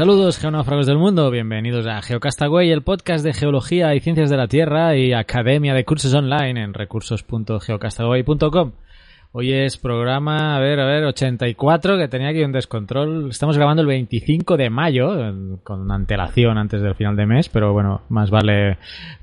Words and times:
Saludos 0.00 0.38
geonáufragos 0.38 0.86
del 0.86 0.96
mundo, 0.96 1.30
bienvenidos 1.30 1.86
a 1.86 2.00
Geocastaway, 2.00 2.70
el 2.70 2.80
podcast 2.80 3.22
de 3.22 3.34
geología 3.34 3.94
y 3.94 4.00
ciencias 4.00 4.30
de 4.30 4.38
la 4.38 4.48
Tierra 4.48 4.96
y 4.96 5.12
academia 5.12 5.74
de 5.74 5.84
cursos 5.84 6.14
online 6.14 6.62
en 6.62 6.72
recursos.geocastaway.com. 6.72 8.72
Hoy 9.32 9.52
es 9.52 9.76
programa, 9.76 10.56
a 10.56 10.58
ver, 10.58 10.80
a 10.80 10.86
ver, 10.86 11.04
84, 11.04 11.98
que 11.98 12.08
tenía 12.08 12.30
aquí 12.30 12.42
un 12.42 12.50
descontrol. 12.50 13.28
Estamos 13.28 13.58
grabando 13.58 13.82
el 13.82 13.88
25 13.88 14.56
de 14.56 14.70
mayo, 14.70 15.34
con 15.64 15.92
antelación 15.92 16.56
antes 16.56 16.80
del 16.80 16.94
final 16.94 17.14
de 17.14 17.26
mes, 17.26 17.50
pero 17.50 17.74
bueno, 17.74 18.00
más 18.08 18.30
vale 18.30 18.78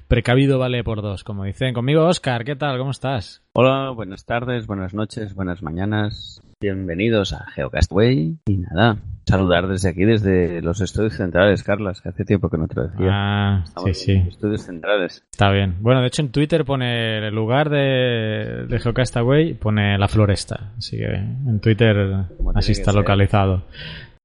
precavido 0.08 0.60
vale 0.60 0.84
por 0.84 1.02
dos, 1.02 1.24
como 1.24 1.46
dicen. 1.46 1.74
Conmigo, 1.74 2.06
Oscar, 2.06 2.46
¿qué 2.46 2.56
tal? 2.56 2.78
¿Cómo 2.78 2.92
estás? 2.92 3.42
Hola, 3.54 3.90
buenas 3.96 4.26
tardes, 4.26 4.68
buenas 4.68 4.94
noches, 4.94 5.34
buenas 5.34 5.64
mañanas. 5.64 6.40
Bienvenidos 6.62 7.34
a 7.34 7.48
Geocastway. 7.56 8.38
Y 8.46 8.58
nada, 8.58 9.00
saludar 9.28 9.68
desde 9.68 9.90
aquí, 9.90 10.06
desde 10.06 10.62
los 10.62 10.80
estudios 10.80 11.14
centrales, 11.16 11.64
Carlas, 11.64 12.02
que 12.02 12.10
hace 12.10 12.24
tiempo 12.24 12.50
que 12.50 12.58
no 12.58 12.68
te 12.68 12.76
lo 12.76 12.88
decía. 12.88 13.10
Ah, 13.12 13.66
sí, 13.84 13.94
sí. 13.94 14.14
Estudios 14.28 14.62
centrales. 14.62 15.26
Está 15.30 15.52
bien. 15.52 15.76
Bueno, 15.82 16.02
de 16.02 16.08
hecho 16.08 16.22
en 16.22 16.32
Twitter 16.32 16.64
pone 16.64 17.28
el 17.28 17.36
lugar 17.36 17.70
de, 17.70 18.66
de 18.68 18.80
Geocastaway, 18.80 19.54
pone 19.56 19.98
la 19.98 20.08
floresta. 20.08 20.72
Así 20.78 20.98
que 20.98 21.14
en 21.14 21.60
Twitter 21.60 22.26
así 22.56 22.72
está 22.72 22.94
localizado. 22.94 23.66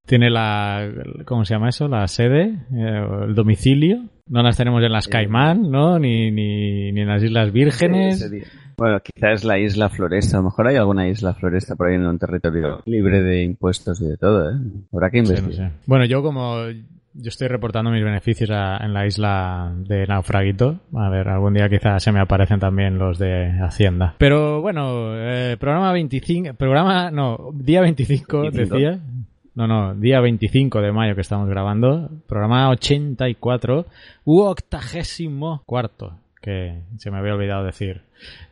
Tiene 0.07 0.31
la, 0.31 0.89
¿cómo 1.25 1.45
se 1.45 1.55
llama 1.55 1.69
eso? 1.69 1.89
La 1.89 2.07
sede, 2.09 2.59
eh, 2.75 3.07
el 3.27 3.35
domicilio. 3.35 4.05
No 4.29 4.43
las 4.43 4.57
tenemos 4.57 4.83
en 4.83 4.93
las 4.93 5.09
Caimán, 5.09 5.71
¿no? 5.71 5.99
Ni, 5.99 6.31
ni, 6.31 6.93
ni 6.93 7.01
en 7.01 7.09
las 7.09 7.23
Islas 7.23 7.53
Vírgenes. 7.53 8.31
Bueno, 8.83 8.99
quizás 9.01 9.45
la 9.45 9.61
isla 9.61 9.89
Floresta. 9.89 10.39
A 10.39 10.41
lo 10.41 10.47
mejor 10.47 10.67
hay 10.67 10.75
alguna 10.75 11.07
isla 11.07 11.35
Floresta 11.35 11.77
por 11.77 11.87
ahí 11.87 11.95
en 11.95 12.05
un 12.05 12.19
territorio 12.19 12.83
libre 12.85 13.23
de 13.23 13.45
impuestos 13.45 14.01
y 14.01 14.07
de 14.07 14.17
todo, 14.17 14.51
¿eh? 14.51 14.55
Habrá 14.93 15.09
que 15.09 15.19
investigar. 15.19 15.53
Sí, 15.53 15.61
no 15.61 15.69
sé. 15.69 15.75
Bueno, 15.87 16.05
yo 16.05 16.21
como 16.21 16.57
yo 17.15 17.29
estoy 17.29 17.47
reportando 17.47 17.93
mis 17.93 18.03
beneficios 18.03 18.51
a, 18.51 18.79
en 18.79 18.93
la 18.93 19.07
isla 19.07 19.73
de 19.77 20.05
Naufraguito. 20.05 20.81
A 20.97 21.09
ver, 21.11 21.29
algún 21.29 21.55
día 21.55 21.69
quizás 21.69 22.03
se 22.03 22.11
me 22.11 22.19
aparecen 22.19 22.59
también 22.59 22.99
los 22.99 23.21
de 23.21 23.53
Hacienda. 23.63 24.17
Pero 24.19 24.61
bueno, 24.61 25.15
eh, 25.15 25.57
programa 25.61 25.93
25, 25.93 26.55
programa, 26.55 27.13
no, 27.13 27.51
día 27.55 27.83
25, 27.83 28.41
25. 28.41 28.75
decía. 28.75 29.01
No, 29.55 29.69
no, 29.69 29.95
día 29.95 30.21
25 30.21 30.81
de 30.81 30.91
mayo 30.91 31.15
que 31.15 31.21
estamos 31.21 31.49
grabando. 31.49 32.11
Programa 32.27 32.69
84 32.71 33.87
u 34.25 34.41
octagésimo 34.41 35.63
cuarto, 35.67 36.19
que 36.43 36.81
se 36.99 37.11
me 37.11 37.19
había 37.19 37.35
olvidado 37.35 37.65
decir. 37.65 38.03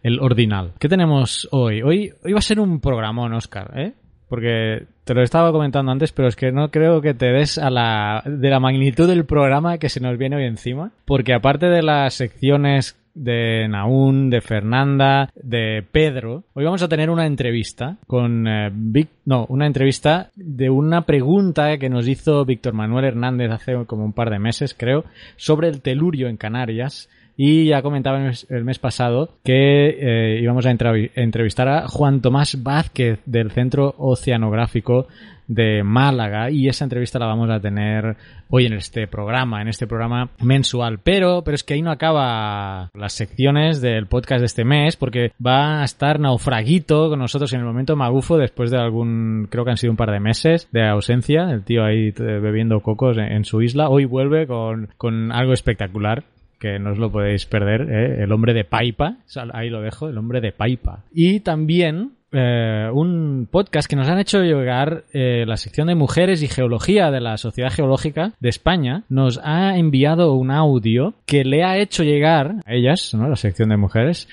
El 0.02 0.20
ordinal. 0.20 0.72
¿Qué 0.78 0.88
tenemos 0.88 1.48
hoy? 1.50 1.82
Hoy, 1.82 2.12
hoy 2.24 2.32
va 2.32 2.38
a 2.38 2.42
ser 2.42 2.60
un 2.60 2.80
programón, 2.80 3.34
Oscar, 3.34 3.72
¿eh? 3.76 3.92
Porque 4.28 4.86
te 5.04 5.12
lo 5.12 5.22
estaba 5.22 5.50
comentando 5.50 5.90
antes, 5.90 6.12
pero 6.12 6.28
es 6.28 6.36
que 6.36 6.52
no 6.52 6.70
creo 6.70 7.02
que 7.02 7.14
te 7.14 7.26
des 7.26 7.58
a 7.58 7.68
la, 7.68 8.22
de 8.24 8.48
la 8.48 8.60
magnitud 8.60 9.08
del 9.08 9.26
programa 9.26 9.78
que 9.78 9.88
se 9.88 10.00
nos 10.00 10.16
viene 10.16 10.36
hoy 10.36 10.44
encima. 10.44 10.92
Porque 11.04 11.34
aparte 11.34 11.66
de 11.66 11.82
las 11.82 12.14
secciones 12.14 12.96
de 13.14 13.66
Naún, 13.68 14.30
de 14.30 14.40
Fernanda, 14.40 15.30
de 15.34 15.84
Pedro. 15.90 16.44
Hoy 16.54 16.64
vamos 16.64 16.82
a 16.82 16.88
tener 16.88 17.10
una 17.10 17.26
entrevista 17.26 17.96
con 18.06 18.46
eh, 18.46 18.70
Vic, 18.72 19.08
no, 19.24 19.46
una 19.48 19.66
entrevista 19.66 20.30
de 20.36 20.70
una 20.70 21.02
pregunta 21.02 21.76
que 21.78 21.90
nos 21.90 22.08
hizo 22.08 22.44
Víctor 22.44 22.74
Manuel 22.74 23.06
Hernández 23.06 23.50
hace 23.50 23.84
como 23.86 24.04
un 24.04 24.12
par 24.12 24.30
de 24.30 24.38
meses, 24.38 24.74
creo, 24.78 25.04
sobre 25.36 25.68
el 25.68 25.80
telurio 25.80 26.28
en 26.28 26.36
Canarias. 26.36 27.08
Y 27.42 27.64
ya 27.64 27.80
comentaba 27.80 28.18
el 28.50 28.64
mes, 28.64 28.78
pasado 28.78 29.30
que 29.42 29.88
eh, 29.98 30.40
íbamos 30.42 30.66
a 30.66 30.70
entrev 30.70 31.10
entrevistar 31.14 31.68
a 31.68 31.88
Juan 31.88 32.20
Tomás 32.20 32.62
Vázquez 32.62 33.22
del 33.24 33.50
Centro 33.50 33.94
Oceanográfico 33.96 35.06
de 35.46 35.82
Málaga 35.82 36.50
y 36.50 36.68
esa 36.68 36.84
entrevista 36.84 37.18
la 37.18 37.24
vamos 37.24 37.48
a 37.48 37.58
tener 37.58 38.18
hoy 38.50 38.66
en 38.66 38.74
este 38.74 39.06
programa, 39.06 39.62
en 39.62 39.68
este 39.68 39.86
programa 39.86 40.28
mensual. 40.42 40.98
Pero, 41.02 41.42
pero 41.42 41.54
es 41.54 41.64
que 41.64 41.72
ahí 41.72 41.80
no 41.80 41.90
acaba 41.90 42.90
las 42.92 43.14
secciones 43.14 43.80
del 43.80 44.06
podcast 44.06 44.40
de 44.40 44.46
este 44.46 44.66
mes 44.66 44.96
porque 44.96 45.32
va 45.44 45.80
a 45.80 45.84
estar 45.84 46.20
Naufraguito 46.20 47.08
con 47.08 47.20
nosotros 47.20 47.50
en 47.54 47.60
el 47.60 47.66
momento 47.66 47.96
magufo 47.96 48.36
después 48.36 48.70
de 48.70 48.76
algún, 48.76 49.48
creo 49.50 49.64
que 49.64 49.70
han 49.70 49.78
sido 49.78 49.92
un 49.92 49.96
par 49.96 50.10
de 50.10 50.20
meses 50.20 50.68
de 50.72 50.86
ausencia, 50.86 51.50
el 51.50 51.64
tío 51.64 51.86
ahí 51.86 52.10
bebiendo 52.10 52.80
cocos 52.80 53.16
en, 53.16 53.32
en 53.32 53.44
su 53.46 53.62
isla. 53.62 53.88
Hoy 53.88 54.04
vuelve 54.04 54.46
con, 54.46 54.90
con 54.98 55.32
algo 55.32 55.54
espectacular 55.54 56.22
que 56.60 56.78
no 56.78 56.92
os 56.92 56.98
lo 56.98 57.10
podéis 57.10 57.46
perder, 57.46 57.88
¿eh? 57.90 58.22
el 58.22 58.32
hombre 58.32 58.52
de 58.52 58.64
Paipa, 58.64 59.16
ahí 59.52 59.70
lo 59.70 59.80
dejo, 59.80 60.08
el 60.08 60.18
hombre 60.18 60.40
de 60.40 60.52
Paipa. 60.52 61.04
Y 61.10 61.40
también 61.40 62.12
eh, 62.32 62.88
un 62.92 63.48
podcast 63.50 63.88
que 63.88 63.96
nos 63.96 64.08
han 64.08 64.18
hecho 64.18 64.42
llegar 64.42 65.04
eh, 65.12 65.44
la 65.46 65.56
sección 65.56 65.88
de 65.88 65.96
mujeres 65.96 66.42
y 66.42 66.48
geología 66.48 67.10
de 67.10 67.20
la 67.20 67.38
Sociedad 67.38 67.72
Geológica 67.72 68.34
de 68.38 68.50
España 68.50 69.04
nos 69.08 69.40
ha 69.42 69.76
enviado 69.76 70.34
un 70.34 70.50
audio 70.50 71.14
que 71.26 71.44
le 71.44 71.64
ha 71.64 71.78
hecho 71.78 72.04
llegar 72.04 72.56
a 72.66 72.74
ellas, 72.74 73.14
¿no? 73.14 73.26
la 73.28 73.36
sección 73.36 73.70
de 73.70 73.78
mujeres. 73.78 74.28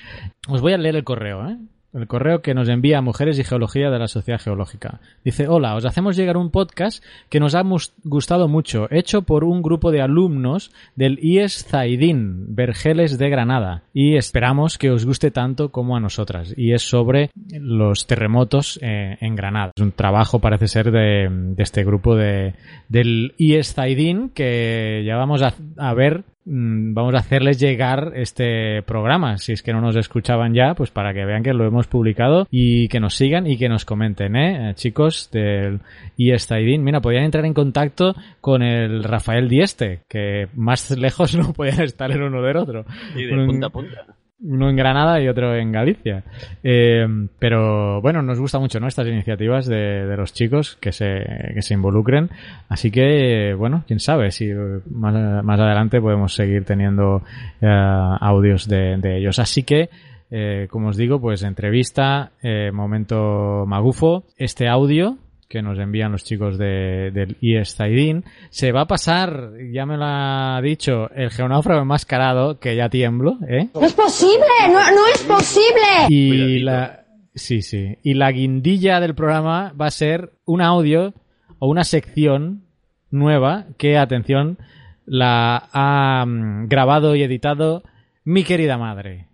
Os 0.48 0.60
voy 0.60 0.74
a 0.74 0.78
leer 0.78 0.96
el 0.96 1.04
correo, 1.04 1.48
¿eh? 1.48 1.56
El 1.94 2.06
correo 2.06 2.42
que 2.42 2.52
nos 2.52 2.68
envía 2.68 3.00
Mujeres 3.00 3.38
y 3.38 3.44
Geología 3.44 3.90
de 3.90 3.98
la 3.98 4.08
Sociedad 4.08 4.40
Geológica. 4.40 5.00
Dice, 5.24 5.48
hola, 5.48 5.74
os 5.74 5.86
hacemos 5.86 6.16
llegar 6.16 6.36
un 6.36 6.50
podcast 6.50 7.02
que 7.30 7.40
nos 7.40 7.54
ha 7.54 7.62
gustado 8.04 8.46
mucho, 8.46 8.88
hecho 8.90 9.22
por 9.22 9.42
un 9.42 9.62
grupo 9.62 9.90
de 9.90 10.02
alumnos 10.02 10.70
del 10.96 11.18
IES 11.22 11.64
Zaidín, 11.64 12.54
Vergeles 12.54 13.16
de 13.16 13.30
Granada, 13.30 13.84
y 13.94 14.16
esperamos 14.16 14.76
que 14.76 14.90
os 14.90 15.06
guste 15.06 15.30
tanto 15.30 15.70
como 15.70 15.96
a 15.96 16.00
nosotras. 16.00 16.52
Y 16.58 16.72
es 16.72 16.82
sobre 16.82 17.30
los 17.50 18.06
terremotos 18.06 18.78
eh, 18.82 19.16
en 19.20 19.34
Granada. 19.34 19.72
Es 19.74 19.82
un 19.82 19.92
trabajo, 19.92 20.40
parece 20.40 20.68
ser, 20.68 20.90
de, 20.90 21.54
este 21.56 21.84
grupo 21.84 22.16
de, 22.16 22.54
del 22.90 23.34
IES 23.38 23.72
Zaidín 23.72 24.28
que 24.28 25.04
ya 25.06 25.16
vamos 25.16 25.40
a 25.42 25.94
ver 25.94 26.24
vamos 26.50 27.14
a 27.14 27.18
hacerles 27.18 27.58
llegar 27.58 28.12
este 28.14 28.82
programa. 28.82 29.38
Si 29.38 29.52
es 29.52 29.62
que 29.62 29.72
no 29.72 29.80
nos 29.80 29.96
escuchaban 29.96 30.54
ya, 30.54 30.74
pues 30.74 30.90
para 30.90 31.12
que 31.12 31.24
vean 31.24 31.42
que 31.42 31.52
lo 31.52 31.66
hemos 31.66 31.86
publicado 31.86 32.46
y 32.50 32.88
que 32.88 33.00
nos 33.00 33.14
sigan 33.14 33.46
y 33.46 33.58
que 33.58 33.68
nos 33.68 33.84
comenten, 33.84 34.36
¿eh? 34.36 34.74
Chicos 34.74 35.30
del 35.30 35.80
IESTAIDIN. 36.16 36.82
Mira, 36.82 37.00
podían 37.00 37.24
entrar 37.24 37.44
en 37.44 37.54
contacto 37.54 38.14
con 38.40 38.62
el 38.62 39.04
Rafael 39.04 39.48
Dieste, 39.48 40.00
que 40.08 40.48
más 40.54 40.90
lejos 40.90 41.34
no 41.36 41.52
podían 41.52 41.82
estar 41.82 42.10
el 42.10 42.22
uno 42.22 42.42
del 42.42 42.56
otro. 42.56 42.84
Y 43.14 43.24
de 43.24 43.46
punta 43.46 43.66
a 43.66 43.70
punta 43.70 44.17
uno 44.40 44.70
en 44.70 44.76
Granada 44.76 45.20
y 45.20 45.28
otro 45.28 45.54
en 45.54 45.72
Galicia. 45.72 46.22
Eh, 46.62 47.06
pero 47.38 48.00
bueno, 48.00 48.22
nos 48.22 48.38
gusta 48.38 48.58
mucho 48.58 48.78
¿no? 48.78 48.86
estas 48.86 49.06
iniciativas 49.08 49.66
de, 49.66 50.06
de, 50.06 50.16
los 50.16 50.32
chicos 50.32 50.76
que 50.80 50.92
se, 50.92 51.24
que 51.54 51.62
se 51.62 51.74
involucren. 51.74 52.30
Así 52.68 52.90
que, 52.90 53.54
bueno, 53.54 53.84
quién 53.86 54.00
sabe 54.00 54.30
si 54.30 54.48
más, 54.90 55.44
más 55.44 55.60
adelante 55.60 56.00
podemos 56.00 56.34
seguir 56.34 56.64
teniendo 56.64 57.22
uh, 57.62 58.16
audios 58.20 58.68
de, 58.68 58.96
de, 58.98 59.18
ellos. 59.18 59.38
Así 59.38 59.64
que, 59.64 59.90
eh, 60.30 60.68
como 60.70 60.88
os 60.88 60.96
digo, 60.96 61.20
pues 61.20 61.42
entrevista, 61.42 62.32
eh, 62.42 62.70
momento 62.72 63.64
magufo, 63.66 64.24
este 64.36 64.68
audio 64.68 65.18
que 65.48 65.62
nos 65.62 65.78
envían 65.78 66.12
los 66.12 66.24
chicos 66.24 66.58
de, 66.58 67.10
del 67.12 67.38
IES-Zaidín. 67.40 68.24
Se 68.50 68.70
va 68.70 68.82
a 68.82 68.86
pasar, 68.86 69.52
ya 69.72 69.86
me 69.86 69.96
lo 69.96 70.04
ha 70.04 70.60
dicho, 70.62 71.10
el 71.14 71.30
geonáufrago 71.30 71.82
enmascarado, 71.82 72.60
que 72.60 72.76
ya 72.76 72.88
tiemblo, 72.88 73.38
¿eh? 73.48 73.68
¡No 73.74 73.86
es 73.86 73.94
posible! 73.94 74.44
¡No, 74.66 74.74
no 74.74 75.06
es 75.14 75.22
posible! 75.22 76.06
Y 76.08 76.28
Cuidadito. 76.28 76.64
la... 76.64 77.04
Sí, 77.34 77.62
sí. 77.62 77.96
Y 78.02 78.14
la 78.14 78.32
guindilla 78.32 79.00
del 79.00 79.14
programa 79.14 79.72
va 79.80 79.86
a 79.86 79.90
ser 79.90 80.32
un 80.44 80.60
audio 80.60 81.14
o 81.60 81.68
una 81.68 81.84
sección 81.84 82.64
nueva 83.10 83.66
que, 83.78 83.96
atención, 83.96 84.58
la 85.06 85.68
ha 85.72 86.24
um, 86.26 86.66
grabado 86.66 87.14
y 87.14 87.22
editado 87.22 87.82
mi 88.24 88.44
querida 88.44 88.76
madre. 88.76 89.28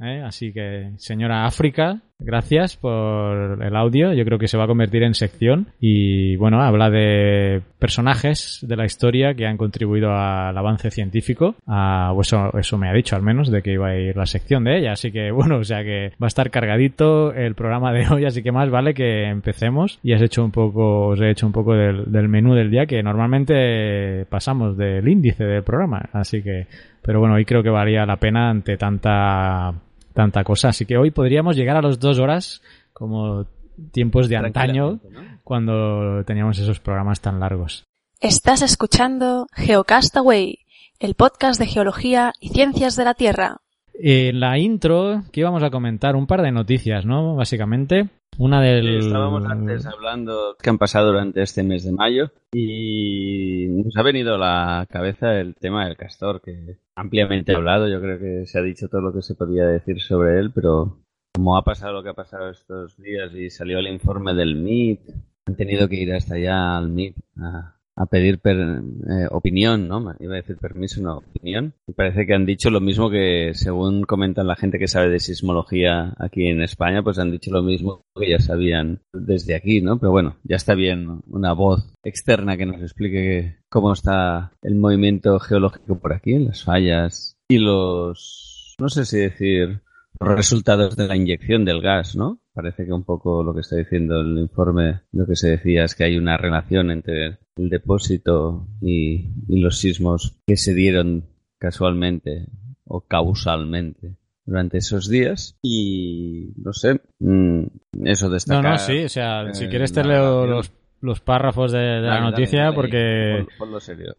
¿Eh? 0.00 0.22
Así 0.24 0.52
que, 0.52 0.92
señora 0.96 1.46
África, 1.46 2.02
Gracias 2.18 2.76
por 2.76 3.62
el 3.62 3.76
audio. 3.76 4.14
Yo 4.14 4.24
creo 4.24 4.38
que 4.38 4.48
se 4.48 4.56
va 4.56 4.64
a 4.64 4.68
convertir 4.68 5.02
en 5.02 5.14
sección 5.14 5.68
y 5.78 6.36
bueno, 6.36 6.62
habla 6.62 6.88
de 6.88 7.60
personajes 7.78 8.64
de 8.66 8.76
la 8.76 8.86
historia 8.86 9.34
que 9.34 9.46
han 9.46 9.58
contribuido 9.58 10.10
al 10.12 10.56
avance 10.56 10.90
científico. 10.90 11.56
Ah, 11.66 12.14
eso, 12.18 12.56
eso 12.58 12.78
me 12.78 12.88
ha 12.88 12.94
dicho 12.94 13.16
al 13.16 13.22
menos 13.22 13.50
de 13.50 13.60
que 13.60 13.72
iba 13.72 13.88
a 13.88 13.98
ir 13.98 14.16
la 14.16 14.24
sección 14.24 14.64
de 14.64 14.78
ella. 14.78 14.92
Así 14.92 15.12
que 15.12 15.30
bueno, 15.32 15.58
o 15.58 15.64
sea 15.64 15.84
que 15.84 16.12
va 16.20 16.26
a 16.26 16.28
estar 16.28 16.50
cargadito 16.50 17.34
el 17.34 17.54
programa 17.54 17.92
de 17.92 18.08
hoy. 18.08 18.24
Así 18.24 18.42
que 18.42 18.52
más 18.52 18.70
vale 18.70 18.94
que 18.94 19.28
empecemos 19.28 19.98
y 20.02 20.14
has 20.14 20.22
hecho 20.22 20.42
un 20.42 20.52
poco, 20.52 21.08
os 21.08 21.20
he 21.20 21.30
hecho 21.30 21.46
un 21.46 21.52
poco 21.52 21.74
del, 21.74 22.10
del 22.10 22.28
menú 22.28 22.54
del 22.54 22.70
día 22.70 22.86
que 22.86 23.02
normalmente 23.02 24.24
pasamos 24.30 24.76
del 24.78 25.06
índice 25.06 25.44
del 25.44 25.64
programa. 25.64 26.08
Así 26.14 26.42
que, 26.42 26.66
pero 27.02 27.20
bueno, 27.20 27.34
hoy 27.34 27.44
creo 27.44 27.62
que 27.62 27.70
valía 27.70 28.06
la 28.06 28.16
pena 28.16 28.48
ante 28.48 28.78
tanta 28.78 29.74
tanta 30.16 30.42
cosa. 30.42 30.70
Así 30.70 30.86
que 30.86 30.96
hoy 30.96 31.12
podríamos 31.12 31.54
llegar 31.54 31.76
a 31.76 31.82
los 31.82 32.00
dos 32.00 32.18
horas 32.18 32.62
como 32.92 33.46
tiempos 33.92 34.28
de 34.28 34.36
antaño 34.36 34.98
cuando 35.44 36.24
teníamos 36.24 36.58
esos 36.58 36.80
programas 36.80 37.20
tan 37.20 37.38
largos. 37.38 37.84
Estás 38.20 38.62
escuchando 38.62 39.46
Geocastaway, 39.52 40.60
el 40.98 41.14
podcast 41.14 41.60
de 41.60 41.66
geología 41.66 42.32
y 42.40 42.48
ciencias 42.48 42.96
de 42.96 43.04
la 43.04 43.12
Tierra. 43.12 43.58
En 43.92 44.40
la 44.40 44.58
intro 44.58 45.24
que 45.32 45.40
íbamos 45.40 45.62
a 45.62 45.70
comentar 45.70 46.16
un 46.16 46.26
par 46.26 46.40
de 46.40 46.50
noticias, 46.50 47.04
¿no? 47.04 47.36
Básicamente. 47.36 48.08
Una 48.38 48.60
del... 48.60 48.98
Estábamos 48.98 49.44
antes 49.46 49.86
hablando 49.86 50.56
que 50.60 50.68
han 50.68 50.78
pasado 50.78 51.08
durante 51.08 51.42
este 51.42 51.62
mes 51.62 51.84
de 51.84 51.92
mayo 51.92 52.30
y 52.52 53.66
nos 53.68 53.96
ha 53.96 54.02
venido 54.02 54.34
a 54.34 54.38
la 54.38 54.86
cabeza 54.90 55.40
el 55.40 55.54
tema 55.54 55.86
del 55.86 55.96
castor, 55.96 56.42
que 56.42 56.78
ampliamente 56.94 57.54
hablado, 57.54 57.88
yo 57.88 58.00
creo 58.00 58.18
que 58.18 58.46
se 58.46 58.58
ha 58.58 58.62
dicho 58.62 58.88
todo 58.88 59.00
lo 59.00 59.12
que 59.12 59.22
se 59.22 59.34
podía 59.34 59.64
decir 59.66 60.00
sobre 60.00 60.38
él, 60.38 60.52
pero 60.54 60.98
como 61.34 61.56
ha 61.56 61.62
pasado 61.62 61.92
lo 61.92 62.02
que 62.02 62.10
ha 62.10 62.14
pasado 62.14 62.50
estos 62.50 62.96
días 62.96 63.32
y 63.34 63.50
salió 63.50 63.78
el 63.78 63.88
informe 63.88 64.34
del 64.34 64.56
MIT, 64.56 65.00
han 65.46 65.56
tenido 65.56 65.88
que 65.88 65.96
ir 65.96 66.12
hasta 66.12 66.34
allá 66.34 66.76
al 66.76 66.90
MIT 66.90 67.16
a, 67.38 67.75
a 67.96 68.06
pedir 68.06 68.38
per, 68.38 68.58
eh, 68.58 69.26
opinión, 69.30 69.88
¿no? 69.88 70.14
Iba 70.20 70.34
a 70.34 70.36
decir 70.36 70.58
permiso, 70.58 71.00
no, 71.00 71.18
opinión. 71.18 71.72
Y 71.86 71.92
parece 71.92 72.26
que 72.26 72.34
han 72.34 72.44
dicho 72.44 72.70
lo 72.70 72.80
mismo 72.80 73.10
que, 73.10 73.52
según 73.54 74.02
comentan 74.02 74.46
la 74.46 74.56
gente 74.56 74.78
que 74.78 74.86
sabe 74.86 75.08
de 75.08 75.18
sismología 75.18 76.14
aquí 76.18 76.46
en 76.46 76.62
España, 76.62 77.02
pues 77.02 77.18
han 77.18 77.30
dicho 77.30 77.50
lo 77.50 77.62
mismo 77.62 78.04
que 78.14 78.30
ya 78.30 78.38
sabían 78.38 79.00
desde 79.12 79.54
aquí, 79.54 79.80
¿no? 79.80 79.98
Pero 79.98 80.12
bueno, 80.12 80.36
ya 80.44 80.56
está 80.56 80.74
bien 80.74 81.22
una 81.26 81.54
voz 81.54 81.94
externa 82.04 82.56
que 82.56 82.66
nos 82.66 82.82
explique 82.82 83.56
cómo 83.70 83.92
está 83.92 84.52
el 84.62 84.74
movimiento 84.74 85.38
geológico 85.40 85.98
por 85.98 86.12
aquí, 86.12 86.38
las 86.38 86.64
fallas 86.64 87.38
y 87.48 87.58
los, 87.58 88.76
no 88.78 88.88
sé 88.90 89.06
si 89.06 89.18
decir, 89.18 89.80
resultados 90.20 90.96
de 90.96 91.06
la 91.08 91.16
inyección 91.16 91.64
del 91.64 91.80
gas, 91.82 92.16
¿no? 92.16 92.40
Parece 92.54 92.86
que 92.86 92.92
un 92.92 93.04
poco 93.04 93.42
lo 93.42 93.54
que 93.54 93.60
está 93.60 93.76
diciendo 93.76 94.20
el 94.20 94.38
informe, 94.38 95.00
lo 95.12 95.26
que 95.26 95.36
se 95.36 95.50
decía 95.50 95.84
es 95.84 95.94
que 95.94 96.04
hay 96.04 96.16
una 96.16 96.36
relación 96.36 96.90
entre 96.90 97.38
el 97.56 97.68
depósito 97.68 98.66
y, 98.80 99.30
y 99.48 99.60
los 99.60 99.78
sismos 99.78 100.38
que 100.46 100.56
se 100.56 100.74
dieron 100.74 101.24
casualmente 101.58 102.46
o 102.84 103.02
causalmente 103.02 104.16
durante 104.44 104.78
esos 104.78 105.08
días 105.08 105.58
y 105.62 106.52
no 106.56 106.72
sé 106.72 107.00
mm, 107.18 107.62
eso 108.04 108.30
destacar 108.30 108.62
No, 108.62 108.70
no, 108.70 108.78
sí, 108.78 109.04
o 109.04 109.08
sea, 109.08 109.52
si 109.54 109.66
quieres 109.68 109.92
te 109.92 110.04
leo 110.04 110.46
los, 110.46 110.72
los 111.00 111.20
párrafos 111.20 111.72
de, 111.72 111.78
de 111.80 112.00
la 112.02 112.20
noticia 112.20 112.60
dale, 112.60 112.64
dale. 112.70 112.76
porque 112.76 113.44
Pon- 113.58 113.58
ponlo 113.58 113.80
serio 113.80 114.14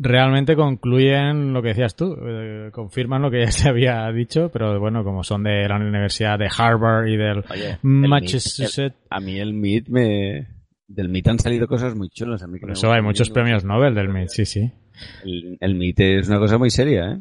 realmente 0.00 0.54
concluyen 0.56 1.52
lo 1.52 1.60
que 1.62 1.68
decías 1.68 1.94
tú, 1.96 2.16
eh, 2.26 2.70
confirman 2.72 3.22
lo 3.22 3.30
que 3.30 3.40
ya 3.44 3.50
se 3.52 3.68
había 3.68 4.10
dicho, 4.12 4.50
pero 4.52 4.78
bueno, 4.80 5.02
como 5.04 5.22
son 5.24 5.42
de 5.44 5.68
la 5.68 5.76
Universidad 5.76 6.38
de 6.38 6.48
Harvard 6.56 7.06
y 7.08 7.16
del 7.16 7.38
Oye, 7.50 7.78
Massachusetts, 7.82 8.78
el- 8.78 8.92
a 9.10 9.20
mí 9.20 9.38
el 9.38 9.52
MIT 9.54 9.88
me 9.88 10.46
del 10.86 11.08
MIT 11.08 11.28
han 11.28 11.38
salido 11.38 11.66
cosas 11.66 11.94
muy 11.94 12.08
chulas 12.08 12.42
a 12.42 12.46
mí 12.46 12.54
que 12.58 12.60
por 12.66 12.70
eso 12.72 12.90
hay 12.92 13.02
muchos 13.02 13.28
mucho. 13.28 13.34
premios 13.34 13.64
Nobel 13.64 13.94
del 13.94 14.08
MIT, 14.08 14.28
sí, 14.28 14.44
sí. 14.46 14.70
el, 15.24 15.58
el 15.60 15.74
MIT 15.74 16.00
es 16.00 16.28
una 16.28 16.38
cosa 16.38 16.56
muy 16.58 16.70
seria 16.70 17.12
¿eh? 17.12 17.18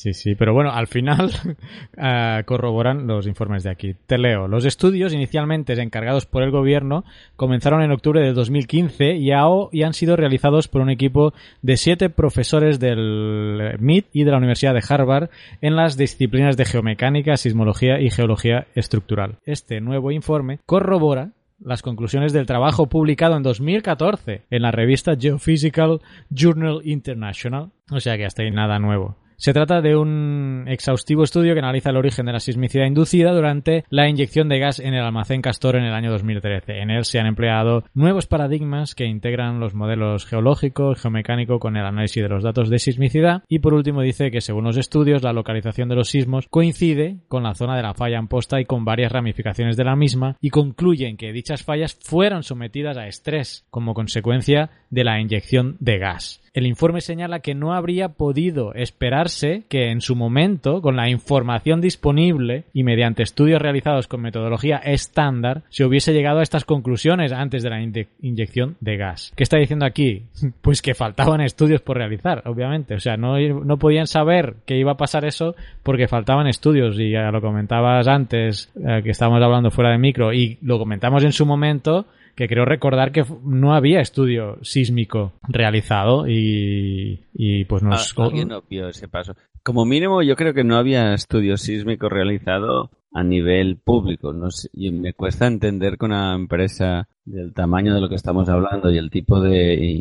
Sí, 0.00 0.14
sí, 0.14 0.34
pero 0.34 0.54
bueno, 0.54 0.70
al 0.72 0.86
final 0.86 1.30
eh, 1.98 2.42
corroboran 2.46 3.06
los 3.06 3.26
informes 3.26 3.64
de 3.64 3.70
aquí. 3.70 3.94
Te 4.06 4.16
leo. 4.16 4.48
Los 4.48 4.64
estudios 4.64 5.12
inicialmente 5.12 5.74
encargados 5.74 6.24
por 6.24 6.42
el 6.42 6.50
gobierno 6.50 7.04
comenzaron 7.36 7.82
en 7.82 7.92
octubre 7.92 8.22
de 8.22 8.32
2015 8.32 9.16
y, 9.16 9.28
y 9.28 9.82
han 9.82 9.92
sido 9.92 10.16
realizados 10.16 10.68
por 10.68 10.80
un 10.80 10.88
equipo 10.88 11.34
de 11.60 11.76
siete 11.76 12.08
profesores 12.08 12.80
del 12.80 13.76
MIT 13.78 14.06
y 14.14 14.24
de 14.24 14.30
la 14.30 14.38
Universidad 14.38 14.72
de 14.72 14.82
Harvard 14.88 15.28
en 15.60 15.76
las 15.76 15.98
disciplinas 15.98 16.56
de 16.56 16.64
geomecánica, 16.64 17.36
sismología 17.36 18.00
y 18.00 18.08
geología 18.08 18.68
estructural. 18.74 19.36
Este 19.44 19.82
nuevo 19.82 20.12
informe 20.12 20.60
corrobora 20.64 21.32
las 21.62 21.82
conclusiones 21.82 22.32
del 22.32 22.46
trabajo 22.46 22.86
publicado 22.86 23.36
en 23.36 23.42
2014 23.42 24.44
en 24.48 24.62
la 24.62 24.70
revista 24.70 25.12
Geophysical 25.14 26.00
Journal 26.30 26.80
International. 26.84 27.70
O 27.90 28.00
sea 28.00 28.16
que 28.16 28.24
hasta 28.24 28.42
ahí 28.42 28.50
nada 28.50 28.78
nuevo. 28.78 29.19
Se 29.40 29.54
trata 29.54 29.80
de 29.80 29.96
un 29.96 30.66
exhaustivo 30.68 31.24
estudio 31.24 31.54
que 31.54 31.60
analiza 31.60 31.88
el 31.88 31.96
origen 31.96 32.26
de 32.26 32.32
la 32.34 32.40
sismicidad 32.40 32.84
inducida 32.84 33.32
durante 33.32 33.86
la 33.88 34.06
inyección 34.06 34.50
de 34.50 34.58
gas 34.58 34.80
en 34.80 34.92
el 34.92 35.02
almacén 35.02 35.40
Castor 35.40 35.76
en 35.76 35.84
el 35.84 35.94
año 35.94 36.10
2013. 36.10 36.80
En 36.80 36.90
él 36.90 37.06
se 37.06 37.20
han 37.20 37.24
empleado 37.24 37.84
nuevos 37.94 38.26
paradigmas 38.26 38.94
que 38.94 39.06
integran 39.06 39.58
los 39.58 39.72
modelos 39.72 40.26
geológico 40.26 40.92
y 40.92 40.96
geomecánico 40.96 41.58
con 41.58 41.78
el 41.78 41.86
análisis 41.86 42.22
de 42.22 42.28
los 42.28 42.42
datos 42.42 42.68
de 42.68 42.78
sismicidad 42.78 43.42
y 43.48 43.60
por 43.60 43.72
último 43.72 44.02
dice 44.02 44.30
que 44.30 44.42
según 44.42 44.64
los 44.64 44.76
estudios 44.76 45.22
la 45.22 45.32
localización 45.32 45.88
de 45.88 45.96
los 45.96 46.10
sismos 46.10 46.46
coincide 46.50 47.20
con 47.26 47.42
la 47.42 47.54
zona 47.54 47.78
de 47.78 47.82
la 47.82 47.94
falla 47.94 48.18
amposta 48.18 48.60
y 48.60 48.66
con 48.66 48.84
varias 48.84 49.10
ramificaciones 49.10 49.78
de 49.78 49.84
la 49.84 49.96
misma 49.96 50.36
y 50.42 50.50
concluyen 50.50 51.16
que 51.16 51.32
dichas 51.32 51.64
fallas 51.64 51.96
fueron 51.98 52.42
sometidas 52.42 52.98
a 52.98 53.06
estrés 53.06 53.64
como 53.70 53.94
consecuencia 53.94 54.68
de 54.90 55.04
la 55.04 55.18
inyección 55.18 55.78
de 55.80 55.96
gas. 55.96 56.39
El 56.52 56.66
informe 56.66 57.00
señala 57.00 57.40
que 57.40 57.54
no 57.54 57.74
habría 57.74 58.08
podido 58.08 58.74
esperarse 58.74 59.62
que 59.68 59.90
en 59.90 60.00
su 60.00 60.16
momento, 60.16 60.82
con 60.82 60.96
la 60.96 61.08
información 61.08 61.80
disponible 61.80 62.64
y 62.72 62.82
mediante 62.82 63.22
estudios 63.22 63.62
realizados 63.62 64.08
con 64.08 64.20
metodología 64.20 64.78
estándar, 64.78 65.62
se 65.68 65.84
hubiese 65.84 66.12
llegado 66.12 66.40
a 66.40 66.42
estas 66.42 66.64
conclusiones 66.64 67.32
antes 67.32 67.62
de 67.62 67.70
la 67.70 67.80
inyección 67.80 68.76
de 68.80 68.96
gas. 68.96 69.32
¿Qué 69.36 69.44
está 69.44 69.58
diciendo 69.58 69.86
aquí? 69.86 70.24
Pues 70.60 70.82
que 70.82 70.94
faltaban 70.94 71.40
estudios 71.40 71.80
por 71.80 71.96
realizar, 71.96 72.42
obviamente. 72.46 72.94
O 72.94 73.00
sea, 73.00 73.16
no, 73.16 73.38
no 73.38 73.78
podían 73.78 74.06
saber 74.06 74.56
que 74.66 74.76
iba 74.76 74.92
a 74.92 74.96
pasar 74.96 75.24
eso 75.24 75.54
porque 75.82 76.08
faltaban 76.08 76.46
estudios. 76.46 76.98
Y 76.98 77.10
ya 77.10 77.30
lo 77.30 77.40
comentabas 77.40 78.06
antes, 78.08 78.70
eh, 78.76 79.00
que 79.02 79.10
estábamos 79.10 79.42
hablando 79.42 79.70
fuera 79.70 79.90
de 79.90 79.98
micro, 79.98 80.32
y 80.32 80.58
lo 80.62 80.78
comentamos 80.78 81.24
en 81.24 81.32
su 81.32 81.46
momento 81.46 82.06
que 82.34 82.48
creo 82.48 82.64
recordar 82.64 83.12
que 83.12 83.24
no 83.44 83.74
había 83.74 84.00
estudio 84.00 84.58
sísmico 84.62 85.32
realizado 85.48 86.26
y, 86.28 87.24
y 87.34 87.64
pues 87.64 87.82
nos... 87.82 88.14
Al- 88.18 88.24
Alguien 88.26 88.52
obvió 88.52 88.88
ese 88.88 89.08
paso. 89.08 89.34
Como 89.62 89.84
mínimo, 89.84 90.22
yo 90.22 90.36
creo 90.36 90.54
que 90.54 90.64
no 90.64 90.76
había 90.76 91.12
estudio 91.12 91.56
sísmico 91.56 92.08
realizado 92.08 92.90
a 93.12 93.22
nivel 93.22 93.76
público. 93.76 94.32
No 94.32 94.50
sé, 94.50 94.68
y 94.72 94.90
me 94.90 95.12
cuesta 95.12 95.46
entender 95.46 95.98
que 95.98 96.06
una 96.06 96.34
empresa 96.34 97.08
del 97.24 97.52
tamaño 97.52 97.94
de 97.94 98.00
lo 98.00 98.08
que 98.08 98.14
estamos 98.14 98.48
hablando 98.48 98.90
y 98.90 98.96
el 98.98 99.10
tipo 99.10 99.40
de 99.40 100.00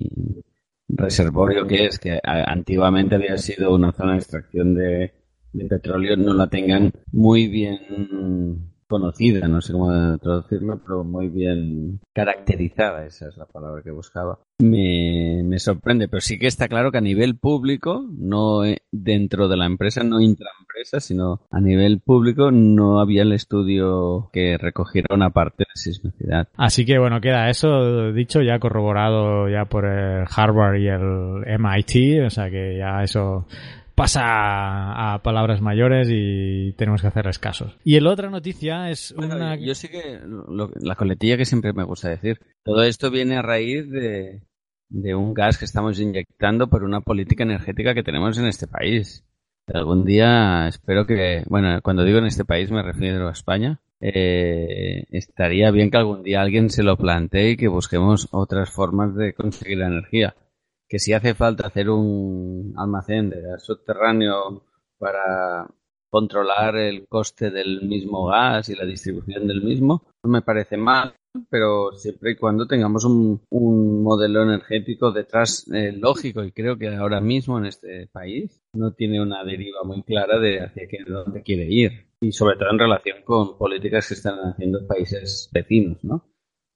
reservorio 0.87 1.67
que 1.67 1.85
es, 1.85 1.99
que 1.99 2.19
antiguamente 2.23 3.15
había 3.15 3.37
sido 3.37 3.73
una 3.75 3.91
zona 3.91 4.13
de 4.13 4.17
extracción 4.19 4.73
de, 4.75 5.11
de 5.53 5.65
petróleo, 5.65 6.15
no 6.17 6.33
la 6.33 6.47
tengan 6.47 6.91
muy 7.11 7.47
bien 7.47 8.68
conocida, 8.89 9.47
no 9.47 9.61
sé 9.61 9.71
cómo 9.71 10.17
traducirlo, 10.17 10.81
pero 10.83 11.03
muy 11.03 11.29
bien 11.29 11.99
caracterizada, 12.13 13.05
esa 13.05 13.27
es 13.29 13.37
la 13.37 13.45
palabra 13.45 13.83
que 13.83 13.91
buscaba. 13.91 14.39
Me, 14.59 15.41
me 15.45 15.59
sorprende, 15.59 16.09
pero 16.09 16.19
sí 16.19 16.37
que 16.37 16.47
está 16.47 16.67
claro 16.67 16.91
que 16.91 16.97
a 16.97 17.01
nivel 17.01 17.37
público, 17.37 18.05
no 18.11 18.65
eh, 18.65 18.79
dentro 18.91 19.47
de 19.47 19.55
la 19.55 19.67
empresa, 19.67 20.03
no 20.03 20.19
intraempresa, 20.19 20.99
sino 20.99 21.41
a 21.51 21.61
nivel 21.61 22.01
público, 22.01 22.51
no 22.51 22.99
había 22.99 23.21
el 23.21 23.31
estudio 23.31 24.29
que 24.33 24.57
recogiera 24.57 25.15
una 25.15 25.29
parte 25.29 25.63
de 25.63 25.79
sismicidad. 25.79 26.49
Así 26.57 26.85
que 26.85 26.97
bueno, 26.97 27.21
queda 27.21 27.49
eso 27.49 28.11
dicho, 28.11 28.41
ya 28.41 28.59
corroborado 28.59 29.47
ya 29.49 29.65
por 29.65 29.85
el 29.85 30.25
Harvard 30.35 30.77
y 30.77 30.87
el 30.87 31.59
MIT, 31.59 32.25
o 32.25 32.29
sea 32.29 32.49
que 32.49 32.77
ya 32.77 33.03
eso 33.03 33.45
pasa 33.99 35.13
a 35.13 35.21
palabras 35.21 35.61
mayores 35.61 36.07
y 36.09 36.73
tenemos 36.77 37.01
que 37.01 37.07
hacerles 37.07 37.37
casos. 37.37 37.77
Y 37.83 37.95
el 37.97 38.07
otra 38.07 38.29
noticia 38.29 38.89
es 38.89 39.13
Bueno, 39.17 39.35
una... 39.35 39.55
yo 39.57 39.75
sí 39.75 39.89
que 39.89 40.19
lo- 40.25 40.71
la 40.81 40.95
coletilla 40.95 41.35
que 41.37 41.45
siempre 41.45 41.73
me 41.73 41.83
gusta 41.83 42.09
decir. 42.09 42.39
Todo 42.63 42.83
esto 42.83 43.11
viene 43.11 43.35
a 43.37 43.41
raíz 43.41 43.89
de, 43.89 44.41
de 44.89 45.15
un 45.15 45.33
gas 45.33 45.57
que 45.57 45.65
estamos 45.65 45.99
inyectando 45.99 46.69
por 46.69 46.83
una 46.83 47.01
política 47.01 47.43
energética 47.43 47.93
que 47.93 48.03
tenemos 48.03 48.37
en 48.37 48.45
este 48.47 48.67
país. 48.67 49.25
Algún 49.71 50.05
día 50.05 50.67
espero 50.67 51.05
que, 51.05 51.43
bueno, 51.47 51.79
cuando 51.83 52.03
digo 52.03 52.17
en 52.19 52.25
este 52.25 52.45
país 52.45 52.71
me 52.71 52.81
refiero 52.81 53.27
a 53.27 53.31
España. 53.33 53.79
eh, 54.01 55.03
estaría 55.11 55.69
bien 55.71 55.91
que 55.91 55.97
algún 55.97 56.23
día 56.23 56.39
alguien 56.41 56.69
se 56.69 56.83
lo 56.83 56.95
plantee 56.95 57.51
y 57.51 57.57
que 57.57 57.67
busquemos 57.67 58.29
otras 58.31 58.69
formas 58.71 59.13
de 59.15 59.33
conseguir 59.33 59.79
la 59.79 59.87
energía. 59.87 60.35
Que 60.89 60.99
si 60.99 61.13
hace 61.13 61.35
falta 61.35 61.67
hacer 61.67 61.89
un 61.89 62.73
almacén 62.75 63.29
de 63.29 63.41
gas 63.41 63.63
subterráneo 63.63 64.63
para 64.97 65.67
controlar 66.09 66.75
el 66.75 67.07
coste 67.07 67.51
del 67.51 67.83
mismo 67.87 68.25
gas 68.25 68.69
y 68.69 68.75
la 68.75 68.85
distribución 68.85 69.47
del 69.47 69.61
mismo, 69.61 70.03
no 70.23 70.31
me 70.31 70.41
parece 70.41 70.75
mal, 70.75 71.13
pero 71.49 71.91
siempre 71.93 72.31
y 72.31 72.35
cuando 72.35 72.67
tengamos 72.67 73.05
un, 73.05 73.41
modelo 74.03 74.41
energético 74.41 75.11
detrás 75.11 75.69
eh, 75.71 75.91
lógico 75.91 76.43
y 76.43 76.51
creo 76.51 76.77
que 76.77 76.87
ahora 76.95 77.21
mismo 77.21 77.59
en 77.59 77.67
este 77.67 78.07
país 78.07 78.59
no 78.73 78.93
tiene 78.93 79.21
una 79.21 79.43
deriva 79.43 79.83
muy 79.83 80.01
clara 80.01 80.39
de 80.39 80.61
hacia 80.61 80.87
qué, 80.87 80.97
dónde 81.07 81.43
quiere 81.43 81.65
ir 81.65 82.07
y 82.21 82.31
sobre 82.31 82.57
todo 82.57 82.71
en 82.71 82.79
relación 82.79 83.17
con 83.23 83.57
políticas 83.57 84.07
que 84.07 84.15
están 84.15 84.39
haciendo 84.39 84.87
países 84.87 85.49
vecinos, 85.53 86.03
¿no? 86.03 86.25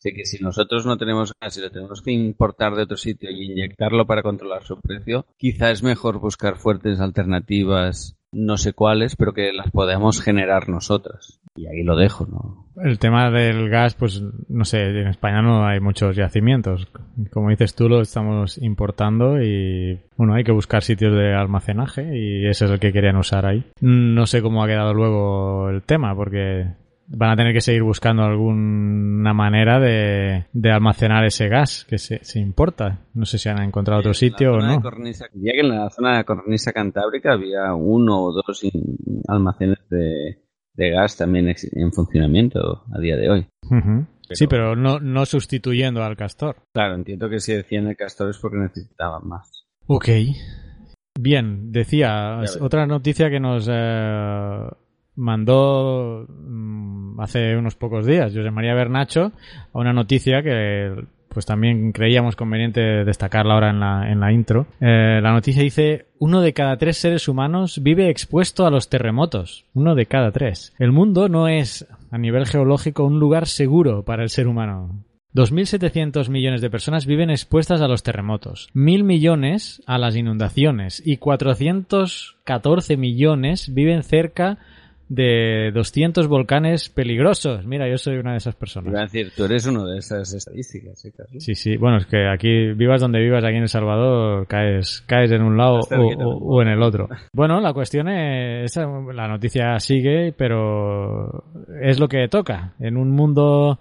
Así 0.04 0.14
que 0.14 0.26
si 0.26 0.44
nosotros 0.44 0.86
no 0.86 0.98
tenemos 0.98 1.34
gas 1.40 1.58
y 1.58 1.62
lo 1.62 1.72
tenemos 1.72 2.02
que 2.02 2.12
importar 2.12 2.76
de 2.76 2.84
otro 2.84 2.98
sitio 2.98 3.32
y 3.32 3.54
inyectarlo 3.54 4.06
para 4.06 4.22
controlar 4.22 4.62
su 4.64 4.78
precio, 4.82 5.26
quizá 5.38 5.72
es 5.72 5.82
mejor 5.82 6.20
buscar 6.20 6.58
fuertes 6.58 7.00
alternativas 7.00 8.18
no 8.34 8.58
sé 8.58 8.74
cuáles, 8.74 9.16
pero 9.16 9.34
que 9.34 9.54
las 9.54 9.72
podemos 9.72 10.20
generar 10.22 10.68
nosotras. 10.68 11.40
Y 11.56 11.68
ahí 11.68 11.84
lo 11.84 11.96
dejo, 11.96 12.26
¿no? 12.26 12.66
El 12.84 12.98
tema 12.98 13.30
del 13.30 13.70
gas, 13.70 13.94
pues 13.94 14.24
no 14.50 14.66
sé, 14.66 14.82
en 14.82 15.08
España 15.08 15.42
no 15.44 15.66
hay 15.66 15.80
muchos 15.80 16.16
yacimientos. 16.16 16.88
Como 17.32 17.52
dices 17.52 17.76
tú, 17.76 17.88
lo 17.88 18.02
estamos 18.02 18.58
importando 18.58 19.42
y 19.42 20.00
bueno, 20.18 20.34
hay 20.34 20.44
que 20.44 20.52
buscar 20.52 20.82
sitios 20.82 21.14
de 21.14 21.36
almacenaje 21.36 22.18
y 22.18 22.48
ese 22.48 22.66
es 22.66 22.72
el 22.72 22.80
que 22.80 22.92
querían 22.92 23.18
usar 23.18 23.46
ahí. 23.46 23.64
No 23.80 24.26
sé 24.26 24.42
cómo 24.42 24.64
ha 24.64 24.68
quedado 24.68 24.94
luego 24.96 25.70
el 25.70 25.84
tema, 25.84 26.16
porque 26.16 26.66
van 27.08 27.32
a 27.32 27.36
tener 27.36 27.54
que 27.54 27.62
seguir 27.62 27.84
buscando 27.84 28.24
alguna 28.24 29.34
manera 29.34 29.80
de, 29.80 30.46
de 30.52 30.72
almacenar 30.72 31.26
ese 31.26 31.48
gas 31.48 31.86
que 31.86 31.98
se, 31.98 32.24
se, 32.24 32.40
importa. 32.40 33.00
No 33.14 33.26
sé 33.26 33.38
si 33.38 33.50
han 33.50 33.62
encontrado 33.62 34.00
otro 34.00 34.14
sitio 34.14 34.54
o 34.54 34.60
no. 34.60 34.82
Cornisa, 34.82 35.28
que 35.32 35.60
en 35.60 35.70
la 35.70 35.90
zona 35.90 36.18
de 36.18 36.24
cornisa 36.24 36.72
cantábrica 36.72 37.34
había 37.34 37.74
uno 37.74 38.24
o 38.24 38.32
dos 38.34 38.62
almacenes 39.28 39.80
de, 39.90 40.40
de 40.74 40.90
gas 40.92 41.18
también 41.18 41.54
en 41.72 41.92
funcionamiento 41.92 42.84
a 42.94 43.00
día 43.00 43.16
de 43.16 43.30
hoy. 43.30 43.48
Uh 43.70 43.76
-huh. 43.76 44.08
pero, 44.28 44.36
sí, 44.36 44.48
pero 44.48 44.76
no, 44.76 45.00
no 45.00 45.26
sustituyendo 45.26 46.04
al 46.04 46.18
castor. 46.18 46.58
Claro, 46.74 46.96
entiendo 46.96 47.30
que 47.30 47.40
si 47.40 47.54
decían 47.54 47.88
el 47.88 47.98
castor 47.98 48.30
es 48.30 48.40
porque 48.40 48.58
necesitaban 48.58 49.28
más. 49.28 49.66
Ok. 49.88 50.10
Bien, 51.20 51.72
decía, 51.72 52.42
otra 52.60 52.88
noticia 52.88 53.30
que 53.30 53.40
nos 53.40 53.70
eh, 53.72 54.68
mandó 55.16 56.26
mmm, 56.28 57.20
hace 57.20 57.56
unos 57.56 57.76
pocos 57.76 58.06
días 58.06 58.34
José 58.34 58.52
María 58.52 58.74
Bernacho 58.74 59.32
a 59.74 59.80
una 59.80 59.94
noticia 59.94 60.42
que 60.42 61.06
pues 61.34 61.46
también 61.46 61.92
creíamos 61.92 62.36
conveniente 62.36 63.04
destacarla 63.04 63.56
ahora 63.56 63.72
en 63.72 63.80
la, 63.80 64.12
en 64.12 64.20
la 64.20 64.32
intro. 64.32 64.68
Eh, 64.80 65.20
la 65.22 65.32
noticia 65.32 65.64
dice, 65.64 66.06
uno 66.20 66.42
de 66.42 66.54
cada 66.54 66.78
tres 66.78 66.98
seres 66.98 67.28
humanos 67.28 67.82
vive 67.82 68.10
expuesto 68.10 68.66
a 68.66 68.70
los 68.70 68.88
terremotos. 68.88 69.66
Uno 69.74 69.96
de 69.96 70.06
cada 70.06 70.32
tres. 70.32 70.74
El 70.78 70.92
mundo 70.92 71.30
no 71.30 71.48
es, 71.48 71.88
a 72.12 72.18
nivel 72.18 72.46
geológico, 72.46 73.04
un 73.04 73.20
lugar 73.20 73.48
seguro 73.48 74.04
para 74.06 74.24
el 74.24 74.30
ser 74.30 74.48
humano. 74.48 75.04
2.700 75.34 76.30
millones 76.30 76.62
de 76.62 76.70
personas 76.70 77.08
viven 77.08 77.32
expuestas 77.32 77.82
a 77.82 77.88
los 77.88 78.04
terremotos, 78.04 78.70
1.000 78.76 79.04
millones 79.04 79.82
a 79.88 79.98
las 79.98 80.16
inundaciones 80.16 81.02
y 81.04 81.18
414 81.18 82.98
millones 82.98 83.74
viven 83.74 84.04
cerca 84.04 84.60
de 85.10 85.72
200 85.74 86.28
volcanes 86.28 86.90
peligrosos. 86.90 87.66
Mira, 87.66 87.90
yo 87.90 87.98
soy 87.98 88.18
una 88.18 88.32
de 88.32 88.38
esas 88.38 88.56
personas. 88.56 88.92
Iba 88.92 89.00
a 89.00 89.04
decir, 89.04 89.32
tú 89.36 89.46
eres 89.46 89.66
uno 89.66 89.86
de 89.86 90.00
esas 90.00 90.34
estadísticas. 90.34 91.00
¿sí? 91.00 91.12
sí, 91.40 91.56
sí. 91.56 91.78
Bueno, 91.78 91.98
es 91.98 92.06
que 92.06 92.28
aquí, 92.28 92.74
vivas 92.74 93.02
donde 93.02 93.20
vivas, 93.20 93.44
aquí 93.44 93.56
en 93.56 93.64
El 93.64 93.70
Salvador, 93.70 94.48
caes, 94.48 95.04
caes 95.06 95.32
en 95.32 95.42
un 95.42 95.58
lado 95.58 95.80
o, 95.80 95.96
o, 95.96 96.56
o, 96.56 96.62
en 96.62 96.70
el 96.70 96.82
otro. 96.82 97.10
Bueno, 97.34 97.60
la 97.60 97.74
cuestión 97.74 98.08
es, 98.08 98.76
la 98.76 99.28
noticia 99.28 99.80
sigue, 99.80 100.34
pero 100.38 101.46
es 101.82 102.00
lo 102.00 102.08
que 102.08 102.28
toca. 102.28 102.74
En 102.80 102.98
un 102.98 103.12
mundo 103.12 103.80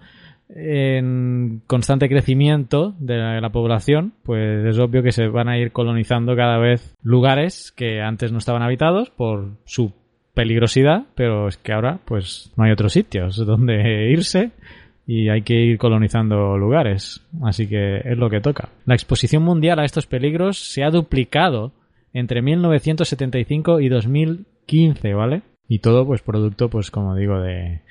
en 0.55 1.63
constante 1.67 2.09
crecimiento 2.09 2.95
de 2.99 3.17
la, 3.17 3.33
de 3.35 3.41
la, 3.41 3.51
población, 3.51 4.15
pues 4.23 4.67
es 4.67 4.79
obvio 4.79 5.03
que 5.03 5.13
se 5.13 5.29
van 5.29 5.49
a 5.49 5.59
ir 5.59 5.73
colonizando 5.73 6.37
cada 6.37 6.59
vez 6.59 6.95
lugares 7.03 7.73
que 7.73 8.01
antes 8.01 8.33
no 8.33 8.39
estaban 8.39 8.63
habitados 8.63 9.11
por 9.11 9.57
su 9.65 9.93
peligrosidad, 10.35 11.05
pero 11.15 11.49
es 11.49 11.57
que 11.57 11.73
ahora 11.73 12.01
pues 12.05 12.53
no 12.57 12.65
hay 12.65 12.73
otros 12.73 12.93
sitios 12.93 13.37
donde 13.47 14.11
irse 14.11 14.51
y 15.07 15.29
hay 15.29 15.43
que 15.43 15.55
ir 15.55 15.79
colonizando 15.79 16.57
lugares. 16.57 17.27
Así 17.43 17.69
que 17.69 17.99
es 17.99 18.17
lo 18.17 18.31
que 18.31 18.41
toca. 18.41 18.71
La 18.87 18.95
exposición 18.95 19.43
mundial 19.43 19.79
a 19.79 19.85
estos 19.85 20.07
peligros 20.07 20.59
se 20.59 20.85
ha 20.85 20.91
duplicado 20.91 21.73
entre 22.13 22.43
1975 22.43 23.81
y 23.81 23.89
2015, 23.89 25.15
¿vale? 25.15 25.43
Y 25.69 25.79
todo 25.79 26.07
pues 26.07 26.23
producto 26.23 26.69
pues 26.69 26.91
como 26.91 27.17
digo 27.17 27.41
de 27.41 27.83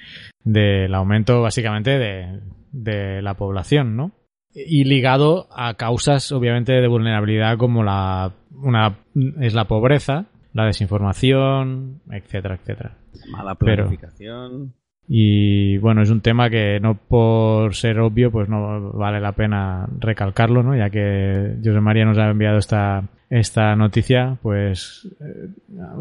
del 0.44 0.94
aumento 0.96 1.42
básicamente 1.42 1.98
de, 1.98 2.40
de 2.72 3.22
la 3.22 3.36
población, 3.36 3.96
¿no? 3.96 4.12
y 4.54 4.84
ligado 4.84 5.48
a 5.56 5.76
causas 5.76 6.32
obviamente 6.32 6.74
de 6.74 6.88
vulnerabilidad 6.88 7.58
como 7.58 7.84
la 7.84 8.34
una 8.52 8.98
es 9.40 9.54
la 9.54 9.66
pobreza 9.66 10.26
la 10.54 10.66
desinformación, 10.66 12.02
etcétera, 12.12 12.56
etcétera. 12.56 12.98
Mala 13.32 13.56
planificación. 13.56 14.74
Pero, 14.74 14.82
y 15.14 15.78
bueno, 15.80 16.02
es 16.02 16.10
un 16.10 16.22
tema 16.22 16.50
que 16.50 16.80
no 16.80 16.96
por 16.96 17.76
ser 17.76 18.00
obvio, 18.00 18.32
pues 18.32 18.48
no 18.48 18.92
vale 18.94 19.20
la 19.20 19.34
pena 19.34 19.86
recalcarlo, 20.00 20.64
¿no? 20.64 20.76
Ya 20.76 20.90
que 20.90 21.58
José 21.58 21.82
María 21.82 22.06
nos 22.06 22.18
ha 22.18 22.30
enviado 22.30 22.58
esta, 22.58 23.04
esta 23.30 23.76
noticia, 23.76 24.38
pues 24.42 25.10
eh, 25.20 25.50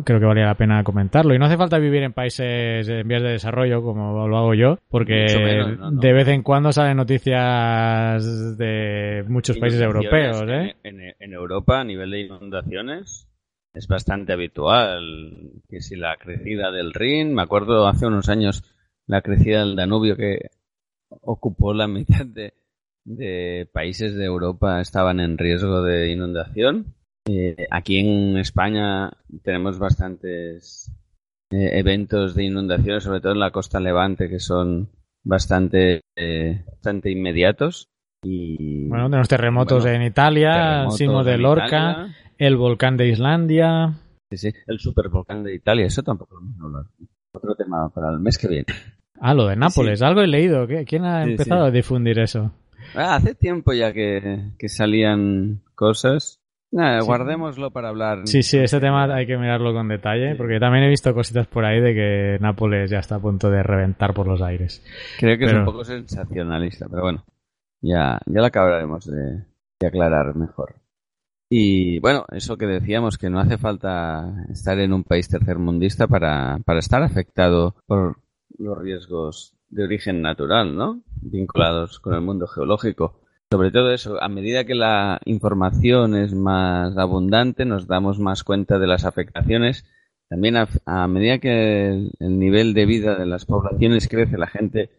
creo 0.04 0.20
que 0.20 0.26
valía 0.26 0.46
la 0.46 0.54
pena 0.54 0.84
comentarlo. 0.84 1.34
Y 1.34 1.38
no 1.38 1.46
hace 1.46 1.56
falta 1.56 1.78
vivir 1.78 2.02
en 2.02 2.12
países 2.12 2.88
en 2.88 3.08
vías 3.08 3.22
de 3.22 3.30
desarrollo 3.30 3.82
como 3.82 4.28
lo 4.28 4.36
hago 4.36 4.54
yo, 4.54 4.78
porque 4.88 5.26
menos, 5.42 5.78
no, 5.78 5.90
no. 5.90 6.00
de 6.00 6.12
vez 6.12 6.28
en 6.28 6.42
cuando 6.42 6.70
salen 6.70 6.96
noticias 6.96 8.58
de 8.58 9.24
muchos 9.28 9.58
países 9.58 9.80
europeos, 9.80 10.44
¿eh? 10.46 10.76
En, 10.84 11.00
en, 11.00 11.14
en 11.18 11.32
Europa, 11.32 11.80
a 11.80 11.84
nivel 11.84 12.10
de 12.10 12.20
inundaciones, 12.20 13.29
es 13.74 13.86
bastante 13.88 14.32
habitual 14.32 15.62
que 15.68 15.80
si 15.80 15.96
la 15.96 16.16
crecida 16.16 16.70
del 16.70 16.92
Rin, 16.92 17.34
me 17.34 17.42
acuerdo 17.42 17.86
hace 17.86 18.06
unos 18.06 18.28
años 18.28 18.64
la 19.06 19.22
crecida 19.22 19.60
del 19.60 19.76
Danubio 19.76 20.16
que 20.16 20.50
ocupó 21.22 21.74
la 21.74 21.88
mitad 21.88 22.26
de, 22.26 22.54
de 23.04 23.68
países 23.72 24.14
de 24.14 24.24
Europa 24.24 24.80
estaban 24.80 25.20
en 25.20 25.38
riesgo 25.38 25.82
de 25.82 26.10
inundación. 26.10 26.94
Eh, 27.28 27.66
aquí 27.70 27.98
en 27.98 28.38
España 28.38 29.10
tenemos 29.42 29.78
bastantes 29.78 30.90
eh, 31.50 31.78
eventos 31.78 32.34
de 32.34 32.44
inundaciones, 32.44 33.04
sobre 33.04 33.20
todo 33.20 33.32
en 33.32 33.40
la 33.40 33.50
costa 33.50 33.80
levante, 33.80 34.28
que 34.28 34.40
son 34.40 34.88
bastante, 35.24 36.02
eh, 36.16 36.62
bastante 36.66 37.10
inmediatos. 37.10 37.86
Y, 38.22 38.88
bueno, 38.88 39.08
tenemos 39.08 39.28
terremotos 39.28 39.82
bueno, 39.82 39.96
en 39.96 40.02
Italia, 40.02 40.52
terremotos 40.52 40.96
Simo 40.96 41.24
de 41.24 41.38
Lorca, 41.38 41.66
Italia. 41.66 42.16
El 42.46 42.56
volcán 42.56 42.96
de 42.96 43.08
Islandia. 43.08 43.94
Sí, 44.30 44.36
sí, 44.36 44.52
el 44.66 44.78
supervolcán 44.78 45.42
de 45.44 45.54
Italia, 45.54 45.86
eso 45.86 46.02
tampoco 46.02 46.34
lo 46.36 46.40
hemos 46.40 46.60
hablado. 46.60 46.86
Otro 47.32 47.54
tema 47.54 47.88
para 47.94 48.10
el 48.10 48.20
mes 48.20 48.38
que 48.38 48.48
viene. 48.48 48.66
Ah, 49.20 49.34
lo 49.34 49.46
de 49.46 49.56
Nápoles, 49.56 49.98
sí. 49.98 50.04
algo 50.04 50.22
he 50.22 50.26
leído. 50.26 50.66
¿Quién 50.86 51.04
ha 51.04 51.24
Sí, 51.24 51.32
empezado 51.32 51.62
sí. 51.64 51.68
a 51.68 51.70
difundir 51.70 52.18
eso? 52.18 52.52
Ah, 52.94 53.16
hace 53.16 53.34
tiempo 53.34 53.72
ya 53.72 53.92
que, 53.92 54.52
que 54.58 54.68
salían 54.68 55.60
cosas. 55.74 56.38
Nada, 56.72 57.00
guardémoslo 57.02 57.72
para 57.72 57.88
hablar. 57.88 58.20
Sí, 58.26 58.42
sí, 58.44 58.58
ese 58.58 58.78
tema 58.80 59.04
hay 59.14 59.26
que 59.26 59.36
mirarlo 59.36 59.72
con 59.72 59.88
detalle, 59.88 60.36
porque 60.36 60.60
también 60.60 60.84
he 60.84 60.88
visto 60.88 61.12
cositas 61.12 61.46
por 61.48 61.64
ahí 61.64 61.80
de 61.80 61.94
que 61.94 62.38
Nápoles 62.40 62.90
ya 62.90 62.98
está 63.00 63.16
a 63.16 63.20
punto 63.20 63.50
de 63.50 63.62
reventar 63.62 64.14
por 64.14 64.26
los 64.28 64.40
aires. 64.40 64.82
Creo 65.18 65.36
que 65.36 65.44
es 65.46 65.52
un 65.52 65.64
poco 65.64 65.84
sensacionalista, 65.84 66.86
pero 66.88 67.02
bueno, 67.02 67.24
ya, 67.82 68.20
ya 68.24 68.40
lo 68.40 68.46
acabaremos 68.46 69.04
de, 69.10 69.42
de 69.80 69.86
aclarar 69.86 70.34
mejor. 70.36 70.76
Y 71.52 71.98
bueno, 71.98 72.26
eso 72.30 72.56
que 72.56 72.66
decíamos, 72.66 73.18
que 73.18 73.28
no 73.28 73.40
hace 73.40 73.58
falta 73.58 74.46
estar 74.50 74.78
en 74.78 74.92
un 74.92 75.02
país 75.02 75.28
tercermundista 75.28 76.06
para, 76.06 76.60
para 76.64 76.78
estar 76.78 77.02
afectado 77.02 77.74
por 77.86 78.18
los 78.56 78.78
riesgos 78.78 79.52
de 79.68 79.82
origen 79.82 80.22
natural, 80.22 80.76
¿no? 80.76 81.02
Vinculados 81.20 81.98
con 81.98 82.14
el 82.14 82.20
mundo 82.20 82.46
geológico. 82.46 83.20
Sobre 83.50 83.72
todo 83.72 83.90
eso, 83.90 84.22
a 84.22 84.28
medida 84.28 84.64
que 84.64 84.76
la 84.76 85.20
información 85.24 86.14
es 86.14 86.32
más 86.34 86.96
abundante, 86.96 87.64
nos 87.64 87.88
damos 87.88 88.20
más 88.20 88.44
cuenta 88.44 88.78
de 88.78 88.86
las 88.86 89.04
afectaciones. 89.04 89.84
También 90.28 90.54
a, 90.56 91.08
medida 91.08 91.38
que 91.38 91.88
el, 91.88 92.12
el 92.20 92.38
nivel 92.38 92.74
de 92.74 92.86
vida 92.86 93.16
de 93.16 93.26
las 93.26 93.44
poblaciones 93.44 94.06
crece, 94.06 94.38
la 94.38 94.46
gente 94.46 94.90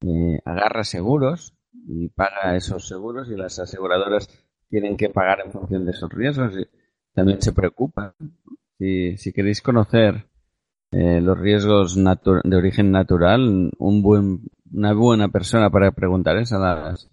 eh, 0.00 0.40
agarra 0.44 0.82
seguros 0.82 1.54
y 1.86 2.08
paga 2.08 2.56
esos 2.56 2.88
seguros 2.88 3.30
y 3.30 3.36
las 3.36 3.60
aseguradoras 3.60 4.41
tienen 4.72 4.96
que 4.96 5.10
pagar 5.10 5.40
en 5.44 5.52
función 5.52 5.84
de 5.84 5.90
esos 5.90 6.10
riesgos 6.10 6.54
y 6.56 6.66
también 7.12 7.42
se 7.42 7.52
preocupan. 7.52 8.14
Si, 8.78 9.18
si 9.18 9.30
queréis 9.30 9.60
conocer 9.60 10.24
eh, 10.90 11.20
los 11.20 11.38
riesgos 11.38 11.94
de 11.94 12.56
origen 12.56 12.90
natural, 12.90 13.70
un 13.76 14.02
buen, 14.02 14.40
una 14.72 14.94
buena 14.94 15.28
persona 15.28 15.68
para 15.68 15.92
preguntar 15.92 16.38
es 16.38 16.54
a 16.54 16.58
las, 16.58 17.10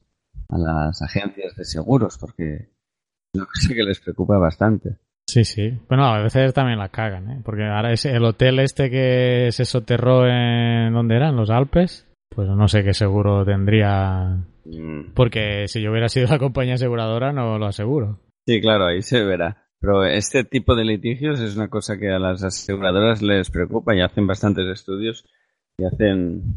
a 0.48 0.58
las 0.58 1.02
agencias 1.02 1.54
de 1.58 1.66
seguros, 1.66 2.18
porque 2.18 2.70
yo 3.34 3.44
sé 3.54 3.76
que 3.76 3.84
les 3.84 4.00
preocupa 4.00 4.38
bastante. 4.38 4.96
Sí, 5.28 5.44
sí. 5.44 5.78
Bueno, 5.90 6.06
a 6.06 6.24
veces 6.24 6.54
también 6.54 6.80
la 6.80 6.88
cagan, 6.88 7.30
¿eh? 7.30 7.42
Porque 7.44 7.66
ahora 7.66 7.92
ese, 7.92 8.16
el 8.16 8.24
hotel 8.24 8.60
este 8.60 8.90
que 8.90 9.50
se 9.52 9.66
soterró 9.66 10.26
en... 10.26 10.94
¿Dónde 10.94 11.18
era? 11.18 11.28
En 11.28 11.36
los 11.36 11.50
Alpes. 11.50 12.09
Pues 12.30 12.48
no 12.48 12.68
sé 12.68 12.84
qué 12.84 12.94
seguro 12.94 13.46
tendría... 13.46 14.46
Mm. 14.66 15.14
Porque 15.16 15.68
si 15.68 15.82
yo 15.82 15.92
hubiera 15.92 16.10
sido 16.10 16.28
la 16.28 16.40
compañía 16.40 16.76
aseguradora 16.76 17.34
no 17.34 17.58
lo 17.58 17.66
aseguro. 17.66 18.20
Sí, 18.46 18.62
claro, 18.62 18.86
ahí 18.86 19.02
se 19.02 19.24
verá. 19.24 19.70
Pero 19.80 20.06
este 20.06 20.44
tipo 20.44 20.76
de 20.76 20.84
litigios 20.84 21.40
es 21.40 21.56
una 21.56 21.70
cosa 21.70 21.98
que 21.98 22.10
a 22.10 22.20
las 22.20 22.44
aseguradoras 22.44 23.22
les 23.22 23.50
preocupa 23.50 23.96
y 23.96 24.02
hacen 24.02 24.28
bastantes 24.28 24.66
estudios 24.68 25.26
y 25.78 25.86
hacen 25.86 26.56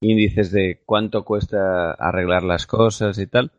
índices 0.00 0.50
de 0.50 0.82
cuánto 0.86 1.24
cuesta 1.24 1.92
arreglar 1.92 2.42
las 2.42 2.66
cosas 2.66 3.18
y 3.18 3.26
tal. 3.26 3.52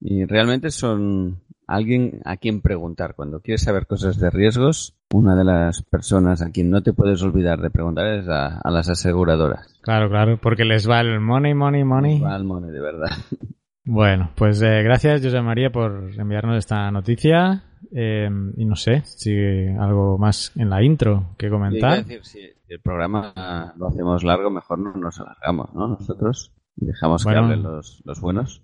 Y 0.00 0.24
realmente 0.24 0.70
son 0.70 1.42
alguien 1.66 2.20
a 2.24 2.38
quien 2.38 2.62
preguntar. 2.62 3.14
Cuando 3.14 3.40
quieres 3.40 3.62
saber 3.62 3.86
cosas 3.86 4.18
de 4.18 4.30
riesgos, 4.30 4.95
una 5.12 5.36
de 5.36 5.44
las 5.44 5.82
personas 5.82 6.42
a 6.42 6.50
quien 6.50 6.70
no 6.70 6.82
te 6.82 6.92
puedes 6.92 7.22
olvidar 7.22 7.60
de 7.60 7.70
preguntar 7.70 8.06
es 8.06 8.28
a, 8.28 8.58
a 8.58 8.70
las 8.70 8.88
aseguradoras. 8.88 9.78
Claro, 9.82 10.08
claro, 10.08 10.38
porque 10.40 10.64
les 10.64 10.88
va 10.88 11.00
el 11.00 11.20
money, 11.20 11.54
money, 11.54 11.84
money. 11.84 12.20
Va 12.20 12.34
al 12.34 12.44
money, 12.44 12.70
de 12.70 12.80
verdad. 12.80 13.10
Bueno, 13.88 14.32
pues 14.34 14.60
eh, 14.62 14.82
gracias 14.82 15.22
José 15.22 15.40
María 15.42 15.70
por 15.70 16.10
enviarnos 16.18 16.56
esta 16.58 16.90
noticia. 16.90 17.62
Eh, 17.92 18.28
y 18.56 18.64
no 18.64 18.74
sé 18.74 19.02
si 19.04 19.32
algo 19.78 20.18
más 20.18 20.50
en 20.56 20.70
la 20.70 20.82
intro 20.82 21.36
que 21.38 21.48
comentar. 21.48 22.04
que 22.04 22.16
decir, 22.16 22.24
si 22.24 22.72
el 22.72 22.80
programa 22.80 23.72
lo 23.78 23.86
hacemos 23.86 24.24
largo, 24.24 24.50
mejor 24.50 24.80
no 24.80 24.92
nos 24.94 25.20
alargamos, 25.20 25.72
¿no? 25.72 25.86
Nosotros 25.86 26.52
dejamos 26.74 27.22
Bueno. 27.22 27.38
que 27.38 27.44
hablen 27.44 27.62
los, 27.62 28.02
los 28.04 28.20
buenos. 28.20 28.62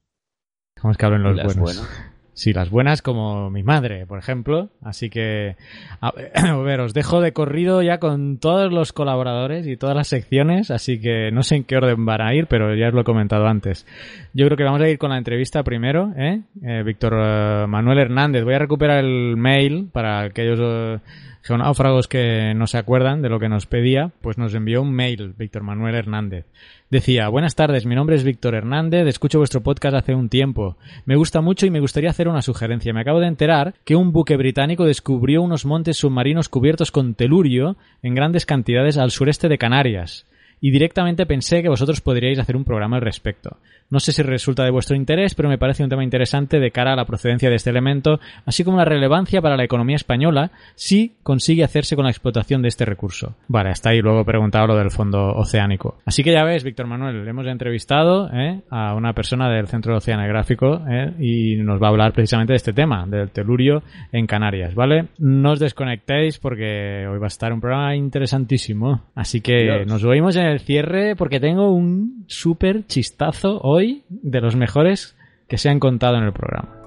Dejamos 0.75 0.97
que 0.97 1.07
hablen 1.07 1.23
los 1.23 1.57
buenos. 1.57 1.89
Sí, 2.35 2.55
las 2.55 2.71
buenas 2.71 3.03
como 3.03 3.51
mi 3.51 3.63
madre, 3.63 4.07
por 4.07 4.19
ejemplo. 4.19 4.71
Así 4.83 5.11
que, 5.11 5.57
a 6.01 6.09
a 6.35 6.57
ver, 6.57 6.81
os 6.81 6.95
dejo 6.95 7.21
de 7.21 7.33
corrido 7.33 7.83
ya 7.83 7.99
con 7.99 8.39
todos 8.39 8.73
los 8.73 8.93
colaboradores 8.93 9.67
y 9.67 9.77
todas 9.77 9.95
las 9.95 10.09
secciones, 10.09 10.71
así 10.71 10.99
que 10.99 11.31
no 11.31 11.43
sé 11.43 11.57
en 11.57 11.65
qué 11.65 11.77
orden 11.77 12.07
van 12.07 12.23
a 12.23 12.35
ir, 12.35 12.47
pero 12.47 12.75
ya 12.75 12.89
os 12.89 12.95
lo 12.95 13.03
he 13.03 13.05
comentado 13.05 13.47
antes. 13.47 13.87
Yo 14.33 14.47
creo 14.47 14.57
que 14.57 14.65
vamos 14.65 14.81
a 14.81 14.89
ir 14.89 14.99
con 14.99 15.11
la 15.11 15.19
entrevista 15.19 15.63
primero, 15.63 16.13
¿eh? 16.17 16.41
Eh, 16.63 16.83
Víctor 16.85 17.15
eh, 17.19 17.67
Manuel 17.69 17.99
Hernández. 17.99 18.45
Voy 18.45 18.55
a 18.55 18.59
recuperar 18.59 19.05
el 19.05 19.37
mail 19.37 19.91
para 19.93 20.23
aquellos 20.23 20.59
eh, 20.63 21.01
geonáufragos 21.43 22.09
que 22.09 22.55
no 22.55 22.67
se 22.67 22.79
acuerdan 22.79 23.21
de 23.21 23.29
lo 23.29 23.41
que 23.41 23.49
nos 23.49 23.67
pedía, 23.67 24.13
pues 24.21 24.39
nos 24.39 24.55
envió 24.55 24.83
un 24.83 24.93
mail, 24.93 25.35
Víctor 25.37 25.63
Manuel 25.63 25.95
Hernández. 25.95 26.47
Decía, 26.91 27.29
buenas 27.29 27.55
tardes, 27.55 27.87
mi 27.87 27.95
nombre 27.95 28.17
es 28.17 28.25
Víctor 28.25 28.55
Hernández, 28.55 29.07
escucho 29.07 29.39
vuestro 29.39 29.63
podcast 29.63 29.97
hace 29.97 30.15
un 30.15 30.29
tiempo. 30.29 30.77
Me 31.05 31.17
gusta 31.17 31.41
mucho 31.41 31.67
y 31.67 31.71
me 31.71 31.81
gustaría 31.81 32.11
hacer 32.11 32.29
una 32.29 32.43
sugerencia. 32.43 32.93
Me 32.93 33.01
acabo 33.01 33.21
de 33.21 33.27
enterar 33.27 33.75
que 33.85 33.97
un 33.97 34.13
buque 34.13 34.37
británico 34.37 34.85
descubrió 34.85 35.43
unos 35.43 35.65
montes 35.65 35.97
submarinos 35.97 36.49
cubiertos 36.49 36.93
con 36.93 37.15
telurio 37.15 37.77
en 38.03 38.15
grandes 38.15 38.47
cantidades 38.47 38.99
al 38.99 39.11
sureste 39.11 39.49
de 39.49 39.59
Canarias. 39.59 40.27
Y 40.61 40.71
directamente 40.71 41.27
pensé 41.27 41.61
que 41.61 41.69
vosotros 41.69 42.01
podríais 42.01 42.39
hacer 42.39 42.57
un 42.57 42.65
programa 42.65 42.97
al 42.97 43.03
respecto. 43.03 43.57
No 43.93 44.01
sé 44.01 44.13
si 44.13 44.23
resulta 44.23 44.65
de 44.65 44.71
vuestro 44.71 44.97
interés, 44.97 45.35
pero 45.35 45.51
me 45.51 45.59
parece 45.59 45.85
un 45.85 45.91
tema 45.91 46.03
interesante 46.03 46.59
de 46.59 46.71
cara 46.71 46.95
a 46.95 46.97
la 46.97 47.05
procedencia 47.05 47.51
de 47.51 47.57
este 47.57 47.69
elemento, 47.69 48.21
así 48.47 48.65
como 48.65 48.79
la 48.79 48.87
relevancia 48.87 49.43
para 49.43 49.55
la 49.55 49.65
economía 49.65 49.97
española 49.97 50.51
si 50.77 51.13
consigue 51.23 51.63
hacerse 51.63 51.95
con 51.95 52.07
la 52.07 52.11
explotación 52.11 52.63
de 52.63 52.69
este 52.69 52.87
recurso. 52.87 53.37
Vale, 53.49 53.69
hasta 53.69 53.91
ahí 53.91 54.01
luego 54.01 54.23
he 54.23 54.25
preguntado 54.25 54.69
lo 54.69 54.77
del 54.77 54.91
fondo 54.91 55.35
oceánico. 55.35 55.99
Así 56.07 56.25
que 56.25 56.33
ya 56.33 56.43
ves, 56.43 56.65
Víctor 56.65 56.87
Manuel, 56.87 57.29
hemos 57.29 57.47
entrevistado 57.47 58.31
¿eh? 58.33 58.63
a 58.71 58.95
una 58.95 59.13
persona 59.13 59.51
del 59.51 59.69
Centro 59.69 59.95
Oceanográfico 59.95 60.81
¿eh? 60.89 61.13
y 61.19 61.57
nos 61.57 61.79
va 61.79 61.89
a 61.89 61.91
hablar 61.91 62.15
precisamente 62.15 62.55
de 62.55 62.57
este 62.57 62.73
tema, 62.73 63.05
del 63.07 63.29
telurio 63.29 63.83
en 64.11 64.27
Canarias, 64.27 64.75
¿vale? 64.75 65.09
No 65.19 65.53
os 65.53 65.59
desconectéis 65.59 66.39
porque 66.39 67.07
hoy 67.07 67.19
va 67.19 67.27
a 67.27 67.29
estar 67.29 67.53
un 67.53 67.61
programa 67.61 67.95
interesantísimo. 67.95 69.03
Así 69.15 69.43
que 69.43 69.65
Dios. 69.65 69.87
nos 69.87 70.03
oímos 70.03 70.35
en 70.37 70.47
el 70.47 70.61
cierre 70.61 71.15
porque 71.15 71.41
tengo 71.41 71.75
un 71.75 72.25
súper 72.27 72.87
chistazo 72.87 73.61
hoy 73.63 73.82
de 74.09 74.41
los 74.41 74.57
mejores 74.57 75.17
que 75.49 75.59
se 75.59 75.69
han 75.69 75.81
contado 75.81 76.17
en 76.17 76.25
el 76.25 76.33
programa. 76.33 76.82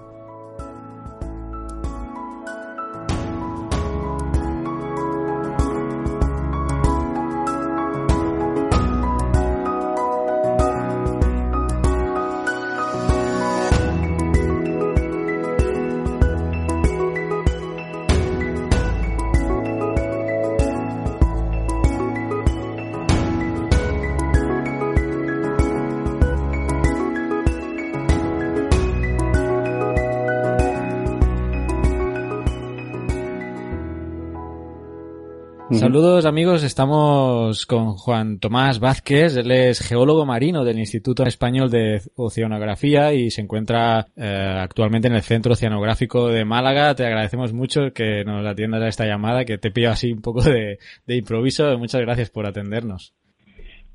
Amigos, 36.25 36.63
estamos 36.63 37.65
con 37.65 37.93
Juan 37.93 38.39
Tomás 38.39 38.79
Vázquez, 38.79 39.37
él 39.37 39.51
es 39.51 39.79
geólogo 39.79 40.25
marino 40.25 40.63
del 40.63 40.79
Instituto 40.79 41.23
Español 41.23 41.69
de 41.69 42.01
Oceanografía 42.15 43.13
y 43.13 43.29
se 43.29 43.41
encuentra 43.41 44.07
eh, 44.15 44.57
actualmente 44.59 45.07
en 45.07 45.13
el 45.13 45.21
Centro 45.21 45.53
Oceanográfico 45.53 46.27
de 46.29 46.43
Málaga. 46.43 46.95
Te 46.95 47.05
agradecemos 47.05 47.53
mucho 47.53 47.91
que 47.93 48.23
nos 48.25 48.45
atiendas 48.45 48.81
a 48.81 48.87
esta 48.87 49.05
llamada, 49.05 49.45
que 49.45 49.57
te 49.57 49.71
pillo 49.71 49.91
así 49.91 50.11
un 50.11 50.21
poco 50.21 50.41
de 50.41 50.77
improviso. 51.07 51.77
Muchas 51.77 52.01
gracias 52.01 52.29
por 52.29 52.45
atendernos. 52.45 53.13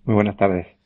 Muy 0.05 0.15
buenas 0.15 0.37
tardes. 0.37 0.80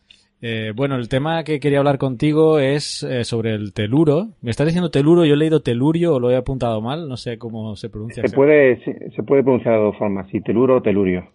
Eh, 0.47 0.73
bueno, 0.77 0.97
el 0.97 1.09
tema 1.09 1.43
que 1.43 1.59
quería 1.59 1.79
hablar 1.79 1.97
contigo 1.97 2.59
es 2.59 3.03
eh, 3.03 3.25
sobre 3.25 3.55
el 3.55 3.73
teluro. 3.73 4.33
Me 4.43 4.51
estás 4.51 4.67
diciendo 4.67 4.91
teluro, 4.91 5.25
yo 5.25 5.33
he 5.33 5.37
leído 5.39 5.63
telurio 5.63 6.13
o 6.15 6.21
lo 6.21 6.31
he 6.31 6.37
apuntado 6.37 6.83
mal, 6.83 7.09
no 7.09 7.17
sé 7.17 7.39
cómo 7.39 7.77
se 7.77 7.89
pronuncia. 7.89 8.23
Se 8.29 8.35
puede, 8.37 8.85
se, 8.85 9.11
se 9.17 9.23
puede 9.23 9.43
pronunciar 9.43 9.77
de 9.79 9.85
dos 9.85 9.97
formas, 9.97 10.29
si 10.31 10.43
teluro 10.43 10.77
o 10.77 10.83
telurio. 10.83 11.31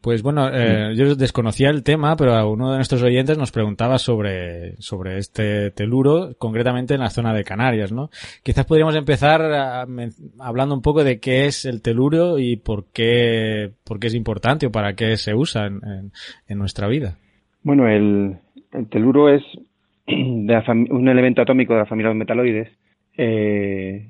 Pues 0.00 0.22
bueno, 0.22 0.48
eh, 0.50 0.94
yo 0.96 1.14
desconocía 1.14 1.68
el 1.68 1.82
tema, 1.82 2.16
pero 2.16 2.32
a 2.34 2.46
uno 2.48 2.70
de 2.70 2.76
nuestros 2.78 3.02
oyentes 3.02 3.36
nos 3.36 3.52
preguntaba 3.52 3.98
sobre, 3.98 4.76
sobre 4.80 5.18
este 5.18 5.70
teluro, 5.70 6.30
concretamente 6.38 6.94
en 6.94 7.00
la 7.00 7.10
zona 7.10 7.34
de 7.34 7.44
Canarias, 7.44 7.92
¿no? 7.92 8.08
Quizás 8.42 8.64
podríamos 8.64 8.96
empezar 8.96 9.42
a 9.42 9.84
men- 9.86 10.14
hablando 10.38 10.74
un 10.74 10.80
poco 10.82 11.04
de 11.04 11.20
qué 11.20 11.44
es 11.46 11.66
el 11.66 11.82
teluro 11.82 12.38
y 12.38 12.56
por 12.56 12.86
qué, 12.86 13.70
por 13.84 14.00
qué 14.00 14.06
es 14.06 14.14
importante 14.14 14.66
o 14.66 14.72
para 14.72 14.94
qué 14.94 15.16
se 15.18 15.34
usa 15.34 15.66
en, 15.66 15.74
en- 15.84 16.12
en 16.48 16.58
nuestra 16.58 16.88
vida. 16.88 17.18
Bueno, 17.62 17.88
el, 17.88 18.36
el 18.72 18.88
teluro 18.88 19.28
es 19.28 19.42
de 20.06 20.52
la 20.52 20.64
fam- 20.64 20.90
un 20.90 21.08
elemento 21.08 21.42
atómico 21.42 21.72
de 21.74 21.80
la 21.80 21.86
familia 21.86 22.08
de 22.08 22.14
los 22.14 22.18
metaloides 22.18 22.68
eh, 23.16 24.06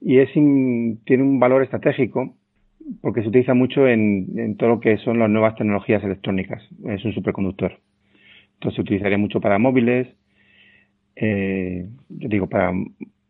y 0.00 0.18
es 0.18 0.34
in- 0.36 1.00
tiene 1.04 1.22
un 1.22 1.38
valor 1.40 1.62
estratégico 1.62 2.34
porque 3.00 3.22
se 3.22 3.28
utiliza 3.28 3.54
mucho 3.54 3.86
en, 3.86 4.26
en 4.38 4.56
todo 4.56 4.70
lo 4.70 4.80
que 4.80 4.96
son 4.98 5.18
las 5.18 5.30
nuevas 5.30 5.54
tecnologías 5.56 6.02
electrónicas. 6.04 6.62
Es 6.86 7.04
un 7.04 7.12
superconductor. 7.14 7.78
Entonces 8.54 8.76
se 8.76 8.82
utilizaría 8.82 9.18
mucho 9.18 9.40
para 9.40 9.58
móviles, 9.58 10.08
eh, 11.16 11.86
yo 12.08 12.28
digo, 12.28 12.48
para 12.48 12.72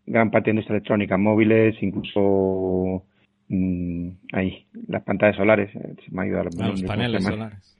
gran 0.06 0.30
parte 0.30 0.46
de 0.46 0.50
industria 0.52 0.76
electrónica, 0.76 1.16
móviles, 1.16 1.76
incluso 1.82 3.04
mm, 3.48 4.08
ahí, 4.32 4.66
las 4.88 5.02
pantallas 5.02 5.36
solares. 5.36 5.74
eh, 5.74 5.94
Se 6.04 6.10
me 6.14 6.22
ha 6.22 6.26
ido 6.26 6.38
a 6.38 6.40
A 6.40 6.44
Ah, 6.44 6.68
los 6.68 6.82
paneles 6.82 7.22
solares. 7.22 7.78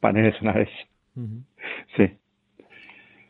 Paneles 0.00 0.34
solares, 0.36 0.68
Sí. 1.96 2.04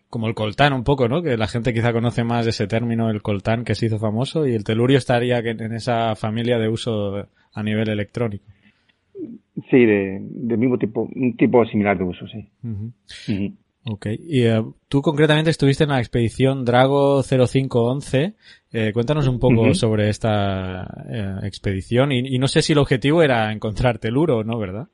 Como 0.09 0.27
el 0.27 0.35
coltán 0.35 0.72
un 0.72 0.85
poco, 0.85 1.09
¿no? 1.09 1.22
Que 1.22 1.37
la 1.37 1.48
gente 1.48 1.74
quizá 1.74 1.92
conoce 1.92 2.24
más 2.24 2.46
ese 2.46 2.66
término, 2.66 3.11
el 3.11 3.22
coltán, 3.22 3.64
que 3.64 3.74
se 3.74 3.87
hizo 3.87 3.98
famoso, 3.98 4.46
y 4.46 4.55
el 4.55 4.64
telurio 4.64 4.98
estaría 4.98 5.38
en 5.38 5.72
esa 5.72 6.14
familia 6.16 6.59
de 6.59 6.68
uso 6.68 7.29
a 7.53 7.62
nivel 7.62 7.88
electrónico. 7.88 8.44
Sí, 9.70 9.85
de, 9.85 10.18
del 10.20 10.59
mismo 10.59 10.79
tipo, 10.79 11.09
un 11.14 11.37
tipo 11.37 11.64
similar 11.66 11.98
de 11.98 12.05
uso, 12.05 12.27
sí. 12.29 12.48
Ok. 13.85 14.07
Y 14.20 14.42
eh, 14.42 14.62
tú 14.88 15.03
concretamente 15.03 15.51
estuviste 15.51 15.85
en 15.85 15.90
la 15.90 15.98
expedición 15.98 16.64
Drago 16.64 17.22
0511. 17.22 18.35
Eh, 18.72 18.92
cuéntanos 18.92 19.27
un 19.29 19.38
poco 19.38 19.74
sobre 19.74 20.09
esta 20.11 20.87
eh, 21.11 21.37
expedición. 21.42 22.12
Y, 22.12 22.35
y 22.35 22.38
no 22.38 22.48
sé 22.48 22.62
si 22.62 22.72
el 22.72 22.79
objetivo 22.79 23.22
era 23.22 23.53
encontrar 23.53 23.98
teluro 23.98 24.38
o 24.38 24.44
no, 24.44 24.59
¿verdad? 24.59 24.88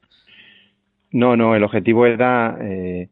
No, 1.14 1.36
no, 1.36 1.54
el 1.54 1.62
objetivo 1.62 2.06
era, 2.06 2.58
eh, 2.60 3.08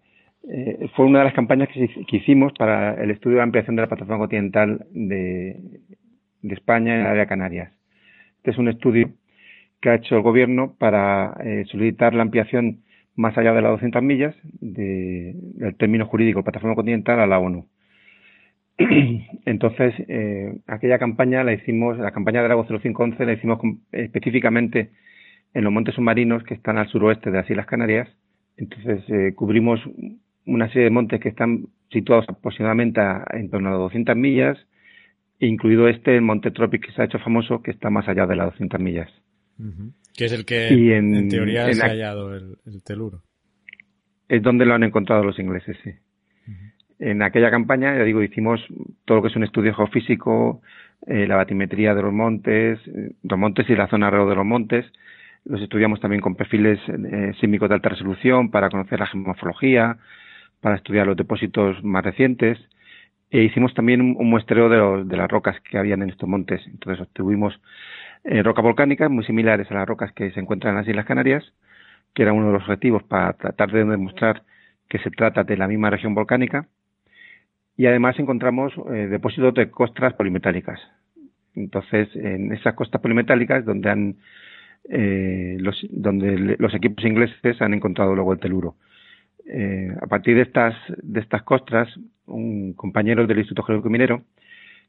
eh, 0.50 0.88
fue 0.96 1.06
una 1.06 1.20
de 1.20 1.26
las 1.26 1.34
campañas 1.34 1.68
que, 1.68 1.88
hicimos 2.16 2.52
para 2.58 2.94
el 2.94 3.12
estudio 3.12 3.36
de 3.36 3.44
ampliación 3.44 3.76
de 3.76 3.82
la 3.82 3.88
plataforma 3.88 4.18
continental 4.18 4.86
de, 4.90 5.56
de 6.42 6.54
España 6.54 6.94
en 6.96 7.00
el 7.02 7.06
área 7.06 7.22
de 7.22 7.28
Canarias. 7.28 7.72
Este 8.38 8.50
es 8.50 8.58
un 8.58 8.66
estudio 8.68 9.10
que 9.80 9.90
ha 9.90 9.94
hecho 9.94 10.16
el 10.16 10.22
gobierno 10.22 10.74
para 10.78 11.36
eh, 11.44 11.64
solicitar 11.68 12.12
la 12.14 12.22
ampliación 12.22 12.80
más 13.14 13.38
allá 13.38 13.52
de 13.52 13.62
las 13.62 13.70
200 13.72 14.02
millas 14.02 14.34
de- 14.60 15.34
del 15.36 15.76
término 15.76 16.06
jurídico 16.06 16.42
plataforma 16.42 16.74
continental 16.74 17.20
a 17.20 17.26
la 17.28 17.38
ONU. 17.38 17.68
Entonces, 19.46 19.94
eh, 20.08 20.54
aquella 20.66 20.98
campaña 20.98 21.44
la 21.44 21.52
hicimos, 21.52 21.98
la 21.98 22.10
campaña 22.10 22.42
de 22.42 22.48
Lago 22.48 22.64
0511 22.66 23.24
la 23.26 23.32
hicimos 23.34 23.60
específicamente 23.92 24.90
en 25.54 25.64
los 25.64 25.72
montes 25.72 25.94
submarinos 25.94 26.42
que 26.44 26.54
están 26.54 26.78
al 26.78 26.88
suroeste 26.88 27.30
de 27.30 27.38
las 27.38 27.50
Islas 27.50 27.66
Canarias. 27.66 28.08
Entonces, 28.56 29.02
eh, 29.08 29.32
cubrimos 29.34 29.80
una 30.46 30.68
serie 30.68 30.84
de 30.84 30.90
montes 30.90 31.20
que 31.20 31.28
están 31.28 31.66
situados 31.90 32.26
aproximadamente 32.28 33.00
en 33.32 33.50
torno 33.50 33.70
a 33.70 33.76
200 33.76 34.16
millas, 34.16 34.58
incluido 35.38 35.88
este, 35.88 36.16
el 36.16 36.22
Monte 36.22 36.50
Tropic, 36.50 36.86
que 36.86 36.92
se 36.92 37.02
ha 37.02 37.04
hecho 37.04 37.18
famoso, 37.18 37.62
que 37.62 37.70
está 37.70 37.90
más 37.90 38.08
allá 38.08 38.26
de 38.26 38.36
las 38.36 38.46
200 38.52 38.80
millas. 38.80 39.10
Que 40.16 40.24
es 40.24 40.32
el 40.32 40.44
que 40.44 40.68
en, 40.96 41.28
teoría 41.28 41.72
se 41.72 41.82
ha 41.82 41.88
hallado 41.88 42.34
el, 42.34 42.56
teluro. 42.84 43.22
Es 44.28 44.42
donde 44.42 44.64
lo 44.64 44.74
han 44.74 44.82
encontrado 44.82 45.22
los 45.22 45.38
ingleses, 45.38 45.76
sí. 45.84 45.90
En 46.98 47.20
aquella 47.22 47.50
campaña, 47.50 47.96
ya 47.96 48.04
digo, 48.04 48.22
hicimos 48.22 48.60
todo 49.04 49.16
lo 49.16 49.22
que 49.22 49.28
es 49.28 49.36
un 49.36 49.42
estudio 49.42 49.74
geofísico, 49.74 50.62
eh, 51.06 51.26
la 51.26 51.34
batimetría 51.34 51.94
de 51.96 52.02
los 52.02 52.12
montes, 52.12 52.78
eh, 52.86 53.10
los 53.24 53.38
montes 53.38 53.68
y 53.68 53.74
la 53.74 53.88
zona 53.88 54.06
alrededor 54.06 54.30
de 54.30 54.36
los 54.36 54.46
montes. 54.46 54.86
Los 55.44 55.60
estudiamos 55.60 56.00
también 56.00 56.20
con 56.20 56.36
perfiles 56.36 56.78
eh, 56.88 57.32
sísmicos 57.40 57.68
de 57.68 57.74
alta 57.74 57.88
resolución 57.88 58.50
para 58.50 58.70
conocer 58.70 59.00
la 59.00 59.06
geomorfología, 59.06 59.98
para 60.60 60.76
estudiar 60.76 61.06
los 61.06 61.16
depósitos 61.16 61.82
más 61.82 62.04
recientes. 62.04 62.58
E 63.30 63.42
hicimos 63.42 63.74
también 63.74 64.00
un, 64.00 64.30
muestreo 64.30 64.68
de, 64.68 65.04
de, 65.04 65.16
las 65.16 65.30
rocas 65.30 65.58
que 65.62 65.78
habían 65.78 66.02
en 66.02 66.10
estos 66.10 66.28
montes. 66.28 66.60
Entonces 66.66 67.00
obtuvimos 67.00 67.58
eh, 68.24 68.42
rocas 68.42 68.62
volcánicas 68.62 69.10
muy 69.10 69.24
similares 69.24 69.70
a 69.70 69.74
las 69.74 69.88
rocas 69.88 70.12
que 70.12 70.30
se 70.30 70.40
encuentran 70.40 70.72
en 70.72 70.78
las 70.78 70.88
Islas 70.88 71.06
Canarias, 71.06 71.52
que 72.14 72.22
era 72.22 72.32
uno 72.32 72.46
de 72.46 72.52
los 72.52 72.62
objetivos 72.62 73.02
para 73.02 73.32
tratar 73.32 73.72
de 73.72 73.84
demostrar 73.84 74.42
que 74.88 74.98
se 74.98 75.10
trata 75.10 75.42
de 75.42 75.56
la 75.56 75.66
misma 75.66 75.90
región 75.90 76.14
volcánica. 76.14 76.66
Y 77.76 77.86
además 77.86 78.18
encontramos 78.18 78.72
eh, 78.92 79.08
depósitos 79.08 79.54
de 79.54 79.70
costras 79.70 80.12
polimetálicas. 80.14 80.78
Entonces, 81.54 82.08
en 82.14 82.52
esas 82.52 82.74
costas 82.74 83.00
polimetálicas 83.00 83.64
donde 83.64 83.90
han 83.90 84.16
eh, 84.88 85.56
los, 85.60 85.86
donde 85.90 86.56
los 86.58 86.74
equipos 86.74 87.04
ingleses 87.04 87.60
han 87.62 87.74
encontrado 87.74 88.14
luego 88.14 88.32
el 88.32 88.40
teluro. 88.40 88.76
Eh, 89.46 89.94
a 90.00 90.06
partir 90.06 90.36
de 90.36 90.42
estas, 90.42 90.74
de 91.02 91.20
estas 91.20 91.42
costras, 91.42 91.88
un 92.26 92.74
compañero 92.74 93.26
del 93.26 93.38
Instituto 93.38 93.64
Geológico 93.64 93.90
Minero, 93.90 94.22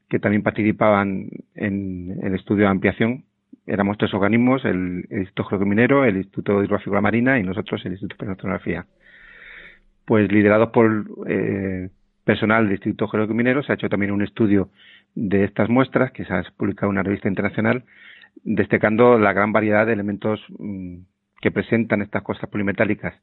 que 0.08 0.18
también 0.18 0.42
participaban 0.42 1.28
en, 1.54 2.18
el 2.22 2.34
estudio 2.34 2.64
de 2.64 2.70
ampliación, 2.70 3.24
éramos 3.66 3.98
tres 3.98 4.12
organismos, 4.14 4.64
el, 4.64 5.06
Instituto 5.10 5.44
Geológico 5.44 5.68
Minero, 5.68 6.04
el 6.04 6.16
Instituto 6.18 6.52
Hidrográfico 6.62 6.90
de 6.90 6.96
la 6.96 7.00
Marina 7.00 7.38
y 7.38 7.42
nosotros 7.42 7.84
el 7.84 7.92
Instituto 7.92 8.24
de 8.24 8.32
Oceanografía. 8.32 8.86
Pues 10.04 10.30
liderados 10.30 10.70
por 10.70 11.06
eh, 11.26 11.88
personal 12.24 12.64
del 12.64 12.72
Instituto 12.72 13.08
Geológico 13.08 13.34
Minero, 13.34 13.62
se 13.62 13.72
ha 13.72 13.74
hecho 13.74 13.88
también 13.88 14.12
un 14.12 14.22
estudio 14.22 14.68
de 15.14 15.44
estas 15.44 15.68
muestras 15.68 16.12
que 16.12 16.24
se 16.24 16.32
ha 16.32 16.42
publicado 16.56 16.86
en 16.86 16.96
una 16.96 17.02
revista 17.02 17.28
internacional, 17.28 17.84
destacando 18.42 19.18
la 19.18 19.32
gran 19.32 19.52
variedad 19.52 19.86
de 19.86 19.92
elementos 19.92 20.40
mm, 20.58 20.98
que 21.40 21.50
presentan 21.50 22.02
estas 22.02 22.22
costas 22.22 22.50
polimetálicas 22.50 23.14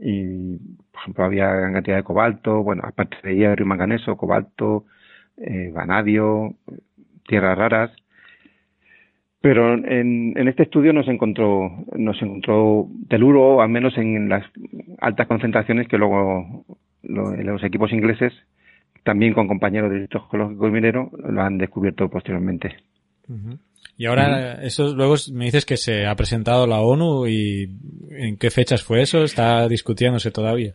y 0.00 0.56
por 0.90 1.00
ejemplo 1.02 1.24
había 1.24 1.52
gran 1.52 1.72
cantidad 1.74 1.96
de 1.96 2.02
cobalto, 2.02 2.62
bueno, 2.62 2.82
aparte 2.84 3.16
de 3.22 3.36
hierro 3.36 3.64
y 3.64 3.68
manganeso, 3.68 4.16
cobalto, 4.16 4.84
eh, 5.36 5.70
vanadio, 5.72 6.54
tierras 7.26 7.56
raras. 7.56 7.90
Pero 9.42 9.72
en, 9.72 10.36
en, 10.36 10.48
este 10.48 10.64
estudio 10.64 10.92
nos 10.92 11.08
encontró, 11.08 11.70
nos 11.96 12.20
encontró 12.20 12.88
teluro, 13.08 13.62
al 13.62 13.70
menos 13.70 13.96
en 13.96 14.28
las 14.28 14.44
altas 15.00 15.26
concentraciones 15.26 15.88
que 15.88 15.96
luego 15.96 16.66
los 17.02 17.64
equipos 17.64 17.90
ingleses, 17.92 18.34
también 19.02 19.32
con 19.32 19.48
compañeros 19.48 19.90
del 19.90 20.02
Instituto 20.02 20.28
Geológico 20.30 20.68
y 20.68 20.70
Minero, 20.70 21.10
lo 21.26 21.40
han 21.40 21.56
descubierto 21.56 22.10
posteriormente. 22.10 22.76
Y 24.00 24.06
ahora, 24.06 24.54
eso 24.62 24.94
luego 24.96 25.16
me 25.34 25.44
dices 25.44 25.66
que 25.66 25.76
se 25.76 26.06
ha 26.06 26.14
presentado 26.14 26.66
la 26.66 26.80
ONU 26.80 27.26
y 27.26 27.68
¿en 28.12 28.38
qué 28.38 28.48
fechas 28.48 28.82
fue 28.82 29.02
eso? 29.02 29.24
¿Está 29.24 29.68
discutiéndose 29.68 30.30
todavía? 30.30 30.72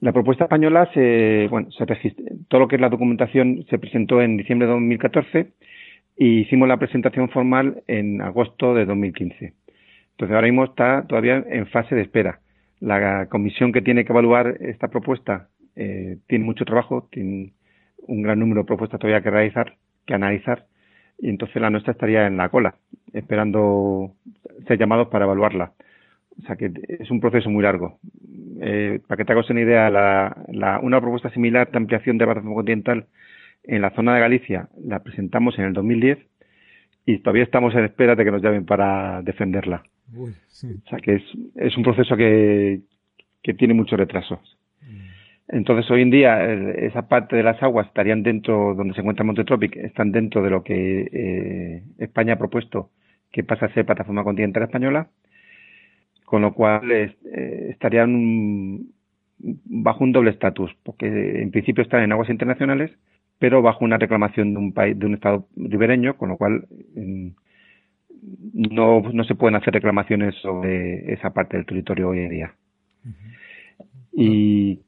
La 0.00 0.10
propuesta 0.12 0.46
española 0.46 0.90
se, 0.92 1.46
bueno, 1.48 1.70
se 1.70 1.86
todo 2.48 2.62
lo 2.62 2.66
que 2.66 2.74
es 2.74 2.82
la 2.82 2.88
documentación 2.88 3.64
se 3.70 3.78
presentó 3.78 4.20
en 4.20 4.38
diciembre 4.38 4.66
de 4.66 4.72
2014 4.72 5.52
y 6.18 6.40
hicimos 6.40 6.66
la 6.66 6.78
presentación 6.78 7.28
formal 7.28 7.84
en 7.86 8.20
agosto 8.20 8.74
de 8.74 8.86
2015. 8.86 9.52
Entonces 10.10 10.34
ahora 10.34 10.48
mismo 10.48 10.64
está 10.64 11.06
todavía 11.06 11.44
en 11.48 11.68
fase 11.68 11.94
de 11.94 12.02
espera. 12.02 12.40
La 12.80 13.28
comisión 13.28 13.70
que 13.70 13.82
tiene 13.82 14.04
que 14.04 14.10
evaluar 14.10 14.56
esta 14.62 14.88
propuesta 14.88 15.46
eh, 15.76 16.16
tiene 16.26 16.44
mucho 16.44 16.64
trabajo, 16.64 17.08
tiene 17.12 17.52
un 18.08 18.22
gran 18.22 18.40
número 18.40 18.62
de 18.62 18.66
propuestas 18.66 18.98
todavía 18.98 19.22
que 19.22 19.30
realizar, 19.30 19.76
que 20.04 20.14
analizar 20.14 20.66
y 21.22 21.28
entonces 21.28 21.62
la 21.62 21.70
nuestra 21.70 21.92
estaría 21.92 22.26
en 22.26 22.36
la 22.36 22.48
cola, 22.48 22.74
esperando 23.12 24.10
ser 24.66 24.76
llamados 24.76 25.06
para 25.06 25.24
evaluarla. 25.24 25.72
O 26.36 26.42
sea 26.46 26.56
que 26.56 26.72
es 26.88 27.10
un 27.12 27.20
proceso 27.20 27.48
muy 27.48 27.62
largo. 27.62 28.00
Eh, 28.60 28.98
para 29.06 29.18
que 29.18 29.24
te 29.24 29.32
hagas 29.32 29.48
una 29.48 29.60
idea, 29.60 29.88
la, 29.88 30.80
una 30.82 31.00
propuesta 31.00 31.30
similar 31.30 31.70
de 31.70 31.78
ampliación 31.78 32.18
de 32.18 32.24
plataforma 32.24 32.56
continental 32.56 33.06
en 33.62 33.82
la 33.82 33.90
zona 33.90 34.14
de 34.14 34.20
Galicia 34.20 34.68
la 34.84 35.04
presentamos 35.04 35.56
en 35.60 35.66
el 35.66 35.72
2010 35.74 36.18
y 37.06 37.18
todavía 37.18 37.44
estamos 37.44 37.72
en 37.76 37.84
espera 37.84 38.16
de 38.16 38.24
que 38.24 38.32
nos 38.32 38.42
llamen 38.42 38.66
para 38.66 39.22
defenderla. 39.22 39.84
O 40.16 40.88
sea 40.88 40.98
que 40.98 41.14
es, 41.14 41.22
es 41.54 41.76
un 41.76 41.84
proceso 41.84 42.16
que, 42.16 42.80
que 43.44 43.54
tiene 43.54 43.74
mucho 43.74 43.96
retraso. 43.96 44.40
Entonces, 45.52 45.88
hoy 45.90 46.00
en 46.00 46.10
día, 46.10 46.42
esa 46.50 47.08
parte 47.08 47.36
de 47.36 47.42
las 47.42 47.62
aguas 47.62 47.86
estarían 47.86 48.22
dentro, 48.22 48.74
donde 48.74 48.94
se 48.94 49.00
encuentra 49.00 49.22
Monte 49.22 49.44
Tropic, 49.44 49.76
están 49.76 50.10
dentro 50.10 50.42
de 50.42 50.48
lo 50.48 50.64
que 50.64 51.10
eh, 51.12 51.82
España 51.98 52.32
ha 52.32 52.38
propuesto 52.38 52.88
que 53.30 53.44
pasa 53.44 53.66
a 53.66 53.74
ser 53.74 53.84
plataforma 53.84 54.24
continental 54.24 54.62
española, 54.62 55.08
con 56.24 56.40
lo 56.40 56.54
cual 56.54 56.90
eh, 56.90 57.68
estarían 57.70 58.86
bajo 59.38 60.04
un 60.04 60.12
doble 60.12 60.30
estatus, 60.30 60.74
porque 60.84 61.42
en 61.42 61.50
principio 61.50 61.82
están 61.82 62.02
en 62.02 62.12
aguas 62.12 62.30
internacionales, 62.30 62.90
pero 63.38 63.60
bajo 63.60 63.84
una 63.84 63.98
reclamación 63.98 64.54
de 64.54 64.58
un 64.58 64.72
país, 64.72 64.98
de 64.98 65.04
un 65.04 65.14
estado 65.14 65.48
ribereño, 65.56 66.16
con 66.16 66.30
lo 66.30 66.38
cual 66.38 66.66
no, 68.54 69.02
no 69.02 69.24
se 69.24 69.34
pueden 69.34 69.56
hacer 69.56 69.74
reclamaciones 69.74 70.34
sobre 70.36 71.12
esa 71.12 71.34
parte 71.34 71.58
del 71.58 71.66
territorio 71.66 72.08
hoy 72.08 72.20
en 72.20 72.30
día. 72.30 72.54
Y 74.14 74.80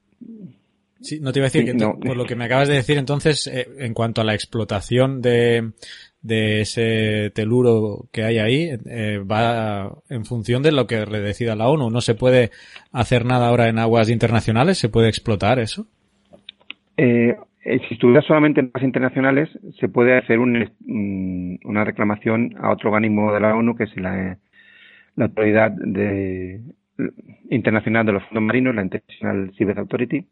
Sí, 1.00 1.20
no 1.20 1.32
te 1.32 1.38
iba 1.38 1.46
a 1.46 1.50
decir 1.50 1.66
que 1.66 1.74
por 1.74 2.16
lo 2.16 2.24
que 2.24 2.34
me 2.34 2.44
acabas 2.44 2.66
de 2.66 2.76
decir, 2.76 2.96
entonces, 2.96 3.46
eh, 3.46 3.66
en 3.78 3.92
cuanto 3.92 4.22
a 4.22 4.24
la 4.24 4.32
explotación 4.32 5.20
de, 5.20 5.72
de 6.22 6.62
ese 6.62 7.30
teluro 7.34 8.06
que 8.10 8.24
hay 8.24 8.38
ahí, 8.38 8.70
eh, 8.86 9.18
va 9.18 9.92
en 10.08 10.24
función 10.24 10.62
de 10.62 10.72
lo 10.72 10.86
que 10.86 11.04
le 11.04 11.20
decida 11.20 11.56
la 11.56 11.68
ONU. 11.68 11.90
No 11.90 12.00
se 12.00 12.14
puede 12.14 12.50
hacer 12.90 13.26
nada 13.26 13.48
ahora 13.48 13.68
en 13.68 13.78
aguas 13.78 14.08
internacionales, 14.08 14.78
se 14.78 14.88
puede 14.88 15.08
explotar 15.08 15.58
eso. 15.58 15.86
Eh, 16.96 17.36
si 17.62 17.94
estuviera 17.94 18.22
solamente 18.22 18.60
en 18.60 18.68
aguas 18.68 18.84
internacionales, 18.84 19.50
se 19.78 19.88
puede 19.90 20.16
hacer 20.16 20.38
mm, 20.38 21.58
una 21.64 21.84
reclamación 21.84 22.54
a 22.58 22.72
otro 22.72 22.90
organismo 22.90 23.30
de 23.34 23.40
la 23.40 23.54
ONU, 23.54 23.76
que 23.76 23.84
es 23.84 23.96
la, 23.98 24.38
la 25.16 25.24
Autoridad 25.26 25.70
de, 25.72 26.62
Internacional 27.50 28.06
de 28.06 28.12
los 28.12 28.24
Fondos 28.24 28.42
Marinos, 28.42 28.74
la 28.74 28.82
International 28.82 29.52
Seabed 29.56 29.78
Authority, 29.78 30.26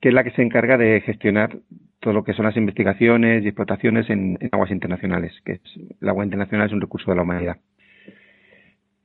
que 0.00 0.08
es 0.08 0.14
la 0.14 0.24
que 0.24 0.30
se 0.32 0.42
encarga 0.42 0.76
de 0.76 1.00
gestionar 1.00 1.58
todo 2.00 2.12
lo 2.12 2.24
que 2.24 2.34
son 2.34 2.44
las 2.44 2.56
investigaciones 2.56 3.44
y 3.44 3.48
explotaciones 3.48 4.10
en, 4.10 4.38
aguas 4.50 4.70
internacionales, 4.70 5.32
que 5.44 5.52
es, 5.52 5.60
el 6.00 6.08
agua 6.08 6.24
internacional 6.24 6.66
es 6.66 6.72
un 6.72 6.80
recurso 6.80 7.10
de 7.10 7.16
la 7.16 7.22
humanidad. 7.22 7.58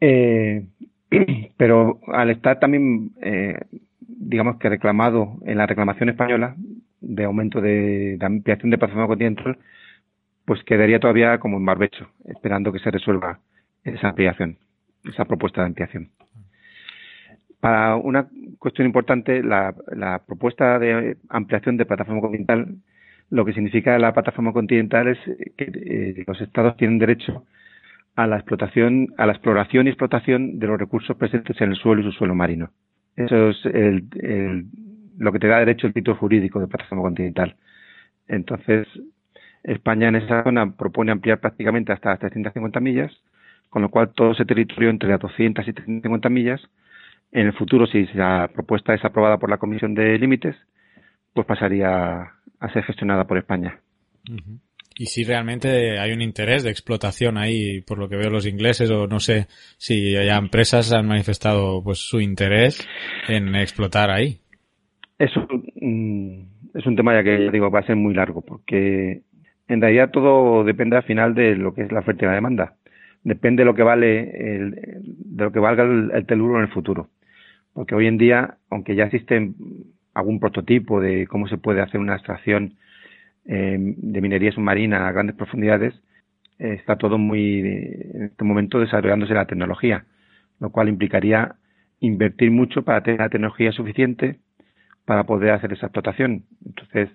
Eh, 0.02 0.66
pero 1.58 2.00
al 2.08 2.32
estar 2.32 2.60
también, 2.60 3.12
eh, 3.22 3.60
digamos 4.00 4.58
que 4.58 4.70
reclamado 4.70 5.38
en 5.46 5.58
la 5.58 5.68
reclamación 5.68 6.10
española 6.10 6.56
de 7.02 7.24
aumento 7.24 7.62
de, 7.62 8.18
de 8.18 8.26
ampliación 8.26 8.72
de 8.72 8.78
plataforma 8.80 9.08
continental, 9.08 9.58
pues 10.46 10.64
quedaría 10.64 11.00
todavía 11.00 11.38
como 11.40 11.58
en 11.58 11.66
barbecho, 11.66 12.10
esperando 12.26 12.72
que 12.72 12.80
se 12.80 12.90
resuelva 12.90 13.40
esa 13.84 14.10
ampliación, 14.10 14.58
esa 15.04 15.26
propuesta 15.26 15.62
de 15.62 15.68
ampliación. 15.68 16.10
Una 18.04 18.28
cuestión 18.60 18.86
importante, 18.88 19.44
la, 19.44 19.74
propuesta 20.26 20.80
de 20.80 21.18
ampliación 21.30 21.78
de 21.78 21.86
plataforma 21.86 22.22
continental, 22.22 22.76
lo 23.30 23.46
que 23.46 23.54
significa 23.54 23.98
la 24.00 24.14
plataforma 24.14 24.54
continental 24.54 25.08
es 25.08 25.18
que 25.58 25.72
eh, 25.74 26.24
los 26.26 26.40
estados 26.42 26.78
tienen 26.78 27.00
derecho 27.00 27.46
a 28.16 28.26
la 28.26 28.38
explotación, 28.38 29.14
a 29.18 29.26
la 29.26 29.34
exploración 29.34 29.86
y 29.86 29.90
explotación 29.90 30.60
de 30.60 30.68
los 30.68 30.80
recursos 30.80 31.16
presentes 31.18 31.60
en 31.62 31.72
el 31.72 31.76
suelo 31.76 32.02
y 32.02 32.06
su 32.06 32.12
suelo 32.12 32.36
marino. 32.36 32.72
Eso 33.16 33.50
es 33.50 33.58
lo 35.18 35.32
que 35.32 35.40
te 35.40 35.48
da 35.48 35.60
derecho 35.60 35.88
el 35.88 35.94
título 35.94 36.18
jurídico 36.18 36.60
de 36.60 36.68
plataforma 36.68 37.04
continental. 37.04 37.56
Entonces, 38.28 38.88
España 39.64 40.10
en 40.10 40.16
esa 40.16 40.44
zona 40.44 40.72
propone 40.72 41.12
ampliar 41.12 41.40
prácticamente 41.40 41.92
hasta 41.92 42.12
las 42.12 42.20
350 42.20 42.80
millas, 42.80 43.12
con 43.70 43.82
lo 43.82 43.90
cual 43.90 44.14
todo 44.14 44.32
ese 44.32 44.46
territorio 44.46 44.90
entre 44.90 45.10
las 45.10 45.20
200 45.20 45.68
y 45.68 45.74
350 45.74 46.30
millas 46.30 46.62
en 47.40 47.48
el 47.48 47.54
futuro, 47.54 47.86
si 47.86 48.06
la 48.16 48.50
propuesta 48.52 48.96
es 48.96 49.06
aprobada 49.06 49.38
por 49.38 49.50
la 49.50 49.58
Comisión 49.58 49.94
de 49.94 50.18
Límites, 50.18 50.56
pues 51.34 51.46
pasaría 51.46 52.32
a 52.60 52.74
ser 52.74 52.84
gestionada 52.84 53.26
por 53.26 53.38
España. 53.38 53.80
Y 54.98 55.06
si 55.06 55.24
realmente 55.24 56.00
hay 56.00 56.12
un 56.12 56.24
interés 56.24 56.64
de 56.64 56.72
explotación 56.72 57.38
ahí, 57.38 57.82
por 57.82 58.00
lo 58.00 58.10
que 58.10 58.16
veo 58.16 58.32
los 58.32 58.48
ingleses, 58.48 58.90
o 58.90 59.06
no 59.06 59.20
sé 59.20 59.46
si 59.78 60.14
ya 60.14 60.36
empresas 60.36 60.92
han 60.92 61.08
manifestado 61.08 61.84
pues 61.84 62.00
su 62.00 62.20
interés 62.20 62.88
en 63.28 63.56
explotar 63.56 64.10
ahí. 64.10 64.40
Es 65.20 65.30
un, 65.38 66.50
es 66.74 66.86
un 66.88 66.96
tema 66.96 67.14
ya 67.14 67.24
que 67.24 67.52
digo 67.52 67.70
va 67.70 67.82
a 67.82 67.86
ser 67.86 67.96
muy 67.96 68.16
largo, 68.16 68.42
porque 68.42 69.22
en 69.68 69.82
realidad 69.82 70.10
todo 70.10 70.64
depende 70.64 70.98
al 70.98 71.04
final 71.04 71.36
de 71.36 71.56
lo 71.56 71.76
que 71.76 71.84
es 71.84 71.92
la 71.92 72.00
oferta 72.00 72.26
y 72.26 72.30
la 72.30 72.34
demanda. 72.34 72.74
Depende 73.24 73.62
de 73.62 73.66
lo 73.66 73.76
que 73.76 73.84
vale 73.84 74.56
el, 74.56 74.72
de 75.04 75.44
lo 75.44 75.52
que 75.52 75.60
valga 75.60 75.84
el, 75.84 76.26
teluro 76.26 76.58
en 76.58 76.64
el 76.64 76.72
futuro. 76.72 77.10
Porque 77.78 77.94
hoy 77.94 78.08
en 78.08 78.18
día, 78.18 78.58
aunque 78.72 78.96
ya 78.96 79.04
existe 79.04 79.52
algún 80.16 80.40
prototipo 80.40 81.00
de 81.00 81.28
cómo 81.28 81.48
se 81.48 81.60
puede 81.60 81.80
hacer 81.80 82.00
una 82.00 82.16
extracción 82.16 82.74
eh, 83.46 83.78
de 83.80 84.20
minería 84.20 84.52
submarina 84.52 85.08
a 85.08 85.12
grandes 85.12 85.36
profundidades, 85.36 85.94
eh, 86.58 86.74
está 86.74 86.96
todo 86.96 87.20
muy, 87.20 87.60
en 87.60 88.24
este 88.32 88.44
momento, 88.44 88.80
desarrollándose 88.80 89.36
la 89.36 89.46
tecnología, 89.46 90.06
lo 90.60 90.72
cual 90.72 90.90
implicaría 90.90 91.54
invertir 92.00 92.50
mucho 92.50 92.82
para 92.82 93.04
tener 93.04 93.20
la 93.20 93.30
tecnología 93.30 93.72
suficiente 93.72 94.40
para 95.06 95.26
poder 95.26 95.52
hacer 95.52 95.72
esa 95.74 95.86
explotación. 95.86 96.46
Entonces, 96.66 97.10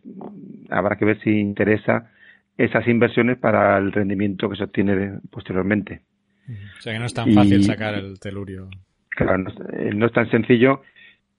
habrá 0.70 0.94
que 0.94 1.06
ver 1.06 1.18
si 1.22 1.40
interesa 1.40 2.08
esas 2.56 2.86
inversiones 2.86 3.36
para 3.36 3.78
el 3.78 3.90
rendimiento 3.90 4.48
que 4.48 4.54
se 4.54 4.62
obtiene 4.62 5.18
posteriormente. 5.28 6.02
O 6.78 6.82
sea 6.82 6.92
que 6.92 7.00
no 7.00 7.06
es 7.06 7.14
tan 7.14 7.34
fácil 7.34 7.64
sacar 7.64 7.94
el 7.94 8.20
telurio. 8.20 8.70
Claro, 9.16 9.44
eh, 9.72 9.90
no, 9.94 10.06
es 10.06 10.12
tan 10.12 10.30
sencillo 10.30 10.82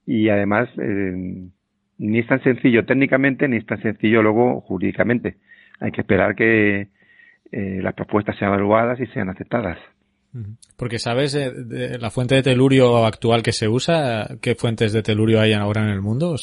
y 0.06 0.28
además 0.28 0.68
eh, 0.78 1.48
ni 1.98 2.18
es 2.18 2.26
tan 2.26 2.42
sencillo 2.42 2.84
técnicamente 2.84 3.48
ni 3.48 3.56
es 3.56 3.66
tan 3.66 3.80
sencillo 3.82 4.22
luego 4.22 4.60
jurídicamente. 4.60 5.36
Hay 5.80 5.90
que 5.90 6.02
esperar 6.02 6.34
que 6.34 6.88
eh, 7.52 7.80
las 7.82 7.94
propuestas 7.94 8.36
sean 8.38 8.52
evaluadas 8.52 9.00
y 9.00 9.06
sean 9.06 9.28
aceptadas. 9.28 9.78
Porque 10.76 10.98
sabes 10.98 11.32
de 11.32 11.96
la 11.98 12.10
fuente 12.10 12.34
de 12.34 12.42
telurio 12.42 13.06
actual 13.06 13.44
que 13.44 13.52
se 13.52 13.68
usa, 13.68 14.26
qué 14.42 14.56
fuentes 14.56 14.92
de 14.92 15.02
telurio 15.02 15.40
hay 15.40 15.52
ahora 15.52 15.82
en 15.84 15.90
el 15.90 16.02
mundo, 16.02 16.34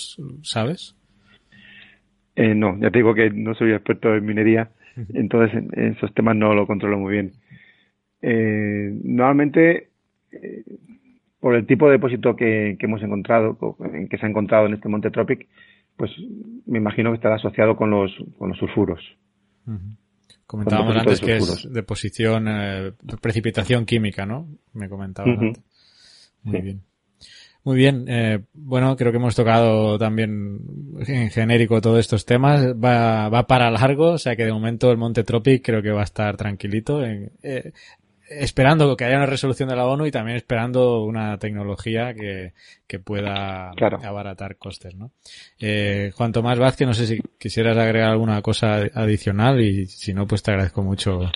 ¿sabes? 0.43 0.95
Eh, 2.37 2.55
no, 2.55 2.79
ya 2.79 2.89
te 2.89 2.99
digo 2.99 3.13
que 3.13 3.29
no 3.29 3.53
soy 3.55 3.73
experto 3.73 4.15
en 4.15 4.25
minería, 4.25 4.69
entonces 5.13 5.57
en, 5.57 5.91
esos 5.91 6.13
temas 6.13 6.37
no 6.37 6.53
lo 6.53 6.65
controlo 6.65 6.97
muy 6.97 7.13
bien. 7.13 7.33
Eh, 8.21 8.97
normalmente, 9.03 9.89
por 11.41 11.55
el 11.55 11.65
tipo 11.65 11.87
de 11.87 11.93
depósito 11.93 12.35
que, 12.35 12.77
hemos 12.79 13.01
encontrado, 13.01 13.57
que 14.09 14.17
se 14.17 14.25
ha 14.25 14.29
encontrado 14.29 14.67
en 14.67 14.75
este 14.75 14.87
monte 14.87 15.09
Tropic, 15.09 15.47
pues 15.97 16.11
me 16.67 16.77
imagino 16.77 17.09
que 17.09 17.15
estará 17.15 17.35
asociado 17.35 17.75
con 17.75 17.89
los, 17.89 18.11
con 18.37 18.49
los 18.49 18.57
sulfuros. 18.59 19.01
Comentábamos 20.45 20.95
antes 20.95 21.19
que 21.19 21.37
es 21.37 21.67
deposición, 21.73 22.45
precipitación 23.21 23.85
química, 23.85 24.25
¿no? 24.25 24.47
Me 24.73 24.87
comentabas 24.87 25.37
antes. 25.37 25.63
Muy 26.43 26.61
bien. 26.61 26.81
Muy 27.63 27.77
bien, 27.77 28.05
eh, 28.07 28.39
bueno, 28.53 28.95
creo 28.95 29.11
que 29.11 29.19
hemos 29.19 29.35
tocado 29.35 29.99
también 29.99 30.59
en 31.05 31.29
genérico 31.29 31.79
todos 31.79 31.99
estos 31.99 32.25
temas. 32.25 32.73
Va, 32.73 33.29
va 33.29 33.45
para 33.45 33.69
largo, 33.69 34.13
o 34.13 34.17
sea 34.17 34.35
que 34.35 34.45
de 34.45 34.51
momento 34.51 34.89
el 34.89 34.97
Monte 34.97 35.23
Tropic 35.23 35.63
creo 35.63 35.83
que 35.83 35.91
va 35.91 36.01
a 36.01 36.05
estar 36.05 36.35
tranquilito. 36.37 37.03
eh, 37.03 37.71
esperando 38.39 38.95
que 38.95 39.05
haya 39.05 39.17
una 39.17 39.25
resolución 39.25 39.69
de 39.69 39.75
la 39.75 39.85
ONU 39.85 40.05
y 40.05 40.11
también 40.11 40.37
esperando 40.37 41.03
una 41.03 41.37
tecnología 41.37 42.13
que, 42.13 42.53
que 42.87 42.99
pueda 42.99 43.71
abaratar 44.03 44.57
costes, 44.57 44.95
¿no? 44.95 45.11
Eh, 45.59 46.11
Juan 46.15 46.31
Tomás 46.31 46.59
Vázquez, 46.59 46.87
no 46.87 46.93
sé 46.93 47.07
si 47.07 47.21
quisieras 47.37 47.77
agregar 47.77 48.11
alguna 48.11 48.41
cosa 48.41 48.83
adicional 48.93 49.61
y 49.61 49.85
si 49.87 50.13
no, 50.13 50.27
pues 50.27 50.43
te 50.43 50.51
agradezco 50.51 50.81
mucho 50.83 51.31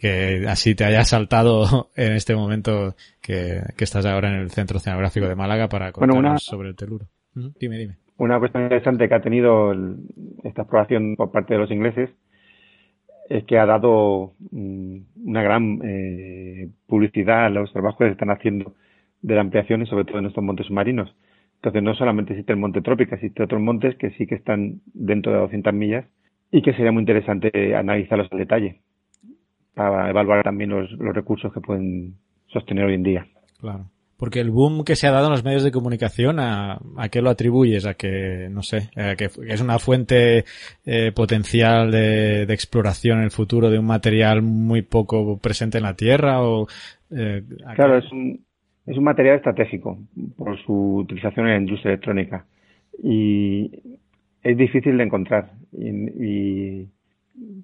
que 0.00 0.44
así 0.48 0.74
te 0.74 0.84
haya 0.84 1.04
saltado 1.04 1.90
en 1.96 2.12
este 2.12 2.34
momento 2.34 2.94
que, 3.20 3.60
que 3.76 3.84
estás 3.84 4.06
ahora 4.06 4.28
en 4.28 4.40
el 4.40 4.50
Centro 4.50 4.78
Oceanográfico 4.78 5.28
de 5.28 5.34
Málaga 5.34 5.68
para 5.68 5.92
contarnos 5.92 6.42
sobre 6.42 6.70
el 6.70 6.76
teluro. 6.76 7.06
Dime, 7.34 7.78
dime. 7.78 7.96
Una 8.16 8.38
cuestión 8.38 8.62
interesante 8.62 9.08
que 9.08 9.14
ha 9.14 9.22
tenido 9.22 9.72
esta 10.44 10.62
exploración 10.62 11.16
por 11.16 11.32
parte 11.32 11.54
de 11.54 11.60
los 11.60 11.70
ingleses 11.70 12.10
es 13.28 13.44
que 13.44 13.58
ha 13.58 13.66
dado 13.66 14.32
mm, 14.50 14.98
una 15.24 15.42
gran 15.42 15.80
eh, 15.84 16.68
publicidad 16.86 17.46
a 17.46 17.50
los 17.50 17.72
trabajos 17.72 17.98
que 17.98 18.04
se 18.06 18.12
están 18.12 18.30
haciendo 18.30 18.74
de 19.22 19.34
la 19.34 19.40
ampliación 19.40 19.82
y 19.82 19.86
sobre 19.86 20.04
todo 20.04 20.18
en 20.18 20.26
estos 20.26 20.44
montes 20.44 20.66
submarinos. 20.66 21.14
Entonces 21.56 21.82
no 21.82 21.94
solamente 21.94 22.34
existe 22.34 22.52
el 22.52 22.58
monte 22.58 22.82
trópico, 22.82 23.14
existe 23.14 23.42
otros 23.42 23.60
montes 23.60 23.96
que 23.96 24.10
sí 24.10 24.26
que 24.26 24.34
están 24.34 24.80
dentro 24.92 25.32
de 25.32 25.38
200 25.38 25.72
millas 25.72 26.04
y 26.50 26.60
que 26.62 26.74
sería 26.74 26.92
muy 26.92 27.00
interesante 27.00 27.74
analizarlos 27.74 28.28
en 28.30 28.38
detalle 28.38 28.80
para 29.74 30.10
evaluar 30.10 30.44
también 30.44 30.70
los 30.70 30.90
recursos 31.14 31.52
que 31.52 31.60
pueden 31.60 32.14
sostener 32.48 32.84
hoy 32.84 32.94
en 32.94 33.02
día. 33.02 33.26
Claro. 33.60 33.86
Porque 34.24 34.40
el 34.40 34.50
boom 34.50 34.84
que 34.84 34.96
se 34.96 35.06
ha 35.06 35.10
dado 35.10 35.26
en 35.26 35.32
los 35.32 35.44
medios 35.44 35.64
de 35.64 35.70
comunicación, 35.70 36.40
¿a, 36.40 36.78
a 36.96 37.08
qué 37.10 37.20
lo 37.20 37.28
atribuyes? 37.28 37.84
¿A 37.84 37.92
que, 37.92 38.48
no 38.50 38.62
sé, 38.62 38.88
a 38.96 39.16
que 39.16 39.26
es 39.26 39.60
una 39.60 39.78
fuente 39.78 40.44
eh, 40.86 41.12
potencial 41.14 41.90
de, 41.90 42.46
de, 42.46 42.54
exploración 42.54 43.18
en 43.18 43.24
el 43.24 43.30
futuro 43.30 43.68
de 43.68 43.78
un 43.78 43.84
material 43.84 44.40
muy 44.40 44.80
poco 44.80 45.36
presente 45.36 45.76
en 45.76 45.84
la 45.84 45.94
Tierra? 45.94 46.40
O, 46.42 46.66
eh, 47.10 47.42
claro, 47.74 47.98
es 47.98 48.10
un, 48.10 48.40
es 48.86 48.96
un 48.96 49.04
material 49.04 49.36
estratégico 49.36 49.98
por 50.38 50.58
su 50.64 51.00
utilización 51.00 51.44
en 51.48 51.52
la 51.52 51.60
industria 51.60 51.90
electrónica. 51.90 52.46
Y 53.02 53.72
es 54.42 54.56
difícil 54.56 54.96
de 54.96 55.04
encontrar. 55.04 55.50
Y, 55.70 55.90
y 56.24 56.88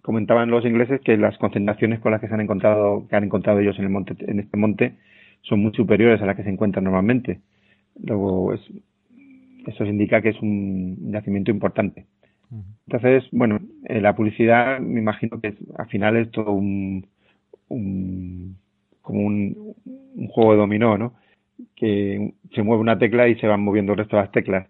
comentaban 0.02 0.50
los 0.50 0.66
ingleses 0.66 1.00
que 1.00 1.16
las 1.16 1.38
concentraciones 1.38 2.00
con 2.00 2.12
las 2.12 2.20
que 2.20 2.28
se 2.28 2.34
han 2.34 2.42
encontrado, 2.42 3.08
que 3.08 3.16
han 3.16 3.24
encontrado 3.24 3.60
ellos 3.60 3.78
en 3.78 3.84
el 3.84 3.90
monte, 3.90 4.14
en 4.18 4.40
este 4.40 4.58
monte, 4.58 4.98
son 5.42 5.60
muy 5.60 5.72
superiores 5.72 6.20
a 6.22 6.26
las 6.26 6.36
que 6.36 6.44
se 6.44 6.50
encuentran 6.50 6.84
normalmente. 6.84 7.40
Luego, 8.02 8.52
es, 8.52 8.60
eso 9.66 9.84
indica 9.84 10.22
que 10.22 10.30
es 10.30 10.40
un 10.40 11.12
yacimiento 11.12 11.50
importante. 11.50 12.06
Entonces, 12.86 13.28
bueno, 13.30 13.60
eh, 13.84 14.00
la 14.00 14.16
publicidad 14.16 14.80
me 14.80 14.98
imagino 14.98 15.40
que 15.40 15.54
al 15.78 15.86
final 15.86 16.16
es 16.16 16.30
todo 16.32 16.50
un, 16.50 17.06
un 17.68 18.56
como 19.02 19.24
un, 19.24 19.74
un, 20.16 20.26
juego 20.28 20.52
de 20.52 20.58
dominó, 20.58 20.98
¿no? 20.98 21.14
Que 21.76 22.32
se 22.52 22.62
mueve 22.62 22.80
una 22.80 22.98
tecla 22.98 23.28
y 23.28 23.36
se 23.36 23.46
van 23.46 23.62
moviendo 23.62 23.92
el 23.92 23.98
resto 23.98 24.16
de 24.16 24.22
las 24.22 24.32
teclas. 24.32 24.68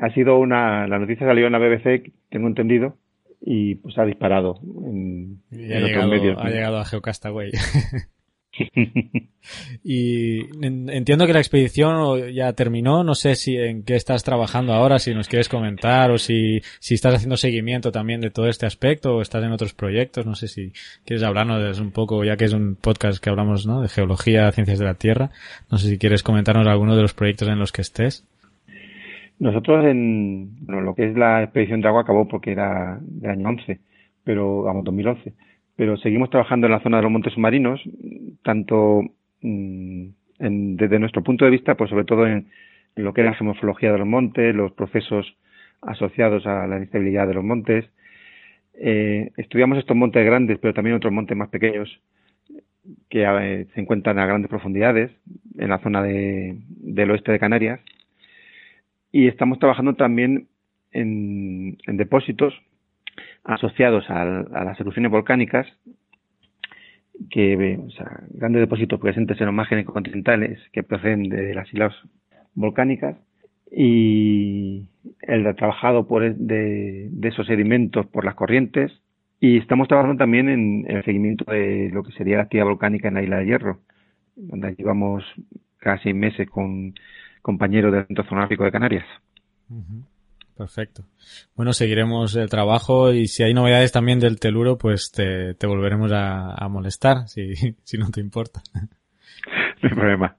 Ha 0.00 0.10
sido 0.14 0.38
una, 0.38 0.86
la 0.86 0.98
noticia 0.98 1.26
salió 1.26 1.46
en 1.46 1.52
la 1.52 1.58
BBC, 1.58 2.12
tengo 2.30 2.48
entendido, 2.48 2.96
y 3.40 3.76
pues 3.76 3.98
ha 3.98 4.04
disparado 4.04 4.60
en, 4.84 5.42
y 5.50 5.72
ha 5.72 5.80
llegado, 5.80 6.08
medios. 6.08 6.38
Ha 6.40 6.48
llegado 6.48 6.78
a 6.78 6.84
Geocastaway. 6.84 7.50
y 9.84 10.40
entiendo 10.64 11.26
que 11.26 11.32
la 11.32 11.38
expedición 11.38 12.32
ya 12.32 12.52
terminó. 12.52 13.04
No 13.04 13.14
sé 13.14 13.34
si 13.34 13.56
en 13.56 13.82
qué 13.82 13.96
estás 13.96 14.24
trabajando 14.24 14.72
ahora, 14.72 14.98
si 14.98 15.14
nos 15.14 15.28
quieres 15.28 15.48
comentar 15.48 16.10
o 16.10 16.18
si, 16.18 16.60
si 16.80 16.94
estás 16.94 17.14
haciendo 17.14 17.36
seguimiento 17.36 17.92
también 17.92 18.20
de 18.20 18.30
todo 18.30 18.48
este 18.48 18.66
aspecto 18.66 19.16
o 19.16 19.22
estás 19.22 19.42
en 19.44 19.52
otros 19.52 19.74
proyectos. 19.74 20.26
No 20.26 20.34
sé 20.34 20.48
si 20.48 20.72
quieres 21.04 21.24
hablarnos 21.24 21.80
un 21.80 21.90
poco, 21.90 22.24
ya 22.24 22.36
que 22.36 22.44
es 22.44 22.52
un 22.52 22.76
podcast 22.80 23.22
que 23.22 23.30
hablamos 23.30 23.66
¿no? 23.66 23.80
de 23.80 23.88
geología, 23.88 24.50
ciencias 24.52 24.78
de 24.78 24.84
la 24.84 24.94
Tierra. 24.94 25.30
No 25.70 25.78
sé 25.78 25.88
si 25.88 25.98
quieres 25.98 26.22
comentarnos 26.22 26.66
alguno 26.66 26.96
de 26.96 27.02
los 27.02 27.14
proyectos 27.14 27.48
en 27.48 27.58
los 27.58 27.72
que 27.72 27.82
estés. 27.82 28.26
Nosotros 29.38 29.84
en 29.84 30.66
bueno, 30.66 30.80
lo 30.80 30.94
que 30.94 31.08
es 31.08 31.16
la 31.16 31.44
expedición 31.44 31.80
de 31.80 31.88
agua 31.88 32.02
acabó 32.02 32.26
porque 32.26 32.52
era 32.52 32.98
del 33.00 33.30
año 33.30 33.48
11, 33.50 33.78
pero 34.24 34.62
vamos, 34.62 34.84
2011 34.84 35.32
pero 35.78 35.96
seguimos 35.96 36.28
trabajando 36.28 36.66
en 36.66 36.72
la 36.72 36.80
zona 36.80 36.96
de 36.96 37.04
los 37.04 37.12
montes 37.12 37.32
submarinos, 37.34 37.80
tanto 38.42 39.02
mm, 39.42 40.06
en, 40.40 40.76
desde 40.76 40.98
nuestro 40.98 41.22
punto 41.22 41.44
de 41.44 41.52
vista, 41.52 41.76
pues 41.76 41.88
sobre 41.88 42.04
todo 42.04 42.26
en, 42.26 42.48
lo 42.96 43.14
que 43.14 43.20
es 43.20 43.24
la 43.24 43.34
geomorfología 43.34 43.92
de 43.92 43.98
los 43.98 44.06
montes, 44.08 44.56
los 44.56 44.72
procesos 44.72 45.36
asociados 45.80 46.44
a 46.48 46.66
la 46.66 46.78
inestabilidad 46.78 47.28
de 47.28 47.34
los 47.34 47.44
montes. 47.44 47.84
Eh, 48.74 49.30
estudiamos 49.36 49.78
estos 49.78 49.96
montes 49.96 50.26
grandes, 50.26 50.58
pero 50.58 50.74
también 50.74 50.96
otros 50.96 51.12
montes 51.12 51.36
más 51.36 51.48
pequeños 51.48 51.88
que 53.08 53.22
eh, 53.22 53.66
se 53.72 53.80
encuentran 53.80 54.18
a 54.18 54.26
grandes 54.26 54.50
profundidades 54.50 55.12
en 55.58 55.68
la 55.68 55.78
zona 55.78 56.02
de, 56.02 56.56
del 56.66 57.12
oeste 57.12 57.30
de 57.30 57.38
Canarias. 57.38 57.78
Y 59.12 59.28
estamos 59.28 59.60
trabajando 59.60 59.94
también 59.94 60.48
en, 60.90 61.78
en 61.86 61.96
depósitos 61.96 62.52
asociados 63.48 64.08
a, 64.10 64.24
las 64.24 64.78
erupciones 64.78 65.10
volcánicas, 65.10 65.66
que, 67.30 67.78
o 67.78 67.88
grandes 68.30 68.60
depósitos 68.60 69.00
presentes 69.00 69.40
en 69.40 69.46
los 69.46 69.54
márgenes 69.54 69.86
continentales 69.86 70.60
que 70.72 70.82
proceden 70.84 71.28
de 71.30 71.54
las 71.54 71.66
islas 71.72 71.94
volcánicas 72.54 73.16
y 73.72 74.86
el 75.22 75.54
trabajado 75.56 76.06
por 76.06 76.22
e, 76.24 76.34
de, 76.34 77.10
esos 77.22 77.46
sedimentos 77.46 78.06
por 78.06 78.24
las 78.24 78.34
corrientes 78.34 78.92
y 79.40 79.56
estamos 79.56 79.88
trabajando 79.88 80.18
también 80.18 80.48
en, 80.48 80.84
el 80.86 81.04
seguimiento 81.04 81.50
de 81.50 81.90
lo 81.92 82.02
que 82.02 82.12
sería 82.12 82.36
la 82.36 82.42
actividad 82.44 82.66
volcánica 82.66 83.08
en 83.08 83.14
la 83.14 83.22
isla 83.22 83.38
de 83.38 83.46
Hierro, 83.46 83.80
donde 84.36 84.74
llevamos 84.74 85.24
casi 85.78 86.12
meses 86.12 86.48
con 86.50 86.94
compañeros 87.40 87.92
del 87.92 88.06
Centro 88.06 88.24
Zonográfico 88.24 88.64
de 88.64 88.72
Canarias. 88.72 89.06
Perfecto. 90.58 91.04
Bueno, 91.54 91.72
seguiremos 91.72 92.34
el 92.34 92.50
trabajo 92.50 93.12
y 93.12 93.28
si 93.28 93.44
hay 93.44 93.54
novedades 93.54 93.92
también 93.92 94.18
del 94.18 94.40
teluro, 94.40 94.76
pues 94.76 95.12
te, 95.12 95.54
te 95.54 95.68
volveremos 95.68 96.10
a, 96.10 96.52
a 96.52 96.68
molestar, 96.68 97.28
si, 97.28 97.54
si 97.84 97.96
no 97.96 98.10
te 98.10 98.20
importa. 98.20 98.60
No 98.74 99.88
hay 99.88 99.94
problema. 99.94 100.36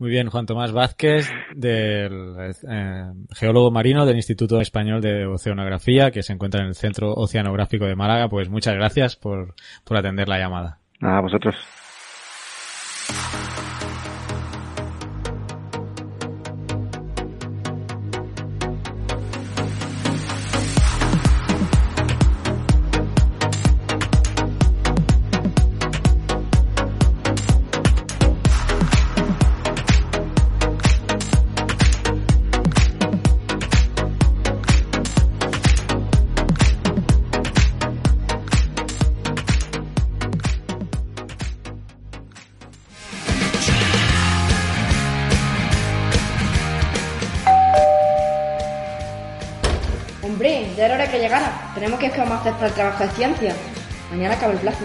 Muy 0.00 0.10
bien, 0.10 0.28
Juan 0.30 0.46
Tomás 0.46 0.72
Vázquez, 0.72 1.30
del 1.54 2.34
eh, 2.68 3.04
geólogo 3.36 3.70
marino 3.70 4.04
del 4.04 4.16
Instituto 4.16 4.60
Español 4.60 5.00
de 5.00 5.26
Oceanografía, 5.26 6.10
que 6.10 6.24
se 6.24 6.32
encuentra 6.32 6.62
en 6.62 6.66
el 6.66 6.74
Centro 6.74 7.12
Oceanográfico 7.14 7.84
de 7.84 7.94
Málaga. 7.94 8.28
Pues 8.28 8.48
muchas 8.48 8.74
gracias 8.74 9.14
por, 9.14 9.54
por 9.84 9.96
atender 9.96 10.28
la 10.28 10.40
llamada. 10.40 10.80
Nada, 10.98 11.20
vosotros. 11.20 11.54
Hacer 52.42 52.54
para 52.54 52.66
el 52.66 52.74
trabajo 52.74 53.04
de 53.04 53.10
ciencia. 53.10 53.56
Mañana 54.10 54.34
acaba 54.34 54.52
el 54.52 54.58
plazo. 54.58 54.84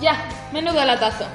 Ya, 0.00 0.28
menudo 0.52 0.84
latazo. 0.84 1.26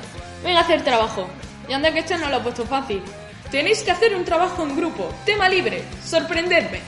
Venga 0.44 0.60
a 0.60 0.64
hacer 0.64 0.84
trabajo. 0.84 1.28
Y 1.68 1.74
anda 1.74 1.92
que 1.92 2.00
este 2.00 2.18
no 2.18 2.30
lo 2.30 2.38
ha 2.38 2.44
puesto 2.44 2.66
fácil. 2.66 3.02
Tenéis 3.50 3.84
que 3.84 3.92
hacer 3.92 4.16
un 4.16 4.24
trabajo 4.24 4.64
en 4.64 4.78
grupo, 4.78 5.10
tema 5.26 5.50
libre, 5.50 5.84
sorprenderme. 6.04 6.80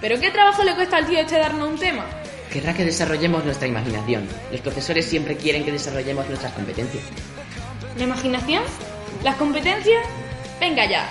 ¿Pero 0.00 0.18
qué 0.20 0.30
trabajo 0.30 0.62
le 0.62 0.74
cuesta 0.74 0.96
al 0.96 1.06
tío 1.06 1.18
este 1.18 1.38
darnos 1.38 1.68
un 1.68 1.78
tema? 1.78 2.04
Querrá 2.50 2.72
que 2.72 2.84
desarrollemos 2.84 3.44
nuestra 3.44 3.68
imaginación. 3.68 4.26
Los 4.50 4.60
profesores 4.60 5.04
siempre 5.04 5.36
quieren 5.36 5.64
que 5.64 5.72
desarrollemos 5.72 6.26
nuestras 6.28 6.52
competencias. 6.52 7.04
¿La 7.98 8.04
imaginación? 8.04 8.62
¿Las 9.22 9.36
competencias? 9.36 10.02
Venga 10.60 10.86
ya. 10.86 11.08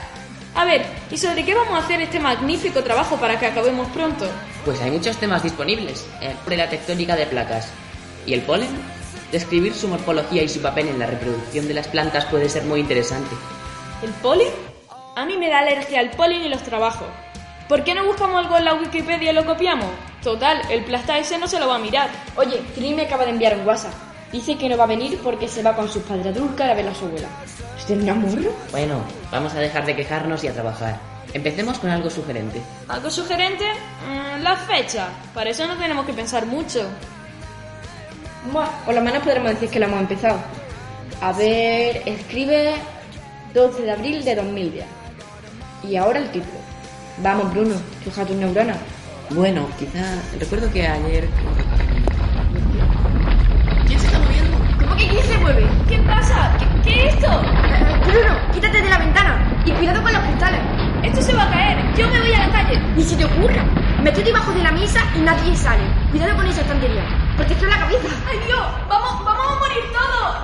A 0.55 0.65
ver, 0.65 0.85
¿y 1.11 1.17
sobre 1.17 1.43
qué 1.43 1.53
vamos 1.53 1.73
a 1.73 1.83
hacer 1.83 2.01
este 2.01 2.19
magnífico 2.19 2.83
trabajo 2.83 3.17
para 3.17 3.37
que 3.37 3.45
acabemos 3.45 3.87
pronto? 3.89 4.27
Pues 4.65 4.81
hay 4.81 4.89
muchos 4.89 5.17
temas 5.17 5.43
disponibles. 5.43 6.07
Sobre 6.43 6.57
la 6.57 6.67
tectónica 6.67 7.15
de 7.15 7.27
placas. 7.27 7.69
¿Y 8.25 8.33
el 8.33 8.41
polen? 8.41 8.69
Describir 9.31 9.75
su 9.75 9.87
morfología 9.87 10.41
y 10.41 10.49
su 10.49 10.59
papel 10.59 10.87
en 10.87 10.97
la 10.97 11.05
reproducción 11.05 11.67
de 11.67 11.75
las 11.75 11.87
plantas 11.87 12.25
puede 12.25 12.49
ser 12.49 12.63
muy 12.63 12.79
interesante. 12.79 13.35
¿El 14.01 14.09
polen? 14.09 14.47
A 15.15 15.23
mí 15.23 15.37
me 15.37 15.49
da 15.49 15.59
alergia 15.59 15.99
al 15.99 16.09
polen 16.09 16.41
y 16.41 16.49
los 16.49 16.63
trabajos. 16.63 17.07
¿Por 17.69 17.83
qué 17.83 17.93
no 17.93 18.05
buscamos 18.05 18.43
algo 18.43 18.57
en 18.57 18.65
la 18.65 18.73
Wikipedia 18.73 19.31
y 19.31 19.35
lo 19.35 19.45
copiamos? 19.45 19.87
Total, 20.23 20.59
el 20.71 20.83
plasta 20.83 21.19
ese 21.19 21.37
no 21.37 21.47
se 21.47 21.59
lo 21.59 21.67
va 21.67 21.75
a 21.75 21.79
mirar. 21.79 22.09
Oye, 22.35 22.61
Trini 22.73 22.95
me 22.95 23.03
acaba 23.03 23.25
de 23.25 23.31
enviar 23.31 23.55
un 23.55 23.67
WhatsApp. 23.67 23.93
Dice 24.31 24.57
que 24.57 24.67
no 24.67 24.77
va 24.77 24.85
a 24.85 24.87
venir 24.87 25.19
porque 25.23 25.47
se 25.47 25.61
va 25.61 25.75
con 25.75 25.87
sus 25.87 26.01
padres 26.03 26.27
a 26.27 26.31
Dulcar 26.31 26.71
a 26.71 26.73
ver 26.73 26.87
a 26.87 26.95
su 26.95 27.05
abuela. 27.05 27.27
¿Usted 27.77 28.01
un 28.01 28.09
amorro? 28.09 28.51
Bueno, 28.71 28.99
vamos 29.31 29.53
a 29.53 29.59
dejar 29.59 29.85
de 29.85 29.95
quejarnos 29.95 30.43
y 30.43 30.47
a 30.47 30.53
trabajar. 30.53 31.14
Empecemos 31.33 31.79
con 31.79 31.89
algo 31.89 32.09
sugerente. 32.09 32.61
¿Algo 32.87 33.09
sugerente? 33.09 33.65
Mm, 34.07 34.41
la 34.43 34.55
fecha. 34.55 35.09
Para 35.33 35.49
eso 35.49 35.67
no 35.67 35.75
tenemos 35.75 36.05
que 36.05 36.13
pensar 36.13 36.45
mucho. 36.45 36.87
Buah, 38.51 38.69
por 38.85 38.93
lo 38.95 39.01
menos 39.01 39.23
podremos 39.23 39.49
decir 39.51 39.69
que 39.69 39.79
lo 39.79 39.87
hemos 39.87 40.01
empezado. 40.01 40.39
A 41.21 41.33
ver, 41.33 42.03
escribe 42.05 42.75
12 43.53 43.81
de 43.81 43.91
abril 43.91 44.23
de 44.23 44.35
2010. 44.35 44.85
Y 45.83 45.95
ahora 45.95 46.19
el 46.19 46.29
título. 46.31 46.59
Vamos, 47.19 47.53
Bruno, 47.53 47.75
fija 48.03 48.25
tus 48.25 48.35
neuronas. 48.35 48.77
Bueno, 49.31 49.67
quizá... 49.79 50.21
Recuerdo 50.39 50.71
que 50.71 50.87
ayer... 50.87 51.27
¿Quién 53.87 53.99
se 53.99 54.05
está 54.05 54.19
moviendo? 54.19 54.57
¿Cómo 54.79 54.95
que 54.95 55.07
quién 55.07 55.23
se 55.25 55.37
mueve? 55.37 55.65
¿Qué 55.87 55.97
pasa? 55.99 56.57
¿Qué, 56.59 56.89
qué 56.89 57.07
es 57.07 57.13
esto? 57.15 57.27
Bruno, 58.05 58.37
quítate 58.53 58.81
de 58.81 58.89
la 58.89 58.97
ventana 58.99 59.61
y 59.65 59.71
cuidado 59.71 60.03
con 60.03 60.13
los 60.13 60.21
cristales. 60.23 60.84
Esto 61.05 61.21
se 61.21 61.33
va 61.33 61.43
a 61.43 61.51
caer. 61.51 61.93
Yo 61.95 62.07
me 62.09 62.19
voy 62.19 62.33
a 62.33 62.47
la 62.47 62.51
calle. 62.51 62.79
Ni 62.95 63.03
se 63.03 63.15
te 63.15 63.25
ocurra. 63.25 63.63
Mete 64.01 64.23
debajo 64.23 64.51
de 64.53 64.61
la 64.63 64.71
mesa 64.71 64.99
y 65.15 65.19
nadie 65.19 65.55
sale. 65.55 65.83
Cuidado 66.11 66.35
con 66.35 66.47
esa 66.47 66.61
estantería. 66.61 67.03
Porque 67.37 67.53
en 67.53 67.69
la 67.69 67.79
cabeza. 67.79 68.07
¡Ay, 68.27 68.37
Dios! 68.45 68.59
¡Vamos, 68.89 69.23
vamos 69.25 69.45
a 69.51 69.59
morir 69.59 69.83
todos! 69.93 70.35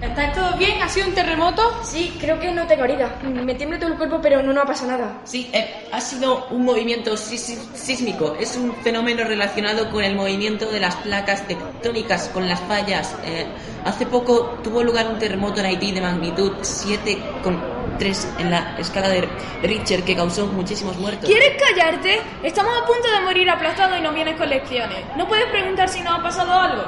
¿Estáis 0.00 0.32
todos 0.32 0.56
bien? 0.58 0.80
¿Ha 0.80 0.88
sido 0.88 1.08
un 1.08 1.14
terremoto? 1.14 1.62
Sí, 1.84 2.16
creo 2.20 2.38
que 2.38 2.52
no 2.52 2.66
tengo 2.68 2.84
herida. 2.84 3.18
Me 3.24 3.54
tiembla 3.56 3.80
todo 3.80 3.90
el 3.90 3.96
cuerpo, 3.98 4.20
pero 4.22 4.40
no, 4.44 4.52
no 4.52 4.64
pasa 4.64 4.86
nada. 4.86 5.20
Sí, 5.24 5.50
eh, 5.52 5.88
ha 5.92 6.00
sido 6.00 6.46
un 6.50 6.64
movimiento 6.64 7.16
sí- 7.16 7.36
sí- 7.36 7.58
sísmico. 7.74 8.36
Es 8.38 8.56
un 8.56 8.76
fenómeno 8.76 9.24
relacionado 9.24 9.90
con 9.90 10.04
el 10.04 10.14
movimiento 10.14 10.70
de 10.70 10.78
las 10.78 10.94
placas 10.96 11.46
tectónicas, 11.48 12.28
con 12.28 12.48
las 12.48 12.60
fallas. 12.60 13.16
Eh, 13.24 13.46
hace 13.84 14.06
poco 14.06 14.58
tuvo 14.62 14.82
lugar 14.82 15.06
un 15.08 15.18
terremoto 15.18 15.60
en 15.60 15.66
Haití 15.66 15.92
de 15.92 16.00
magnitud 16.00 16.52
7,3 16.60 18.26
en 18.38 18.50
la 18.50 18.76
escala 18.78 19.08
de 19.08 19.28
Richter 19.62 20.02
que 20.04 20.16
causó 20.16 20.46
muchísimos 20.46 20.96
muertos. 20.98 21.28
¿Quieres 21.28 21.60
callarte? 21.60 22.20
Estamos 22.42 22.72
a 22.80 22.86
punto 22.86 23.10
de 23.10 23.20
morir 23.20 23.48
aplastados 23.50 23.98
y 23.98 24.02
nos 24.02 24.14
vienes 24.14 24.36
con 24.36 24.48
lecciones. 24.48 24.98
¿No 25.16 25.26
puedes 25.26 25.46
preguntar 25.46 25.88
si 25.88 26.00
nos 26.00 26.18
ha 26.18 26.22
pasado 26.22 26.52
algo? 26.52 26.82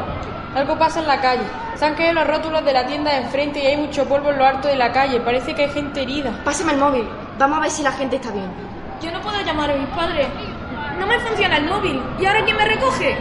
Algo 0.55 0.79
pasa 0.79 1.00
en 1.00 1.07
la 1.07 1.20
calle. 1.20 1.44
Se 1.76 1.85
han 1.85 1.94
caído 1.94 2.14
los 2.14 2.26
rótulos 2.26 2.64
de 2.64 2.72
la 2.72 2.87
tienda 2.87 3.12
de 3.12 3.18
enfrente 3.18 3.62
y 3.62 3.66
hay 3.66 3.76
mucho 3.76 4.05
polvo 4.07 4.31
en 4.31 4.38
lo 4.38 4.44
alto 4.44 4.68
de 4.68 4.76
la 4.76 4.92
calle. 4.92 5.20
Parece 5.20 5.55
que 5.55 5.64
hay 5.64 5.70
gente 5.70 6.03
herida. 6.03 6.42
Pásame 6.44 6.72
el 6.72 6.79
móvil. 6.79 7.09
Vamos 7.38 7.59
a 7.59 7.61
ver 7.62 7.70
si 7.70 7.83
la 7.83 7.92
gente 7.92 8.16
está 8.16 8.33
bien. 8.33 8.50
Yo 9.00 9.11
no 9.12 9.20
puedo 9.22 9.40
llamar 9.42 9.70
a 9.70 9.76
mis 9.76 9.88
padres. 9.88 10.26
No 10.98 11.07
me 11.07 11.18
funciona 11.20 11.57
el 11.57 11.64
móvil. 11.66 12.03
¿Y 12.18 12.26
ahora 12.26 12.44
quién 12.44 12.57
me 12.57 12.64
recoge? 12.64 13.16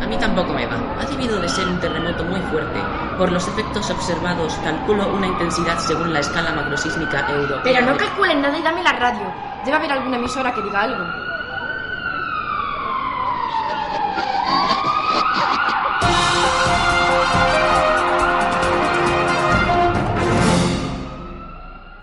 A 0.00 0.06
mí 0.06 0.16
tampoco 0.16 0.52
me 0.52 0.66
va. 0.66 0.76
Ha 1.00 1.06
debido 1.06 1.40
de 1.40 1.48
ser 1.48 1.66
un 1.66 1.80
terremoto 1.80 2.24
muy 2.24 2.40
fuerte. 2.42 2.80
Por 3.16 3.32
los 3.32 3.46
efectos 3.48 3.90
observados, 3.90 4.54
calculo 4.62 5.08
una 5.12 5.26
intensidad 5.26 5.78
según 5.78 6.12
la 6.12 6.20
escala 6.20 6.52
macrosísmica 6.52 7.28
europea. 7.28 7.62
Pero 7.64 7.86
no 7.86 7.96
calcules 7.96 8.36
nada 8.36 8.56
y 8.56 8.62
dame 8.62 8.82
la 8.82 8.92
radio. 8.92 9.32
Debe 9.64 9.76
haber 9.76 9.92
alguna 9.92 10.16
emisora 10.16 10.54
que 10.54 10.62
diga 10.62 10.82
algo. 10.82 11.27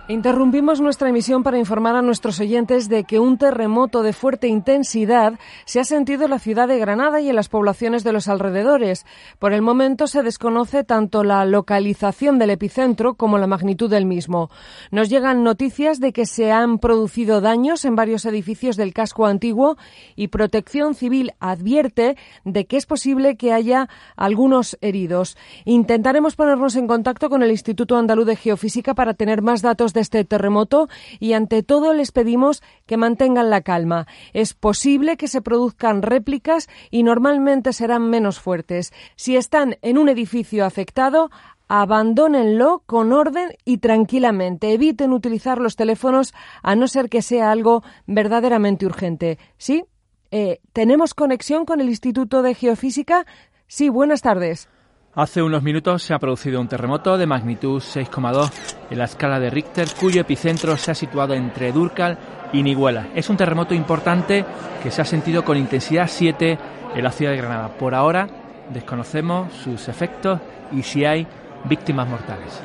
Interrumpimos 0.08 0.82
nuestra 0.82 1.10
emisión 1.10 1.42
para 1.42 1.58
informar 1.58 1.96
a 1.96 2.04
nuestros 2.04 2.40
oyentes 2.40 2.90
de 2.90 3.06
que 3.06 3.18
un 3.18 3.40
terremoto 3.40 4.04
de 4.04 4.14
fuerte 4.14 4.48
intensidad 4.48 5.40
se 5.66 5.80
ha 5.80 5.84
sentido 5.84 6.26
en 6.26 6.30
la 6.30 6.38
ciudad 6.38 6.68
de 6.68 6.78
Granada 6.78 7.22
y 7.22 7.30
en 7.30 7.36
las 7.36 7.50
poblaciones 7.50 8.04
de 8.04 8.14
los 8.14 8.28
alrededores. 8.28 9.04
Por 9.40 9.52
el 9.52 9.64
momento 9.64 10.06
se 10.06 10.22
desconoce 10.22 10.84
tanto 10.84 11.24
la 11.24 11.44
localización 11.46 12.38
del 12.38 12.52
epicentro 12.52 13.16
como 13.16 13.40
la 13.40 13.48
magnitud 13.48 13.90
del 13.90 14.06
mismo. 14.06 14.52
Nos 14.92 15.10
llegan 15.10 15.44
noticias 15.44 16.00
de 16.00 16.14
que 16.14 16.28
se 16.28 16.52
han 16.52 16.78
producido 16.78 17.42
daños 17.42 17.84
en 17.84 17.96
varios 17.96 18.26
edificios 18.26 18.78
del 18.78 18.94
casco 18.94 19.26
antiguo 19.26 19.76
y 20.16 20.28
Protección 20.28 20.94
Civil 20.94 21.32
advierte 21.40 22.16
de 22.44 22.68
que 22.68 22.78
es 22.78 22.86
posible 22.86 23.38
que 23.38 23.54
haya 23.54 23.90
algunos 24.16 24.78
heridos. 24.82 25.36
Intentaremos 25.64 26.36
ponernos 26.36 26.76
en 26.76 26.86
contacto 26.86 27.28
con 27.28 27.42
el 27.42 27.50
Instituto 27.50 27.98
Andaluz 27.98 28.28
de 28.28 28.36
Geofísica 28.36 28.94
para 28.94 29.16
tener 29.16 29.42
más 29.42 29.64
datos 29.64 29.95
de 29.96 30.02
este 30.02 30.24
terremoto 30.24 30.88
y 31.20 31.34
ante 31.34 31.64
todo 31.64 31.94
les 31.94 32.12
pedimos 32.12 32.62
que 32.86 32.98
mantengan 32.98 33.50
la 33.50 33.62
calma. 33.62 34.06
Es 34.34 34.54
posible 34.54 35.18
que 35.18 35.28
se 35.28 35.42
produzcan 35.42 36.04
réplicas 36.04 36.70
y 36.92 37.02
normalmente 37.02 37.74
serán 37.74 38.12
menos 38.12 38.40
fuertes. 38.40 38.94
Si 39.16 39.36
están 39.36 39.78
en 39.82 39.98
un 39.98 40.10
edificio 40.10 40.64
afectado, 40.66 41.32
abandónenlo 41.68 42.84
con 42.86 43.12
orden 43.12 43.56
y 43.66 43.80
tranquilamente. 43.80 44.74
Eviten 44.74 45.14
utilizar 45.14 45.60
los 45.60 45.76
teléfonos 45.76 46.34
a 46.62 46.76
no 46.76 46.88
ser 46.88 47.10
que 47.10 47.22
sea 47.22 47.52
algo 47.52 47.84
verdaderamente 48.06 48.86
urgente. 48.86 49.40
¿Sí? 49.58 49.86
Eh, 50.32 50.60
¿Tenemos 50.74 51.14
conexión 51.14 51.66
con 51.66 51.82
el 51.82 51.90
Instituto 51.90 52.42
de 52.42 52.54
Geofísica? 52.54 53.26
Sí, 53.68 53.90
buenas 53.90 54.22
tardes. 54.22 54.70
Hace 55.18 55.42
unos 55.42 55.64
minutos 55.64 56.04
se 56.04 56.14
ha 56.14 56.20
producido 56.20 56.60
un 56.60 56.68
terremoto 56.68 57.18
de 57.18 57.26
magnitud 57.26 57.82
6,2 57.82 58.52
en 58.90 58.98
la 58.98 59.06
escala 59.06 59.40
de 59.40 59.50
Richter, 59.50 59.88
cuyo 59.98 60.20
epicentro 60.20 60.76
se 60.76 60.92
ha 60.92 60.94
situado 60.94 61.34
entre 61.34 61.72
Durcal 61.72 62.18
y 62.52 62.62
Niguela. 62.62 63.08
Es 63.16 63.30
un 63.30 63.38
terremoto 63.38 63.74
importante 63.74 64.44
que 64.84 64.92
se 64.92 65.02
ha 65.02 65.06
sentido 65.06 65.46
con 65.46 65.56
intensidad 65.56 66.10
7 66.10 66.60
en 66.96 67.02
la 67.02 67.14
ciudad 67.14 67.32
de 67.32 67.38
Granada. 67.38 67.70
Por 67.70 67.96
ahora 67.96 68.28
desconocemos 68.74 69.54
sus 69.54 69.88
efectos 69.88 70.42
y 70.74 70.84
si 70.84 71.06
hay 71.06 71.26
víctimas 71.64 72.10
mortales. 72.10 72.62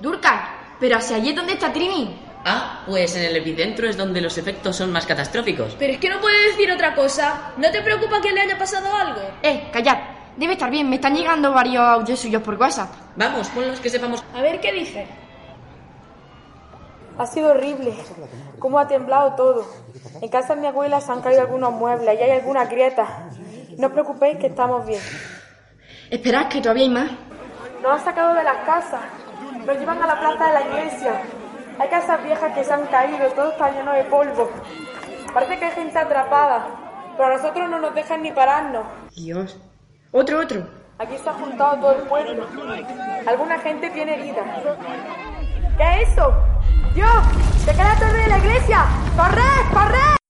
Durcal, 0.00 0.40
pero 0.80 0.96
hacia 0.96 1.16
allí 1.16 1.28
es 1.28 1.36
donde 1.36 1.52
está 1.52 1.70
Trini. 1.70 2.31
Ah, 2.44 2.82
pues 2.86 3.14
en 3.16 3.24
el 3.24 3.36
epicentro 3.36 3.88
es 3.88 3.96
donde 3.96 4.20
los 4.20 4.36
efectos 4.36 4.74
son 4.76 4.90
más 4.90 5.06
catastróficos. 5.06 5.76
Pero 5.78 5.92
es 5.92 5.98
que 5.98 6.08
no 6.08 6.20
puede 6.20 6.48
decir 6.48 6.70
otra 6.72 6.94
cosa. 6.94 7.52
¿No 7.56 7.70
te 7.70 7.80
preocupa 7.82 8.20
que 8.20 8.32
le 8.32 8.40
haya 8.40 8.58
pasado 8.58 8.92
algo? 8.94 9.20
Eh, 9.42 9.68
callad. 9.72 9.98
Debe 10.36 10.54
estar 10.54 10.70
bien, 10.70 10.88
me 10.88 10.96
están 10.96 11.14
llegando 11.14 11.52
varios 11.52 11.84
audios 11.84 12.18
suyos 12.18 12.42
por 12.42 12.54
WhatsApp. 12.54 12.90
Vamos, 13.16 13.48
ponlos 13.50 13.78
que 13.80 13.90
sepamos. 13.90 14.24
A 14.34 14.40
ver 14.40 14.60
qué 14.60 14.72
dice. 14.72 15.06
Ha 17.18 17.26
sido 17.26 17.50
horrible. 17.50 17.94
Cómo 18.58 18.78
ha 18.78 18.88
temblado 18.88 19.34
todo. 19.34 19.66
En 20.20 20.28
casa 20.28 20.54
de 20.54 20.62
mi 20.62 20.66
abuela 20.66 21.00
se 21.00 21.12
han 21.12 21.20
caído 21.20 21.42
algunos 21.42 21.72
muebles 21.72 22.18
y 22.18 22.22
hay 22.22 22.30
algunas 22.30 22.68
grietas. 22.70 23.08
No 23.76 23.88
os 23.88 23.92
preocupéis 23.92 24.38
que 24.38 24.46
estamos 24.46 24.86
bien. 24.86 25.00
Esperad 26.10 26.48
que 26.48 26.60
todavía 26.60 26.84
hay 26.84 26.90
más. 26.90 27.10
Nos 27.82 27.92
han 27.92 28.04
sacado 28.04 28.34
de 28.34 28.42
las 28.42 28.56
casas. 28.64 29.02
Nos 29.66 29.78
llevan 29.78 30.02
a 30.02 30.06
la 30.06 30.18
plaza 30.18 30.46
de 30.46 30.52
la 30.54 30.62
iglesia. 30.62 31.22
Hay 31.78 31.88
casas 31.88 32.22
viejas 32.22 32.52
que 32.54 32.64
se 32.64 32.72
han 32.72 32.86
caído, 32.86 33.28
todo 33.30 33.52
está 33.52 33.70
lleno 33.70 33.92
de 33.92 34.04
polvo. 34.04 34.50
Parece 35.32 35.58
que 35.58 35.64
hay 35.64 35.72
gente 35.72 35.98
atrapada, 35.98 36.66
pero 37.16 37.28
a 37.28 37.36
nosotros 37.36 37.70
no 37.70 37.78
nos 37.78 37.94
dejan 37.94 38.22
ni 38.22 38.32
pararnos. 38.32 38.84
Dios. 39.16 39.58
Otro, 40.12 40.40
otro. 40.40 40.66
Aquí 40.98 41.16
se 41.16 41.28
ha 41.28 41.32
juntado 41.32 41.78
todo 41.78 41.92
el 41.92 42.02
pueblo. 42.02 42.46
Alguna 43.26 43.58
gente 43.58 43.90
tiene 43.90 44.14
heridas. 44.14 44.44
¿Qué 45.76 46.02
es 46.02 46.08
eso? 46.10 46.34
¡Dios! 46.94 47.24
¡Se 47.64 47.74
cae 47.74 47.88
la 47.88 47.98
torre 47.98 48.22
de 48.22 48.28
la 48.28 48.38
iglesia! 48.38 48.84
¡Corred! 49.16 49.72
¡Corred! 49.72 50.21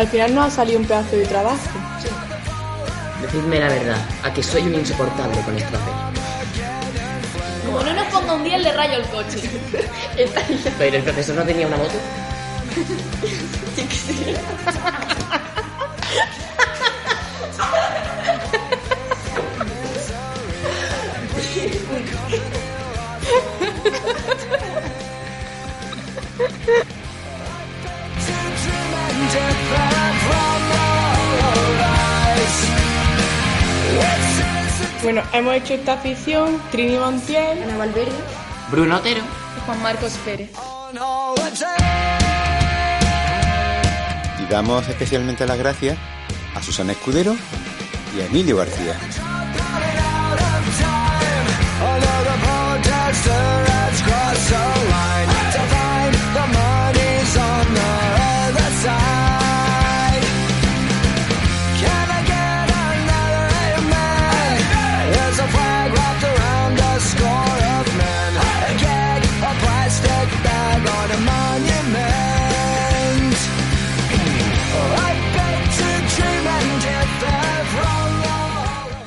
Al 0.00 0.08
final 0.08 0.34
nos 0.34 0.46
ha 0.46 0.50
salido 0.50 0.78
un 0.78 0.86
pedazo 0.86 1.14
de 1.14 1.26
trabajo. 1.26 1.58
Decidme 3.20 3.60
la 3.60 3.68
verdad, 3.68 3.98
a 4.22 4.32
que 4.32 4.42
soy 4.42 4.62
un 4.62 4.74
insoportable 4.74 5.38
con 5.42 5.54
esto 5.54 5.76
hacer. 5.76 5.92
Como 7.66 7.82
no 7.82 7.92
nos 7.92 8.06
ponga 8.06 8.32
un 8.32 8.42
día, 8.42 8.56
le 8.56 8.72
rayo 8.72 8.96
el 8.96 9.04
coche. 9.08 9.42
Pero 10.78 10.96
el 10.96 11.02
profesor 11.02 11.36
no 11.36 11.42
tenía 11.42 11.66
una 11.66 11.76
moto. 11.76 11.92
Sí 13.76 13.84
que 13.84 13.94
sí. 13.94 14.34
Bueno, 35.02 35.22
hemos 35.32 35.54
hecho 35.54 35.74
esta 35.74 35.96
ficción 35.96 36.60
Trini 36.70 36.98
Montiel, 36.98 37.62
Ana 37.62 37.76
Valverde, 37.78 38.12
Bruno 38.70 38.96
Otero. 38.98 39.20
Y 39.56 39.60
Juan 39.64 39.82
Marcos 39.82 40.12
Pérez. 40.24 40.50
Y 44.38 44.52
damos 44.52 44.86
especialmente 44.88 45.46
las 45.46 45.58
gracias 45.58 45.96
a 46.54 46.62
Susana 46.62 46.92
Escudero 46.92 47.34
y 48.14 48.20
a 48.20 48.26
Emilio 48.26 48.58
García. 48.58 48.98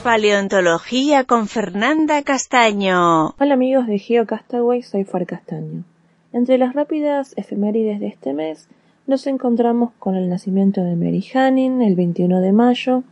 Paleontología 0.03 1.23
con 1.23 1.47
Fernanda 1.47 2.21
Castaño. 2.23 3.35
Hola 3.39 3.53
amigos 3.53 3.87
de 3.87 3.99
GeoCastaway, 3.99 4.83
soy 4.83 5.05
Far 5.05 5.25
Castaño. 5.25 5.85
Entre 6.33 6.57
las 6.57 6.73
rápidas 6.73 7.33
efemérides 7.37 8.01
de 8.01 8.07
este 8.07 8.33
mes 8.33 8.67
nos 9.07 9.25
encontramos 9.27 9.93
con 9.99 10.15
el 10.15 10.27
nacimiento 10.27 10.83
de 10.83 10.97
Mary 10.97 11.25
Hanning 11.33 11.81
el 11.81 11.95
21 11.95 12.41
de 12.41 12.51
mayo, 12.51 13.03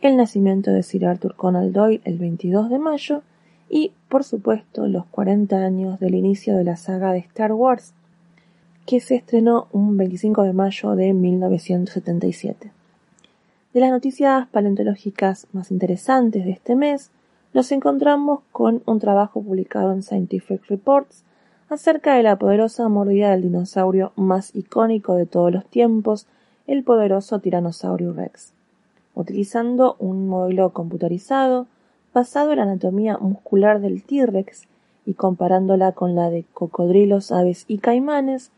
el 0.00 0.16
nacimiento 0.16 0.72
de 0.72 0.82
Sir 0.82 1.06
Arthur 1.06 1.36
Conan 1.36 1.72
Doyle 1.72 2.00
el 2.04 2.18
22 2.18 2.68
de 2.68 2.80
mayo 2.80 3.22
y, 3.70 3.92
por 4.08 4.24
supuesto, 4.24 4.88
los 4.88 5.06
40 5.06 5.56
años 5.56 6.00
del 6.00 6.16
inicio 6.16 6.56
de 6.56 6.64
la 6.64 6.74
saga 6.74 7.12
de 7.12 7.20
Star 7.20 7.52
Wars, 7.52 7.94
que 8.86 8.98
se 8.98 9.14
estrenó 9.14 9.68
un 9.70 9.96
25 9.96 10.42
de 10.42 10.52
mayo 10.52 10.96
de 10.96 11.12
1977. 11.12 12.72
De 13.72 13.80
las 13.80 13.90
noticias 13.90 14.46
paleontológicas 14.48 15.46
más 15.54 15.70
interesantes 15.70 16.44
de 16.44 16.50
este 16.50 16.76
mes, 16.76 17.10
nos 17.54 17.72
encontramos 17.72 18.40
con 18.52 18.82
un 18.84 18.98
trabajo 18.98 19.40
publicado 19.42 19.92
en 19.92 20.02
Scientific 20.02 20.62
Reports 20.66 21.24
acerca 21.70 22.14
de 22.14 22.22
la 22.22 22.36
poderosa 22.36 22.86
mordida 22.90 23.30
del 23.30 23.40
dinosaurio 23.40 24.12
más 24.14 24.54
icónico 24.54 25.14
de 25.14 25.24
todos 25.24 25.50
los 25.50 25.64
tiempos, 25.64 26.26
el 26.66 26.84
poderoso 26.84 27.38
Tyrannosaurus 27.38 28.14
Rex. 28.14 28.52
Utilizando 29.14 29.96
un 29.98 30.28
modelo 30.28 30.74
computarizado 30.74 31.66
basado 32.12 32.50
en 32.50 32.58
la 32.58 32.64
anatomía 32.64 33.16
muscular 33.16 33.80
del 33.80 34.02
T-Rex 34.02 34.64
y 35.06 35.14
comparándola 35.14 35.92
con 35.92 36.14
la 36.14 36.28
de 36.28 36.44
cocodrilos, 36.52 37.32
aves 37.32 37.64
y 37.68 37.78
caimanes, 37.78 38.50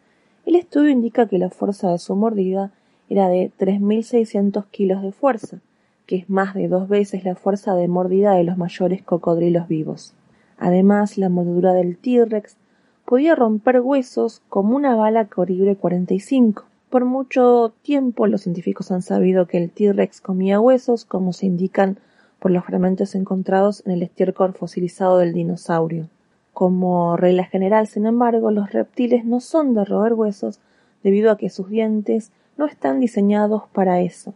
el 0.45 0.57
estudio 0.57 0.91
indica 0.91 1.29
que 1.29 1.39
la 1.39 1.51
fuerza 1.51 1.93
de 1.93 1.99
su 1.99 2.17
mordida 2.17 2.73
era 3.15 3.29
de 3.29 3.53
3.600 3.59 4.65
kilos 4.73 5.01
de 5.03 5.12
fuerza, 5.12 5.59
que 6.05 6.17
es 6.17 6.29
más 6.29 6.53
de 6.55 6.67
dos 6.67 6.89
veces 6.89 7.25
la 7.25 7.37
fuerza 7.37 7.77
de 7.77 7.87
mordida 7.87 8.33
de 8.33 8.43
los 8.43 8.59
mayores 8.59 9.03
cocodrilos 9.03 9.69
vivos. 9.69 10.15
Además, 10.59 11.17
la 11.17 11.29
mordedura 11.29 11.75
del 11.75 11.97
T-Rex 11.97 12.57
podía 13.05 13.37
romper 13.37 13.81
huesos 13.81 14.43
como 14.49 14.75
una 14.75 14.97
bala 14.97 15.27
calibre 15.27 15.77
45. 15.77 16.65
Por 16.91 17.05
mucho 17.05 17.73
tiempo 17.83 18.27
los 18.27 18.43
científicos 18.43 18.91
han 18.91 19.03
sabido 19.03 19.47
que 19.47 19.59
el 19.59 19.71
T-Rex 19.71 20.21
comía 20.21 20.61
huesos, 20.61 21.05
como 21.05 21.33
se 21.33 21.47
indican 21.47 21.99
por 22.41 22.51
los 22.51 22.65
fragmentos 22.65 23.15
encontrados 23.15 23.85
en 23.87 23.93
el 23.93 24.03
estiércol 24.03 24.55
fosilizado 24.55 25.19
del 25.19 25.33
dinosaurio. 25.33 26.09
Como 26.53 27.17
regla 27.17 27.45
general, 27.45 27.87
sin 27.87 28.07
embargo, 28.07 28.51
los 28.51 28.73
reptiles 28.73 29.25
no 29.25 29.39
son 29.39 29.73
de 29.73 29.85
roer 29.85 30.15
huesos 30.15 30.59
debido 31.05 31.31
a 31.31 31.39
que 31.39 31.51
sus 31.51 31.69
dientes 31.69 32.33
no 32.57 32.66
están 32.66 33.00
diseñados 33.00 33.64
para 33.72 34.00
eso. 34.00 34.34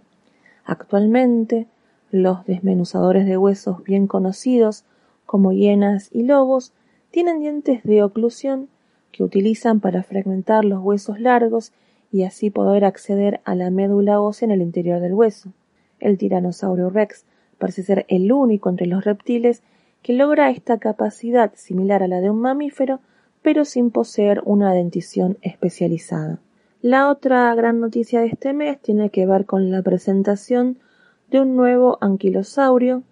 Actualmente, 0.65 1.67
los 2.11 2.45
desmenuzadores 2.47 3.27
de 3.27 3.37
huesos 3.37 3.83
bien 3.83 4.07
conocidos, 4.07 4.85
como 5.27 5.53
hienas 5.53 6.09
y 6.13 6.23
lobos, 6.23 6.73
tienen 7.11 7.41
dientes 7.41 7.83
de 7.85 8.03
oclusión 8.03 8.69
que 9.13 9.23
utilizan 9.23 9.81
para 9.81 10.03
fragmentar 10.03 10.65
los 10.65 10.83
huesos 10.83 11.21
largos 11.21 11.73
y 12.13 12.25
así 12.25 12.51
poder 12.51 12.85
acceder 12.85 13.41
a 13.45 13.55
la 13.55 13.71
médula 13.71 14.21
ósea 14.21 14.47
en 14.47 14.53
el 14.53 14.63
interior 14.63 15.01
del 15.01 15.15
hueso. 15.15 15.53
El 16.01 16.17
tiranosaurio 16.19 16.91
rex 16.91 17.25
parece 17.59 17.83
ser 17.83 18.07
el 18.09 18.31
único 18.33 18.71
entre 18.71 18.87
los 18.87 19.05
reptiles 19.05 19.63
que 20.03 20.13
logra 20.13 20.51
esta 20.51 20.79
capacidad 20.79 21.53
similar 21.55 22.03
a 22.03 22.09
la 22.09 22.21
de 22.21 22.31
un 22.31 22.41
mamífero, 22.41 23.01
pero 23.43 23.65
sin 23.65 23.91
poseer 23.91 24.43
una 24.45 24.73
dentición 24.73 25.39
especializada. 25.43 26.41
La 26.81 27.11
otra 27.11 27.53
gran 27.57 27.81
noticia 27.81 28.21
de 28.21 28.29
este 28.29 28.53
mes 28.53 28.81
tiene 28.81 29.11
que 29.11 29.27
ver 29.27 29.47
con 29.47 29.73
la 29.73 29.83
presentación 29.83 30.79
de 31.29 31.41
un 31.41 31.57
nuevo 31.57 31.99
anquilosaurio 32.01 33.03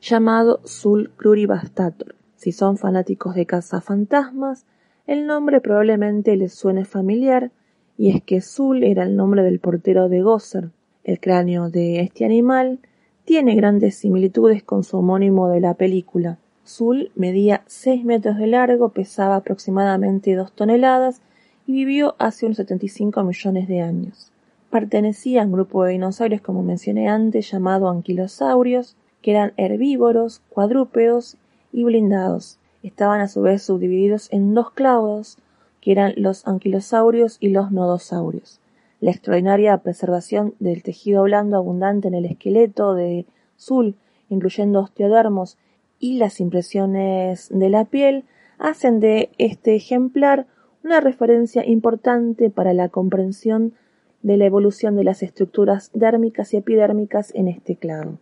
llamado 0.00 0.60
Sul 0.62 1.10
cruribastator. 1.16 2.14
Si 2.36 2.52
son 2.52 2.78
fanáticos 2.78 3.34
de 3.34 3.44
cazafantasmas, 3.44 4.64
el 5.08 5.26
nombre 5.26 5.60
probablemente 5.60 6.36
les 6.36 6.54
suene 6.54 6.84
familiar, 6.84 7.50
y 7.98 8.10
es 8.10 8.22
que 8.22 8.40
Sul 8.40 8.84
era 8.84 9.02
el 9.02 9.16
nombre 9.16 9.42
del 9.42 9.58
portero 9.58 10.08
de 10.08 10.22
Gosser. 10.22 10.70
El 11.02 11.18
cráneo 11.18 11.68
de 11.68 12.02
este 12.02 12.24
animal 12.24 12.78
tiene 13.24 13.56
grandes 13.56 13.96
similitudes 13.96 14.62
con 14.62 14.84
su 14.84 14.98
homónimo 14.98 15.48
de 15.48 15.60
la 15.60 15.74
película. 15.74 16.38
Sul 16.62 17.10
medía 17.16 17.64
6 17.66 18.04
metros 18.04 18.36
de 18.36 18.46
largo, 18.46 18.90
pesaba 18.90 19.34
aproximadamente 19.34 20.36
2 20.36 20.52
toneladas 20.52 21.22
y 21.66 21.72
vivió 21.72 22.14
hace 22.18 22.46
unos 22.46 22.58
75 22.58 23.22
millones 23.24 23.68
de 23.68 23.80
años. 23.80 24.32
Pertenecía 24.70 25.42
a 25.42 25.46
un 25.46 25.52
grupo 25.52 25.84
de 25.84 25.92
dinosaurios, 25.92 26.40
como 26.40 26.62
mencioné 26.62 27.08
antes, 27.08 27.50
llamado 27.50 27.88
anquilosaurios, 27.88 28.96
que 29.22 29.32
eran 29.32 29.52
herbívoros, 29.56 30.42
cuadrúpedos 30.50 31.36
y 31.72 31.84
blindados. 31.84 32.58
Estaban 32.82 33.20
a 33.20 33.28
su 33.28 33.42
vez 33.42 33.62
subdivididos 33.62 34.32
en 34.32 34.54
dos 34.54 34.70
clados, 34.70 35.38
que 35.80 35.92
eran 35.92 36.14
los 36.16 36.46
anquilosaurios 36.46 37.38
y 37.40 37.48
los 37.48 37.72
nodosaurios. 37.72 38.60
La 39.00 39.10
extraordinaria 39.10 39.76
preservación 39.78 40.54
del 40.58 40.82
tejido 40.82 41.24
blando 41.24 41.56
abundante 41.56 42.08
en 42.08 42.14
el 42.14 42.24
esqueleto 42.24 42.94
de 42.94 43.26
Zul, 43.58 43.94
incluyendo 44.28 44.80
osteodermos 44.80 45.58
y 45.98 46.18
las 46.18 46.40
impresiones 46.40 47.48
de 47.50 47.70
la 47.70 47.84
piel, 47.84 48.24
hacen 48.58 49.00
de 49.00 49.30
este 49.38 49.74
ejemplar 49.74 50.46
una 50.86 51.00
referencia 51.00 51.66
importante 51.66 52.48
para 52.48 52.72
la 52.72 52.88
comprensión 52.88 53.74
de 54.22 54.36
la 54.36 54.44
evolución 54.46 54.94
de 54.94 55.02
las 55.02 55.24
estructuras 55.24 55.90
dérmicas 55.94 56.54
y 56.54 56.58
epidérmicas 56.58 57.34
en 57.34 57.48
este 57.48 57.74
clado. 57.74 58.18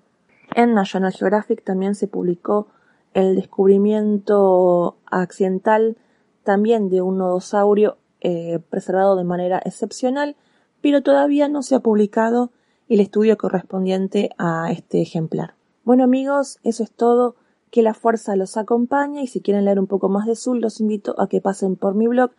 En 0.55 0.73
National 0.73 1.13
Geographic 1.13 1.63
también 1.63 1.95
se 1.95 2.09
publicó 2.09 2.69
el 3.13 3.37
descubrimiento 3.37 4.97
accidental 5.05 5.99
también 6.43 6.89
de 6.89 7.03
un 7.03 7.19
nodosaurio 7.19 7.99
eh, 8.23 8.61
preservado 8.71 9.17
de 9.17 9.25
manera 9.25 9.61
excepcional, 9.63 10.35
pero 10.81 11.03
todavía 11.03 11.49
no 11.49 11.63
se 11.63 11.75
ha 11.75 11.81
publicado 11.81 12.51
el 12.89 13.01
estudio 13.01 13.37
correspondiente 13.37 14.31
a 14.39 14.73
este 14.73 15.03
ejemplar. 15.03 15.55
Bueno 15.85 16.05
amigos, 16.05 16.61
eso 16.65 16.83
es 16.83 16.91
todo. 16.91 17.37
Que 17.71 17.83
la 17.83 17.93
fuerza 17.93 18.37
los 18.37 18.57
acompañe 18.57 19.23
y 19.23 19.27
si 19.27 19.41
quieren 19.41 19.67
leer 19.67 19.81
un 19.81 19.87
poco 19.87 20.09
más 20.09 20.27
de 20.27 20.37
Zul 20.37 20.61
los 20.61 20.81
invito 20.81 21.15
a 21.21 21.29
que 21.29 21.43
pasen 21.43 21.77
por 21.77 21.95
mi 21.95 22.07
blog 22.07 22.31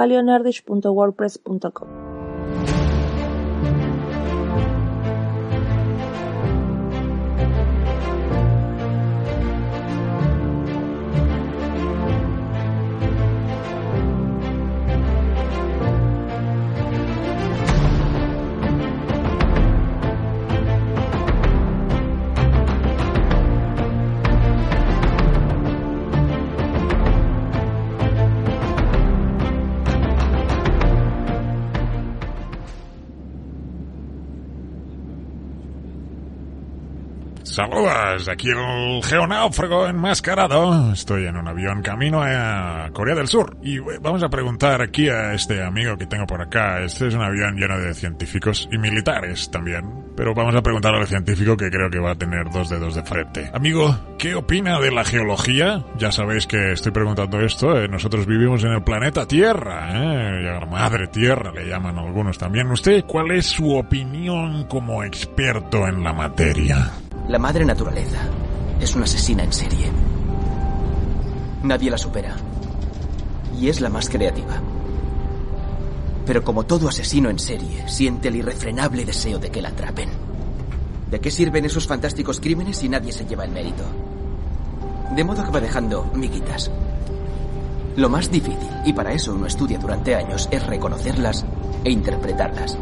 paleonardish.wordpress.com. 0.00 2.09
Saludos, 37.50 38.28
aquí 38.28 38.48
el 38.48 39.02
geonáufrago 39.02 39.88
enmascarado. 39.88 40.92
Estoy 40.92 41.26
en 41.26 41.36
un 41.36 41.48
avión 41.48 41.82
camino 41.82 42.22
a 42.22 42.88
Corea 42.92 43.16
del 43.16 43.26
Sur 43.26 43.56
y 43.60 43.80
vamos 43.80 44.22
a 44.22 44.28
preguntar 44.28 44.80
aquí 44.80 45.08
a 45.08 45.32
este 45.32 45.60
amigo 45.60 45.96
que 45.96 46.06
tengo 46.06 46.26
por 46.26 46.40
acá. 46.40 46.80
Este 46.80 47.08
es 47.08 47.14
un 47.14 47.22
avión 47.22 47.56
lleno 47.56 47.76
de 47.76 47.92
científicos 47.92 48.68
y 48.70 48.78
militares 48.78 49.50
también. 49.50 49.84
Pero 50.16 50.32
vamos 50.32 50.54
a 50.54 50.62
preguntar 50.62 50.94
al 50.94 51.08
científico 51.08 51.56
que 51.56 51.70
creo 51.70 51.90
que 51.90 51.98
va 51.98 52.12
a 52.12 52.14
tener 52.14 52.50
dos 52.50 52.68
dedos 52.68 52.94
de 52.94 53.02
frente. 53.02 53.50
Amigo, 53.52 53.98
¿qué 54.16 54.36
opina 54.36 54.78
de 54.78 54.92
la 54.92 55.02
geología? 55.02 55.84
Ya 55.98 56.12
sabéis 56.12 56.46
que 56.46 56.72
estoy 56.72 56.92
preguntando 56.92 57.40
esto. 57.40 57.76
Eh, 57.76 57.88
nosotros 57.88 58.26
vivimos 58.26 58.62
en 58.62 58.70
el 58.70 58.84
planeta 58.84 59.26
Tierra, 59.26 59.88
¿eh? 59.92 60.60
madre 60.70 61.08
Tierra 61.08 61.50
le 61.50 61.68
llaman 61.68 61.98
algunos 61.98 62.38
también. 62.38 62.70
¿Usted 62.70 63.04
cuál 63.06 63.32
es 63.32 63.46
su 63.46 63.74
opinión 63.74 64.64
como 64.68 65.02
experto 65.02 65.88
en 65.88 66.04
la 66.04 66.12
materia? 66.12 66.92
La 67.30 67.38
madre 67.38 67.64
naturaleza 67.64 68.18
es 68.80 68.96
una 68.96 69.04
asesina 69.04 69.44
en 69.44 69.52
serie. 69.52 69.86
Nadie 71.62 71.88
la 71.88 71.96
supera. 71.96 72.34
Y 73.56 73.68
es 73.68 73.80
la 73.80 73.88
más 73.88 74.10
creativa. 74.10 74.60
Pero 76.26 76.42
como 76.42 76.66
todo 76.66 76.88
asesino 76.88 77.30
en 77.30 77.38
serie, 77.38 77.88
siente 77.88 78.26
el 78.26 78.34
irrefrenable 78.34 79.04
deseo 79.04 79.38
de 79.38 79.48
que 79.48 79.62
la 79.62 79.68
atrapen. 79.68 80.08
¿De 81.08 81.20
qué 81.20 81.30
sirven 81.30 81.64
esos 81.64 81.86
fantásticos 81.86 82.40
crímenes 82.40 82.78
si 82.78 82.88
nadie 82.88 83.12
se 83.12 83.24
lleva 83.24 83.44
el 83.44 83.52
mérito? 83.52 83.84
De 85.14 85.22
modo 85.22 85.44
que 85.44 85.52
va 85.52 85.60
dejando 85.60 86.10
miguitas. 86.12 86.68
Lo 87.94 88.08
más 88.08 88.28
difícil, 88.28 88.70
y 88.84 88.92
para 88.92 89.12
eso 89.12 89.34
uno 89.34 89.46
estudia 89.46 89.78
durante 89.78 90.16
años, 90.16 90.48
es 90.50 90.66
reconocerlas 90.66 91.46
e 91.84 91.92
interpretarlas. 91.92 92.76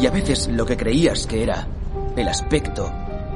Y 0.00 0.06
a 0.06 0.10
veces 0.10 0.48
lo 0.48 0.64
que 0.64 0.78
creías 0.78 1.26
que 1.26 1.42
era 1.42 1.68
el 2.16 2.28
aspecto 2.28 2.90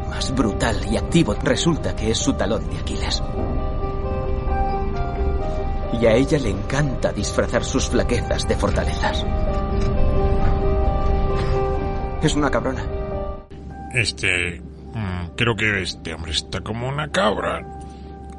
más 0.09 0.35
brutal 0.35 0.77
y 0.91 0.97
activo 0.97 1.35
resulta 1.43 1.95
que 1.95 2.11
es 2.11 2.19
su 2.19 2.35
talón 2.35 2.69
de 2.71 2.79
Aquiles. 2.79 3.23
Y 6.01 6.07
a 6.07 6.15
ella 6.15 6.39
le 6.39 6.51
encanta 6.51 7.13
disfrazar 7.13 7.65
sus 7.65 7.89
flaquezas 7.89 8.47
de 8.47 8.57
fortalezas. 8.57 9.25
Es 12.23 12.35
una 12.35 12.51
cabrona. 12.51 12.85
Este... 13.95 14.61
Mm, 14.93 15.35
creo 15.37 15.55
que 15.55 15.83
este 15.83 16.15
hombre 16.15 16.33
está 16.33 16.61
como 16.61 16.89
una 16.89 17.11
cabra. 17.11 17.61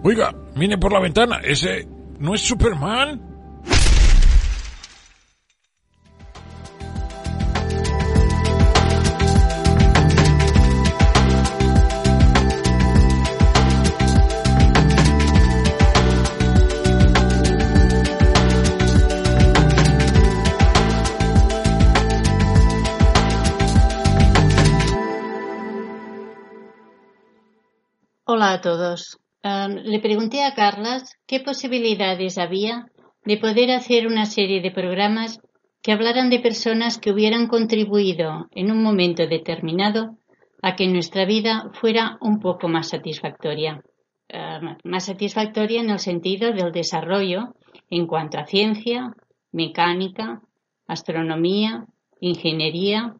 Oiga, 0.04 0.34
mire 0.56 0.78
por 0.78 0.92
la 0.92 1.00
ventana. 1.00 1.40
Ese... 1.44 1.88
¿No 2.20 2.34
es 2.34 2.42
Superman? 2.42 3.37
A 28.50 28.62
todos. 28.62 29.20
le 29.44 30.00
pregunté 30.00 30.42
a 30.46 30.54
Carlas 30.54 31.18
qué 31.28 31.42
posibilidades 31.42 32.38
había 32.38 32.86
de 33.26 33.36
poder 33.36 33.72
hacer 33.72 34.08
una 34.08 34.26
serie 34.26 34.62
de 34.62 34.72
programas 34.72 35.42
que 35.82 35.92
hablaran 35.92 36.30
de 36.30 36.40
personas 36.40 36.98
que 36.98 37.12
hubieran 37.12 37.48
contribuido 37.48 38.48
en 38.52 38.72
un 38.72 38.82
momento 38.82 39.28
determinado 39.28 40.18
a 40.62 40.78
que 40.78 40.88
nuestra 40.88 41.26
vida 41.26 41.72
fuera 41.74 42.18
un 42.22 42.40
poco 42.40 42.70
más 42.70 42.88
satisfactoria. 42.88 43.82
más 44.86 45.06
satisfactoria 45.08 45.82
en 45.82 45.90
el 45.90 46.00
sentido 46.00 46.54
del 46.54 46.72
desarrollo 46.72 47.54
en 47.90 48.08
cuanto 48.08 48.40
a 48.40 48.46
ciencia, 48.46 49.14
mecánica, 49.52 50.42
astronomía, 50.88 51.86
ingeniería 52.22 53.14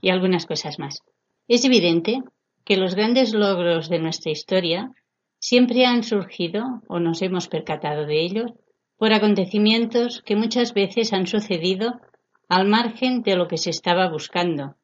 y 0.00 0.08
algunas 0.08 0.46
cosas 0.46 0.78
más. 0.78 1.02
Es 1.48 1.66
evidente 1.66 2.22
que 2.70 2.76
los 2.76 2.94
grandes 2.94 3.34
logros 3.34 3.88
de 3.88 3.98
nuestra 3.98 4.30
historia 4.30 4.92
siempre 5.40 5.86
han 5.86 6.04
surgido, 6.04 6.82
o 6.86 7.00
nos 7.00 7.20
hemos 7.20 7.48
percatado 7.48 8.06
de 8.06 8.20
ellos, 8.22 8.52
por 8.96 9.12
acontecimientos 9.12 10.22
que 10.24 10.36
muchas 10.36 10.72
veces 10.72 11.12
han 11.12 11.26
sucedido 11.26 12.00
al 12.48 12.68
margen 12.68 13.22
de 13.22 13.34
lo 13.34 13.48
que 13.48 13.56
se 13.56 13.70
estaba 13.70 14.08
buscando. 14.08 14.76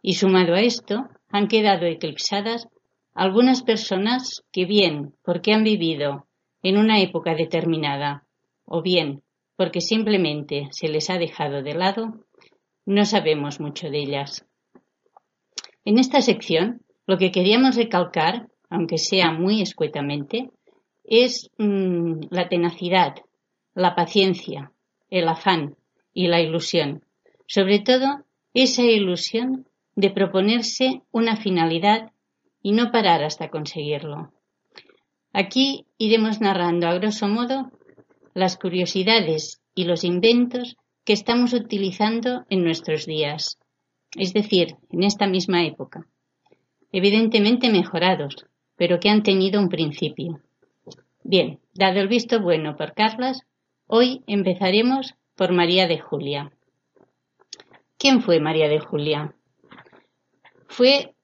Y 0.00 0.14
sumado 0.14 0.54
a 0.54 0.60
esto, 0.60 1.08
han 1.30 1.48
quedado 1.48 1.84
eclipsadas 1.84 2.68
algunas 3.12 3.64
personas 3.64 4.44
que 4.52 4.64
bien 4.64 5.16
porque 5.24 5.52
han 5.52 5.64
vivido 5.64 6.28
en 6.62 6.78
una 6.78 7.00
época 7.00 7.34
determinada, 7.34 8.24
o 8.64 8.82
bien 8.82 9.24
porque 9.56 9.80
simplemente 9.80 10.68
se 10.70 10.86
les 10.86 11.10
ha 11.10 11.18
dejado 11.18 11.64
de 11.64 11.74
lado, 11.74 12.24
no 12.86 13.04
sabemos 13.04 13.58
mucho 13.58 13.90
de 13.90 13.98
ellas. 13.98 14.46
En 15.84 15.98
esta 15.98 16.20
sección 16.20 16.82
lo 17.10 17.18
que 17.18 17.32
queríamos 17.32 17.74
recalcar, 17.74 18.46
aunque 18.68 18.96
sea 18.96 19.32
muy 19.32 19.62
escuetamente, 19.62 20.52
es 21.02 21.50
mm, 21.58 22.28
la 22.30 22.48
tenacidad, 22.48 23.16
la 23.74 23.96
paciencia, 23.96 24.70
el 25.08 25.26
afán 25.26 25.74
y 26.14 26.28
la 26.28 26.40
ilusión. 26.40 27.04
Sobre 27.48 27.80
todo, 27.80 28.24
esa 28.54 28.82
ilusión 28.82 29.66
de 29.96 30.10
proponerse 30.10 31.02
una 31.10 31.34
finalidad 31.34 32.12
y 32.62 32.70
no 32.70 32.92
parar 32.92 33.24
hasta 33.24 33.48
conseguirlo. 33.48 34.32
Aquí 35.32 35.86
iremos 35.98 36.40
narrando 36.40 36.86
a 36.86 36.94
grosso 36.94 37.26
modo 37.26 37.72
las 38.34 38.56
curiosidades 38.56 39.60
y 39.74 39.82
los 39.82 40.04
inventos 40.04 40.76
que 41.04 41.14
estamos 41.14 41.54
utilizando 41.54 42.44
en 42.50 42.62
nuestros 42.62 43.04
días, 43.04 43.58
es 44.16 44.32
decir, 44.32 44.76
en 44.90 45.02
esta 45.02 45.26
misma 45.26 45.64
época 45.64 46.06
evidentemente 46.92 47.70
mejorados, 47.70 48.46
pero 48.76 48.98
que 49.00 49.10
han 49.10 49.22
tenido 49.22 49.60
un 49.60 49.68
principio. 49.68 50.40
Bien, 51.22 51.60
dado 51.74 52.00
el 52.00 52.08
visto 52.08 52.40
bueno 52.40 52.76
por 52.76 52.94
Carlas, 52.94 53.42
hoy 53.86 54.22
empezaremos 54.26 55.14
por 55.34 55.52
María 55.52 55.86
de 55.86 55.98
Julia. 55.98 56.50
¿Quién 57.98 58.22
fue 58.22 58.40
María 58.40 58.68
de 58.68 58.80
Julia? 58.80 59.34
Fue 60.68 61.14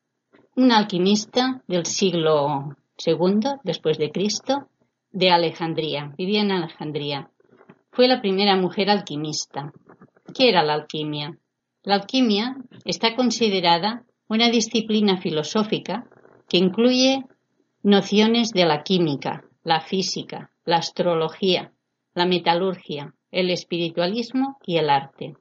un 0.57 0.73
alquimista 0.73 1.63
del 1.67 1.87
siglo 1.87 2.77
II 3.05 3.61
después 3.63 3.99
de 3.99 4.11
Cristo 4.11 4.69
de 5.11 5.31
Alejandría. 5.31 6.13
Vivía 6.19 6.43
en 6.43 6.53
Alejandría. 6.53 7.31
Fue 7.91 8.09
la 8.09 8.21
primera 8.21 8.57
mujer 8.57 8.91
alquimista. 8.91 9.73
¿Qué 10.35 10.49
era 10.51 10.63
la 10.63 10.75
alquimia? 10.75 11.39
La 11.83 11.95
alquimia 11.95 12.57
está 12.85 13.15
considerada 13.15 14.05
una 14.29 14.51
disciplina 14.51 15.19
filosófica 15.19 16.07
que 16.49 16.59
incluye 16.59 17.25
nociones 17.83 18.51
de 18.51 18.65
la 18.65 18.83
química, 18.83 19.45
la 19.63 19.81
física, 19.81 20.51
la 20.65 20.77
astrología, 20.77 21.73
la 22.15 22.27
metalurgia, 22.27 23.15
el 23.31 23.51
espiritualismo 23.51 24.59
y 24.65 24.79
el 24.79 24.91
arte. 24.91 25.35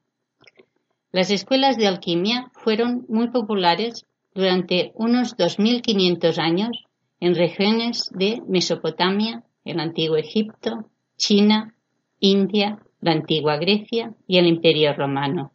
Las 1.12 1.32
escuelas 1.32 1.78
de 1.78 1.88
alquimia 1.88 2.52
fueron 2.54 3.06
muy 3.08 3.30
populares 3.30 4.06
durante 4.34 4.92
unos 4.96 5.38
2500 5.38 6.38
años 6.40 6.84
en 7.20 7.36
regiones 7.36 8.10
de 8.14 8.42
Mesopotamia, 8.48 9.44
el 9.64 9.80
antiguo 9.80 10.18
Egipto, 10.18 10.90
China, 11.18 11.74
India, 12.20 12.80
la 13.00 13.14
antigua 13.14 13.58
Grecia 13.58 14.14
y 14.28 14.38
el 14.38 14.48
Imperio 14.48 14.94
romano. 14.94 15.54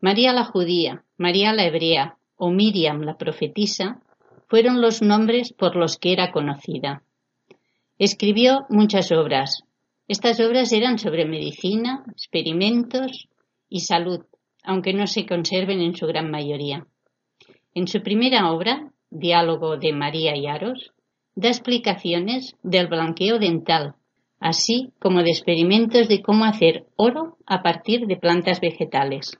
María 0.00 0.32
la 0.32 0.44
judía, 0.44 1.03
María 1.16 1.52
la 1.52 1.66
hebrea 1.66 2.16
o 2.36 2.50
Miriam 2.50 3.02
la 3.02 3.16
profetisa 3.16 4.00
fueron 4.48 4.80
los 4.80 5.02
nombres 5.02 5.52
por 5.52 5.76
los 5.76 5.96
que 5.96 6.12
era 6.12 6.32
conocida. 6.32 7.02
Escribió 7.98 8.66
muchas 8.68 9.12
obras. 9.12 9.62
Estas 10.08 10.40
obras 10.40 10.72
eran 10.72 10.98
sobre 10.98 11.24
medicina, 11.24 12.04
experimentos 12.10 13.28
y 13.68 13.80
salud, 13.80 14.24
aunque 14.62 14.92
no 14.92 15.06
se 15.06 15.26
conserven 15.26 15.80
en 15.80 15.94
su 15.94 16.06
gran 16.06 16.30
mayoría. 16.30 16.86
En 17.74 17.86
su 17.86 18.02
primera 18.02 18.50
obra, 18.50 18.90
Diálogo 19.10 19.76
de 19.76 19.92
María 19.92 20.36
y 20.36 20.46
Aros, 20.46 20.92
da 21.36 21.48
explicaciones 21.48 22.56
del 22.62 22.88
blanqueo 22.88 23.38
dental, 23.38 23.94
así 24.40 24.92
como 25.00 25.22
de 25.22 25.30
experimentos 25.30 26.08
de 26.08 26.22
cómo 26.22 26.44
hacer 26.44 26.86
oro 26.96 27.38
a 27.46 27.62
partir 27.62 28.06
de 28.06 28.16
plantas 28.16 28.60
vegetales. 28.60 29.38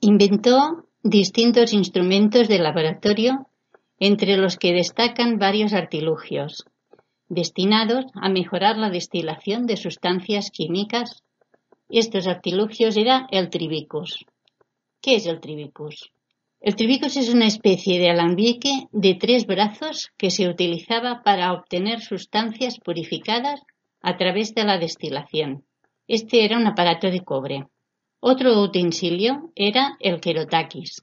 Inventó 0.00 0.86
distintos 1.02 1.72
instrumentos 1.72 2.46
de 2.48 2.58
laboratorio, 2.58 3.46
entre 3.98 4.36
los 4.36 4.56
que 4.56 4.72
destacan 4.72 5.38
varios 5.38 5.72
artilugios, 5.72 6.64
destinados 7.28 8.04
a 8.14 8.28
mejorar 8.28 8.76
la 8.76 8.90
destilación 8.90 9.66
de 9.66 9.76
sustancias 9.76 10.50
químicas. 10.50 11.22
Estos 11.88 12.26
artilugios 12.26 12.96
era 12.96 13.26
el 13.30 13.48
tribicus. 13.48 14.24
¿Qué 15.00 15.16
es 15.16 15.26
el 15.26 15.40
tribicus? 15.40 16.10
El 16.60 16.76
tribicus 16.76 17.16
es 17.16 17.30
una 17.30 17.46
especie 17.46 17.98
de 17.98 18.10
alambique 18.10 18.88
de 18.92 19.14
tres 19.14 19.46
brazos 19.46 20.10
que 20.18 20.30
se 20.30 20.48
utilizaba 20.48 21.22
para 21.22 21.54
obtener 21.54 22.00
sustancias 22.00 22.78
purificadas 22.78 23.62
a 24.02 24.18
través 24.18 24.54
de 24.54 24.64
la 24.64 24.76
destilación. 24.76 25.64
Este 26.06 26.44
era 26.44 26.58
un 26.58 26.66
aparato 26.66 27.10
de 27.10 27.20
cobre. 27.20 27.66
Otro 28.20 28.60
utensilio 28.60 29.50
era 29.54 29.96
el 29.98 30.20
querotaquis. 30.20 31.02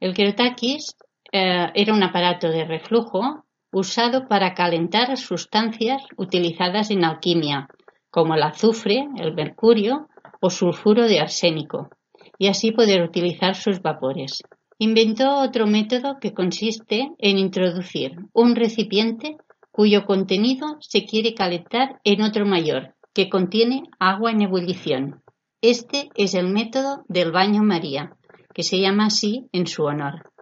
El 0.00 0.14
querotaquis 0.14 0.96
eh, 1.30 1.66
era 1.74 1.92
un 1.92 2.02
aparato 2.02 2.48
de 2.48 2.64
reflujo 2.64 3.44
usado 3.70 4.26
para 4.26 4.54
calentar 4.54 5.14
sustancias 5.18 6.02
utilizadas 6.16 6.90
en 6.90 7.04
alquimia, 7.04 7.68
como 8.10 8.34
el 8.34 8.42
azufre, 8.42 9.06
el 9.18 9.34
mercurio 9.34 10.08
o 10.40 10.48
sulfuro 10.48 11.06
de 11.06 11.20
arsénico 11.20 11.90
y 12.38 12.48
así 12.48 12.72
poder 12.72 13.02
utilizar 13.02 13.54
sus 13.54 13.82
vapores. 13.82 14.42
Inventó 14.78 15.40
otro 15.40 15.66
método 15.66 16.16
que 16.18 16.32
consiste 16.32 17.10
en 17.18 17.36
introducir 17.36 18.16
un 18.32 18.56
recipiente 18.56 19.36
cuyo 19.70 20.06
contenido 20.06 20.78
se 20.80 21.04
quiere 21.04 21.34
calentar 21.34 22.00
en 22.04 22.22
otro 22.22 22.46
mayor, 22.46 22.94
que 23.12 23.28
contiene 23.28 23.82
agua 23.98 24.30
en 24.30 24.40
ebullición. 24.40 25.19
Este 25.62 26.08
es 26.14 26.32
el 26.32 26.48
método 26.48 27.04
del 27.06 27.32
baño 27.32 27.62
María, 27.62 28.16
que 28.54 28.62
se 28.62 28.80
llama 28.80 29.06
así 29.06 29.46
en 29.52 29.66
su 29.66 29.84
honor. 29.84 30.32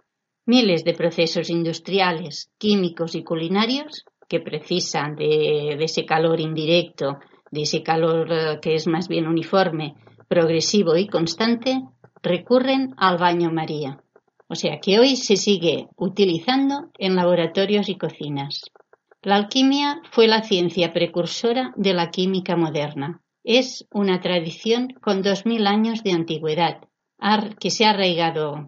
Miles 0.45 0.85
de 0.85 0.93
procesos 0.93 1.49
industriales, 1.49 2.49
químicos 2.57 3.15
y 3.15 3.23
culinarios 3.25 4.05
que 4.29 4.39
precisan 4.39 5.17
de, 5.17 5.73
ese 5.73 6.05
calor 6.05 6.39
indirecto, 6.39 7.17
de 7.51 7.63
ese 7.63 7.83
calor 7.83 8.31
eh, 8.31 8.59
que 8.61 8.75
es 8.75 8.87
más 8.87 9.09
bien 9.09 9.27
uniforme, 9.27 9.95
progresivo 10.29 10.95
y 10.95 11.07
constante 11.07 11.81
recurren 12.23 12.93
al 12.95 13.17
baño 13.17 13.51
María. 13.51 14.01
O 14.47 14.55
sea 14.55 14.79
que 14.79 14.99
hoy 14.99 15.17
se 15.17 15.35
sigue 15.35 15.89
utilizando 15.97 16.91
en 16.97 17.17
laboratorios 17.17 17.89
y 17.89 17.97
cocinas. 17.97 18.61
La 19.21 19.35
alquimia 19.35 20.01
fue 20.11 20.29
la 20.29 20.43
ciencia 20.43 20.93
precursora 20.93 21.73
de 21.75 21.93
la 21.93 22.09
química 22.09 22.55
moderna. 22.55 23.21
Es 23.51 23.87
una 23.91 24.21
tradición 24.21 24.89
con 25.01 25.23
dos 25.23 25.47
mil 25.47 25.65
años 25.65 26.03
de 26.03 26.11
antigüedad, 26.11 26.81
que 27.59 27.71
se 27.71 27.83
ha 27.83 27.89
arraigado 27.89 28.67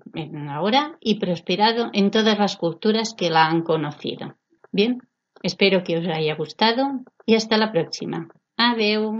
ahora 0.49 0.97
y 0.99 1.19
prosperado 1.19 1.91
en 1.93 2.09
todas 2.09 2.39
las 2.39 2.57
culturas 2.57 3.13
que 3.13 3.29
la 3.29 3.45
han 3.45 3.61
conocido. 3.61 4.38
Bien, 4.71 4.97
espero 5.43 5.84
que 5.84 5.99
os 5.99 6.07
haya 6.07 6.34
gustado 6.34 7.01
y 7.27 7.36
hasta 7.36 7.59
la 7.59 7.71
próxima. 7.71 8.27
Adeu. 8.57 9.19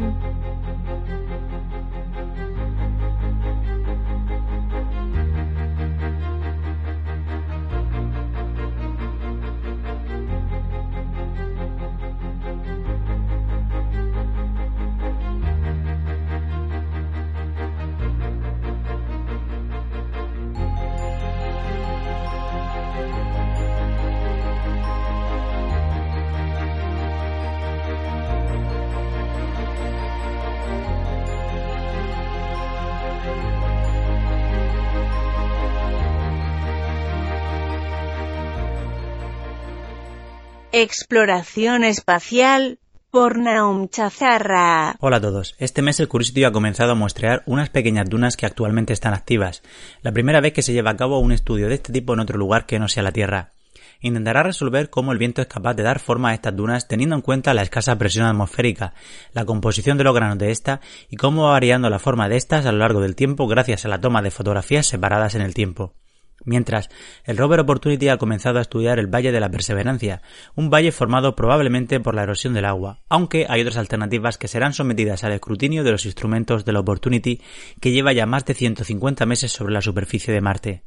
Exploración 40.74 41.84
espacial 41.84 42.80
por 43.11 43.38
Naum 43.38 43.89
Chazarra. 43.89 44.95
Hola 45.01 45.17
a 45.17 45.22
todos. 45.22 45.53
Este 45.59 45.82
mes 45.82 45.99
el 45.99 46.07
Curiosity 46.07 46.45
ha 46.45 46.53
comenzado 46.53 46.93
a 46.93 46.95
muestrear 46.95 47.43
unas 47.45 47.69
pequeñas 47.69 48.09
dunas 48.09 48.38
que 48.38 48.45
actualmente 48.45 48.93
están 48.93 49.13
activas. 49.13 49.63
La 50.01 50.13
primera 50.13 50.39
vez 50.39 50.53
que 50.53 50.61
se 50.61 50.72
lleva 50.72 50.91
a 50.91 50.95
cabo 50.95 51.19
un 51.19 51.34
estudio 51.34 51.67
de 51.67 51.76
este 51.76 51.91
tipo 51.91 52.13
en 52.13 52.22
otro 52.22 52.38
lugar 52.38 52.65
que 52.65 52.80
no 52.80 52.88
sea 52.88 53.03
la 53.03 53.11
Tierra. 53.11 53.51
Intentará 53.99 54.43
resolver 54.43 54.89
cómo 54.89 55.11
el 55.11 55.17
viento 55.17 55.41
es 55.41 55.49
capaz 55.49 55.74
de 55.74 55.84
dar 55.84 55.99
forma 55.99 56.30
a 56.30 56.34
estas 56.36 56.55
dunas 56.55 56.88
teniendo 56.88 57.17
en 57.17 57.22
cuenta 57.22 57.53
la 57.53 57.63
escasa 57.63 57.97
presión 57.97 58.26
atmosférica, 58.26 58.93
la 59.34 59.43
composición 59.43 59.97
de 59.97 60.05
los 60.05 60.15
granos 60.15 60.38
de 60.38 60.51
esta 60.51 60.80
y 61.09 61.17
cómo 61.17 61.43
va 61.43 61.51
variando 61.51 61.89
la 61.89 61.99
forma 61.99 62.30
de 62.30 62.38
estas 62.38 62.65
a 62.65 62.72
lo 62.72 62.78
largo 62.78 63.01
del 63.01 63.17
tiempo 63.17 63.45
gracias 63.45 63.84
a 63.84 63.89
la 63.89 63.99
toma 63.99 64.22
de 64.22 64.32
fotografías 64.32 64.88
separadas 64.88 65.36
en 65.36 65.41
el 65.41 65.53
tiempo. 65.53 65.95
Mientras, 66.44 66.89
el 67.24 67.38
rover 67.38 67.60
Opportunity 67.60 68.10
ha 68.10 68.18
comenzado 68.18 68.58
a 68.58 68.62
estudiar 68.62 68.98
el 69.00 69.14
Valle 69.14 69.32
de 69.32 69.39
la 69.39 69.52
Perseverancia, 69.52 70.22
un 70.56 70.70
valle 70.70 70.92
formado 70.92 71.36
probablemente 71.36 72.00
por 72.00 72.16
la 72.16 72.24
erosión 72.24 72.54
del 72.54 72.66
agua, 72.66 73.02
aunque 73.10 73.46
hay 73.48 73.62
otras 73.62 73.78
alternativas 73.78 74.38
que 74.38 74.48
serán 74.48 74.74
sometidas 74.74 75.24
al 75.24 75.34
escrutinio 75.34 75.84
de 75.84 75.92
los 75.92 76.06
instrumentos 76.06 76.66
del 76.66 76.78
Opportunity 76.78 77.42
que 77.80 77.92
lleva 77.92 78.14
ya 78.14 78.26
más 78.26 78.46
de 78.46 78.56
150 78.56 79.26
meses 79.26 79.52
sobre 79.52 79.74
la 79.74 79.82
superficie 79.82 80.34
de 80.34 80.42
Marte. 80.42 80.84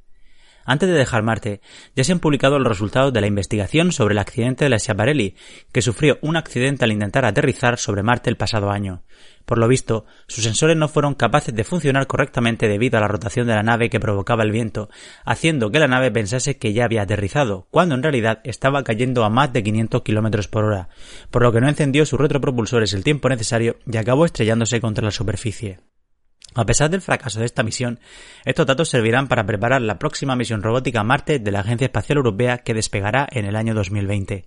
Antes 0.67 0.89
de 0.89 0.95
dejar 0.95 1.23
Marte, 1.23 1.61
ya 1.95 2.05
se 2.05 2.13
han 2.13 2.21
publicado 2.21 2.59
los 2.59 2.69
resultados 2.69 3.13
de 3.13 3.21
la 3.21 3.27
investigación 3.27 3.93
sobre 3.93 4.13
el 4.13 4.19
accidente 4.19 4.65
de 4.65 4.71
la 4.71 4.79
Schiaparelli, 4.79 5.37
que 5.73 5.83
sufrió 5.83 6.19
un 6.23 6.37
accidente 6.37 6.85
al 6.85 6.93
intentar 6.93 7.27
aterrizar 7.27 7.79
sobre 7.79 8.03
Marte 8.03 8.31
el 8.31 8.37
pasado 8.37 8.71
año. 8.71 9.03
Por 9.45 9.59
lo 9.59 9.69
visto, 9.69 10.07
sus 10.27 10.45
sensores 10.45 10.77
no 10.77 10.89
fueron 10.89 11.15
capaces 11.15 11.55
de 11.55 11.65
funcionar 11.65 12.07
correctamente 12.07 12.67
debido 12.67 12.97
a 12.97 13.01
la 13.01 13.09
rotación 13.09 13.47
de 13.47 13.55
la 13.55 13.63
nave 13.63 13.91
que 13.91 14.01
provocaba 14.01 14.43
el 14.43 14.51
viento, 14.51 14.89
haciendo 15.25 15.71
que 15.71 15.79
la 15.79 15.89
nave 15.89 16.11
pensase 16.11 16.57
que 16.57 16.73
ya 16.73 16.85
había 16.87 17.03
aterrizado, 17.03 17.67
cuando 17.71 17.95
en 17.95 18.03
realidad 18.03 18.41
estaba 18.45 18.85
cayendo 18.85 19.25
a 19.25 19.31
más 19.31 19.53
de 19.53 19.63
500 19.63 20.03
km 20.03 20.49
por 20.49 20.65
hora, 20.65 20.89
por 21.31 21.43
lo 21.43 21.53
que 21.53 21.61
no 21.61 21.69
encendió 21.69 22.07
sus 22.07 22.19
retropropulsores 22.19 22.95
el 22.95 23.05
tiempo 23.05 23.29
necesario 23.29 23.77
y 23.91 23.97
acabó 23.99 24.25
estrellándose 24.25 24.81
contra 24.81 25.05
la 25.05 25.11
superficie. 25.11 25.81
A 26.55 26.65
pesar 26.65 26.89
del 26.89 27.03
fracaso 27.03 27.41
de 27.41 27.47
esta 27.47 27.65
misión, 27.65 27.99
estos 28.45 28.67
datos 28.67 28.89
servirán 28.89 29.27
para 29.27 29.45
preparar 29.45 29.83
la 29.83 29.99
próxima 29.99 30.37
misión 30.37 30.63
robótica 30.63 31.01
a 31.01 31.05
Marte 31.05 31.41
de 31.41 31.51
la 31.51 31.61
Agencia 31.61 31.87
Espacial 31.87 32.19
Europea 32.19 32.59
que 32.59 32.75
despegará 32.75 33.27
en 33.31 33.45
el 33.45 33.57
año 33.57 33.75
2020. 33.75 34.47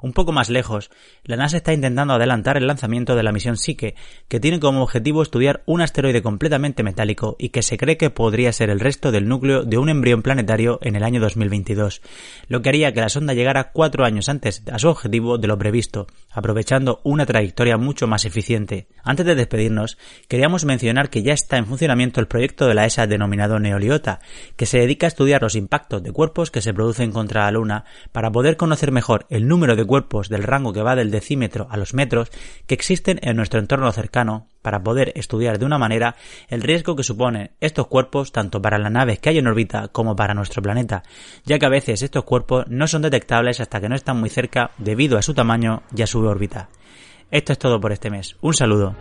Un 0.00 0.12
poco 0.12 0.32
más 0.32 0.48
lejos, 0.48 0.90
la 1.24 1.36
NASA 1.36 1.56
está 1.56 1.72
intentando 1.72 2.14
adelantar 2.14 2.56
el 2.56 2.66
lanzamiento 2.66 3.16
de 3.16 3.22
la 3.22 3.32
misión 3.32 3.56
Psyche, 3.56 3.94
que 4.28 4.40
tiene 4.40 4.60
como 4.60 4.82
objetivo 4.82 5.22
estudiar 5.22 5.62
un 5.66 5.80
asteroide 5.80 6.22
completamente 6.22 6.82
metálico 6.82 7.36
y 7.38 7.48
que 7.48 7.62
se 7.62 7.76
cree 7.76 7.96
que 7.96 8.10
podría 8.10 8.52
ser 8.52 8.70
el 8.70 8.80
resto 8.80 9.10
del 9.10 9.28
núcleo 9.28 9.64
de 9.64 9.78
un 9.78 9.88
embrión 9.88 10.22
planetario 10.22 10.78
en 10.82 10.96
el 10.96 11.02
año 11.02 11.20
2022, 11.20 12.02
lo 12.46 12.62
que 12.62 12.68
haría 12.68 12.92
que 12.92 13.00
la 13.00 13.08
sonda 13.08 13.34
llegara 13.34 13.72
cuatro 13.72 14.04
años 14.04 14.28
antes 14.28 14.62
a 14.70 14.78
su 14.78 14.88
objetivo 14.88 15.38
de 15.38 15.48
lo 15.48 15.58
previsto, 15.58 16.06
aprovechando 16.30 17.00
una 17.02 17.26
trayectoria 17.26 17.76
mucho 17.76 18.06
más 18.06 18.24
eficiente. 18.24 18.88
Antes 19.02 19.26
de 19.26 19.34
despedirnos, 19.34 19.98
queríamos 20.28 20.64
mencionar 20.64 21.10
que 21.10 21.22
ya 21.22 21.32
está 21.32 21.56
en 21.56 21.66
funcionamiento 21.66 22.20
el 22.20 22.28
proyecto 22.28 22.66
de 22.66 22.74
la 22.74 22.86
ESA 22.86 23.06
denominado 23.06 23.58
Neoliota, 23.58 24.20
que 24.56 24.66
se 24.66 24.78
dedica 24.78 25.06
a 25.06 25.08
estudiar 25.08 25.42
los 25.42 25.54
impactos 25.54 26.02
de 26.02 26.12
cuerpos 26.12 26.50
que 26.50 26.62
se 26.62 26.74
producen 26.74 27.12
contra 27.12 27.44
la 27.44 27.52
Luna 27.52 27.84
para 28.12 28.30
poder 28.30 28.56
conocer 28.56 28.92
mejor 28.92 29.26
el 29.30 29.48
número 29.48 29.76
de 29.76 29.84
cuerpos 29.88 30.28
del 30.28 30.44
rango 30.44 30.72
que 30.72 30.82
va 30.82 30.94
del 30.94 31.10
decímetro 31.10 31.66
a 31.68 31.76
los 31.76 31.94
metros 31.94 32.30
que 32.68 32.74
existen 32.74 33.18
en 33.22 33.36
nuestro 33.36 33.58
entorno 33.58 33.90
cercano 33.90 34.46
para 34.62 34.84
poder 34.84 35.12
estudiar 35.16 35.58
de 35.58 35.64
una 35.64 35.78
manera 35.78 36.14
el 36.48 36.62
riesgo 36.62 36.94
que 36.94 37.02
suponen 37.02 37.50
estos 37.60 37.88
cuerpos 37.88 38.30
tanto 38.30 38.62
para 38.62 38.78
las 38.78 38.92
naves 38.92 39.18
que 39.18 39.30
hay 39.30 39.38
en 39.38 39.48
órbita 39.48 39.88
como 39.88 40.14
para 40.14 40.34
nuestro 40.34 40.62
planeta, 40.62 41.02
ya 41.44 41.58
que 41.58 41.66
a 41.66 41.70
veces 41.70 42.02
estos 42.02 42.22
cuerpos 42.22 42.66
no 42.68 42.86
son 42.86 43.02
detectables 43.02 43.58
hasta 43.58 43.80
que 43.80 43.88
no 43.88 43.96
están 43.96 44.20
muy 44.20 44.30
cerca 44.30 44.70
debido 44.78 45.18
a 45.18 45.22
su 45.22 45.34
tamaño 45.34 45.82
y 45.96 46.02
a 46.02 46.06
su 46.06 46.20
órbita. 46.20 46.68
Esto 47.30 47.52
es 47.52 47.58
todo 47.58 47.80
por 47.80 47.90
este 47.90 48.10
mes. 48.10 48.36
Un 48.40 48.54
saludo. 48.54 48.94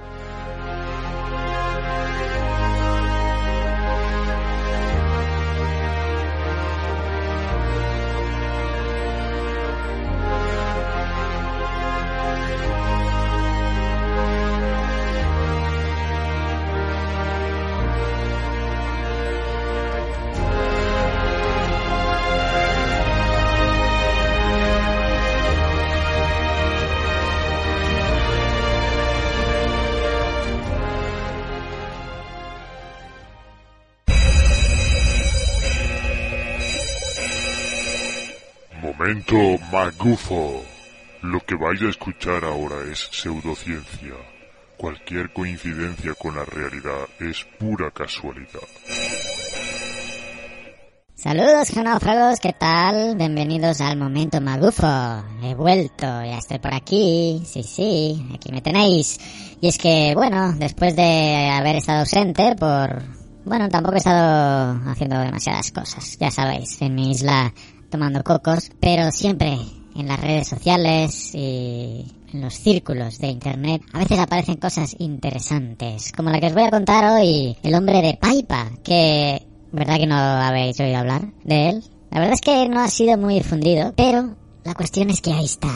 Momento 39.08 39.58
magufo. 39.72 40.66
Lo 41.22 41.40
que 41.40 41.56
vais 41.56 41.82
a 41.82 41.88
escuchar 41.88 42.44
ahora 42.44 42.76
es 42.92 43.08
pseudociencia. 43.10 44.16
Cualquier 44.76 45.32
coincidencia 45.32 46.14
con 46.16 46.36
la 46.36 46.44
realidad 46.44 47.08
es 47.22 47.46
pura 47.58 47.90
casualidad. 47.92 48.68
Saludos 51.16 51.70
geófragos, 51.70 52.42
¿qué 52.42 52.52
tal? 52.52 53.16
Bienvenidos 53.16 53.80
al 53.80 53.98
momento 53.98 54.42
magufo. 54.42 55.24
He 55.42 55.56
vuelto, 55.56 56.06
ya 56.06 56.40
estoy 56.40 56.60
por 56.60 56.74
aquí. 56.74 57.42
Sí, 57.46 57.64
sí, 57.64 58.28
aquí 58.36 58.52
me 58.52 58.62
tenéis. 58.62 59.22
Y 59.62 59.70
es 59.70 59.78
que, 59.78 60.16
bueno, 60.16 60.52
después 60.52 60.98
de 60.98 61.50
haber 61.50 61.78
estado 61.78 62.00
ausente 62.00 62.58
por... 62.58 63.04
Bueno, 63.46 63.70
tampoco 63.70 63.96
he 63.96 64.00
estado 64.00 64.82
haciendo 64.92 65.18
demasiadas 65.20 65.72
cosas, 65.72 66.18
ya 66.20 66.30
sabéis, 66.30 66.82
en 66.82 66.96
mi 66.96 67.12
isla 67.12 67.54
tomando 67.90 68.24
cocos, 68.24 68.72
pero 68.80 69.12
siempre 69.12 69.58
en 69.96 70.08
las 70.08 70.20
redes 70.20 70.48
sociales 70.48 71.34
y 71.34 72.06
en 72.34 72.42
los 72.42 72.54
círculos 72.54 73.18
de 73.20 73.28
internet 73.28 73.82
a 73.94 74.00
veces 74.00 74.20
aparecen 74.20 74.58
cosas 74.58 74.96
interesantes, 75.00 76.12
como 76.16 76.30
la 76.30 76.40
que 76.40 76.48
os 76.48 76.54
voy 76.54 76.64
a 76.64 76.72
contar 76.72 77.06
hoy, 77.14 77.58
el 77.64 77.76
hombre 77.76 78.02
de 78.02 78.16
Paipa, 78.16 78.70
que 78.84 79.42
¿verdad 79.72 79.98
que 79.98 80.08
no 80.08 80.16
habéis 80.16 80.80
oído 80.80 80.98
hablar 80.98 81.32
de 81.44 81.70
él? 81.70 81.84
La 82.12 82.20
verdad 82.20 82.36
es 82.36 82.42
que 82.42 82.70
no 82.70 82.80
ha 82.80 82.88
sido 82.88 83.18
muy 83.18 83.36
difundido, 83.36 83.94
pero 83.96 84.36
la 84.64 84.74
cuestión 84.74 85.10
es 85.10 85.22
que 85.22 85.34
ahí 85.34 85.46
está, 85.46 85.74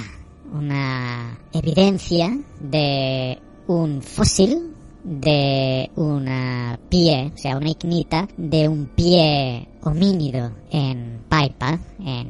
una 0.54 1.40
evidencia 1.54 2.38
de 2.60 3.40
un 3.68 4.02
fósil 4.02 4.76
de 5.04 5.90
una 5.96 6.80
pie, 6.90 7.32
o 7.34 7.38
sea, 7.38 7.58
una 7.58 7.70
ignita 7.70 8.28
de 8.38 8.68
un 8.68 8.88
pie 8.88 9.68
homínido 9.84 10.52
en 10.72 11.22
Paipa, 11.28 11.80
en 12.00 12.28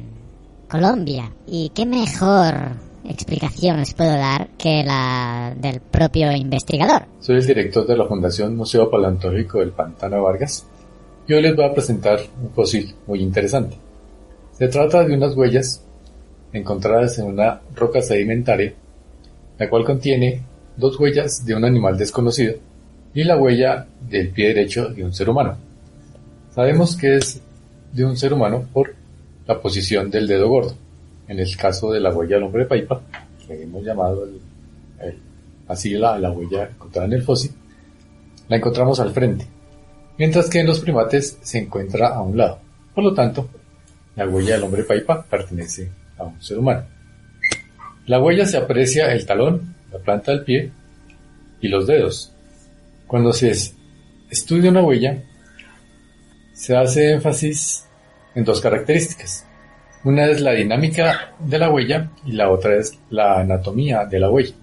Colombia. 0.68 1.32
Y 1.46 1.70
qué 1.70 1.86
mejor 1.86 2.54
explicación 3.08 3.78
les 3.78 3.94
puedo 3.94 4.12
dar 4.12 4.48
que 4.56 4.82
la 4.84 5.54
del 5.56 5.80
propio 5.80 6.32
investigador. 6.32 7.06
Soy 7.20 7.36
el 7.36 7.46
director 7.46 7.86
de 7.86 7.96
la 7.96 8.06
Fundación 8.06 8.56
Museo 8.56 8.90
Paleontológico 8.90 9.58
del 9.58 9.70
Pantano 9.70 10.22
Vargas 10.22 10.66
y 11.26 11.34
hoy 11.34 11.42
les 11.42 11.56
voy 11.56 11.64
a 11.64 11.72
presentar 11.74 12.20
un 12.42 12.50
fósil 12.50 12.94
muy 13.06 13.20
interesante. 13.20 13.76
Se 14.52 14.68
trata 14.68 15.04
de 15.04 15.14
unas 15.14 15.36
huellas 15.36 15.84
encontradas 16.52 17.18
en 17.18 17.26
una 17.26 17.60
roca 17.74 18.02
sedimentaria, 18.02 18.74
la 19.58 19.68
cual 19.68 19.84
contiene 19.84 20.42
dos 20.76 20.98
huellas 20.98 21.44
de 21.44 21.54
un 21.54 21.64
animal 21.64 21.96
desconocido 21.96 22.54
y 23.14 23.24
la 23.24 23.36
huella 23.36 23.86
del 24.08 24.30
pie 24.30 24.48
derecho 24.48 24.88
de 24.88 25.04
un 25.04 25.12
ser 25.12 25.28
humano. 25.28 25.56
Sabemos 26.54 26.96
que 26.96 27.16
es 27.16 27.40
de 27.92 28.04
un 28.04 28.16
ser 28.16 28.32
humano 28.32 28.64
por 28.72 28.94
la 29.46 29.60
posición 29.60 30.10
del 30.10 30.26
dedo 30.26 30.48
gordo. 30.48 30.74
En 31.28 31.38
el 31.38 31.56
caso 31.56 31.90
de 31.92 32.00
la 32.00 32.12
huella 32.12 32.36
del 32.36 32.44
hombre 32.44 32.64
de 32.64 32.68
Paipa, 32.68 33.00
que 33.46 33.62
hemos 33.62 33.84
llamado 33.84 34.28
así 35.68 35.94
la, 35.94 36.18
la 36.18 36.30
huella 36.30 36.68
encontrada 36.68 37.06
en 37.06 37.14
el 37.14 37.22
fósil, 37.22 37.52
la 38.48 38.56
encontramos 38.56 39.00
al 39.00 39.12
frente, 39.12 39.46
mientras 40.18 40.50
que 40.50 40.60
en 40.60 40.66
los 40.66 40.80
primates 40.80 41.38
se 41.40 41.58
encuentra 41.58 42.08
a 42.08 42.20
un 42.20 42.36
lado. 42.36 42.58
Por 42.94 43.04
lo 43.04 43.14
tanto, 43.14 43.48
la 44.16 44.28
huella 44.28 44.54
del 44.54 44.64
hombre 44.64 44.84
Paipa 44.84 45.22
pertenece 45.22 45.90
a 46.18 46.24
un 46.24 46.42
ser 46.42 46.58
humano. 46.58 46.84
La 48.06 48.20
huella 48.20 48.44
se 48.44 48.58
aprecia 48.58 49.12
el 49.12 49.24
talón, 49.24 49.74
la 49.92 49.98
planta 49.98 50.32
del 50.32 50.44
pie 50.44 50.70
y 51.60 51.68
los 51.68 51.86
dedos. 51.86 52.32
Cuando 53.06 53.32
se 53.32 53.52
estudia 54.30 54.70
una 54.70 54.82
huella, 54.82 55.22
se 56.52 56.76
hace 56.76 57.12
énfasis 57.12 57.86
en 58.34 58.44
dos 58.44 58.60
características. 58.60 59.46
Una 60.04 60.26
es 60.26 60.40
la 60.40 60.52
dinámica 60.52 61.34
de 61.38 61.58
la 61.58 61.70
huella 61.70 62.10
y 62.26 62.32
la 62.32 62.50
otra 62.50 62.76
es 62.76 62.98
la 63.10 63.40
anatomía 63.40 64.04
de 64.06 64.18
la 64.18 64.30
huella. 64.30 64.54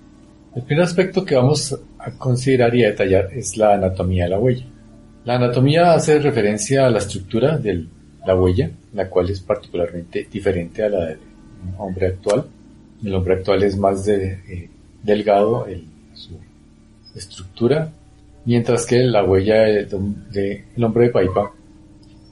El 0.56 0.64
primer 0.64 0.84
aspecto 0.84 1.24
que 1.24 1.36
vamos 1.36 1.80
a 2.00 2.12
considerar 2.12 2.76
y 2.76 2.84
a 2.84 2.90
detallar 2.90 3.30
es 3.34 3.56
la 3.56 3.76
anatomía 3.76 4.26
de 4.26 4.30
la 4.32 4.40
huella. 4.40 4.66
La 5.26 5.36
anatomía 5.36 5.94
hace 5.94 6.20
referencia 6.20 6.88
a 6.88 6.90
la 6.90 6.98
estructura 6.98 7.58
de 7.58 7.86
la 8.26 8.36
huella, 8.36 8.72
la 8.94 9.10
cual 9.10 9.30
es 9.30 9.40
particularmente 9.42 10.28
diferente 10.32 10.84
a 10.84 10.90
la 10.90 11.06
del 11.06 11.20
hombre 11.78 12.08
actual. 12.08 12.46
El 13.04 13.14
hombre 13.14 13.36
actual 13.36 13.64
es 13.64 13.78
más 13.78 14.06
de, 14.06 14.34
eh, 14.48 14.70
delgado 15.04 15.68
en 15.68 15.86
su 16.14 16.38
estructura, 17.16 17.92
mientras 18.46 18.86
que 18.86 19.00
la 19.00 19.24
huella 19.24 19.64
del 19.64 20.84
hombre 20.84 21.06
de 21.06 21.12
Paipa 21.12 21.52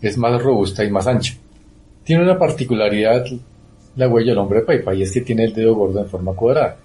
es 0.01 0.17
más 0.17 0.41
robusta 0.41 0.83
y 0.83 0.91
más 0.91 1.07
ancha. 1.07 1.33
Tiene 2.03 2.23
una 2.23 2.37
particularidad 2.37 3.25
la 3.97 4.07
huella 4.07 4.31
del 4.31 4.37
hombre 4.37 4.59
de 4.59 4.65
Paipa 4.65 4.93
y 4.93 5.01
es 5.01 5.11
que 5.11 5.21
tiene 5.21 5.45
el 5.45 5.53
dedo 5.53 5.75
gordo 5.75 5.99
en 5.99 6.07
forma 6.07 6.33
cuadrada. 6.33 6.77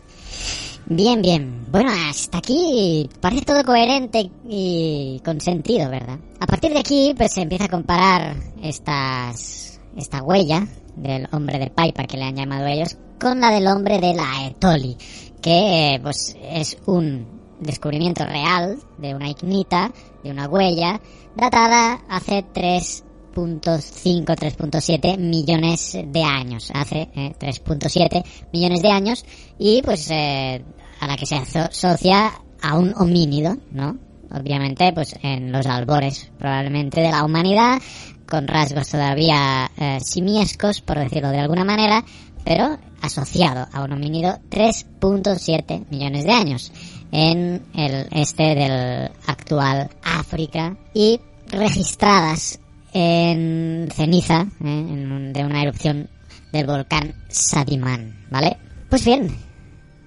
Bien, 0.86 1.22
bien. 1.22 1.66
Bueno, 1.70 1.90
hasta 2.08 2.38
aquí 2.38 3.08
parece 3.20 3.44
todo 3.44 3.64
coherente 3.64 4.30
y 4.48 5.20
con 5.24 5.40
sentido, 5.40 5.88
¿verdad? 5.90 6.18
A 6.40 6.46
partir 6.46 6.72
de 6.72 6.80
aquí, 6.80 7.14
pues 7.16 7.32
se 7.32 7.42
empieza 7.42 7.66
a 7.66 7.68
comparar 7.68 8.34
estas, 8.62 9.80
esta 9.96 10.22
huella 10.22 10.66
del 10.96 11.28
hombre 11.32 11.58
de 11.58 11.70
Paipa 11.70 12.04
que 12.04 12.16
le 12.16 12.24
han 12.24 12.36
llamado 12.36 12.66
ellos 12.66 12.96
con 13.20 13.40
la 13.40 13.50
del 13.50 13.68
hombre 13.68 14.00
de 14.00 14.14
la 14.14 14.46
Etoli, 14.48 14.96
que 15.42 15.98
pues 16.02 16.36
es 16.40 16.78
un 16.86 17.26
descubrimiento 17.60 18.24
real 18.24 18.78
de 18.98 19.14
una 19.14 19.28
ignita, 19.28 19.92
de 20.22 20.30
una 20.30 20.48
huella, 20.48 21.00
datada 21.36 22.00
hace 22.08 22.44
3.5, 22.44 24.24
3.7 24.24 25.18
millones 25.18 25.98
de 26.06 26.22
años, 26.22 26.70
hace 26.72 27.08
3.7 27.14 28.16
eh, 28.16 28.22
millones 28.52 28.82
de 28.82 28.90
años, 28.90 29.24
y 29.58 29.82
pues 29.82 30.10
eh, 30.10 30.64
a 31.00 31.06
la 31.06 31.16
que 31.16 31.26
se 31.26 31.36
asocia 31.36 32.32
a 32.62 32.78
un 32.78 32.94
homínido, 32.96 33.56
¿no? 33.72 33.98
Obviamente, 34.34 34.92
pues 34.94 35.14
en 35.22 35.52
los 35.52 35.66
albores 35.66 36.30
probablemente 36.38 37.02
de 37.02 37.10
la 37.10 37.24
humanidad, 37.24 37.80
con 38.26 38.48
rasgos 38.48 38.88
todavía 38.88 39.70
eh, 39.76 39.98
simiescos, 40.00 40.80
por 40.80 40.98
decirlo 40.98 41.28
de 41.30 41.40
alguna 41.40 41.64
manera, 41.64 42.02
pero 42.44 42.78
asociado 43.00 43.66
a 43.72 43.82
un 43.82 43.92
homínido 43.92 44.38
3.7 44.50 45.86
millones 45.90 46.24
de 46.24 46.32
años 46.32 46.72
en 47.10 47.62
el 47.74 48.08
este 48.12 48.54
del 48.54 49.10
actual 49.26 49.90
África 50.02 50.76
y 50.94 51.20
registradas 51.48 52.58
en 52.92 53.88
ceniza 53.92 54.46
¿eh? 54.64 55.30
de 55.32 55.44
una 55.44 55.62
erupción 55.62 56.08
del 56.52 56.66
volcán 56.66 57.14
Sadiman, 57.28 58.26
¿vale? 58.30 58.56
Pues 58.88 59.04
bien, 59.04 59.34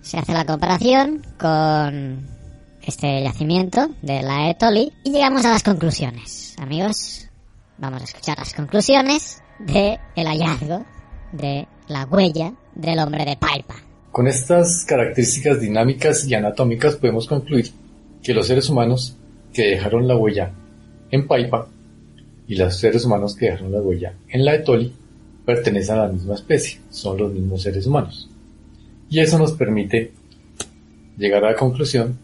se 0.01 0.17
hace 0.19 0.33
la 0.33 0.45
comparación 0.45 1.21
con 1.39 2.27
este 2.81 3.23
yacimiento 3.23 3.89
de 4.01 4.21
la 4.21 4.49
Etoli 4.49 4.93
y 5.03 5.11
llegamos 5.11 5.43
a 5.45 5.51
las 5.51 5.63
conclusiones. 5.63 6.55
Amigos, 6.59 7.27
vamos 7.77 8.01
a 8.01 8.05
escuchar 8.05 8.37
las 8.37 8.53
conclusiones 8.53 9.41
de 9.59 9.99
el 10.15 10.27
hallazgo 10.27 10.85
de 11.31 11.67
la 11.87 12.05
huella 12.05 12.53
del 12.73 12.99
hombre 12.99 13.25
de. 13.25 13.37
Con 14.11 14.27
estas 14.27 14.85
características 14.85 15.59
dinámicas 15.59 16.25
y 16.25 16.33
anatómicas 16.33 16.95
podemos 16.95 17.27
concluir 17.27 17.71
que 18.23 18.33
los 18.33 18.47
seres 18.47 18.69
humanos 18.69 19.15
que 19.53 19.71
dejaron 19.71 20.07
la 20.07 20.15
huella 20.15 20.51
en 21.11 21.27
Paipa 21.27 21.67
y 22.47 22.55
los 22.55 22.77
seres 22.77 23.05
humanos 23.05 23.35
que 23.35 23.45
dejaron 23.45 23.71
la 23.71 23.81
huella 23.81 24.13
en 24.29 24.45
la 24.45 24.55
Etoli 24.55 24.93
pertenecen 25.45 25.95
a 25.97 26.07
la 26.07 26.11
misma 26.11 26.35
especie, 26.35 26.79
son 26.89 27.17
los 27.17 27.31
mismos 27.31 27.61
seres 27.61 27.85
humanos. 27.85 28.29
Y 29.09 29.19
eso 29.19 29.37
nos 29.37 29.51
permite 29.53 30.11
llegar 31.17 31.45
a 31.45 31.51
la 31.51 31.55
conclusión 31.55 32.17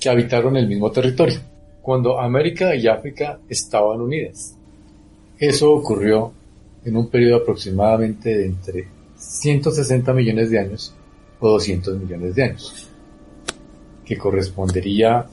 que 0.00 0.08
habitaron 0.08 0.56
el 0.56 0.66
mismo 0.66 0.90
territorio, 0.90 1.38
cuando 1.80 2.18
América 2.18 2.74
y 2.74 2.88
África 2.88 3.38
estaban 3.48 4.00
unidas. 4.00 4.56
Eso 5.38 5.72
ocurrió 5.72 6.32
en 6.84 6.96
un 6.96 7.08
periodo 7.08 7.42
aproximadamente 7.42 8.36
de 8.36 8.46
entre 8.46 8.93
160 9.34 10.12
millones 10.12 10.50
de 10.50 10.60
años 10.60 10.94
o 11.40 11.50
200 11.50 11.98
millones 11.98 12.34
de 12.34 12.44
años, 12.44 12.88
que 14.04 14.16
correspondería 14.16 15.26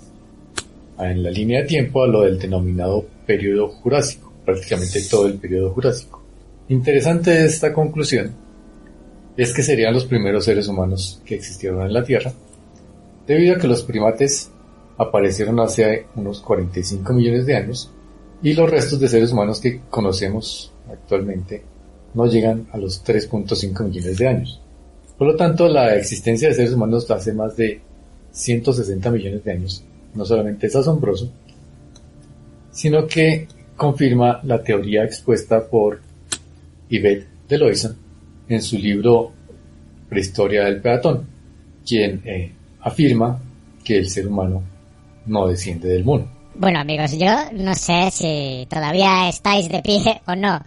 en 0.97 1.24
la 1.24 1.30
línea 1.30 1.62
de 1.62 1.68
tiempo 1.68 2.04
a 2.04 2.08
lo 2.08 2.22
del 2.22 2.39
denominado 2.39 3.06
periodo 3.26 3.70
jurásico, 3.70 4.34
prácticamente 4.43 5.02
todo 5.10 5.28
el 5.28 5.36
periodo 5.36 5.72
jurásico. 5.72 6.22
Interesante 6.70 7.45
esta 7.45 7.72
conclusión 7.74 8.32
es 9.38 9.54
que 9.54 9.64
serían 9.64 9.93
los 9.93 10.06
primeros 10.06 10.45
seres 10.45 10.68
humanos 10.68 11.22
que 11.24 11.36
existieron 11.36 11.84
en 11.84 11.93
la 11.93 12.04
Tierra, 12.04 12.34
debido 13.28 13.56
a 13.56 13.60
que 13.60 13.68
los 13.68 13.84
primates 13.84 14.49
aparecieron 14.97 15.60
hace 15.60 16.08
unos 16.16 16.41
45 16.41 17.14
millones 17.14 17.45
de 17.45 17.56
años 17.56 17.91
y 18.41 18.54
los 18.54 18.70
restos 18.70 18.99
de 18.99 19.08
seres 19.08 19.32
humanos 19.32 19.62
que 19.62 19.82
conocemos 19.89 20.74
actualmente 20.91 21.70
no 22.14 22.26
llegan 22.26 22.68
a 22.72 22.78
los 22.78 23.03
3.5 23.03 23.86
millones 23.86 24.18
de 24.18 24.28
años. 24.28 24.62
Por 25.18 25.28
lo 25.28 25.36
tanto, 25.36 25.68
la 25.68 25.95
existencia 25.95 26.49
de 26.49 26.55
seres 26.55 26.74
humanos 26.74 27.09
hace 27.12 27.34
más 27.34 27.55
de 27.55 27.80
160 28.32 29.12
millones 29.12 29.43
de 29.43 29.51
años 29.51 29.84
no 30.14 30.26
solamente 30.26 30.68
es 30.68 30.76
asombroso, 30.76 31.30
sino 32.72 33.07
que 33.07 33.47
confirma 33.76 34.39
la 34.43 34.62
teoría 34.62 35.03
expuesta 35.03 35.66
por 35.68 36.01
Yvette 36.89 37.28
Deloison 37.47 37.95
en 38.47 38.62
su 38.62 38.78
libro 38.78 39.32
Prehistoria 40.09 40.66
del 40.66 40.82
Peatón, 40.82 41.26
quien 41.86 42.22
eh, 42.26 42.51
afirma 42.82 43.39
que 43.84 43.97
el 43.97 44.09
ser 44.09 44.28
humano 44.28 44.62
no 45.26 45.47
desciende 45.47 45.88
del 45.88 46.03
mono. 46.03 46.28
Bueno 46.55 46.80
amigos, 46.80 47.18
yo 47.18 47.34
no 47.53 47.74
sé 47.76 48.12
si 48.12 48.68
todavía 48.70 49.30
estáis 49.30 49.70
de 49.70 49.82
pie 49.82 50.22
o 50.28 50.36
no. 50.36 50.59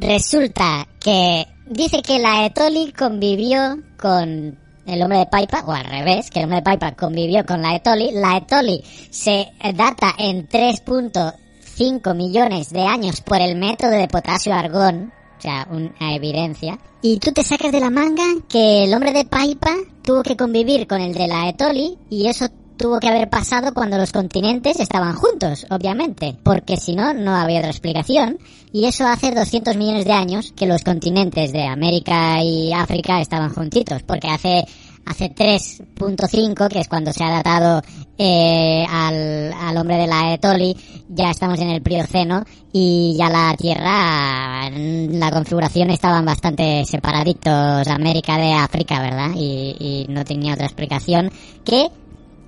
Resulta 0.00 0.86
que 1.00 1.44
dice 1.66 2.02
que 2.02 2.20
la 2.20 2.46
Etoli 2.46 2.92
convivió 2.92 3.78
con 4.00 4.56
el 4.86 5.02
hombre 5.02 5.18
de 5.18 5.26
Paipa, 5.26 5.64
o 5.66 5.72
al 5.72 5.84
revés, 5.84 6.30
que 6.30 6.38
el 6.38 6.44
hombre 6.44 6.58
de 6.58 6.62
Paipa 6.62 6.92
convivió 6.92 7.44
con 7.44 7.62
la 7.62 7.74
Etoli. 7.74 8.12
La 8.12 8.36
Etoli 8.36 8.80
se 9.10 9.48
data 9.74 10.14
en 10.16 10.48
3.5 10.48 12.14
millones 12.14 12.70
de 12.70 12.82
años 12.82 13.20
por 13.22 13.40
el 13.40 13.56
método 13.56 13.90
de 13.90 14.06
potasio-argón, 14.06 15.12
o 15.36 15.40
sea, 15.42 15.66
una 15.68 16.14
evidencia. 16.14 16.78
Y 17.02 17.18
tú 17.18 17.32
te 17.32 17.42
sacas 17.42 17.72
de 17.72 17.80
la 17.80 17.90
manga 17.90 18.24
que 18.48 18.84
el 18.84 18.94
hombre 18.94 19.12
de 19.12 19.24
Paipa 19.24 19.74
tuvo 20.04 20.22
que 20.22 20.36
convivir 20.36 20.86
con 20.86 21.00
el 21.00 21.12
de 21.12 21.26
la 21.26 21.48
Etoli 21.48 21.98
y 22.08 22.28
eso 22.28 22.46
tuvo 22.78 23.00
que 23.00 23.08
haber 23.08 23.28
pasado 23.28 23.74
cuando 23.74 23.98
los 23.98 24.12
continentes 24.12 24.80
estaban 24.80 25.14
juntos, 25.14 25.66
obviamente, 25.68 26.36
porque 26.42 26.76
si 26.78 26.94
no, 26.94 27.12
no 27.12 27.34
había 27.34 27.58
otra 27.58 27.70
explicación. 27.70 28.38
Y 28.72 28.86
eso 28.86 29.06
hace 29.06 29.34
200 29.34 29.76
millones 29.76 30.04
de 30.04 30.12
años 30.12 30.52
que 30.56 30.66
los 30.66 30.84
continentes 30.84 31.52
de 31.52 31.66
América 31.66 32.42
y 32.42 32.72
África 32.72 33.20
estaban 33.20 33.52
juntitos, 33.52 34.02
porque 34.04 34.28
hace 34.28 34.64
hace 35.08 35.34
3.5, 35.34 36.68
que 36.68 36.80
es 36.80 36.88
cuando 36.88 37.12
se 37.12 37.24
ha 37.24 37.30
datado 37.30 37.82
eh, 38.18 38.84
al, 38.86 39.54
al, 39.54 39.76
hombre 39.78 39.96
de 39.96 40.06
la 40.06 40.34
Etoli, 40.34 40.76
ya 41.08 41.30
estamos 41.30 41.58
en 41.60 41.70
el 41.70 41.80
Plioceno 41.80 42.44
y 42.72 43.16
ya 43.18 43.30
la 43.30 43.54
Tierra, 43.56 44.68
la 44.70 45.30
configuración 45.30 45.88
estaban 45.90 46.26
bastante 46.26 46.84
separaditos 46.84 47.88
América 47.88 48.36
de 48.36 48.52
África, 48.52 49.00
¿verdad? 49.00 49.30
Y, 49.34 49.76
y 49.78 50.12
no 50.12 50.24
tenía 50.24 50.52
otra 50.52 50.66
explicación 50.66 51.30
que 51.64 51.88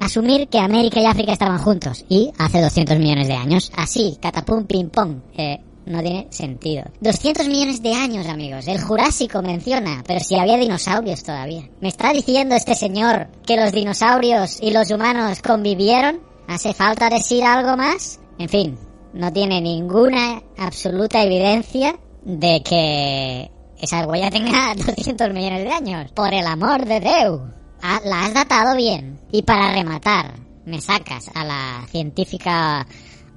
asumir 0.01 0.49
que 0.49 0.59
América 0.59 1.01
y 1.01 1.07
África 1.07 1.33
estaban 1.33 1.59
juntos 1.59 2.05
y 2.09 2.33
hace 2.39 2.61
200 2.61 2.99
millones 2.99 3.29
de 3.29 3.35
años. 3.35 3.71
Así, 3.77 4.19
catapum, 4.21 4.65
ping 4.65 4.89
pong. 4.89 5.21
Eh, 5.37 5.61
no 5.87 6.03
tiene 6.03 6.27
sentido. 6.31 6.85
200 7.01 7.49
millones 7.49 7.83
de 7.83 7.95
años, 7.95 8.27
amigos. 8.27 8.67
El 8.69 8.81
Jurásico 8.81 9.43
menciona, 9.43 10.03
pero 10.07 10.21
si 10.21 10.37
había 10.37 10.57
dinosaurios 10.57 11.23
todavía. 11.23 11.69
¿Me 11.81 11.89
está 11.89 12.13
diciendo 12.13 12.55
este 12.55 12.75
señor 12.75 13.29
que 13.47 13.57
los 13.57 13.73
dinosaurios 13.73 14.61
y 14.61 14.71
los 14.71 14.91
humanos 14.91 15.41
convivieron? 15.43 16.21
¿Hace 16.49 16.75
falta 16.75 17.09
decir 17.09 17.45
algo 17.45 17.77
más? 17.77 18.21
En 18.39 18.49
fin, 18.49 18.79
no 19.13 19.33
tiene 19.33 19.61
ninguna 19.61 20.43
absoluta 20.59 21.23
evidencia 21.23 21.99
de 22.25 22.63
que 22.63 23.51
esa 23.81 24.07
huella 24.07 24.31
tenga 24.31 24.75
200 24.97 25.33
millones 25.33 25.65
de 25.65 25.73
años. 25.73 26.13
Por 26.13 26.33
el 26.33 26.47
amor 26.47 26.85
de 26.85 27.01
Dios. 27.01 27.41
Ah, 27.83 28.01
la 28.05 28.27
has 28.27 28.35
datado 28.35 28.77
bien. 28.77 29.21
Y 29.33 29.43
para 29.43 29.73
rematar, 29.73 30.35
me 30.67 30.81
sacas 30.81 31.31
a 31.35 31.45
la 31.45 31.87
científica 31.89 32.87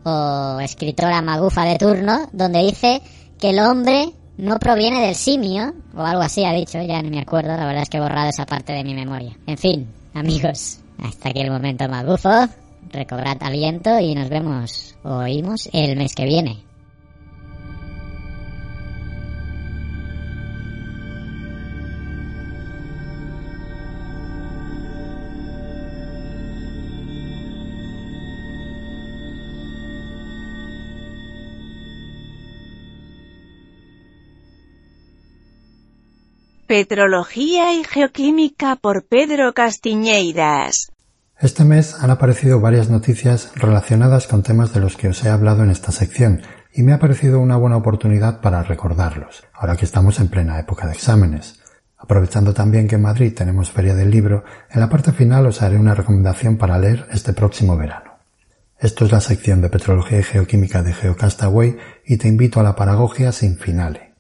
o 0.03 0.59
escritora 0.59 1.21
magufa 1.21 1.63
de 1.63 1.77
turno, 1.77 2.29
donde 2.33 2.63
dice 2.63 3.01
que 3.39 3.51
el 3.51 3.59
hombre 3.59 4.11
no 4.37 4.57
proviene 4.59 5.05
del 5.05 5.15
simio, 5.15 5.73
o 5.95 6.01
algo 6.01 6.21
así 6.21 6.43
ha 6.43 6.53
dicho, 6.53 6.81
ya 6.81 7.01
no 7.01 7.09
me 7.09 7.21
acuerdo, 7.21 7.55
la 7.55 7.65
verdad 7.65 7.83
es 7.83 7.89
que 7.89 7.97
he 7.97 8.01
borrado 8.01 8.29
esa 8.29 8.45
parte 8.45 8.73
de 8.73 8.83
mi 8.83 8.93
memoria. 8.93 9.37
En 9.47 9.57
fin, 9.57 9.87
amigos, 10.13 10.79
hasta 11.01 11.29
aquí 11.29 11.41
el 11.41 11.51
momento 11.51 11.87
magufo, 11.87 12.47
recobrad 12.89 13.37
aliento 13.41 13.99
y 13.99 14.15
nos 14.15 14.29
vemos 14.29 14.95
oímos 15.03 15.69
el 15.71 15.95
mes 15.95 16.15
que 16.15 16.25
viene. 16.25 16.72
Petrología 36.73 37.71
y 37.79 37.83
Geoquímica 37.83 38.77
por 38.77 39.05
Pedro 39.05 39.53
Castiñeiras. 39.53 40.91
Este 41.39 41.65
mes 41.65 41.93
han 41.99 42.09
aparecido 42.09 42.59
varias 42.61 42.89
noticias 42.89 43.51
relacionadas 43.53 44.25
con 44.25 44.41
temas 44.41 44.73
de 44.73 44.79
los 44.79 44.97
que 44.97 45.07
os 45.07 45.23
he 45.23 45.29
hablado 45.29 45.63
en 45.63 45.69
esta 45.69 45.91
sección 45.91 46.41
y 46.73 46.81
me 46.81 46.93
ha 46.93 46.97
parecido 46.97 47.39
una 47.39 47.57
buena 47.57 47.77
oportunidad 47.77 48.41
para 48.41 48.63
recordarlos, 48.63 49.43
ahora 49.53 49.75
que 49.75 49.85
estamos 49.85 50.19
en 50.19 50.29
plena 50.29 50.59
época 50.59 50.87
de 50.87 50.93
exámenes. 50.93 51.61
Aprovechando 51.95 52.55
también 52.55 52.87
que 52.87 52.95
en 52.95 53.03
Madrid 53.03 53.35
tenemos 53.35 53.69
Feria 53.69 53.93
del 53.93 54.09
Libro, 54.09 54.43
en 54.71 54.79
la 54.79 54.89
parte 54.89 55.11
final 55.11 55.45
os 55.45 55.61
haré 55.61 55.77
una 55.77 55.93
recomendación 55.93 56.57
para 56.57 56.79
leer 56.79 57.05
este 57.11 57.33
próximo 57.33 57.77
verano. 57.77 58.13
Esto 58.79 59.05
es 59.05 59.11
la 59.11 59.21
sección 59.21 59.61
de 59.61 59.69
Petrología 59.69 60.21
y 60.21 60.23
Geoquímica 60.23 60.81
de 60.81 60.93
Geocastaway 60.93 61.77
y 62.03 62.17
te 62.17 62.27
invito 62.27 62.59
a 62.59 62.63
la 62.63 62.75
paragogia 62.75 63.31
sin 63.31 63.59
finale. 63.59 64.12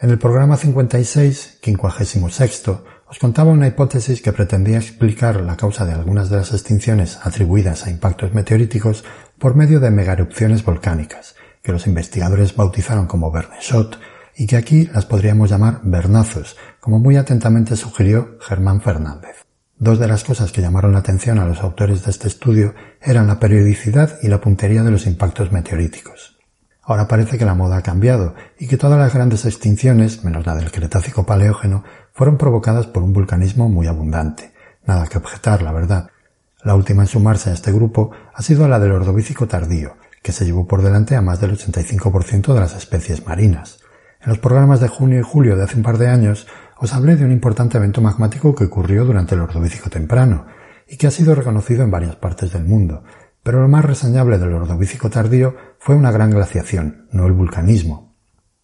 En 0.00 0.10
el 0.10 0.18
programa 0.18 0.56
56, 0.56 1.58
56, 1.62 2.62
os 3.08 3.18
contaba 3.20 3.52
una 3.52 3.68
hipótesis 3.68 4.20
que 4.20 4.32
pretendía 4.32 4.78
explicar 4.78 5.40
la 5.40 5.56
causa 5.56 5.86
de 5.86 5.92
algunas 5.92 6.28
de 6.30 6.38
las 6.38 6.52
extinciones 6.52 7.20
atribuidas 7.22 7.86
a 7.86 7.90
impactos 7.90 8.34
meteoríticos 8.34 9.04
por 9.38 9.54
medio 9.54 9.78
de 9.78 9.92
megaerupciones 9.92 10.64
volcánicas, 10.64 11.36
que 11.62 11.70
los 11.70 11.86
investigadores 11.86 12.56
bautizaron 12.56 13.06
como 13.06 13.30
Berneshot 13.30 14.00
y 14.34 14.48
que 14.48 14.56
aquí 14.56 14.90
las 14.92 15.06
podríamos 15.06 15.48
llamar 15.48 15.80
vernazos, 15.84 16.56
como 16.80 16.98
muy 16.98 17.16
atentamente 17.16 17.76
sugirió 17.76 18.36
Germán 18.40 18.80
Fernández. 18.80 19.46
Dos 19.78 20.00
de 20.00 20.08
las 20.08 20.24
cosas 20.24 20.50
que 20.50 20.60
llamaron 20.60 20.92
la 20.92 20.98
atención 20.98 21.38
a 21.38 21.46
los 21.46 21.60
autores 21.60 22.04
de 22.04 22.10
este 22.10 22.26
estudio 22.26 22.74
eran 23.00 23.28
la 23.28 23.38
periodicidad 23.38 24.18
y 24.22 24.28
la 24.28 24.40
puntería 24.40 24.82
de 24.82 24.90
los 24.90 25.06
impactos 25.06 25.52
meteoríticos. 25.52 26.33
Ahora 26.86 27.08
parece 27.08 27.38
que 27.38 27.44
la 27.46 27.54
moda 27.54 27.78
ha 27.78 27.82
cambiado 27.82 28.34
y 28.58 28.66
que 28.66 28.76
todas 28.76 28.98
las 28.98 29.14
grandes 29.14 29.46
extinciones, 29.46 30.22
menos 30.22 30.44
la 30.44 30.54
del 30.54 30.70
Cretácico 30.70 31.24
Paleógeno, 31.24 31.82
fueron 32.12 32.36
provocadas 32.36 32.86
por 32.86 33.02
un 33.02 33.12
vulcanismo 33.12 33.68
muy 33.68 33.86
abundante. 33.86 34.52
Nada 34.86 35.06
que 35.06 35.18
objetar, 35.18 35.62
la 35.62 35.72
verdad. 35.72 36.10
La 36.62 36.74
última 36.74 37.02
en 37.02 37.08
sumarse 37.08 37.50
a 37.50 37.54
este 37.54 37.72
grupo 37.72 38.10
ha 38.34 38.42
sido 38.42 38.68
la 38.68 38.78
del 38.78 38.92
Ordovícico 38.92 39.46
tardío, 39.46 39.96
que 40.22 40.32
se 40.32 40.44
llevó 40.44 40.66
por 40.66 40.82
delante 40.82 41.16
a 41.16 41.22
más 41.22 41.40
del 41.40 41.56
85% 41.56 42.52
de 42.52 42.60
las 42.60 42.74
especies 42.74 43.26
marinas. 43.26 43.80
En 44.20 44.28
los 44.28 44.38
programas 44.38 44.80
de 44.80 44.88
junio 44.88 45.20
y 45.20 45.22
julio 45.22 45.56
de 45.56 45.64
hace 45.64 45.76
un 45.76 45.82
par 45.82 45.98
de 45.98 46.08
años 46.08 46.46
os 46.78 46.92
hablé 46.92 47.16
de 47.16 47.24
un 47.24 47.32
importante 47.32 47.78
evento 47.78 48.00
magmático 48.00 48.54
que 48.54 48.64
ocurrió 48.64 49.04
durante 49.04 49.34
el 49.34 49.42
Ordovícico 49.42 49.90
temprano 49.90 50.46
y 50.88 50.96
que 50.96 51.06
ha 51.06 51.10
sido 51.10 51.34
reconocido 51.34 51.82
en 51.82 51.90
varias 51.90 52.16
partes 52.16 52.52
del 52.52 52.64
mundo, 52.64 53.04
pero 53.44 53.60
lo 53.60 53.68
más 53.68 53.84
reseñable 53.84 54.38
del 54.38 54.54
Ordovícico 54.54 55.10
tardío 55.10 55.54
fue 55.78 55.94
una 55.94 56.10
gran 56.10 56.30
glaciación, 56.30 57.06
no 57.12 57.26
el 57.26 57.32
vulcanismo. 57.32 58.16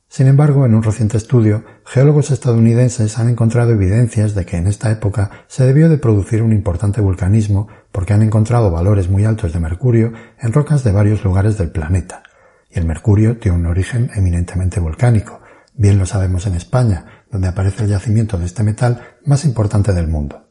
Sin 0.09 0.27
embargo, 0.27 0.67
en 0.67 0.75
un 0.75 0.83
reciente 0.83 1.19
estudio, 1.19 1.65
geólogos 1.85 2.33
estadounidenses 2.33 3.17
han 3.19 3.29
encontrado 3.29 3.71
evidencias 3.71 4.35
de 4.35 4.45
que 4.45 4.57
en 4.57 4.67
esta 4.67 4.91
época 4.91 5.31
se 5.47 5.65
debió 5.65 5.89
de 5.89 5.99
producir 5.99 6.43
un 6.43 6.53
importante 6.53 7.01
vulcanismo 7.01 7.69
porque 7.93 8.15
han 8.15 8.23
encontrado 8.23 8.73
valores 8.73 9.09
muy 9.09 9.25
altos 9.25 9.53
de 9.53 9.61
mercurio 9.61 10.13
en 10.41 10.53
rocas 10.53 10.83
de 10.83 10.91
varios 10.91 11.23
lugares 11.23 11.59
del 11.59 11.71
planeta. 11.71 12.25
Y 12.71 12.81
el 12.81 12.87
mercurio 12.87 13.39
tiene 13.39 13.59
un 13.59 13.67
origen 13.67 14.11
eminentemente 14.17 14.81
volcánico. 14.81 15.43
Bien 15.75 15.97
lo 15.97 16.07
sabemos 16.07 16.47
en 16.49 16.57
España, 16.57 17.25
donde 17.31 17.47
aparece 17.47 17.85
el 17.85 17.91
yacimiento 17.91 18.37
de 18.37 18.47
este 18.47 18.65
metal 18.65 19.03
más 19.25 19.45
importante 19.45 19.93
del 19.93 20.09
mundo. 20.09 20.49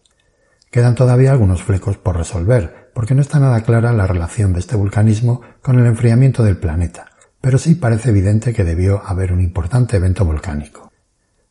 Quedan 0.72 0.96
todavía 0.96 1.32
algunos 1.32 1.64
flecos 1.64 1.98
por 1.98 2.16
resolver, 2.16 2.79
porque 3.00 3.16
no 3.16 3.22
está 3.22 3.40
nada 3.40 3.62
clara 3.62 3.94
la 3.94 4.08
relación 4.08 4.52
de 4.52 4.60
este 4.60 4.76
vulcanismo 4.76 5.40
con 5.62 5.80
el 5.80 5.86
enfriamiento 5.86 6.44
del 6.44 6.58
planeta 6.58 7.06
pero 7.40 7.58
sí 7.58 7.76
parece 7.76 8.10
evidente 8.10 8.54
que 8.54 8.66
debió 8.66 9.02
haber 9.08 9.32
un 9.32 9.40
importante 9.40 9.96
evento 9.96 10.26
volcánico. 10.26 10.92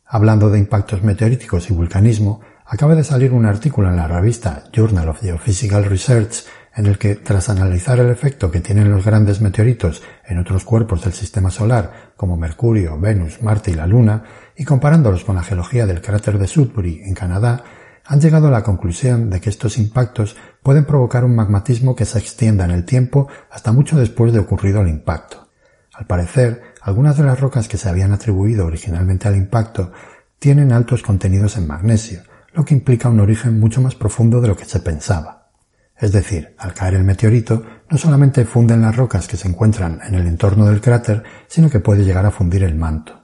Hablando 0.05 0.51
de 0.51 0.59
impactos 0.59 1.01
meteoríticos 1.01 1.71
y 1.71 1.73
vulcanismo, 1.73 2.41
acaba 2.67 2.93
de 2.93 3.03
salir 3.03 3.33
un 3.33 3.47
artículo 3.47 3.89
en 3.89 3.95
la 3.95 4.07
revista 4.07 4.65
Journal 4.71 5.09
of 5.09 5.21
Geophysical 5.21 5.85
Research 5.85 6.45
en 6.75 6.85
el 6.85 6.99
que, 6.99 7.15
tras 7.15 7.49
analizar 7.49 7.97
el 7.97 8.11
efecto 8.11 8.51
que 8.51 8.61
tienen 8.61 8.91
los 8.91 9.03
grandes 9.03 9.41
meteoritos 9.41 10.03
en 10.27 10.37
otros 10.37 10.65
cuerpos 10.65 11.03
del 11.03 11.13
sistema 11.13 11.49
solar, 11.49 12.13
como 12.15 12.37
Mercurio, 12.37 12.99
Venus, 12.99 13.41
Marte 13.41 13.71
y 13.71 13.73
la 13.73 13.87
Luna, 13.87 14.23
y 14.55 14.65
comparándolos 14.65 15.25
con 15.25 15.37
la 15.37 15.41
geología 15.41 15.87
del 15.87 16.03
cráter 16.03 16.37
de 16.37 16.45
Sudbury, 16.45 17.01
en 17.05 17.15
Canadá, 17.15 17.63
han 18.05 18.19
llegado 18.19 18.47
a 18.47 18.51
la 18.51 18.63
conclusión 18.63 19.29
de 19.29 19.39
que 19.39 19.49
estos 19.49 19.77
impactos 19.77 20.35
pueden 20.63 20.85
provocar 20.85 21.23
un 21.23 21.35
magmatismo 21.35 21.95
que 21.95 22.05
se 22.05 22.19
extienda 22.19 22.65
en 22.65 22.71
el 22.71 22.85
tiempo 22.85 23.27
hasta 23.49 23.71
mucho 23.71 23.97
después 23.97 24.33
de 24.33 24.39
ocurrido 24.39 24.81
el 24.81 24.89
impacto. 24.89 25.49
Al 25.93 26.05
parecer, 26.05 26.61
algunas 26.81 27.17
de 27.17 27.23
las 27.23 27.39
rocas 27.39 27.67
que 27.67 27.77
se 27.77 27.89
habían 27.89 28.13
atribuido 28.13 28.65
originalmente 28.65 29.27
al 29.27 29.35
impacto 29.35 29.91
tienen 30.39 30.71
altos 30.71 31.01
contenidos 31.01 31.57
en 31.57 31.67
magnesio, 31.67 32.21
lo 32.53 32.63
que 32.63 32.73
implica 32.73 33.09
un 33.09 33.19
origen 33.19 33.59
mucho 33.59 33.81
más 33.81 33.95
profundo 33.95 34.41
de 34.41 34.47
lo 34.47 34.55
que 34.55 34.65
se 34.65 34.79
pensaba. 34.79 35.49
Es 35.97 36.13
decir, 36.13 36.55
al 36.57 36.73
caer 36.73 36.93
el 36.93 37.03
meteorito, 37.03 37.61
no 37.89 37.97
solamente 37.97 38.45
funden 38.45 38.81
las 38.81 38.95
rocas 38.95 39.27
que 39.27 39.35
se 39.35 39.49
encuentran 39.49 39.99
en 40.07 40.15
el 40.15 40.27
entorno 40.27 40.65
del 40.65 40.79
cráter, 40.79 41.23
sino 41.47 41.69
que 41.69 41.81
puede 41.81 42.05
llegar 42.05 42.25
a 42.25 42.31
fundir 42.31 42.63
el 42.63 42.75
manto. 42.75 43.19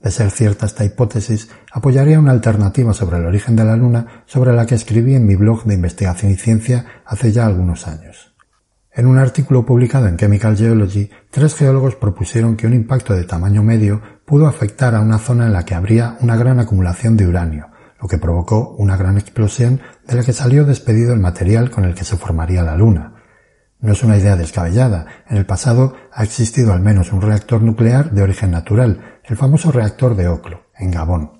De 0.00 0.12
ser 0.12 0.30
cierta 0.30 0.66
esta 0.66 0.84
hipótesis, 0.84 1.50
apoyaría 1.72 2.20
una 2.20 2.30
alternativa 2.30 2.94
sobre 2.94 3.18
el 3.18 3.26
origen 3.26 3.56
de 3.56 3.64
la 3.64 3.76
Luna 3.76 4.24
sobre 4.26 4.52
la 4.52 4.64
que 4.64 4.76
escribí 4.76 5.14
en 5.14 5.26
mi 5.26 5.34
blog 5.34 5.64
de 5.64 5.74
investigación 5.74 6.30
y 6.30 6.36
ciencia 6.36 6.86
hace 7.04 7.32
ya 7.32 7.46
algunos 7.46 7.88
años. 7.88 8.34
En 8.92 9.06
un 9.06 9.18
artículo 9.18 9.64
publicado 9.64 10.06
en 10.06 10.16
Chemical 10.16 10.56
Geology, 10.56 11.10
tres 11.30 11.54
geólogos 11.54 11.96
propusieron 11.96 12.56
que 12.56 12.66
un 12.66 12.74
impacto 12.74 13.14
de 13.14 13.24
tamaño 13.24 13.62
medio 13.62 14.00
pudo 14.24 14.46
afectar 14.46 14.94
a 14.94 15.00
una 15.00 15.18
zona 15.18 15.46
en 15.46 15.52
la 15.52 15.64
que 15.64 15.74
habría 15.74 16.16
una 16.20 16.36
gran 16.36 16.58
acumulación 16.58 17.16
de 17.16 17.26
uranio, 17.26 17.68
lo 18.00 18.08
que 18.08 18.18
provocó 18.18 18.74
una 18.78 18.96
gran 18.96 19.16
explosión 19.16 19.80
de 20.06 20.14
la 20.14 20.24
que 20.24 20.32
salió 20.32 20.64
despedido 20.64 21.12
el 21.12 21.20
material 21.20 21.70
con 21.70 21.84
el 21.84 21.94
que 21.94 22.04
se 22.04 22.16
formaría 22.16 22.62
la 22.62 22.76
Luna. 22.76 23.14
No 23.80 23.92
es 23.92 24.02
una 24.02 24.18
idea 24.18 24.34
descabellada. 24.34 25.06
En 25.28 25.36
el 25.36 25.46
pasado 25.46 25.94
ha 26.12 26.24
existido 26.24 26.72
al 26.72 26.80
menos 26.80 27.12
un 27.12 27.22
reactor 27.22 27.62
nuclear 27.62 28.10
de 28.10 28.22
origen 28.22 28.50
natural, 28.50 29.17
el 29.28 29.36
famoso 29.36 29.70
reactor 29.70 30.16
de 30.16 30.28
Oclo, 30.28 30.62
en 30.76 30.90
Gabón. 30.90 31.32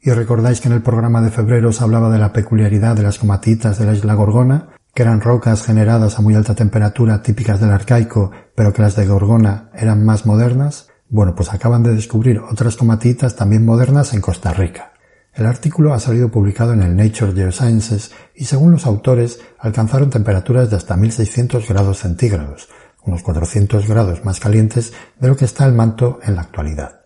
¿Y 0.00 0.10
recordáis 0.10 0.60
que 0.60 0.68
en 0.68 0.74
el 0.74 0.82
programa 0.82 1.20
de 1.22 1.30
febrero 1.30 1.70
os 1.70 1.82
hablaba 1.82 2.10
de 2.10 2.18
la 2.18 2.32
peculiaridad 2.32 2.94
de 2.94 3.02
las 3.02 3.18
comatitas 3.18 3.78
de 3.78 3.86
la 3.86 3.94
isla 3.94 4.14
Gorgona? 4.14 4.68
que 4.96 5.02
eran 5.02 5.20
rocas 5.20 5.62
generadas 5.62 6.18
a 6.18 6.22
muy 6.22 6.34
alta 6.34 6.54
temperatura 6.54 7.20
típicas 7.20 7.60
del 7.60 7.70
arcaico, 7.70 8.30
pero 8.54 8.72
que 8.72 8.80
las 8.80 8.96
de 8.96 9.06
Gorgona 9.06 9.68
eran 9.74 10.02
más 10.06 10.24
modernas, 10.24 10.88
bueno, 11.10 11.34
pues 11.34 11.52
acaban 11.52 11.82
de 11.82 11.92
descubrir 11.92 12.38
otras 12.38 12.76
comatitas 12.76 13.36
también 13.36 13.66
modernas 13.66 14.14
en 14.14 14.22
Costa 14.22 14.54
Rica. 14.54 14.94
El 15.34 15.44
artículo 15.44 15.92
ha 15.92 16.00
salido 16.00 16.30
publicado 16.30 16.72
en 16.72 16.82
el 16.82 16.96
Nature 16.96 17.34
Geosciences 17.34 18.12
y 18.34 18.46
según 18.46 18.72
los 18.72 18.86
autores 18.86 19.38
alcanzaron 19.58 20.08
temperaturas 20.08 20.70
de 20.70 20.76
hasta 20.76 20.96
1600 20.96 21.68
grados 21.68 21.98
centígrados, 21.98 22.70
unos 23.04 23.22
400 23.22 23.86
grados 23.86 24.24
más 24.24 24.40
calientes 24.40 24.94
de 25.20 25.28
lo 25.28 25.36
que 25.36 25.44
está 25.44 25.66
el 25.66 25.74
manto 25.74 26.20
en 26.22 26.36
la 26.36 26.40
actualidad. 26.40 27.05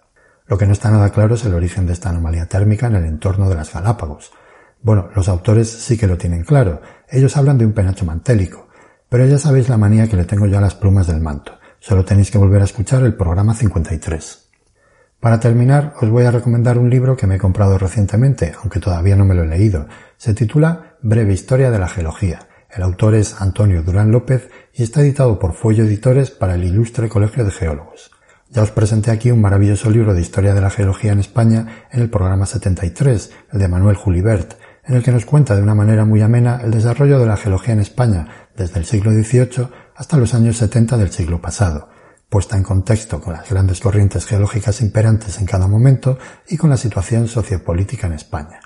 Lo 0.51 0.59
que 0.59 0.67
no 0.67 0.73
está 0.73 0.91
nada 0.91 1.11
claro 1.11 1.37
es 1.37 1.45
el 1.45 1.55
origen 1.55 1.87
de 1.87 1.93
esta 1.93 2.11
anomalía 2.11 2.47
térmica 2.47 2.89
en 2.89 2.97
el 2.97 3.05
entorno 3.05 3.49
de 3.49 3.55
las 3.55 3.73
Galápagos. 3.73 4.33
Bueno, 4.83 5.09
los 5.15 5.29
autores 5.29 5.71
sí 5.71 5.97
que 5.97 6.09
lo 6.09 6.19
tienen 6.19 6.43
claro, 6.43 6.83
ellos 7.09 7.37
hablan 7.37 7.57
de 7.57 7.67
un 7.67 7.73
penacho 7.73 8.05
mantélico, 8.05 8.67
pero 9.09 9.25
ya 9.27 9.39
sabéis 9.39 9.69
la 9.69 9.77
manía 9.77 10.09
que 10.09 10.17
le 10.17 10.25
tengo 10.25 10.47
ya 10.47 10.59
a 10.59 10.63
las 10.63 10.75
plumas 10.75 11.07
del 11.07 11.21
manto. 11.21 11.53
Solo 11.79 12.05
tenéis 12.05 12.33
que 12.33 12.39
volver 12.39 12.63
a 12.63 12.65
escuchar 12.65 13.05
el 13.05 13.15
programa 13.15 13.55
53. 13.55 14.49
Para 15.21 15.39
terminar, 15.39 15.95
os 16.03 16.11
voy 16.11 16.25
a 16.25 16.33
recomendar 16.33 16.79
un 16.79 16.91
libro 16.91 17.17
que 17.17 17.29
me 17.29 17.37
he 17.37 17.39
comprado 17.39 17.79
recientemente, 17.79 18.53
aunque 18.61 18.81
todavía 18.81 19.15
no 19.15 19.25
me 19.25 19.37
lo 19.37 19.45
he 19.45 19.47
leído. 19.47 19.87
Se 20.17 20.35
titula 20.35 20.97
Breve 21.01 21.33
Historia 21.33 21.71
de 21.71 21.79
la 21.79 21.87
Geología. 21.87 22.49
El 22.75 22.83
autor 22.83 23.15
es 23.15 23.41
Antonio 23.41 23.85
Durán 23.85 24.11
López 24.11 24.51
y 24.75 24.83
está 24.83 25.01
editado 25.01 25.39
por 25.39 25.53
Fuello 25.53 25.85
Editores 25.85 26.33
para 26.33 26.57
el 26.57 26.65
Ilustre 26.65 27.09
Colegio 27.09 27.45
de 27.45 27.53
Geólogos. 27.53 28.11
Ya 28.53 28.63
os 28.63 28.73
presenté 28.73 29.13
aquí 29.13 29.31
un 29.31 29.41
maravilloso 29.41 29.91
libro 29.91 30.13
de 30.13 30.21
historia 30.21 30.55
de 30.55 30.61
la 30.61 30.71
geología 30.71 31.13
en 31.13 31.21
España 31.21 31.87
en 31.93 32.01
el 32.01 32.11
programa 32.11 32.47
73, 32.47 33.31
el 33.53 33.61
de 33.61 33.69
Manuel 33.69 33.95
Julibert, 33.95 34.55
en 34.85 34.97
el 34.97 35.05
que 35.05 35.13
nos 35.13 35.25
cuenta 35.25 35.55
de 35.55 35.63
una 35.63 35.77
manera 35.77 36.05
muy 36.05 36.21
amena 36.21 36.61
el 36.61 36.73
desarrollo 36.73 37.21
de 37.21 37.27
la 37.27 37.37
geología 37.37 37.75
en 37.75 37.79
España 37.79 38.49
desde 38.57 38.81
el 38.81 38.87
siglo 38.87 39.13
XVIII 39.13 39.69
hasta 39.95 40.17
los 40.17 40.35
años 40.35 40.57
70 40.57 40.97
del 40.97 41.13
siglo 41.13 41.41
pasado, 41.41 41.91
puesta 42.29 42.57
en 42.57 42.65
contexto 42.65 43.21
con 43.21 43.35
las 43.35 43.49
grandes 43.49 43.79
corrientes 43.79 44.27
geológicas 44.27 44.81
imperantes 44.81 45.39
en 45.39 45.47
cada 45.47 45.69
momento 45.69 46.19
y 46.49 46.57
con 46.57 46.71
la 46.71 46.77
situación 46.77 47.29
sociopolítica 47.29 48.09
en 48.09 48.15
España. 48.15 48.59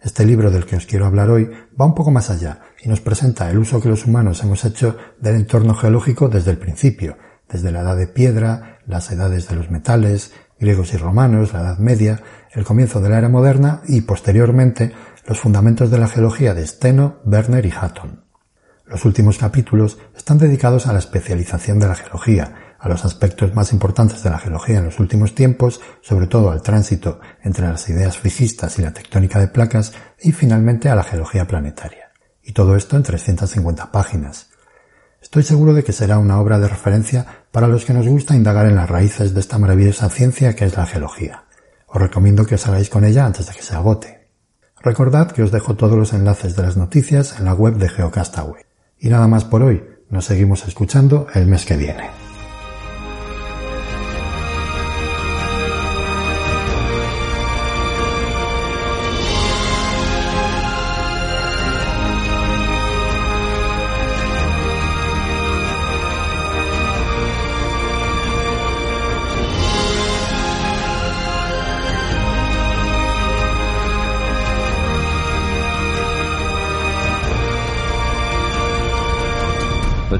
Este 0.00 0.24
libro 0.24 0.50
del 0.50 0.64
que 0.64 0.76
os 0.76 0.86
quiero 0.86 1.04
hablar 1.04 1.28
hoy 1.28 1.50
va 1.78 1.84
un 1.84 1.94
poco 1.94 2.10
más 2.10 2.30
allá 2.30 2.60
y 2.82 2.88
nos 2.88 3.02
presenta 3.02 3.50
el 3.50 3.58
uso 3.58 3.82
que 3.82 3.90
los 3.90 4.06
humanos 4.06 4.42
hemos 4.42 4.64
hecho 4.64 4.96
del 5.20 5.34
entorno 5.34 5.74
geológico 5.74 6.30
desde 6.30 6.52
el 6.52 6.58
principio, 6.58 7.18
desde 7.48 7.72
la 7.72 7.80
edad 7.80 7.96
de 7.96 8.06
piedra, 8.06 8.78
las 8.86 9.10
edades 9.10 9.48
de 9.48 9.56
los 9.56 9.70
metales, 9.70 10.32
griegos 10.58 10.94
y 10.94 10.96
romanos, 10.96 11.52
la 11.52 11.60
Edad 11.60 11.78
Media, 11.78 12.22
el 12.52 12.64
comienzo 12.64 13.00
de 13.00 13.10
la 13.10 13.18
era 13.18 13.28
moderna 13.28 13.82
y, 13.86 14.02
posteriormente, 14.02 14.92
los 15.26 15.40
fundamentos 15.40 15.90
de 15.90 15.98
la 15.98 16.08
geología 16.08 16.54
de 16.54 16.66
Steno, 16.66 17.18
Werner 17.24 17.66
y 17.66 17.72
Hatton. 17.72 18.24
Los 18.86 19.04
últimos 19.04 19.38
capítulos 19.38 19.98
están 20.16 20.38
dedicados 20.38 20.86
a 20.86 20.92
la 20.92 21.00
especialización 21.00 21.80
de 21.80 21.88
la 21.88 21.96
geología, 21.96 22.76
a 22.78 22.88
los 22.88 23.04
aspectos 23.04 23.54
más 23.54 23.72
importantes 23.72 24.22
de 24.22 24.30
la 24.30 24.38
geología 24.38 24.78
en 24.78 24.84
los 24.84 25.00
últimos 25.00 25.34
tiempos, 25.34 25.80
sobre 26.02 26.28
todo 26.28 26.52
al 26.52 26.62
tránsito 26.62 27.20
entre 27.42 27.66
las 27.66 27.88
ideas 27.88 28.16
fijistas 28.16 28.78
y 28.78 28.82
la 28.82 28.92
tectónica 28.92 29.40
de 29.40 29.48
placas, 29.48 29.92
y 30.20 30.32
finalmente 30.32 30.88
a 30.88 30.94
la 30.94 31.02
geología 31.02 31.46
planetaria. 31.46 32.12
Y 32.42 32.52
todo 32.52 32.76
esto 32.76 32.96
en 32.96 33.02
350 33.02 33.90
páginas. 33.90 34.50
Estoy 35.26 35.42
seguro 35.42 35.74
de 35.74 35.82
que 35.82 35.92
será 35.92 36.20
una 36.20 36.38
obra 36.38 36.60
de 36.60 36.68
referencia 36.68 37.26
para 37.50 37.66
los 37.66 37.84
que 37.84 37.92
nos 37.92 38.06
gusta 38.06 38.36
indagar 38.36 38.66
en 38.66 38.76
las 38.76 38.88
raíces 38.88 39.34
de 39.34 39.40
esta 39.40 39.58
maravillosa 39.58 40.08
ciencia 40.08 40.54
que 40.54 40.66
es 40.66 40.76
la 40.76 40.86
geología. 40.86 41.46
Os 41.88 42.00
recomiendo 42.00 42.46
que 42.46 42.54
os 42.54 42.64
hagáis 42.68 42.88
con 42.88 43.04
ella 43.04 43.26
antes 43.26 43.48
de 43.48 43.52
que 43.52 43.62
se 43.62 43.74
agote. 43.74 44.28
Recordad 44.80 45.32
que 45.32 45.42
os 45.42 45.50
dejo 45.50 45.74
todos 45.74 45.98
los 45.98 46.12
enlaces 46.12 46.54
de 46.54 46.62
las 46.62 46.76
noticias 46.76 47.40
en 47.40 47.46
la 47.46 47.54
web 47.54 47.74
de 47.74 47.88
Geocastaway. 47.88 48.62
Y 49.00 49.08
nada 49.08 49.26
más 49.26 49.44
por 49.44 49.64
hoy, 49.64 49.82
nos 50.10 50.26
seguimos 50.26 50.64
escuchando 50.68 51.26
el 51.34 51.48
mes 51.48 51.64
que 51.64 51.76
viene. 51.76 52.25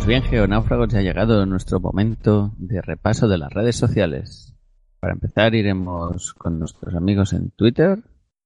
Bien, 0.07 0.23
geonáufragos, 0.23 0.89
ya 0.89 1.01
ha 1.01 1.03
llegado 1.03 1.45
nuestro 1.47 1.81
momento 1.81 2.53
de 2.59 2.81
repaso 2.81 3.27
de 3.27 3.39
las 3.39 3.53
redes 3.53 3.75
sociales. 3.75 4.55
Para 5.01 5.15
empezar, 5.15 5.57
iremos 5.57 6.33
con 6.35 6.61
nuestros 6.61 6.95
amigos 6.95 7.33
en 7.33 7.51
Twitter 7.51 8.05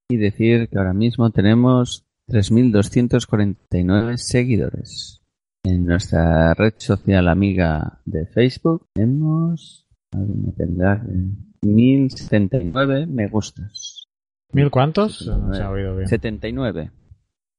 y 0.08 0.16
decir 0.16 0.70
que 0.70 0.78
ahora 0.78 0.94
mismo 0.94 1.28
tenemos 1.30 2.06
3.249 2.28 4.16
seguidores. 4.16 5.20
En 5.62 5.84
nuestra 5.84 6.54
red 6.54 6.72
social 6.78 7.28
amiga 7.28 8.00
de 8.06 8.24
Facebook 8.24 8.86
tenemos, 8.94 9.86
1.079 10.12 13.06
me 13.06 13.28
gustas. 13.28 14.08
¿Mil 14.52 14.70
cuántos? 14.70 15.26
No 15.26 15.52
se 15.52 15.62
ha 15.62 15.70
oído 15.70 15.94
bien. 15.94 16.08
79. 16.08 16.90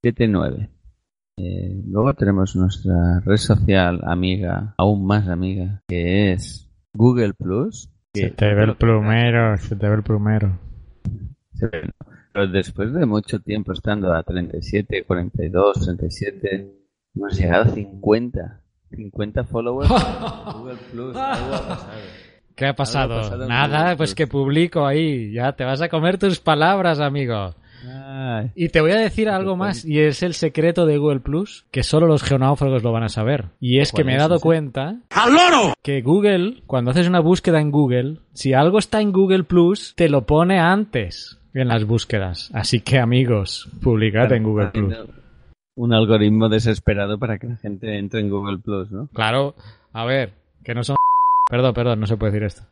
79. 0.02 0.72
Eh, 1.38 1.82
luego 1.88 2.14
tenemos 2.14 2.56
nuestra 2.56 3.20
red 3.26 3.38
social 3.38 4.02
amiga, 4.04 4.76
aún 4.78 5.06
más 5.06 5.28
amiga, 5.28 5.82
que 5.88 6.34
es 6.34 6.70
Google 6.94 7.34
Plus. 7.34 7.90
Se 8.14 8.30
te 8.32 8.54
ve 8.54 8.64
el 8.64 8.76
plumero, 8.76 9.58
se 9.58 9.76
te 9.76 9.88
ve 9.88 9.96
el 9.96 10.04
plumero. 10.04 10.60
Pero 12.34 12.48
después 12.48 12.94
de 12.94 13.06
mucho 13.06 13.40
tiempo 13.40 13.72
estando 13.72 14.14
a 14.14 14.24
37, 14.24 15.04
42, 15.06 15.86
37, 15.86 16.72
hemos 17.16 17.38
llegado 17.38 17.64
a 17.64 17.74
50. 17.74 18.62
50 18.90 19.44
followers 19.46 19.90
en 19.90 20.54
Google 20.54 20.78
Plus. 20.92 21.16
Algo 21.16 21.56
ha 21.56 21.68
pasado. 21.68 22.02
¿Qué 22.56 22.66
ha 22.66 22.76
pasado? 22.76 23.20
Ha 23.20 23.48
Nada, 23.48 23.96
pues 23.96 24.12
Plus. 24.12 24.16
que 24.16 24.28
publico 24.28 24.86
ahí. 24.86 25.32
Ya 25.32 25.54
te 25.54 25.64
vas 25.64 25.82
a 25.82 25.90
comer 25.90 26.18
tus 26.18 26.40
palabras, 26.40 27.00
amigo. 27.00 27.56
Ay. 28.14 28.52
Y 28.56 28.68
te 28.70 28.82
voy 28.82 28.92
a 28.92 28.98
decir 28.98 29.30
algo 29.30 29.56
más, 29.56 29.86
y 29.86 30.00
es 30.00 30.22
el 30.22 30.34
secreto 30.34 30.86
de 30.86 30.98
Google 30.98 31.22
Plus, 31.22 31.66
que 31.72 31.82
solo 31.84 32.08
los 32.08 32.24
geonáufragos 32.24 32.84
lo 32.84 32.92
van 32.92 33.04
a 33.04 33.10
saber. 33.10 33.46
Y 33.62 33.80
es 33.80 33.92
que 33.92 34.04
¿Cuál 34.04 34.06
me 34.08 34.12
he 34.12 34.16
es 34.16 34.22
dado 34.22 34.36
ese? 34.36 34.44
cuenta 34.44 34.98
que 35.82 36.02
Google, 36.02 36.62
cuando 36.68 36.92
haces 36.92 37.08
una 37.08 37.22
búsqueda 37.22 37.62
en 37.62 37.72
Google, 37.72 38.18
si 38.34 38.54
algo 38.54 38.80
está 38.80 39.00
en 39.00 39.14
Google 39.14 39.46
Plus, 39.46 39.94
te 39.96 40.10
lo 40.10 40.26
pone 40.26 40.60
antes 40.60 41.40
en 41.54 41.70
las 41.70 41.86
búsquedas. 41.86 42.52
Así 42.54 42.82
que 42.82 43.00
amigos, 43.00 43.70
publicad 43.82 44.32
en 44.34 44.44
Google 44.44 44.68
Plus. 44.68 44.94
Un 45.78 45.94
algoritmo 45.94 46.50
desesperado 46.50 47.18
para 47.18 47.40
que 47.40 47.48
la 47.48 47.56
gente 47.56 47.98
entre 47.98 48.20
en 48.20 48.30
Google 48.30 48.58
Plus, 48.58 48.92
¿no? 48.92 49.08
Claro, 49.14 49.56
a 49.94 50.04
ver, 50.06 50.34
que 50.66 50.76
no 50.76 50.84
son... 50.84 50.98
Perdón, 51.50 51.74
perdón, 51.74 52.00
no 52.02 52.08
se 52.08 52.18
puede 52.18 52.34
decir 52.34 52.46
esto. 52.46 52.64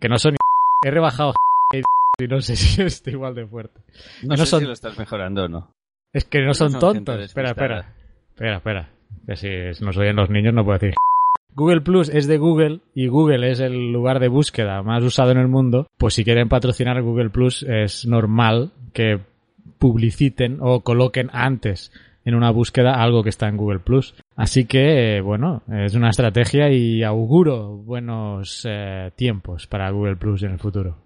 Que 0.00 0.08
no 0.08 0.18
son... 0.18 0.36
He 0.86 0.90
rebajado 0.90 1.34
y 2.18 2.26
no 2.26 2.40
sé 2.40 2.56
si 2.56 2.82
estoy 2.82 3.14
igual 3.14 3.34
de 3.34 3.46
fuerte. 3.46 3.80
No, 4.22 4.36
sé 4.36 4.46
son- 4.46 4.60
si 4.60 4.66
lo 4.66 4.72
estás 4.72 4.98
mejorando 4.98 5.44
o 5.44 5.48
no. 5.48 5.70
Es 6.12 6.24
que 6.24 6.40
no 6.42 6.54
son 6.54 6.78
tontos. 6.78 7.20
Espera, 7.20 7.50
espera. 7.50 7.94
Espera, 8.34 8.56
espera. 8.58 8.90
Que 9.26 9.36
si 9.36 9.84
nos 9.84 9.96
oyen 9.96 10.16
los 10.16 10.30
niños 10.30 10.54
no 10.54 10.64
puedo 10.64 10.78
decir. 10.78 10.94
Google 11.56 11.82
Plus 11.82 12.08
es 12.08 12.26
de 12.26 12.36
Google 12.38 12.80
y 12.94 13.06
Google 13.06 13.48
es 13.50 13.60
el 13.60 13.92
lugar 13.92 14.18
de 14.18 14.26
búsqueda 14.28 14.82
más 14.82 15.02
usado 15.04 15.30
en 15.30 15.38
el 15.38 15.48
mundo. 15.48 15.86
Pues 15.98 16.14
si 16.14 16.24
quieren 16.24 16.48
patrocinar 16.48 17.00
Google 17.02 17.30
Plus 17.30 17.62
es 17.62 18.06
normal 18.06 18.72
que 18.92 19.20
publiciten 19.78 20.58
o 20.60 20.80
coloquen 20.80 21.30
antes 21.32 21.92
en 22.24 22.34
una 22.34 22.50
búsqueda 22.50 22.94
algo 23.02 23.22
que 23.22 23.28
está 23.28 23.48
en 23.48 23.56
Google 23.56 23.80
Plus. 23.80 24.14
Así 24.34 24.64
que, 24.66 25.16
eh, 25.16 25.20
bueno, 25.20 25.62
es 25.70 25.94
una 25.94 26.10
estrategia 26.10 26.70
y 26.70 27.02
auguro 27.04 27.76
buenos 27.76 28.66
eh, 28.68 29.10
tiempos 29.14 29.66
para 29.66 29.90
Google 29.90 30.16
Plus 30.16 30.42
en 30.42 30.52
el 30.52 30.58
futuro. 30.58 30.96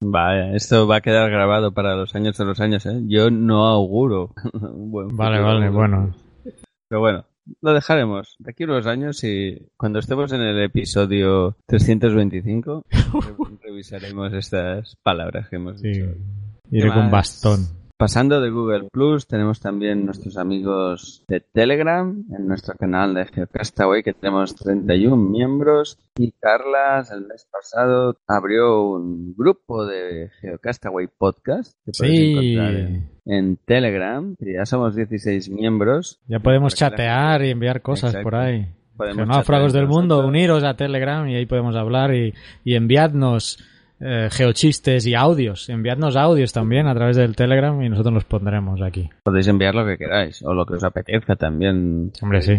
Vaya, 0.00 0.54
esto 0.54 0.86
va 0.86 0.96
a 0.96 1.00
quedar 1.00 1.28
grabado 1.30 1.72
para 1.72 1.96
los 1.96 2.14
años 2.14 2.36
de 2.38 2.44
los 2.44 2.60
años, 2.60 2.86
¿eh? 2.86 3.00
Yo 3.06 3.30
no 3.30 3.66
auguro. 3.66 4.32
un 4.52 4.90
buen 4.90 5.08
Vale, 5.16 5.40
vale, 5.40 5.70
bueno. 5.70 6.14
Pero 6.88 7.00
bueno, 7.00 7.24
lo 7.60 7.72
dejaremos. 7.72 8.36
De 8.38 8.50
aquí 8.52 8.62
a 8.62 8.66
unos 8.66 8.86
años 8.86 9.22
y 9.24 9.58
cuando 9.76 9.98
estemos 9.98 10.32
en 10.32 10.40
el 10.42 10.62
episodio 10.62 11.56
325 11.66 12.84
re- 12.88 12.98
revisaremos 13.62 14.32
estas 14.32 14.94
palabras 15.02 15.48
que 15.48 15.56
hemos 15.56 15.80
Sí. 15.80 15.88
dicho. 15.88 16.06
Iré 16.70 16.88
¿Qué 16.88 16.94
con 16.94 17.02
más? 17.04 17.10
bastón. 17.10 17.60
Pasando 17.98 18.40
de 18.40 18.50
Google 18.50 18.88
Plus, 18.92 19.26
tenemos 19.26 19.58
también 19.58 20.06
nuestros 20.06 20.36
amigos 20.36 21.24
de 21.26 21.40
Telegram, 21.40 22.16
en 22.32 22.46
nuestro 22.46 22.74
canal 22.76 23.12
de 23.12 23.26
Geocastaway, 23.26 24.04
que 24.04 24.14
tenemos 24.14 24.54
31 24.54 25.16
miembros. 25.16 25.98
Y 26.16 26.30
Carlas, 26.30 27.10
el 27.10 27.26
mes 27.26 27.48
pasado, 27.50 28.16
abrió 28.28 28.82
un 28.92 29.34
grupo 29.36 29.84
de 29.84 30.30
Geocastaway 30.40 31.08
Podcast, 31.18 31.72
que 31.84 31.90
puedes 31.98 32.14
Sí. 32.14 32.30
encontrar 32.30 32.74
en, 32.76 33.10
en 33.26 33.56
Telegram, 33.56 34.36
que 34.38 34.52
ya 34.54 34.64
somos 34.64 34.94
16 34.94 35.50
miembros. 35.50 36.20
Ya 36.28 36.38
podemos 36.38 36.76
chatear 36.76 37.42
y 37.44 37.50
enviar 37.50 37.82
cosas 37.82 38.10
Exacto. 38.10 38.30
por 38.30 38.34
ahí. 38.36 38.68
Geonáufragos 38.96 39.72
del 39.72 39.88
mundo, 39.88 40.14
nosotros. 40.18 40.28
uniros 40.28 40.62
a 40.62 40.74
Telegram 40.76 41.28
y 41.28 41.34
ahí 41.34 41.46
podemos 41.46 41.74
hablar 41.74 42.14
y, 42.14 42.32
y 42.62 42.74
enviadnos 42.76 43.58
eh, 44.00 44.28
geochistes 44.30 45.06
y 45.06 45.14
audios. 45.14 45.68
Enviadnos 45.68 46.16
audios 46.16 46.52
también 46.52 46.86
a 46.86 46.94
través 46.94 47.16
del 47.16 47.36
Telegram 47.36 47.80
y 47.82 47.88
nosotros 47.88 48.14
los 48.14 48.24
pondremos 48.24 48.80
aquí. 48.82 49.08
Podéis 49.24 49.48
enviar 49.48 49.74
lo 49.74 49.84
que 49.86 49.98
queráis, 49.98 50.42
o 50.44 50.54
lo 50.54 50.64
que 50.66 50.74
os 50.74 50.84
apetezca 50.84 51.36
también. 51.36 52.12
Hombre, 52.22 52.42
sí. 52.42 52.52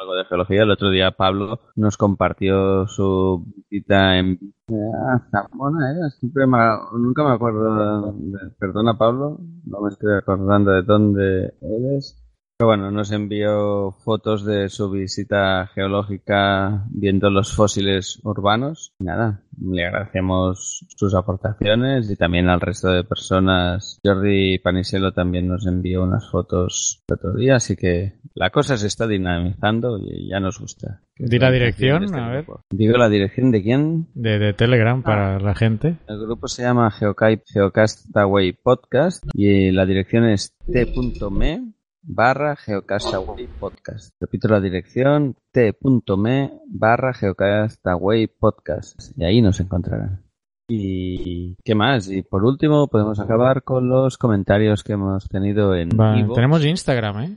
Algo 0.00 0.14
de 0.16 0.24
geología. 0.24 0.62
El 0.62 0.70
otro 0.70 0.90
día 0.90 1.12
Pablo 1.12 1.60
nos 1.76 1.96
compartió 1.96 2.86
su 2.88 3.44
visita 3.70 4.18
en 4.18 4.36
ah, 4.70 5.20
Zamora, 5.30 5.92
¿era? 5.92 6.10
Siempre 6.10 6.46
me- 6.46 6.58
nunca 6.98 7.22
me 7.24 7.34
acuerdo. 7.34 8.12
de- 8.12 8.50
perdona, 8.58 8.98
Pablo, 8.98 9.38
no 9.64 9.80
me 9.80 9.88
estoy 9.90 10.14
acordando 10.16 10.72
de 10.72 10.82
dónde 10.82 11.54
eres. 11.60 12.18
Bueno, 12.64 12.90
nos 12.90 13.10
envió 13.10 13.92
fotos 14.04 14.44
de 14.44 14.68
su 14.68 14.90
visita 14.90 15.68
geológica 15.74 16.84
viendo 16.90 17.28
los 17.28 17.54
fósiles 17.54 18.20
urbanos. 18.22 18.94
Nada, 18.98 19.42
le 19.60 19.86
agradecemos 19.86 20.86
sus 20.96 21.14
aportaciones 21.14 22.10
y 22.10 22.16
también 22.16 22.48
al 22.48 22.60
resto 22.60 22.90
de 22.90 23.04
personas. 23.04 23.98
Jordi 24.04 24.58
Paniselo 24.58 25.12
también 25.12 25.48
nos 25.48 25.66
envió 25.66 26.04
unas 26.04 26.30
fotos 26.30 27.02
el 27.08 27.14
otro 27.14 27.34
día, 27.34 27.56
así 27.56 27.76
que 27.76 28.14
la 28.34 28.50
cosa 28.50 28.76
se 28.76 28.86
está 28.86 29.06
dinamizando 29.06 29.98
y 29.98 30.28
ya 30.28 30.40
nos 30.40 30.58
gusta. 30.58 31.00
Di 31.18 31.38
la 31.38 31.50
dirección, 31.50 32.04
este 32.04 32.18
a 32.18 32.28
ver. 32.28 32.44
grupo. 32.44 32.64
Digo 32.70 32.96
la 32.96 33.08
dirección 33.08 33.50
de 33.50 33.62
quién. 33.62 34.08
De, 34.14 34.38
de 34.38 34.52
Telegram 34.54 35.02
para 35.02 35.38
la 35.38 35.54
gente. 35.54 35.96
El 36.08 36.20
grupo 36.20 36.48
se 36.48 36.62
llama 36.62 36.90
Geocastaway 36.90 38.52
Podcast 38.52 39.24
y 39.34 39.70
la 39.72 39.84
dirección 39.84 40.24
es 40.24 40.54
t.me 40.70 41.72
barra 42.02 42.56
Geocastaway 42.56 43.46
Podcast. 43.60 44.10
Repito 44.20 44.48
la 44.48 44.60
dirección 44.60 45.36
t.me 45.52 46.50
barra 46.68 47.12
Geocastaway 47.14 48.26
Podcast 48.26 49.12
y 49.16 49.24
ahí 49.24 49.40
nos 49.40 49.60
encontrarán. 49.60 50.22
¿Y 50.68 51.56
qué 51.64 51.74
más? 51.74 52.08
Y 52.10 52.22
por 52.22 52.44
último 52.44 52.88
podemos 52.88 53.20
acabar 53.20 53.62
con 53.62 53.88
los 53.88 54.16
comentarios 54.18 54.82
que 54.82 54.94
hemos 54.94 55.28
tenido 55.28 55.74
en 55.74 55.90
tenemos 56.34 56.64
Instagram, 56.64 57.20
¿eh? 57.22 57.36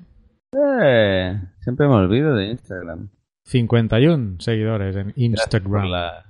Eh, 0.81 1.41
siempre 1.59 1.87
me 1.87 1.95
olvido 1.95 2.33
de 2.35 2.51
Instagram. 2.51 3.09
51 3.45 4.37
seguidores 4.39 4.95
en 4.95 5.13
Instagram. 5.15 5.85
la- 5.89 6.25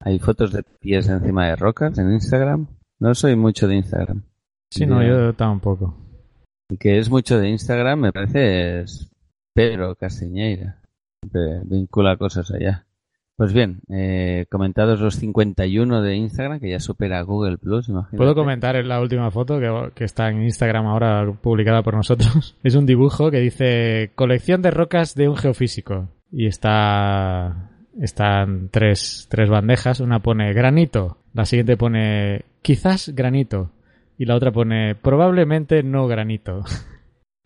Hay 0.00 0.18
fotos 0.18 0.52
de 0.52 0.62
pies 0.62 1.08
encima 1.08 1.46
de 1.48 1.56
rocas 1.56 1.98
en 1.98 2.12
Instagram. 2.12 2.66
No 3.00 3.14
soy 3.14 3.36
mucho 3.36 3.66
de 3.66 3.76
Instagram. 3.76 4.22
Sí, 4.70 4.86
no, 4.86 5.02
yo 5.02 5.32
tampoco. 5.34 5.96
Que 6.78 6.98
es 6.98 7.10
mucho 7.10 7.38
de 7.38 7.50
Instagram, 7.50 8.00
me 8.00 8.12
parece, 8.12 8.80
es 8.80 9.10
Pedro 9.52 9.94
Castiñeira. 9.96 10.80
Vincula 11.64 12.16
cosas 12.16 12.50
allá. 12.50 12.86
Pues 13.36 13.52
bien, 13.52 13.80
eh, 13.88 14.46
comentados 14.48 15.00
los 15.00 15.16
51 15.16 16.02
de 16.02 16.16
Instagram, 16.16 16.60
que 16.60 16.70
ya 16.70 16.78
supera 16.78 17.20
Google 17.22 17.58
Plus, 17.58 17.88
imagino. 17.88 18.16
¿Puedo 18.16 18.34
comentar 18.34 18.76
en 18.76 18.88
la 18.88 19.00
última 19.00 19.30
foto 19.32 19.58
que, 19.58 19.90
que 19.94 20.04
está 20.04 20.28
en 20.28 20.44
Instagram 20.44 20.86
ahora 20.86 21.32
publicada 21.42 21.82
por 21.82 21.94
nosotros? 21.94 22.56
Es 22.62 22.76
un 22.76 22.86
dibujo 22.86 23.30
que 23.30 23.40
dice 23.40 24.12
colección 24.14 24.62
de 24.62 24.70
rocas 24.70 25.16
de 25.16 25.28
un 25.28 25.36
geofísico. 25.36 26.08
Y 26.30 26.46
está 26.46 27.70
están 28.00 28.68
tres, 28.70 29.26
tres 29.28 29.50
bandejas. 29.50 30.00
Una 30.00 30.20
pone 30.20 30.52
granito, 30.52 31.18
la 31.32 31.44
siguiente 31.44 31.76
pone 31.76 32.44
quizás 32.62 33.10
granito 33.14 33.70
y 34.18 34.24
la 34.26 34.34
otra 34.36 34.50
pone 34.52 34.94
probablemente 34.94 35.82
no 35.82 36.06
granito. 36.06 36.62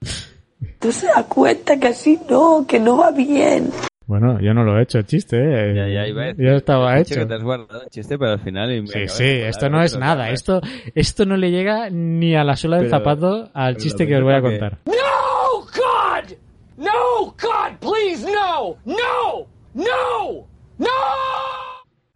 Tú 0.81 0.93
se 0.93 1.07
das 1.07 1.25
cuenta 1.25 1.79
que 1.79 1.89
así 1.89 2.19
no, 2.29 2.65
que 2.67 2.79
no 2.81 2.97
va 2.99 3.11
bien. 3.11 3.71
Bueno, 4.07 4.41
yo 4.41 4.55
no 4.55 4.65
lo 4.65 4.79
he 4.79 4.83
hecho, 4.85 5.03
chiste, 5.03 5.37
¿eh? 5.37 5.75
Ya, 5.75 5.87
ya 5.87 6.07
iba 6.09 6.23
a 6.23 6.27
decir, 6.29 6.45
Ya 6.47 6.53
estaba 6.53 6.95
has 6.95 7.01
dicho 7.01 7.15
hecho. 7.15 7.21
que 7.23 7.27
te 7.29 7.35
has 7.35 7.43
guardado 7.43 7.83
el 7.83 7.89
chiste, 7.91 8.17
pero 8.19 8.31
al 8.33 8.41
final... 8.41 8.73
y 8.75 8.81
me 8.81 8.87
Sí, 8.89 9.07
sí, 9.09 9.25
esto 9.25 9.69
no 9.69 9.83
es 9.83 9.99
nada. 9.99 10.31
Esto, 10.31 10.63
esto 10.95 11.27
no 11.27 11.37
le 11.37 11.51
llega 11.51 11.91
ni 11.91 12.35
a 12.35 12.43
la 12.43 12.57
suela 12.57 12.79
del 12.79 12.89
zapato 12.89 13.51
al 13.53 13.77
chiste 13.77 14.07
que 14.07 14.17
os 14.17 14.23
voy 14.23 14.35
a 14.35 14.41
contar. 14.41 14.79
No, 14.87 15.61
God! 15.61 16.33
No, 16.79 17.25
God, 17.27 17.77
please, 17.81 18.25
no! 18.25 18.77
No! 18.87 19.47
No! 19.75 20.47
¡No! 20.79 20.89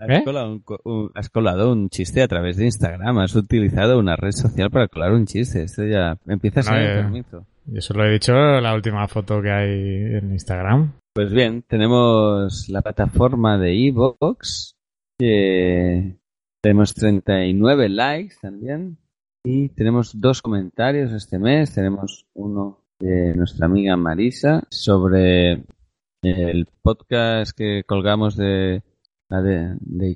Has, 0.02 0.10
¿Eh? 0.10 0.24
colado 0.24 0.60
un, 0.84 1.10
has 1.14 1.30
colado 1.30 1.72
un 1.72 1.88
chiste 1.88 2.22
a 2.22 2.28
través 2.28 2.56
de 2.56 2.64
Instagram. 2.64 3.18
Has 3.18 3.36
utilizado 3.36 4.00
una 4.00 4.16
red 4.16 4.32
social 4.32 4.68
para 4.70 4.88
colar 4.88 5.12
un 5.12 5.26
chiste. 5.26 5.62
Esto 5.62 5.84
ya 5.84 6.18
empieza 6.26 6.60
a 6.60 6.62
ser 6.64 6.74
eh, 6.74 6.98
enfermizo. 6.98 7.46
Yo 7.66 7.80
se 7.80 7.94
lo 7.94 8.04
he 8.04 8.10
dicho 8.10 8.32
en 8.32 8.64
la 8.64 8.74
última 8.74 9.06
foto 9.06 9.40
que 9.40 9.50
hay 9.52 10.16
en 10.16 10.32
Instagram. 10.32 10.94
Pues 11.14 11.32
bien, 11.32 11.62
tenemos 11.62 12.68
la 12.68 12.82
plataforma 12.82 13.58
de 13.58 13.86
Evox, 13.86 14.74
que 15.18 16.16
tenemos 16.60 16.94
39 16.94 17.88
likes 17.88 18.34
también, 18.42 18.98
y 19.44 19.68
tenemos 19.68 20.20
dos 20.20 20.42
comentarios 20.42 21.12
este 21.12 21.38
mes. 21.38 21.74
Tenemos 21.74 22.26
uno 22.34 22.80
de 22.98 23.36
nuestra 23.36 23.66
amiga 23.66 23.96
Marisa 23.96 24.64
sobre 24.68 25.62
el 26.22 26.66
podcast 26.82 27.56
que 27.56 27.84
colgamos 27.84 28.36
de 28.36 28.82
la 29.32 29.40
de, 29.40 29.76
de 29.80 30.14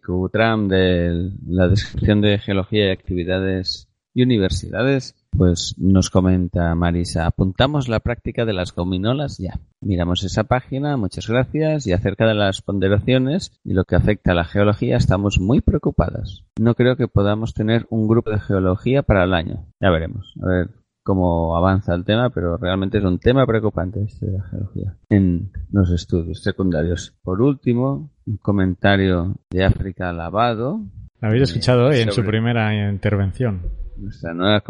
de 0.68 1.30
la 1.46 1.68
descripción 1.68 2.20
de 2.20 2.38
geología 2.38 2.88
y 2.88 2.90
actividades 2.90 3.88
y 4.12 4.22
universidades. 4.22 5.14
Pues 5.30 5.74
nos 5.78 6.10
comenta 6.10 6.74
Marisa, 6.74 7.26
apuntamos 7.26 7.88
la 7.88 8.00
práctica 8.00 8.44
de 8.44 8.52
las 8.52 8.74
gominolas 8.74 9.38
ya. 9.38 9.58
Miramos 9.80 10.22
esa 10.24 10.44
página, 10.44 10.96
muchas 10.98 11.28
gracias, 11.28 11.86
y 11.86 11.92
acerca 11.92 12.26
de 12.26 12.34
las 12.34 12.60
ponderaciones 12.60 13.58
y 13.64 13.72
lo 13.72 13.84
que 13.84 13.96
afecta 13.96 14.32
a 14.32 14.34
la 14.34 14.44
geología 14.44 14.96
estamos 14.98 15.38
muy 15.40 15.60
preocupadas. 15.62 16.44
No 16.58 16.74
creo 16.74 16.96
que 16.96 17.08
podamos 17.08 17.54
tener 17.54 17.86
un 17.88 18.08
grupo 18.08 18.30
de 18.30 18.40
geología 18.40 19.02
para 19.02 19.24
el 19.24 19.32
año. 19.32 19.66
Ya 19.80 19.90
veremos. 19.90 20.34
A 20.42 20.46
ver 20.46 20.85
cómo 21.06 21.56
avanza 21.56 21.94
el 21.94 22.04
tema, 22.04 22.30
pero 22.30 22.56
realmente 22.56 22.98
es 22.98 23.04
un 23.04 23.20
tema 23.20 23.46
preocupante 23.46 24.02
este 24.02 24.26
de 24.26 24.38
la 24.38 24.44
geología 24.44 24.96
en 25.08 25.52
los 25.70 25.90
estudios 25.92 26.42
secundarios. 26.42 27.14
Por 27.22 27.40
último, 27.40 28.10
un 28.26 28.36
comentario 28.38 29.36
de 29.48 29.64
África 29.64 30.12
Lavado. 30.12 30.80
La 31.20 31.28
habéis 31.28 31.44
escuchado 31.44 31.86
hoy 31.86 32.00
en 32.00 32.10
su 32.10 32.24
primera 32.24 32.90
intervención. 32.90 33.62
Nuestra 33.96 34.34
nueva 34.34 34.62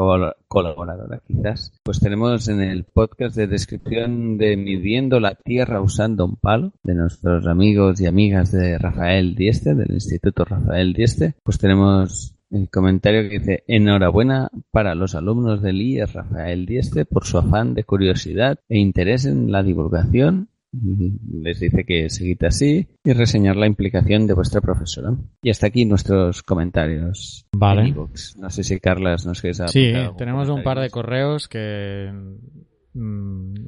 colaboradora, 0.46 1.20
quizás. 1.26 1.72
Pues 1.82 1.98
tenemos 2.00 2.46
en 2.48 2.60
el 2.60 2.84
podcast 2.84 3.34
de 3.34 3.48
descripción 3.48 4.36
de 4.36 4.56
Midiendo 4.56 5.18
la 5.18 5.34
Tierra 5.34 5.80
usando 5.80 6.26
un 6.26 6.36
palo, 6.36 6.72
de 6.84 6.94
nuestros 6.94 7.46
amigos 7.46 8.00
y 8.00 8.06
amigas 8.06 8.52
de 8.52 8.78
Rafael 8.78 9.34
Dieste, 9.34 9.74
del 9.74 9.90
Instituto 9.90 10.44
Rafael 10.44 10.92
Dieste. 10.92 11.34
Pues 11.42 11.58
tenemos 11.58 12.35
el 12.50 12.68
comentario 12.70 13.22
que 13.28 13.38
dice 13.38 13.64
enhorabuena 13.66 14.50
para 14.70 14.94
los 14.94 15.14
alumnos 15.14 15.62
del 15.62 15.80
IES 15.80 16.12
Rafael 16.12 16.66
Dieste 16.66 17.04
por 17.04 17.24
su 17.24 17.38
afán 17.38 17.74
de 17.74 17.84
curiosidad 17.84 18.58
e 18.68 18.78
interés 18.78 19.24
en 19.24 19.50
la 19.50 19.62
divulgación 19.62 20.48
les 21.32 21.60
dice 21.60 21.84
que 21.84 22.10
seguid 22.10 22.44
así 22.44 22.86
y 23.02 23.12
reseñar 23.12 23.56
la 23.56 23.66
implicación 23.66 24.26
de 24.26 24.34
vuestra 24.34 24.60
profesora. 24.60 25.14
Y 25.42 25.48
hasta 25.48 25.68
aquí 25.68 25.86
nuestros 25.86 26.42
comentarios. 26.42 27.46
Vale. 27.52 27.94
No 28.36 28.50
sé 28.50 28.62
si 28.62 28.78
Carlas 28.78 29.24
nos 29.24 29.40
quieres 29.40 29.62
Sí, 29.70 29.92
tenemos 30.18 30.48
un 30.48 30.62
par 30.62 30.80
de 30.80 30.90
correos 30.90 31.48
que 31.48 32.10
Mm, 32.12 32.36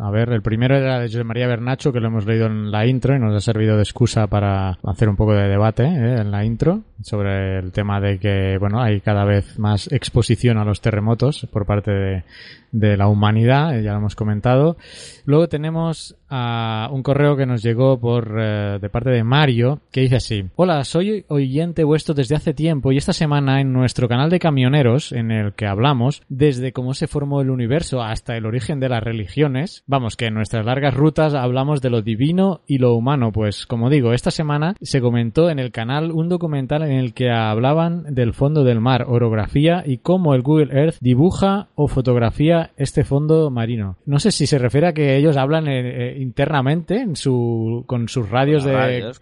a 0.00 0.10
ver, 0.10 0.30
el 0.30 0.42
primero 0.42 0.76
era 0.76 1.00
de 1.00 1.08
José 1.08 1.24
María 1.24 1.46
Bernacho, 1.46 1.92
que 1.92 2.00
lo 2.00 2.08
hemos 2.08 2.24
leído 2.24 2.46
en 2.46 2.70
la 2.70 2.86
intro 2.86 3.14
y 3.14 3.18
nos 3.18 3.34
ha 3.34 3.40
servido 3.40 3.76
de 3.76 3.82
excusa 3.82 4.26
para 4.26 4.78
hacer 4.84 5.08
un 5.08 5.16
poco 5.16 5.34
de 5.34 5.48
debate 5.48 5.84
¿eh? 5.84 6.20
en 6.20 6.30
la 6.30 6.44
intro 6.44 6.82
sobre 7.02 7.58
el 7.58 7.72
tema 7.72 8.00
de 8.00 8.18
que, 8.18 8.56
bueno, 8.58 8.80
hay 8.80 9.00
cada 9.00 9.24
vez 9.24 9.58
más 9.58 9.90
exposición 9.92 10.56
a 10.58 10.64
los 10.64 10.80
terremotos 10.80 11.46
por 11.52 11.66
parte 11.66 11.90
de, 11.90 12.24
de 12.72 12.96
la 12.96 13.08
humanidad, 13.08 13.80
ya 13.80 13.92
lo 13.92 13.98
hemos 13.98 14.16
comentado. 14.16 14.76
Luego 15.24 15.48
tenemos 15.48 16.16
a 16.30 16.88
un 16.92 17.02
correo 17.02 17.36
que 17.36 17.46
nos 17.46 17.62
llegó 17.62 17.98
por 17.98 18.36
eh, 18.38 18.78
de 18.80 18.90
parte 18.90 19.10
de 19.10 19.24
Mario 19.24 19.80
que 19.90 20.02
dice 20.02 20.16
así: 20.16 20.44
Hola, 20.56 20.84
soy 20.84 21.24
oyente 21.28 21.84
vuestro 21.84 22.14
desde 22.14 22.36
hace 22.36 22.54
tiempo 22.54 22.92
y 22.92 22.96
esta 22.96 23.12
semana 23.12 23.60
en 23.60 23.72
nuestro 23.72 24.08
canal 24.08 24.30
de 24.30 24.38
camioneros 24.38 25.12
en 25.12 25.30
el 25.30 25.52
que 25.54 25.66
hablamos 25.66 26.22
desde 26.28 26.72
cómo 26.72 26.94
se 26.94 27.06
formó 27.06 27.40
el 27.40 27.50
universo 27.50 28.02
hasta 28.02 28.36
el 28.36 28.46
origen 28.46 28.80
de 28.80 28.88
las 28.88 29.02
religiones. 29.02 29.84
Vamos, 29.86 30.16
que 30.16 30.26
en 30.26 30.34
nuestras 30.34 30.64
largas 30.64 30.94
rutas 30.94 31.34
hablamos 31.34 31.80
de 31.80 31.90
lo 31.90 32.02
divino 32.02 32.62
y 32.66 32.78
lo 32.78 32.94
humano. 32.94 33.32
Pues 33.32 33.66
como 33.66 33.90
digo, 33.90 34.12
esta 34.12 34.30
semana 34.30 34.74
se 34.80 35.00
comentó 35.00 35.50
en 35.50 35.58
el 35.58 35.70
canal 35.70 36.12
un 36.12 36.28
documental 36.28 36.82
en 36.82 36.92
el 36.92 37.14
que 37.14 37.30
hablaban 37.30 38.14
del 38.14 38.34
fondo 38.34 38.64
del 38.64 38.80
mar, 38.80 39.04
orografía 39.08 39.82
y 39.86 39.98
cómo 39.98 40.34
el 40.34 40.42
Google 40.42 40.78
Earth 40.78 40.96
dibuja 41.00 41.68
o 41.74 41.88
fotografía 41.88 42.70
este 42.76 43.04
fondo 43.04 43.50
marino. 43.50 43.96
No 44.06 44.18
sé 44.18 44.30
si 44.32 44.46
se 44.46 44.58
refiere 44.58 44.88
a 44.88 44.92
que 44.92 45.16
ellos 45.16 45.36
hablan 45.36 45.68
eh, 45.68 46.17
internamente 46.18 47.00
en 47.00 47.16
su, 47.16 47.84
con 47.86 48.08
sus 48.08 48.28
radios 48.28 48.64
de... 48.64 49.12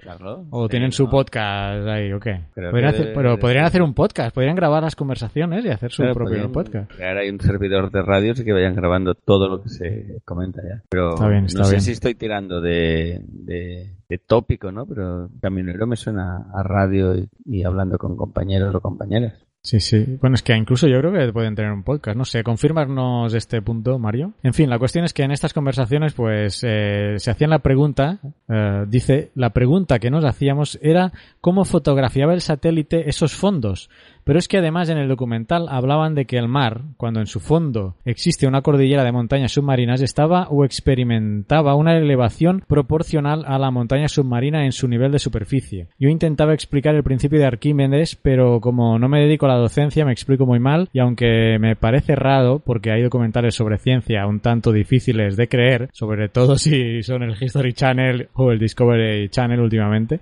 O 0.51 0.69
tienen 0.69 0.93
su 0.93 1.09
podcast 1.09 1.87
ahí, 1.87 2.13
¿o 2.13 2.21
qué? 2.21 2.41
pero 2.55 3.39
podrían 3.39 3.65
hacer 3.65 3.83
un 3.83 3.95
podcast, 3.95 4.35
podrían 4.35 4.57
grabar 4.57 4.83
las 4.83 4.97
conversaciones 4.97 5.65
y 5.65 5.69
hacer 5.69 5.93
su 5.93 6.03
propio 6.13 6.51
podcast. 6.51 6.91
Crear 6.93 7.19
ahí 7.19 7.31
un 7.31 7.41
servidor 7.41 7.91
de 7.91 8.03
radios 8.03 8.41
y 8.41 8.45
que 8.45 8.53
vayan 8.53 8.75
grabando 8.75 9.15
todo 9.15 9.49
lo 9.49 9.63
que 9.63 9.69
se 9.69 10.21
comenta 10.25 10.63
ya. 10.63 10.83
Pero 10.89 11.15
no 11.17 11.65
sé 11.65 11.81
si 11.81 11.93
estoy 11.93 12.15
tirando 12.15 12.61
de, 12.61 13.21
de, 13.29 14.19
tópico, 14.27 14.73
¿no? 14.73 14.87
Pero 14.87 15.29
camionero 15.41 15.87
me 15.87 15.97
suena 15.97 16.47
a 16.55 16.63
radio 16.63 17.15
y 17.45 17.65
hablando 17.65 17.99
con 17.99 18.17
compañeros 18.17 18.75
o 18.75 18.81
compañeras. 18.81 19.46
Sí, 19.67 19.81
sí. 19.81 20.17
Bueno, 20.21 20.37
es 20.37 20.43
que 20.43 20.55
incluso 20.55 20.87
yo 20.87 21.01
creo 21.01 21.13
que 21.13 21.33
pueden 21.33 21.57
tener 21.57 21.73
un 21.73 21.83
podcast. 21.83 22.17
No 22.17 22.25
sé, 22.25 22.45
confirmarnos 22.45 23.35
este 23.35 23.61
punto, 23.63 23.99
Mario. 23.99 24.35
En 24.45 24.55
fin, 24.55 24.71
la 24.71 24.79
cuestión 24.79 25.05
es 25.05 25.13
que 25.13 25.25
en 25.25 25.33
estas 25.33 25.53
conversaciones, 25.53 26.13
pues, 26.15 26.61
eh, 26.63 27.17
se 27.17 27.31
hacían 27.33 27.51
la 27.51 27.59
pregunta, 27.59 28.21
eh, 28.49 28.85
dice, 28.87 29.33
la 29.35 29.51
pregunta 29.51 29.99
que 29.99 30.09
nos 30.09 30.25
hacíamos 30.25 30.79
era 30.83 31.13
cómo 31.41 31.65
fotografiaba 31.65 32.33
el 32.33 32.43
satélite 32.43 33.11
esos 33.11 33.35
fondos. 33.35 33.91
Pero 34.27 34.41
es 34.41 34.49
que 34.49 34.59
además 34.59 34.89
en 34.89 34.99
el 34.99 35.07
documental 35.07 35.69
hablaban 35.69 36.17
de 36.17 36.25
que 36.25 36.37
el 36.37 36.49
mar, 36.49 36.83
cuando 36.97 37.21
en 37.21 37.27
su 37.27 37.39
fondo 37.39 37.95
existe 38.05 38.49
una 38.49 38.61
cordillera 38.61 39.05
de 39.05 39.13
montañas 39.13 39.53
submarinas, 39.53 40.01
estaba 40.01 40.49
o 40.49 40.65
experimentaba 40.65 41.77
una 41.77 41.97
elevación 41.97 42.65
proporcional 42.67 43.45
a 43.47 43.57
la 43.61 43.71
montaña 43.71 44.09
submarina 44.09 44.65
en 44.65 44.73
su 44.73 44.89
nivel 44.89 45.13
de 45.13 45.21
superficie. 45.21 45.87
Yo 46.01 46.09
intentaba 46.09 46.55
explicar 46.55 46.97
el 46.97 47.05
principio 47.05 47.39
de 47.39 47.47
Arquímedes, 47.47 48.17
pero 48.17 48.61
como 48.61 48.99
no 48.99 49.09
me 49.09 49.21
dedico 49.21 49.47
a 49.47 49.51
la 49.51 49.59
docencia 49.59 50.05
me 50.05 50.11
explico 50.11 50.45
muy 50.45 50.59
mal 50.59 50.89
y 50.93 50.99
aunque 50.99 51.59
me 51.61 51.77
parece 51.77 52.17
raro 52.17 52.59
porque 52.59 52.91
hay 52.91 53.03
documentales 53.03 53.55
sobre 53.55 53.79
ciencia 53.79 54.27
un 54.27 54.41
tanto 54.41 54.73
difíciles 54.73 55.37
de 55.37 55.47
creer, 55.47 55.89
sobre 55.93 56.29
todo 56.29 56.59
si 56.59 57.05
son 57.05 57.23
el 57.23 57.41
History 57.41 57.75
Channel 57.75 58.29
o 58.33 58.51
el 58.51 58.59
Discovery 58.59 59.29
Channel 59.29 59.61
últimamente, 59.61 60.19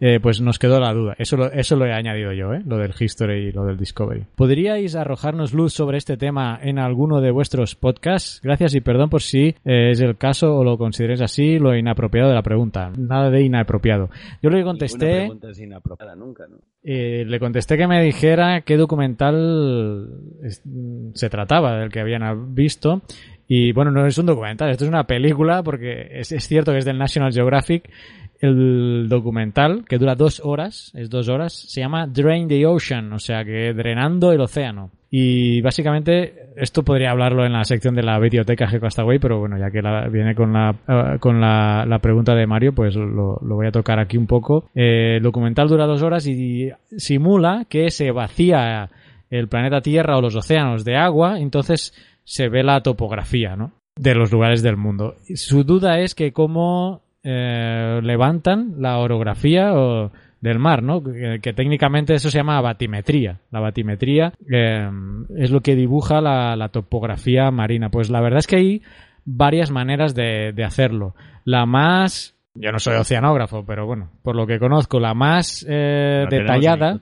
eh, 0.00 0.18
pues 0.20 0.40
nos 0.40 0.58
quedó 0.58 0.80
la 0.80 0.92
duda. 0.92 1.14
Eso 1.18 1.36
lo, 1.36 1.52
eso 1.52 1.76
lo 1.76 1.86
he 1.86 1.92
añadido 1.92 2.32
yo, 2.32 2.52
¿eh? 2.52 2.60
lo 2.66 2.78
del 2.78 2.92
History 2.98 3.43
lo 3.52 3.64
del 3.64 3.76
Discovery. 3.76 4.24
¿Podríais 4.34 4.94
arrojarnos 4.94 5.52
luz 5.52 5.72
sobre 5.72 5.98
este 5.98 6.16
tema 6.16 6.58
en 6.62 6.78
alguno 6.78 7.20
de 7.20 7.30
vuestros 7.30 7.74
podcasts? 7.74 8.40
Gracias 8.42 8.74
y 8.74 8.80
perdón 8.80 9.10
por 9.10 9.22
si 9.22 9.54
eh, 9.64 9.90
es 9.90 10.00
el 10.00 10.16
caso 10.16 10.56
o 10.56 10.64
lo 10.64 10.78
consideréis 10.78 11.20
así, 11.20 11.58
lo 11.58 11.76
inapropiado 11.76 12.28
de 12.28 12.34
la 12.34 12.42
pregunta. 12.42 12.90
Nada 12.96 13.30
de 13.30 13.42
inapropiado. 13.42 14.10
Yo 14.42 14.50
le 14.50 14.62
contesté... 14.62 15.28
Eh, 16.86 17.24
le 17.26 17.40
contesté 17.40 17.78
que 17.78 17.86
me 17.86 18.02
dijera 18.02 18.60
qué 18.60 18.76
documental 18.76 20.08
se 21.14 21.30
trataba 21.30 21.78
del 21.78 21.90
que 21.90 22.00
habían 22.00 22.54
visto 22.54 23.02
y 23.46 23.72
bueno, 23.72 23.90
no 23.90 24.06
es 24.06 24.16
un 24.16 24.26
documental, 24.26 24.70
esto 24.70 24.84
es 24.84 24.90
una 24.90 25.04
película 25.04 25.62
porque 25.62 26.08
es, 26.12 26.32
es, 26.32 26.46
cierto 26.46 26.72
que 26.72 26.78
es 26.78 26.84
del 26.84 26.98
National 26.98 27.32
Geographic 27.32 27.90
el 28.40 29.08
documental, 29.08 29.84
que 29.88 29.98
dura 29.98 30.14
dos 30.14 30.40
horas, 30.44 30.92
es 30.94 31.10
dos 31.10 31.28
horas, 31.28 31.52
se 31.52 31.80
llama 31.80 32.06
Drain 32.06 32.48
the 32.48 32.66
Ocean, 32.66 33.12
o 33.12 33.18
sea 33.18 33.44
que 33.44 33.72
drenando 33.72 34.32
el 34.32 34.40
océano. 34.40 34.90
Y 35.16 35.60
básicamente, 35.60 36.50
esto 36.56 36.82
podría 36.82 37.12
hablarlo 37.12 37.46
en 37.46 37.52
la 37.52 37.62
sección 37.62 37.94
de 37.94 38.02
la 38.02 38.18
biblioteca 38.18 38.66
G 38.66 39.18
pero 39.20 39.38
bueno, 39.38 39.56
ya 39.56 39.70
que 39.70 39.80
viene 40.10 40.34
con 40.34 40.52
la, 40.52 40.74
eh, 40.88 41.18
con 41.20 41.40
la, 41.40 41.98
pregunta 42.02 42.34
de 42.34 42.48
Mario, 42.48 42.74
pues 42.74 42.96
lo, 42.96 43.38
lo, 43.40 43.54
voy 43.54 43.68
a 43.68 43.70
tocar 43.70 44.00
aquí 44.00 44.16
un 44.16 44.26
poco. 44.26 44.64
Eh, 44.74 45.18
el 45.18 45.22
documental 45.22 45.68
dura 45.68 45.86
dos 45.86 46.02
horas 46.02 46.26
y 46.26 46.68
simula 46.96 47.64
que 47.68 47.92
se 47.92 48.10
vacía 48.10 48.90
el 49.30 49.46
planeta 49.46 49.80
Tierra 49.80 50.16
o 50.16 50.20
los 50.20 50.34
océanos 50.34 50.84
de 50.84 50.96
agua, 50.96 51.38
entonces 51.38 51.94
se 52.24 52.48
ve 52.48 52.64
la 52.64 52.82
topografía, 52.82 53.54
¿no? 53.54 53.72
De 53.96 54.14
los 54.14 54.32
lugares 54.32 54.62
del 54.62 54.76
mundo. 54.76 55.14
Su 55.34 55.62
duda 55.62 56.00
es 56.00 56.16
que 56.16 56.32
cómo 56.32 57.02
eh, 57.24 58.00
levantan 58.02 58.74
la 58.78 58.98
orografía 58.98 59.72
del 60.40 60.58
mar, 60.58 60.82
¿no? 60.82 61.02
Que, 61.02 61.52
técnicamente 61.54 62.14
eso 62.14 62.30
se 62.30 62.38
llama 62.38 62.60
batimetría. 62.60 63.40
La 63.50 63.60
batimetría 63.60 64.34
eh, 64.52 64.90
es 65.36 65.50
lo 65.50 65.62
que 65.62 65.74
dibuja 65.74 66.20
la, 66.20 66.68
topografía 66.68 67.50
marina. 67.50 67.90
Pues 67.90 68.10
la 68.10 68.20
verdad 68.20 68.40
es 68.40 68.46
que 68.46 68.56
hay 68.56 68.82
varias 69.24 69.70
maneras 69.70 70.14
de, 70.14 70.52
de 70.52 70.64
hacerlo. 70.64 71.14
La 71.44 71.64
más 71.64 72.33
yo 72.56 72.70
no 72.70 72.78
soy 72.78 72.94
oceanógrafo, 72.94 73.64
pero 73.66 73.84
bueno, 73.84 74.10
por 74.22 74.36
lo 74.36 74.46
que 74.46 74.60
conozco, 74.60 75.00
la 75.00 75.12
más 75.12 75.66
eh, 75.68 76.24
detallada. 76.30 77.00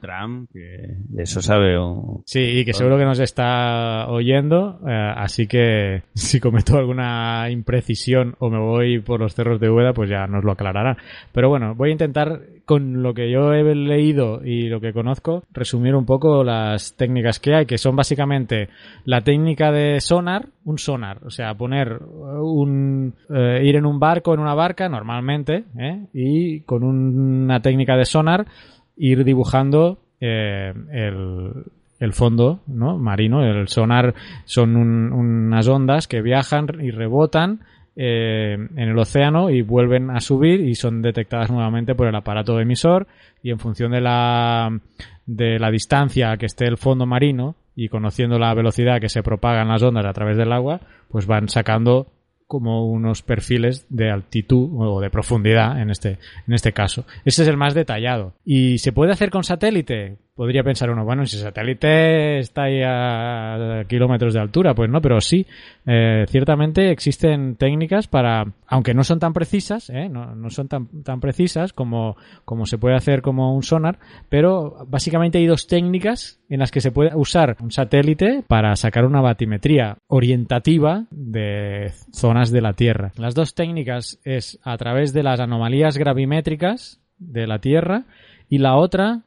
eso 1.18 1.42
sabe. 1.42 1.76
Sí, 2.24 2.40
y 2.40 2.64
que 2.64 2.72
seguro 2.72 2.96
que 2.96 3.04
nos 3.04 3.20
está 3.20 4.06
oyendo. 4.08 4.80
Eh, 4.88 5.12
así 5.16 5.46
que 5.46 6.04
si 6.14 6.40
cometo 6.40 6.78
alguna 6.78 7.50
imprecisión 7.50 8.34
o 8.38 8.48
me 8.48 8.58
voy 8.58 9.00
por 9.00 9.20
los 9.20 9.34
cerros 9.34 9.60
de 9.60 9.68
Úbeda, 9.68 9.92
pues 9.92 10.08
ya 10.08 10.26
nos 10.26 10.42
lo 10.42 10.52
aclarará. 10.52 10.96
Pero 11.32 11.50
bueno, 11.50 11.74
voy 11.74 11.90
a 11.90 11.92
intentar, 11.92 12.40
con 12.64 13.02
lo 13.02 13.12
que 13.12 13.30
yo 13.30 13.52
he 13.52 13.62
leído 13.74 14.42
y 14.42 14.68
lo 14.68 14.80
que 14.80 14.94
conozco, 14.94 15.44
resumir 15.52 15.94
un 15.94 16.06
poco 16.06 16.44
las 16.44 16.96
técnicas 16.96 17.38
que 17.38 17.54
hay, 17.54 17.66
que 17.66 17.76
son 17.76 17.94
básicamente 17.94 18.70
la 19.04 19.20
técnica 19.20 19.70
de 19.70 20.00
sonar, 20.00 20.48
un 20.64 20.78
sonar, 20.78 21.18
o 21.24 21.30
sea, 21.30 21.54
poner 21.54 22.00
un. 22.02 23.14
Ir 23.62 23.76
en 23.76 23.86
un 23.86 23.98
barco, 23.98 24.34
en 24.34 24.40
una 24.40 24.54
barca, 24.54 24.88
normalmente 24.88 25.64
¿eh? 25.78 26.06
y 26.12 26.60
con 26.60 26.82
una 26.84 27.60
técnica 27.60 27.96
de 27.96 28.04
sonar 28.04 28.46
ir 28.96 29.24
dibujando 29.24 29.98
eh, 30.20 30.72
el, 31.98 32.12
fondo 32.12 32.60
¿no? 32.66 32.98
marino. 32.98 33.44
El 33.44 33.68
sonar 33.68 34.14
son 34.44 34.76
unas 34.76 35.68
ondas 35.68 36.08
que 36.08 36.22
viajan 36.22 36.68
y 36.80 36.90
rebotan 36.90 37.60
eh, 37.94 38.54
en 38.54 38.88
el 38.88 38.98
océano 38.98 39.50
y 39.50 39.62
vuelven 39.62 40.10
a 40.10 40.20
subir 40.20 40.60
y 40.60 40.74
son 40.74 41.02
detectadas 41.02 41.50
nuevamente 41.50 41.94
por 41.94 42.06
el 42.06 42.14
aparato 42.14 42.58
emisor 42.58 43.06
y 43.42 43.50
en 43.50 43.58
función 43.58 43.92
de 43.92 44.00
la, 44.00 44.70
de 45.26 45.58
la 45.58 45.70
distancia 45.70 46.36
que 46.36 46.46
esté 46.46 46.66
el 46.66 46.78
fondo 46.78 47.06
marino 47.06 47.56
y 47.74 47.88
conociendo 47.88 48.38
la 48.38 48.54
velocidad 48.54 49.00
que 49.00 49.08
se 49.08 49.22
propagan 49.22 49.68
las 49.68 49.82
ondas 49.82 50.06
a 50.06 50.12
través 50.12 50.36
del 50.36 50.52
agua, 50.52 50.80
pues 51.10 51.26
van 51.26 51.48
sacando 51.48 52.06
como 52.52 52.84
unos 52.84 53.22
perfiles 53.22 53.86
de 53.88 54.10
altitud 54.10 54.68
o 54.76 55.00
de 55.00 55.08
profundidad 55.08 55.80
en 55.80 55.88
este, 55.88 56.18
en 56.46 56.52
este 56.52 56.74
caso. 56.74 57.06
Ese 57.24 57.44
es 57.44 57.48
el 57.48 57.56
más 57.56 57.72
detallado. 57.72 58.34
¿Y 58.44 58.76
se 58.76 58.92
puede 58.92 59.10
hacer 59.10 59.30
con 59.30 59.42
satélite? 59.42 60.18
Podría 60.34 60.62
pensar 60.64 60.90
uno, 60.90 61.04
bueno, 61.04 61.26
si 61.26 61.36
el 61.36 61.42
satélite 61.42 62.38
está 62.38 62.62
ahí 62.62 62.80
a 62.82 63.84
kilómetros 63.86 64.32
de 64.32 64.40
altura, 64.40 64.74
pues 64.74 64.88
no, 64.88 65.02
pero 65.02 65.20
sí, 65.20 65.46
eh, 65.84 66.24
ciertamente 66.26 66.90
existen 66.90 67.56
técnicas 67.56 68.06
para, 68.06 68.46
aunque 68.66 68.94
no 68.94 69.04
son 69.04 69.18
tan 69.18 69.34
precisas, 69.34 69.90
¿eh? 69.90 70.08
no, 70.08 70.34
no, 70.34 70.48
son 70.48 70.68
tan, 70.68 70.86
tan 71.02 71.20
precisas 71.20 71.74
como, 71.74 72.16
como 72.46 72.64
se 72.64 72.78
puede 72.78 72.96
hacer 72.96 73.20
como 73.20 73.54
un 73.54 73.62
sonar, 73.62 73.98
pero 74.30 74.86
básicamente 74.88 75.36
hay 75.36 75.46
dos 75.46 75.66
técnicas 75.66 76.40
en 76.48 76.60
las 76.60 76.70
que 76.70 76.80
se 76.80 76.92
puede 76.92 77.14
usar 77.14 77.58
un 77.60 77.70
satélite 77.70 78.42
para 78.48 78.74
sacar 78.76 79.04
una 79.04 79.20
batimetría 79.20 79.98
orientativa 80.06 81.04
de 81.10 81.92
zonas 82.10 82.50
de 82.50 82.62
la 82.62 82.72
Tierra. 82.72 83.12
Las 83.16 83.34
dos 83.34 83.54
técnicas 83.54 84.18
es 84.24 84.58
a 84.62 84.78
través 84.78 85.12
de 85.12 85.24
las 85.24 85.40
anomalías 85.40 85.98
gravimétricas 85.98 87.02
de 87.18 87.46
la 87.46 87.58
Tierra 87.58 88.06
y 88.48 88.56
la 88.56 88.76
otra 88.76 89.24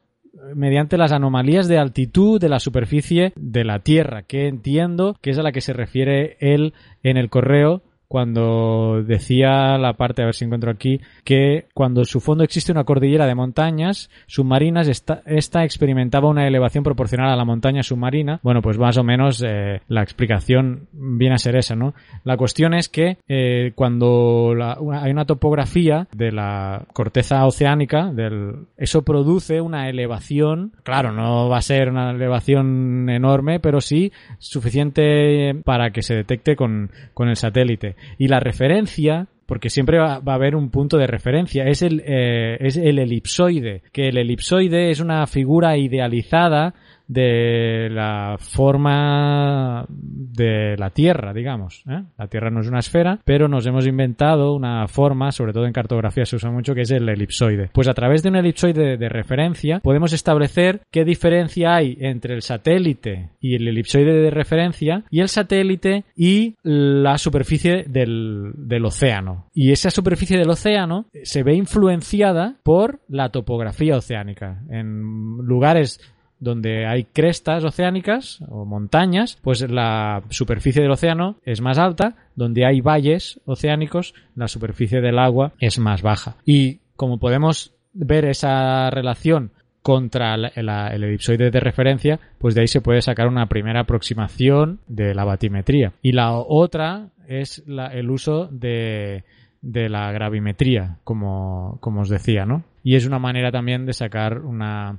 mediante 0.54 0.96
las 0.96 1.12
anomalías 1.12 1.68
de 1.68 1.78
altitud 1.78 2.40
de 2.40 2.48
la 2.48 2.60
superficie 2.60 3.32
de 3.36 3.64
la 3.64 3.80
Tierra, 3.80 4.22
que 4.22 4.48
entiendo 4.48 5.16
que 5.20 5.30
es 5.30 5.38
a 5.38 5.42
la 5.42 5.52
que 5.52 5.60
se 5.60 5.72
refiere 5.72 6.36
él 6.40 6.74
en 7.02 7.16
el 7.16 7.30
correo 7.30 7.82
cuando 8.08 9.02
decía 9.04 9.78
la 9.78 9.94
parte, 9.94 10.22
a 10.22 10.26
ver 10.26 10.34
si 10.34 10.44
encuentro 10.44 10.70
aquí, 10.70 11.00
que 11.24 11.66
cuando 11.74 12.02
en 12.02 12.06
su 12.06 12.20
fondo 12.20 12.44
existe 12.44 12.72
una 12.72 12.84
cordillera 12.84 13.26
de 13.26 13.34
montañas 13.34 14.10
submarinas, 14.26 14.88
esta, 14.88 15.22
esta 15.26 15.64
experimentaba 15.64 16.28
una 16.28 16.46
elevación 16.46 16.84
proporcional 16.84 17.30
a 17.30 17.36
la 17.36 17.44
montaña 17.44 17.82
submarina. 17.82 18.40
Bueno, 18.42 18.62
pues 18.62 18.78
más 18.78 18.96
o 18.96 19.04
menos 19.04 19.42
eh, 19.46 19.80
la 19.88 20.02
explicación 20.02 20.88
viene 20.92 21.34
a 21.34 21.38
ser 21.38 21.56
esa, 21.56 21.74
¿no? 21.74 21.94
La 22.24 22.36
cuestión 22.36 22.74
es 22.74 22.88
que 22.88 23.18
eh, 23.28 23.72
cuando 23.74 24.54
la, 24.54 24.78
hay 25.00 25.10
una 25.10 25.24
topografía 25.24 26.08
de 26.12 26.32
la 26.32 26.84
corteza 26.92 27.44
oceánica, 27.46 28.12
del, 28.12 28.66
eso 28.76 29.02
produce 29.02 29.60
una 29.60 29.88
elevación, 29.88 30.72
claro, 30.82 31.12
no 31.12 31.48
va 31.48 31.58
a 31.58 31.62
ser 31.62 31.90
una 31.90 32.10
elevación 32.10 33.08
enorme, 33.10 33.60
pero 33.60 33.80
sí 33.80 34.12
suficiente 34.38 35.54
para 35.64 35.90
que 35.90 36.02
se 36.02 36.14
detecte 36.14 36.56
con, 36.56 36.90
con 37.14 37.28
el 37.28 37.36
satélite. 37.36 37.95
Y 38.18 38.28
la 38.28 38.40
referencia, 38.40 39.28
porque 39.46 39.70
siempre 39.70 39.98
va, 39.98 40.14
a 40.24 40.34
haber 40.34 40.56
un 40.56 40.70
punto 40.70 40.98
de 40.98 41.06
referencia, 41.06 41.64
es 41.64 41.82
el, 41.82 42.02
eh, 42.04 42.56
es 42.60 42.76
el 42.76 42.98
elipsoide, 42.98 43.82
que 43.92 44.08
el 44.08 44.18
elipsoide 44.18 44.90
es 44.90 45.00
una 45.00 45.26
figura 45.26 45.76
idealizada 45.76 46.74
de 47.08 47.88
la 47.90 48.36
forma 48.38 49.86
de 49.88 50.76
la 50.76 50.90
Tierra, 50.90 51.32
digamos. 51.32 51.84
¿eh? 51.88 52.02
La 52.18 52.28
Tierra 52.28 52.50
no 52.50 52.60
es 52.60 52.68
una 52.68 52.80
esfera, 52.80 53.20
pero 53.24 53.48
nos 53.48 53.66
hemos 53.66 53.86
inventado 53.86 54.54
una 54.54 54.86
forma, 54.88 55.32
sobre 55.32 55.52
todo 55.52 55.66
en 55.66 55.72
cartografía 55.72 56.24
se 56.24 56.36
usa 56.36 56.50
mucho, 56.50 56.74
que 56.74 56.82
es 56.82 56.90
el 56.90 57.08
elipsoide. 57.08 57.70
Pues 57.72 57.88
a 57.88 57.94
través 57.94 58.22
de 58.22 58.30
un 58.30 58.36
elipsoide 58.36 58.96
de 58.96 59.08
referencia 59.08 59.80
podemos 59.80 60.12
establecer 60.12 60.80
qué 60.90 61.04
diferencia 61.04 61.74
hay 61.74 61.96
entre 62.00 62.34
el 62.34 62.42
satélite 62.42 63.30
y 63.40 63.54
el 63.54 63.68
elipsoide 63.68 64.12
de 64.12 64.30
referencia 64.30 65.04
y 65.10 65.20
el 65.20 65.28
satélite 65.28 66.04
y 66.14 66.54
la 66.62 67.18
superficie 67.18 67.84
del, 67.88 68.52
del 68.56 68.84
océano. 68.84 69.46
Y 69.54 69.72
esa 69.72 69.90
superficie 69.90 70.38
del 70.38 70.50
océano 70.50 71.06
se 71.22 71.42
ve 71.42 71.54
influenciada 71.54 72.56
por 72.62 73.00
la 73.08 73.30
topografía 73.30 73.96
oceánica. 73.96 74.62
En 74.70 75.02
lugares 75.42 76.00
donde 76.38 76.86
hay 76.86 77.04
crestas 77.04 77.64
oceánicas 77.64 78.40
o 78.48 78.64
montañas, 78.64 79.38
pues 79.42 79.68
la 79.70 80.22
superficie 80.30 80.82
del 80.82 80.90
océano 80.90 81.36
es 81.44 81.60
más 81.60 81.78
alta, 81.78 82.16
donde 82.34 82.66
hay 82.66 82.80
valles 82.80 83.40
oceánicos, 83.46 84.14
la 84.34 84.48
superficie 84.48 85.00
del 85.00 85.18
agua 85.18 85.52
es 85.58 85.78
más 85.78 86.02
baja. 86.02 86.36
Y 86.44 86.80
como 86.96 87.18
podemos 87.18 87.74
ver 87.92 88.26
esa 88.26 88.90
relación 88.90 89.52
contra 89.82 90.34
el 90.34 90.68
elipsoide 90.68 91.50
de 91.50 91.60
referencia, 91.60 92.18
pues 92.38 92.54
de 92.54 92.62
ahí 92.62 92.66
se 92.66 92.80
puede 92.80 93.00
sacar 93.02 93.28
una 93.28 93.46
primera 93.46 93.80
aproximación 93.80 94.80
de 94.88 95.14
la 95.14 95.24
batimetría. 95.24 95.92
Y 96.02 96.10
la 96.10 96.32
otra 96.32 97.10
es 97.28 97.62
el 97.66 98.10
uso 98.10 98.48
de, 98.50 99.22
de 99.62 99.88
la 99.88 100.10
gravimetría, 100.10 100.98
como, 101.04 101.78
como 101.80 102.00
os 102.00 102.08
decía, 102.08 102.44
¿no? 102.46 102.64
Y 102.82 102.96
es 102.96 103.06
una 103.06 103.18
manera 103.18 103.50
también 103.50 103.86
de 103.86 103.92
sacar 103.92 104.40
una 104.40 104.98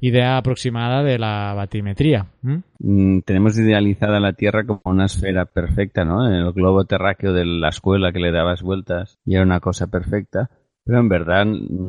idea 0.00 0.36
aproximada 0.36 1.02
de 1.02 1.18
la 1.18 1.54
batimetría. 1.54 2.26
¿Mm? 2.42 3.20
tenemos 3.24 3.58
idealizada 3.58 4.20
la 4.20 4.34
Tierra 4.34 4.64
como 4.64 4.82
una 4.84 5.06
esfera 5.06 5.46
perfecta, 5.46 6.04
¿no? 6.04 6.26
El 6.28 6.52
globo 6.52 6.84
terráqueo 6.84 7.32
de 7.32 7.44
la 7.44 7.68
escuela 7.68 8.12
que 8.12 8.20
le 8.20 8.32
dabas 8.32 8.62
vueltas 8.62 9.18
y 9.24 9.34
era 9.34 9.44
una 9.44 9.60
cosa 9.60 9.86
perfecta. 9.88 10.50
Pero 10.84 11.00
en 11.00 11.08
verdad 11.08 11.44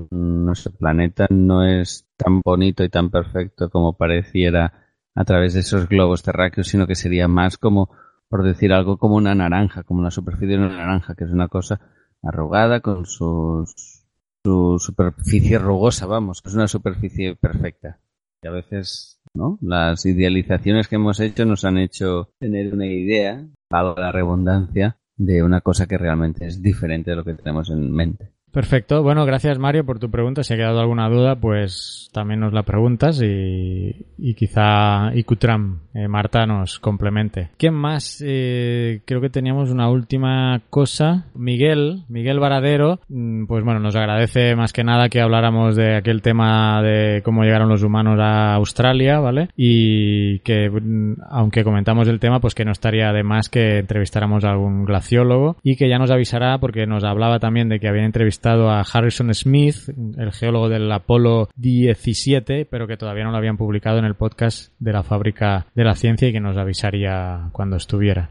nuestro 0.10 0.72
planeta 0.72 1.28
no 1.30 1.64
es 1.64 2.08
tan 2.18 2.42
bonito 2.42 2.84
y 2.84 2.90
tan 2.90 3.12
perfecto 3.12 3.70
como 3.70 3.96
pareciera 3.96 4.74
a 5.14 5.24
través 5.24 5.54
de 5.54 5.60
esos 5.60 5.88
globos 5.88 6.24
terráqueos, 6.24 6.68
sino 6.68 6.88
que 6.88 6.96
sería 6.96 7.28
más 7.28 7.58
como, 7.58 7.92
por 8.28 8.44
decir 8.44 8.74
algo, 8.74 8.98
como 8.98 9.16
una 9.16 9.36
naranja, 9.36 9.84
como 9.84 10.02
la 10.02 10.10
superficie 10.10 10.58
de 10.58 10.66
una 10.66 10.78
naranja, 10.78 11.14
que 11.14 11.26
es 11.26 11.32
una 11.32 11.48
cosa 11.48 11.80
arrugada 12.24 12.82
con 12.82 13.06
sus 13.06 13.97
su 14.44 14.78
superficie 14.80 15.60
rugosa, 15.60 16.06
vamos, 16.06 16.42
es 16.46 16.54
una 16.54 16.68
superficie 16.68 17.36
perfecta. 17.36 18.00
Y 18.42 18.48
a 18.48 18.52
veces, 18.52 19.20
¿no? 19.34 19.58
Las 19.62 20.06
idealizaciones 20.06 20.88
que 20.88 20.96
hemos 20.96 21.20
hecho 21.20 21.46
nos 21.46 21.66
han 21.66 21.78
hecho 21.78 22.30
tener 22.40 22.74
una 22.74 22.88
idea, 22.88 23.46
valga 23.70 24.02
la 24.02 24.12
redundancia, 24.12 24.98
de 25.18 25.42
una 25.42 25.62
cosa 25.62 25.88
que 25.88 25.98
realmente 25.98 26.46
es 26.46 26.62
diferente 26.62 27.10
de 27.10 27.18
lo 27.18 27.26
que 27.26 27.34
tenemos 27.34 27.70
en 27.70 27.92
mente. 27.92 28.32
Perfecto. 28.58 29.04
Bueno, 29.04 29.24
gracias 29.24 29.60
Mario 29.60 29.86
por 29.86 30.00
tu 30.00 30.10
pregunta. 30.10 30.42
Si 30.42 30.52
ha 30.52 30.58
quedado 30.58 30.80
alguna 30.80 31.08
duda, 31.10 31.36
pues 31.36 32.10
también 32.12 32.40
nos 32.40 32.54
la 32.54 32.64
preguntas 32.64 33.22
y, 33.24 34.34
quizá 34.34 35.14
Ikutram, 35.14 35.82
eh, 35.94 36.08
Marta, 36.08 36.48
nos 36.48 36.80
complemente. 36.80 37.50
¿Quién 37.60 37.76
más? 37.76 38.20
Eh, 38.26 39.02
creo 39.06 39.22
que 39.22 39.30
teníamos 39.30 39.70
una 39.70 39.92
última 39.92 40.60
cosa. 40.72 41.28
Miguel, 41.36 42.02
Miguel 42.10 42.40
Varadero, 42.40 43.00
mm, 43.10 43.46
pues 43.46 43.64
bueno, 43.64 43.80
nos 43.80 43.96
agradece 43.96 44.56
más 44.56 44.74
que 44.74 44.84
nada 44.84 45.10
que 45.10 45.22
habláramos 45.22 45.76
de 45.76 45.96
aquel 45.96 46.24
tema 46.24 46.82
de 46.82 47.22
cómo 47.24 47.44
llegaron 47.44 47.70
los 47.70 47.84
humanos 47.84 48.18
a 48.20 48.56
Australia, 48.56 49.20
¿vale? 49.20 49.50
Y 49.56 50.40
que, 50.40 50.68
mm, 50.72 51.22
aunque 51.30 51.64
comentamos 51.64 52.08
el 52.08 52.20
tema, 52.20 52.40
pues 52.40 52.56
que 52.56 52.66
no 52.66 52.72
estaría 52.72 53.14
de 53.14 53.22
más 53.22 53.50
que 53.50 53.78
entrevistáramos 53.78 54.44
a 54.46 54.50
algún 54.50 54.84
glaciólogo 54.84 55.58
y 55.62 55.76
que 55.76 55.90
ya 55.90 56.00
nos 56.00 56.10
avisará 56.10 56.58
porque 56.58 56.88
nos 56.88 57.04
hablaba 57.04 57.38
también 57.38 57.70
de 57.70 57.80
que 57.80 57.88
habían 57.88 58.06
entrevistado 58.06 58.47
a 58.48 58.82
Harrison 58.82 59.34
Smith, 59.34 59.90
el 60.18 60.32
geólogo 60.32 60.70
del 60.70 60.92
Apolo 60.92 61.50
17, 61.56 62.66
pero 62.66 62.88
que 62.88 62.98
todavía 62.98 63.26
no 63.26 63.32
lo 63.32 63.38
habían 63.38 63.58
publicado 63.58 64.00
en 64.00 64.06
el 64.06 64.16
podcast 64.16 64.72
de 64.80 64.94
la 64.94 65.04
Fábrica 65.04 65.68
de 65.76 65.84
la 65.84 65.96
Ciencia 65.96 66.30
y 66.30 66.32
que 66.32 66.40
nos 66.40 66.58
avisaría 66.58 67.50
cuando 67.52 67.76
estuviera. 67.76 68.30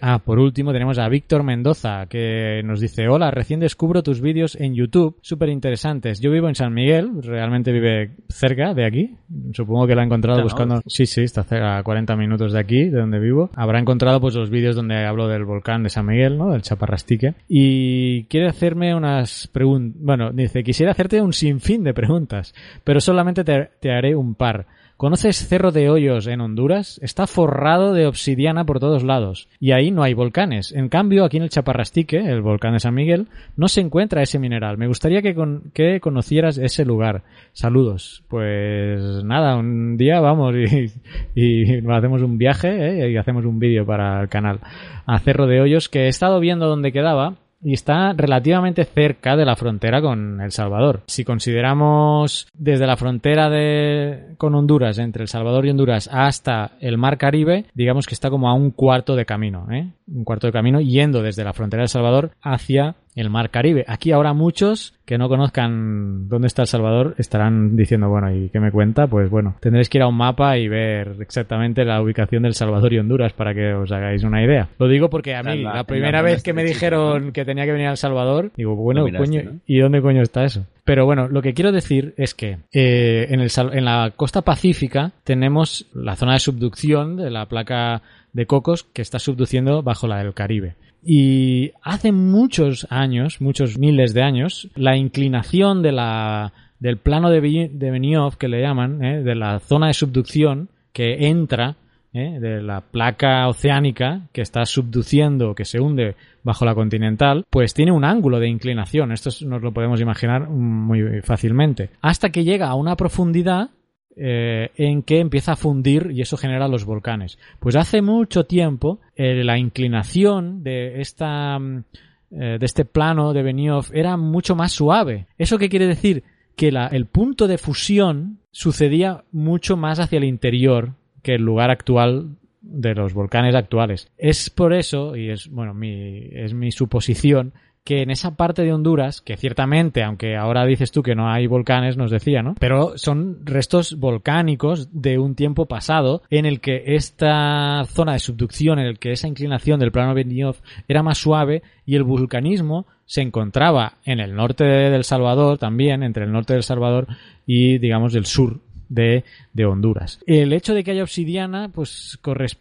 Ah, 0.00 0.18
por 0.18 0.38
último 0.38 0.72
tenemos 0.72 0.98
a 0.98 1.08
Víctor 1.08 1.42
Mendoza, 1.42 2.06
que 2.06 2.62
nos 2.64 2.80
dice, 2.80 3.08
hola, 3.08 3.30
recién 3.30 3.60
descubro 3.60 4.02
tus 4.02 4.20
vídeos 4.20 4.54
en 4.56 4.74
YouTube, 4.74 5.16
súper 5.22 5.48
interesantes. 5.48 6.20
Yo 6.20 6.30
vivo 6.30 6.48
en 6.48 6.54
San 6.54 6.74
Miguel, 6.74 7.22
realmente 7.22 7.72
vive 7.72 8.10
cerca 8.28 8.74
de 8.74 8.84
aquí. 8.84 9.14
Supongo 9.52 9.86
que 9.86 9.94
lo 9.94 10.02
ha 10.02 10.04
encontrado 10.04 10.42
buscando... 10.42 10.82
Sí, 10.86 11.06
sí, 11.06 11.22
está 11.22 11.42
cerca, 11.44 11.78
a 11.78 11.82
40 11.82 12.16
minutos 12.16 12.52
de 12.52 12.60
aquí, 12.60 12.84
de 12.90 13.00
donde 13.00 13.18
vivo. 13.18 13.50
Habrá 13.54 13.78
encontrado 13.78 14.20
pues 14.20 14.34
los 14.34 14.50
vídeos 14.50 14.76
donde 14.76 15.04
hablo 15.06 15.28
del 15.28 15.44
volcán 15.44 15.82
de 15.82 15.90
San 15.90 16.06
Miguel, 16.06 16.36
¿no? 16.36 16.50
Del 16.50 16.62
Chaparrastique. 16.62 17.34
Y 17.48 18.24
quiere 18.24 18.48
hacerme 18.48 18.94
unas 18.94 19.43
bueno, 19.52 20.32
dice, 20.32 20.62
quisiera 20.62 20.92
hacerte 20.92 21.20
un 21.20 21.32
sinfín 21.32 21.84
de 21.84 21.94
preguntas, 21.94 22.54
pero 22.84 23.00
solamente 23.00 23.44
te, 23.44 23.90
haré 23.90 24.14
un 24.14 24.34
par. 24.34 24.66
¿Conoces 24.96 25.48
Cerro 25.48 25.72
de 25.72 25.90
Hoyos 25.90 26.28
en 26.28 26.40
Honduras? 26.40 27.00
Está 27.02 27.26
forrado 27.26 27.94
de 27.94 28.06
obsidiana 28.06 28.64
por 28.64 28.78
todos 28.78 29.02
lados. 29.02 29.48
Y 29.58 29.72
ahí 29.72 29.90
no 29.90 30.04
hay 30.04 30.14
volcanes. 30.14 30.70
En 30.70 30.88
cambio, 30.88 31.24
aquí 31.24 31.36
en 31.36 31.42
el 31.42 31.50
Chaparrastique, 31.50 32.16
el 32.16 32.42
volcán 32.42 32.74
de 32.74 32.80
San 32.80 32.94
Miguel, 32.94 33.26
no 33.56 33.66
se 33.66 33.80
encuentra 33.80 34.22
ese 34.22 34.38
mineral. 34.38 34.78
Me 34.78 34.86
gustaría 34.86 35.20
que, 35.20 35.34
con, 35.34 35.72
conocieras 36.00 36.58
ese 36.58 36.84
lugar. 36.84 37.24
Saludos. 37.52 38.22
Pues 38.28 39.24
nada, 39.24 39.56
un 39.56 39.96
día 39.96 40.20
vamos 40.20 40.54
y, 40.54 40.92
y 41.34 41.90
hacemos 41.90 42.22
un 42.22 42.38
viaje 42.38 42.68
¿eh? 42.68 43.10
y 43.10 43.16
hacemos 43.16 43.44
un 43.44 43.58
vídeo 43.58 43.84
para 43.84 44.22
el 44.22 44.28
canal 44.28 44.60
a 45.06 45.18
Cerro 45.18 45.46
de 45.46 45.60
Hoyos, 45.60 45.88
que 45.88 46.04
he 46.04 46.08
estado 46.08 46.40
viendo 46.40 46.68
dónde 46.68 46.92
quedaba 46.92 47.34
y 47.64 47.72
está 47.72 48.12
relativamente 48.12 48.84
cerca 48.84 49.36
de 49.36 49.46
la 49.46 49.56
frontera 49.56 50.02
con 50.02 50.40
El 50.40 50.52
Salvador. 50.52 51.02
Si 51.06 51.24
consideramos 51.24 52.46
desde 52.52 52.86
la 52.86 52.96
frontera 52.96 53.48
de, 53.48 54.34
con 54.36 54.54
Honduras, 54.54 54.98
entre 54.98 55.22
El 55.22 55.28
Salvador 55.28 55.66
y 55.66 55.70
Honduras, 55.70 56.08
hasta 56.12 56.72
el 56.80 56.98
Mar 56.98 57.16
Caribe, 57.16 57.64
digamos 57.74 58.06
que 58.06 58.14
está 58.14 58.30
como 58.30 58.48
a 58.48 58.54
un 58.54 58.70
cuarto 58.70 59.16
de 59.16 59.24
camino, 59.24 59.66
¿eh? 59.72 59.88
Un 60.06 60.24
cuarto 60.24 60.46
de 60.46 60.52
camino 60.52 60.80
yendo 60.80 61.22
desde 61.22 61.44
la 61.44 61.54
frontera 61.54 61.80
de 61.80 61.84
El 61.84 61.88
Salvador 61.88 62.30
hacia 62.42 62.96
el 63.14 63.30
Mar 63.30 63.50
Caribe. 63.50 63.84
Aquí 63.86 64.12
ahora 64.12 64.32
muchos 64.32 64.94
que 65.04 65.18
no 65.18 65.28
conozcan 65.28 66.28
dónde 66.28 66.46
está 66.48 66.62
El 66.62 66.68
Salvador 66.68 67.14
estarán 67.18 67.76
diciendo, 67.76 68.08
bueno, 68.08 68.34
¿y 68.34 68.48
qué 68.48 68.58
me 68.58 68.70
cuenta? 68.72 69.06
Pues 69.06 69.30
bueno, 69.30 69.54
tendréis 69.60 69.88
que 69.88 69.98
ir 69.98 70.02
a 70.02 70.08
un 70.08 70.16
mapa 70.16 70.56
y 70.58 70.66
ver 70.68 71.16
exactamente 71.20 71.84
la 71.84 72.00
ubicación 72.02 72.42
del 72.42 72.54
Salvador 72.54 72.92
y 72.92 72.98
Honduras 72.98 73.32
para 73.34 73.54
que 73.54 73.72
os 73.74 73.92
hagáis 73.92 74.24
una 74.24 74.42
idea. 74.42 74.68
Lo 74.78 74.88
digo 74.88 75.10
porque 75.10 75.34
a 75.34 75.42
mí, 75.42 75.62
la- 75.62 75.84
primera 75.84 76.18
la 76.18 76.22
vez 76.22 76.42
que 76.42 76.52
me 76.52 76.64
dijeron 76.64 77.32
que 77.32 77.44
tenía 77.44 77.64
que 77.66 77.72
venir 77.72 77.88
a 77.88 77.92
El 77.92 77.96
Salvador, 77.96 78.50
digo, 78.56 78.74
bueno, 78.76 79.00
Lo 79.00 79.06
miraste, 79.06 79.26
coño, 79.28 79.42
¿no? 79.52 79.60
¿y 79.66 79.78
dónde 79.78 80.00
coño 80.02 80.22
está 80.22 80.44
eso? 80.44 80.66
Pero 80.84 81.04
bueno, 81.06 81.28
lo 81.28 81.40
que 81.42 81.54
quiero 81.54 81.72
decir 81.72 82.14
es 82.16 82.34
que 82.34 82.58
eh, 82.72 83.26
en, 83.30 83.40
el, 83.40 83.50
en 83.72 83.84
la 83.84 84.12
costa 84.16 84.42
pacífica 84.42 85.12
tenemos 85.24 85.86
la 85.94 86.16
zona 86.16 86.32
de 86.34 86.40
subducción 86.40 87.16
de 87.16 87.30
la 87.30 87.46
placa 87.46 88.02
de 88.32 88.46
cocos 88.46 88.84
que 88.84 89.02
está 89.02 89.18
subduciendo 89.18 89.82
bajo 89.82 90.06
la 90.08 90.18
del 90.18 90.34
Caribe. 90.34 90.74
Y 91.04 91.72
hace 91.82 92.12
muchos 92.12 92.86
años, 92.90 93.40
muchos 93.40 93.78
miles 93.78 94.14
de 94.14 94.22
años, 94.22 94.68
la 94.74 94.96
inclinación 94.96 95.82
de 95.82 95.92
la, 95.92 96.52
del 96.78 96.96
plano 96.96 97.30
de, 97.30 97.40
Benioff, 97.40 98.36
que 98.36 98.48
le 98.48 98.62
llaman, 98.62 99.04
¿eh? 99.04 99.22
de 99.22 99.34
la 99.34 99.58
zona 99.60 99.88
de 99.88 99.94
subducción 99.94 100.68
que 100.92 101.26
entra 101.28 101.76
¿eh? 102.14 102.38
de 102.40 102.62
la 102.62 102.80
placa 102.80 103.48
oceánica 103.48 104.22
que 104.32 104.40
está 104.40 104.64
subduciendo, 104.64 105.54
que 105.54 105.64
se 105.64 105.80
hunde 105.80 106.14
bajo 106.42 106.64
la 106.64 106.74
continental, 106.74 107.44
pues 107.50 107.74
tiene 107.74 107.92
un 107.92 108.04
ángulo 108.04 108.38
de 108.38 108.48
inclinación. 108.48 109.12
Esto 109.12 109.28
es- 109.28 109.42
nos 109.42 109.62
lo 109.62 109.72
podemos 109.72 110.00
imaginar 110.00 110.48
muy 110.48 111.20
fácilmente. 111.22 111.90
Hasta 112.00 112.30
que 112.30 112.44
llega 112.44 112.68
a 112.68 112.74
una 112.74 112.96
profundidad 112.96 113.70
eh, 114.16 114.70
en 114.76 115.02
que 115.02 115.18
empieza 115.18 115.52
a 115.52 115.56
fundir 115.56 116.10
y 116.12 116.20
eso 116.20 116.36
genera 116.36 116.68
los 116.68 116.84
volcanes. 116.84 117.38
Pues 117.60 117.76
hace 117.76 118.02
mucho 118.02 118.44
tiempo 118.44 119.00
eh, 119.16 119.42
la 119.44 119.58
inclinación 119.58 120.62
de 120.62 121.00
esta 121.00 121.58
mm, 121.58 121.84
eh, 122.30 122.56
de 122.58 122.66
este 122.66 122.84
plano 122.84 123.32
de 123.32 123.42
Benioff 123.42 123.90
era 123.94 124.16
mucho 124.16 124.56
más 124.56 124.72
suave. 124.72 125.26
¿Eso 125.38 125.58
qué 125.58 125.68
quiere 125.68 125.86
decir? 125.86 126.24
Que 126.56 126.68
el 126.68 127.06
punto 127.06 127.46
de 127.46 127.58
fusión 127.58 128.38
sucedía 128.50 129.24
mucho 129.30 129.76
más 129.76 130.00
hacia 130.00 130.18
el 130.18 130.24
interior 130.24 130.94
que 131.22 131.34
el 131.34 131.42
lugar 131.42 131.70
actual 131.70 132.36
de 132.60 132.94
los 132.94 133.14
volcanes 133.14 133.54
actuales. 133.54 134.10
Es 134.18 134.50
por 134.50 134.72
eso, 134.72 135.16
y 135.16 135.30
es 135.30 135.48
bueno, 135.48 135.74
mi, 135.74 136.28
es 136.32 136.54
mi 136.54 136.72
suposición, 136.72 137.52
que 137.84 138.00
en 138.00 138.10
esa 138.10 138.34
parte 138.34 138.62
de 138.62 138.72
Honduras, 138.72 139.20
que 139.20 139.36
ciertamente, 139.36 140.02
aunque 140.02 140.36
ahora 140.36 140.64
dices 140.64 140.90
tú 140.90 141.02
que 141.02 141.14
no 141.14 141.30
hay 141.30 141.46
volcanes, 141.46 141.98
nos 141.98 142.10
decía, 142.10 142.42
¿no? 142.42 142.54
Pero 142.58 142.96
son 142.96 143.44
restos 143.44 143.98
volcánicos 143.98 144.88
de 144.90 145.18
un 145.18 145.34
tiempo 145.34 145.66
pasado 145.66 146.22
en 146.30 146.46
el 146.46 146.60
que 146.60 146.82
esta 146.96 147.84
zona 147.84 148.14
de 148.14 148.20
subducción, 148.20 148.78
en 148.78 148.86
el 148.86 148.98
que 148.98 149.12
esa 149.12 149.28
inclinación 149.28 149.80
del 149.80 149.92
plano 149.92 150.14
Benioff 150.14 150.60
era 150.88 151.02
más 151.02 151.18
suave 151.18 151.62
y 151.84 151.96
el 151.96 152.04
vulcanismo 152.04 152.86
se 153.04 153.20
encontraba 153.20 153.98
en 154.06 154.18
el 154.18 154.34
norte 154.34 154.64
de 154.64 154.94
El 154.94 155.04
Salvador 155.04 155.58
también, 155.58 156.02
entre 156.02 156.24
el 156.24 156.32
norte 156.32 156.54
del 156.54 156.62
Salvador 156.62 157.06
y, 157.46 157.76
digamos, 157.76 158.14
el 158.14 158.24
sur 158.24 158.60
de, 158.94 159.24
de 159.52 159.64
Honduras. 159.66 160.20
El 160.26 160.52
hecho 160.52 160.74
de 160.74 160.84
que 160.84 160.92
haya 160.92 161.02
obsidiana, 161.02 161.68
pues 161.68 162.18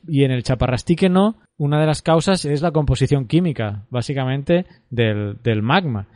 y 0.08 0.24
en 0.24 0.32
el 0.32 0.44
chaparrastique 0.44 1.10
no, 1.10 1.36
una 1.58 1.80
de 1.80 1.86
las 1.86 2.02
causas 2.02 2.44
es 2.46 2.62
la 2.62 2.72
composición 2.72 3.28
química, 3.28 3.86
básicamente, 3.90 4.66
del, 4.90 5.38
del 5.44 5.62
magma. 5.62 6.08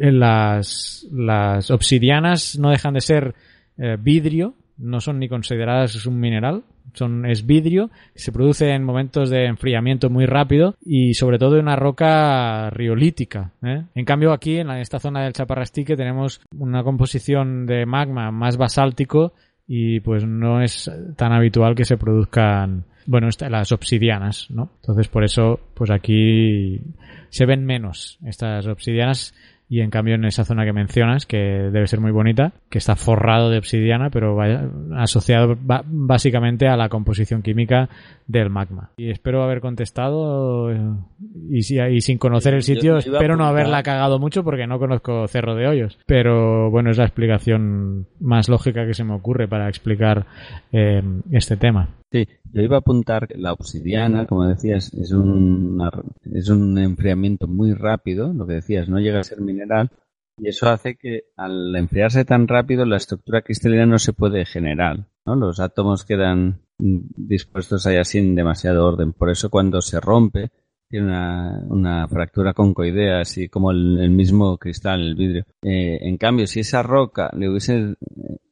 En 0.00 0.18
Las, 0.18 1.06
las 1.12 1.70
obsidianas 1.70 2.58
no 2.58 2.70
dejan 2.70 2.94
de 2.94 3.00
ser 3.00 3.34
eh, 3.78 3.96
vidrio, 3.98 4.54
no 4.78 5.00
son 5.00 5.18
ni 5.18 5.28
consideradas 5.28 6.04
un 6.06 6.18
mineral, 6.18 6.64
son, 6.92 7.24
es 7.24 7.46
vidrio, 7.46 7.90
se 8.14 8.32
produce 8.32 8.70
en 8.72 8.84
momentos 8.84 9.30
de 9.30 9.46
enfriamiento 9.46 10.10
muy 10.10 10.26
rápido 10.26 10.74
y 10.84 11.14
sobre 11.14 11.38
todo 11.38 11.56
en 11.56 11.62
una 11.62 11.76
roca 11.76 12.68
riolítica. 12.70 13.52
¿eh? 13.62 13.84
En 13.94 14.04
cambio 14.04 14.32
aquí, 14.32 14.58
en 14.58 14.70
esta 14.70 14.98
zona 14.98 15.22
del 15.22 15.32
Chaparrastique, 15.32 15.96
tenemos 15.96 16.40
una 16.58 16.82
composición 16.82 17.66
de 17.66 17.86
magma 17.86 18.30
más 18.32 18.56
basáltico 18.56 19.32
y 19.66 20.00
pues 20.00 20.24
no 20.24 20.62
es 20.62 20.90
tan 21.16 21.32
habitual 21.32 21.74
que 21.74 21.84
se 21.84 21.96
produzcan 21.96 22.84
bueno 23.06 23.28
las 23.48 23.72
obsidianas 23.72 24.50
no 24.50 24.70
entonces 24.80 25.08
por 25.08 25.24
eso 25.24 25.60
pues 25.74 25.90
aquí 25.90 26.80
se 27.28 27.46
ven 27.46 27.64
menos 27.64 28.18
estas 28.24 28.66
obsidianas 28.66 29.34
y 29.68 29.80
en 29.80 29.90
cambio 29.90 30.14
en 30.14 30.24
esa 30.24 30.44
zona 30.44 30.64
que 30.64 30.72
mencionas 30.72 31.26
que 31.26 31.36
debe 31.38 31.86
ser 31.88 32.00
muy 32.00 32.12
bonita 32.12 32.52
que 32.70 32.78
está 32.78 32.94
forrado 32.94 33.50
de 33.50 33.58
obsidiana 33.58 34.10
pero 34.10 34.36
vaya- 34.36 34.68
asociado 34.96 35.56
básicamente 35.60 36.68
a 36.68 36.76
la 36.76 36.88
composición 36.88 37.42
química 37.42 37.88
del 38.26 38.50
magma. 38.50 38.90
Y 38.96 39.10
espero 39.10 39.42
haber 39.42 39.60
contestado 39.60 40.70
eh, 40.72 40.78
y, 41.50 41.62
si- 41.62 41.80
y 41.80 42.00
sin 42.00 42.18
conocer 42.18 42.54
el 42.54 42.62
sitio 42.62 42.98
espero 42.98 43.36
no 43.36 43.44
haberla 43.46 43.82
cagado 43.82 44.18
mucho 44.18 44.44
porque 44.44 44.66
no 44.66 44.78
conozco 44.78 45.26
Cerro 45.28 45.54
de 45.54 45.66
Hoyos. 45.66 45.98
Pero 46.06 46.70
bueno 46.70 46.90
es 46.90 46.98
la 46.98 47.04
explicación 47.04 48.06
más 48.20 48.48
lógica 48.48 48.86
que 48.86 48.94
se 48.94 49.04
me 49.04 49.14
ocurre 49.14 49.48
para 49.48 49.68
explicar 49.68 50.26
eh, 50.72 51.02
este 51.32 51.56
tema 51.56 51.88
Sí, 52.16 52.26
yo 52.50 52.62
iba 52.62 52.76
a 52.76 52.78
apuntar 52.78 53.28
la 53.36 53.52
obsidiana, 53.52 54.26
como 54.26 54.46
decías, 54.46 54.90
es 54.94 55.12
un, 55.12 55.78
es 56.32 56.48
un 56.48 56.78
enfriamiento 56.78 57.46
muy 57.46 57.74
rápido, 57.74 58.32
lo 58.32 58.46
que 58.46 58.54
decías, 58.54 58.88
no 58.88 58.98
llega 59.00 59.20
a 59.20 59.24
ser 59.24 59.42
mineral, 59.42 59.90
y 60.38 60.48
eso 60.48 60.70
hace 60.70 60.96
que 60.96 61.24
al 61.36 61.76
enfriarse 61.76 62.24
tan 62.24 62.48
rápido 62.48 62.86
la 62.86 62.96
estructura 62.96 63.42
cristalina 63.42 63.84
no 63.84 63.98
se 63.98 64.14
puede 64.14 64.46
generar, 64.46 65.06
¿no? 65.26 65.36
Los 65.36 65.60
átomos 65.60 66.06
quedan 66.06 66.62
dispuestos 66.78 67.86
ahí 67.86 68.02
sin 68.06 68.34
demasiado 68.34 68.86
orden, 68.86 69.12
por 69.12 69.28
eso 69.28 69.50
cuando 69.50 69.82
se 69.82 70.00
rompe 70.00 70.50
tiene 70.88 71.08
una, 71.08 71.64
una 71.68 72.08
fractura 72.08 72.54
concoidea, 72.54 73.20
así 73.20 73.50
como 73.50 73.72
el, 73.72 73.98
el 74.00 74.10
mismo 74.10 74.56
cristal, 74.56 75.02
el 75.02 75.16
vidrio. 75.16 75.44
Eh, 75.62 75.98
en 76.00 76.16
cambio, 76.16 76.46
si 76.46 76.60
esa 76.60 76.82
roca 76.82 77.30
le 77.36 77.50
hubiese, 77.50 77.96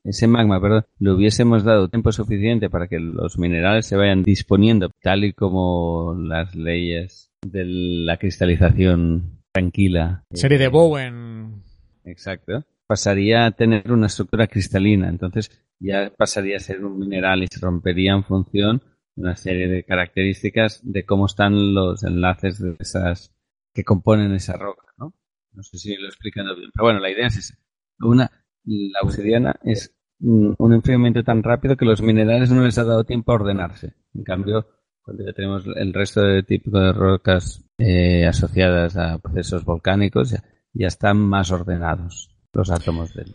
ese 0.04 0.26
magma, 0.26 0.60
perdón, 0.60 0.84
le 0.98 1.10
hubiésemos 1.12 1.64
dado 1.64 1.88
tiempo 1.88 2.12
suficiente 2.12 2.68
para 2.68 2.88
que 2.88 3.00
los 3.00 3.38
minerales 3.38 3.86
se 3.86 3.96
vayan 3.96 4.22
disponiendo, 4.22 4.90
tal 5.00 5.24
y 5.24 5.32
como 5.32 6.14
las 6.16 6.54
leyes 6.54 7.30
de 7.42 7.64
la 7.64 8.18
cristalización 8.18 9.40
tranquila. 9.52 10.24
serie 10.32 10.58
de 10.58 10.68
Bowen 10.68 11.62
Exacto. 12.04 12.64
Pasaría 12.86 13.46
a 13.46 13.50
tener 13.52 13.90
una 13.90 14.08
estructura 14.08 14.46
cristalina, 14.46 15.08
entonces 15.08 15.50
ya 15.80 16.12
pasaría 16.16 16.58
a 16.58 16.60
ser 16.60 16.84
un 16.84 16.98
mineral 16.98 17.42
y 17.42 17.46
se 17.46 17.60
rompería 17.60 18.12
en 18.12 18.24
función 18.24 18.82
de 19.16 19.22
una 19.22 19.36
serie 19.36 19.68
de 19.68 19.84
características 19.84 20.80
de 20.82 21.04
cómo 21.06 21.26
están 21.26 21.74
los 21.74 22.04
enlaces 22.04 22.58
de 22.58 22.76
esas 22.78 23.34
que 23.72 23.84
componen 23.84 24.32
esa 24.34 24.56
roca, 24.56 24.86
¿no? 24.98 25.14
No 25.52 25.62
sé 25.62 25.78
si 25.78 25.96
lo 25.96 26.04
he 26.04 26.08
explicado 26.08 26.54
bien, 26.56 26.70
pero 26.74 26.84
bueno, 26.84 27.00
la 27.00 27.10
idea 27.10 27.26
es 27.26 27.38
esa. 27.38 27.58
Una, 28.00 28.30
la 28.64 29.00
obsidiana 29.02 29.56
es 29.62 29.94
mm, 30.20 30.52
un 30.58 30.72
enfriamiento 30.74 31.22
tan 31.22 31.42
rápido 31.42 31.76
que 31.76 31.84
los 31.84 32.02
minerales 32.02 32.50
no 32.50 32.62
les 32.64 32.78
ha 32.78 32.84
dado 32.84 33.04
tiempo 33.04 33.32
a 33.32 33.36
ordenarse. 33.36 33.94
En 34.14 34.24
cambio, 34.24 34.66
cuando 35.02 35.24
ya 35.24 35.32
tenemos 35.32 35.64
el 35.76 35.92
resto 35.92 36.22
de 36.22 36.42
tipo 36.42 36.78
de 36.78 36.92
rocas 36.92 37.62
eh, 37.78 38.26
asociadas 38.26 38.96
a 38.96 39.18
procesos 39.18 39.64
volcánicos, 39.64 40.30
ya, 40.72 40.86
están 40.86 41.18
más 41.18 41.50
ordenados 41.52 42.30
los 42.52 42.70
átomos 42.70 43.14
del. 43.14 43.34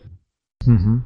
Ujú. 0.66 1.02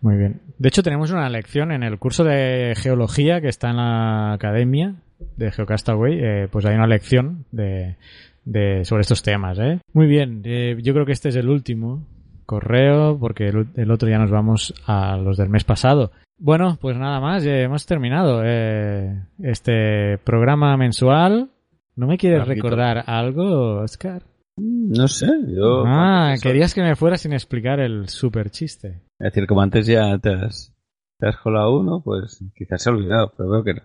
Muy 0.00 0.16
bien. 0.16 0.40
De 0.58 0.68
hecho, 0.68 0.82
tenemos 0.82 1.10
una 1.10 1.28
lección 1.28 1.72
en 1.72 1.82
el 1.82 1.98
curso 1.98 2.24
de 2.24 2.74
geología 2.76 3.40
que 3.40 3.48
está 3.48 3.70
en 3.70 3.76
la 3.76 4.32
academia 4.32 4.96
de 5.36 5.50
Geocastaway. 5.50 6.18
eh, 6.20 6.48
pues 6.50 6.64
hay 6.66 6.74
una 6.76 6.86
lección 6.86 7.44
de, 7.50 7.96
de- 8.44 8.84
sobre 8.84 9.02
estos 9.02 9.22
temas. 9.22 9.58
¿eh? 9.58 9.80
Muy 9.92 10.06
bien. 10.06 10.42
eh, 10.44 10.76
yo 10.82 10.92
creo 10.94 11.04
que 11.04 11.12
este 11.12 11.28
es 11.30 11.36
el 11.36 11.48
último 11.48 12.06
correo 12.48 13.18
porque 13.20 13.48
el, 13.48 13.68
el 13.76 13.90
otro 13.90 14.08
ya 14.08 14.18
nos 14.18 14.30
vamos 14.30 14.72
a 14.86 15.18
los 15.18 15.36
del 15.36 15.50
mes 15.50 15.64
pasado. 15.64 16.10
Bueno, 16.38 16.78
pues 16.80 16.96
nada 16.96 17.20
más. 17.20 17.44
eh, 17.44 17.62
hemos 17.62 17.84
terminado 17.84 18.42
eh, 18.44 19.22
este 19.42 20.16
programa 20.24 20.76
mensual. 20.78 21.50
¿No 21.94 22.06
me 22.06 22.16
quieres 22.16 22.46
recordar 22.46 23.04
algo, 23.06 23.80
Oscar? 23.82 24.22
No 24.56 25.06
sé, 25.08 25.26
yo. 25.48 25.84
Ah, 25.86 26.34
querías 26.42 26.74
que 26.74 26.82
me 26.82 26.96
fuera 26.96 27.18
sin 27.18 27.32
explicar 27.32 27.80
el 27.80 28.08
super 28.08 28.50
chiste. 28.50 29.02
Es 29.18 29.32
decir, 29.32 29.46
como 29.46 29.60
antes 29.60 29.86
ya 29.86 30.16
te 30.18 30.32
has, 30.32 30.72
te 31.18 31.28
has 31.28 31.36
colado 31.36 31.78
uno, 31.78 32.00
pues 32.02 32.42
quizás 32.56 32.82
se 32.82 32.88
ha 32.88 32.92
olvidado, 32.92 33.32
pero 33.36 33.50
veo 33.50 33.64
que 33.64 33.74
no. 33.74 33.82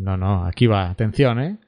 No, 0.00 0.16
no, 0.16 0.44
aquí 0.46 0.66
va. 0.66 0.88
Atención, 0.90 1.40
¿eh? 1.40 1.58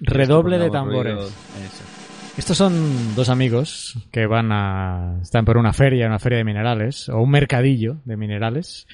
Redoble 0.00 0.58
de 0.58 0.70
tambores. 0.70 1.14
ruido, 1.14 1.28
eso. 1.28 2.03
Estos 2.36 2.56
son 2.56 3.14
dos 3.14 3.28
amigos 3.28 3.96
que 4.10 4.26
van 4.26 4.50
a... 4.50 5.20
están 5.22 5.44
por 5.44 5.56
una 5.56 5.72
feria, 5.72 6.06
una 6.06 6.18
feria 6.18 6.38
de 6.38 6.44
minerales, 6.44 7.08
o 7.08 7.20
un 7.20 7.30
mercadillo 7.30 7.98
de 8.04 8.16
minerales, 8.16 8.88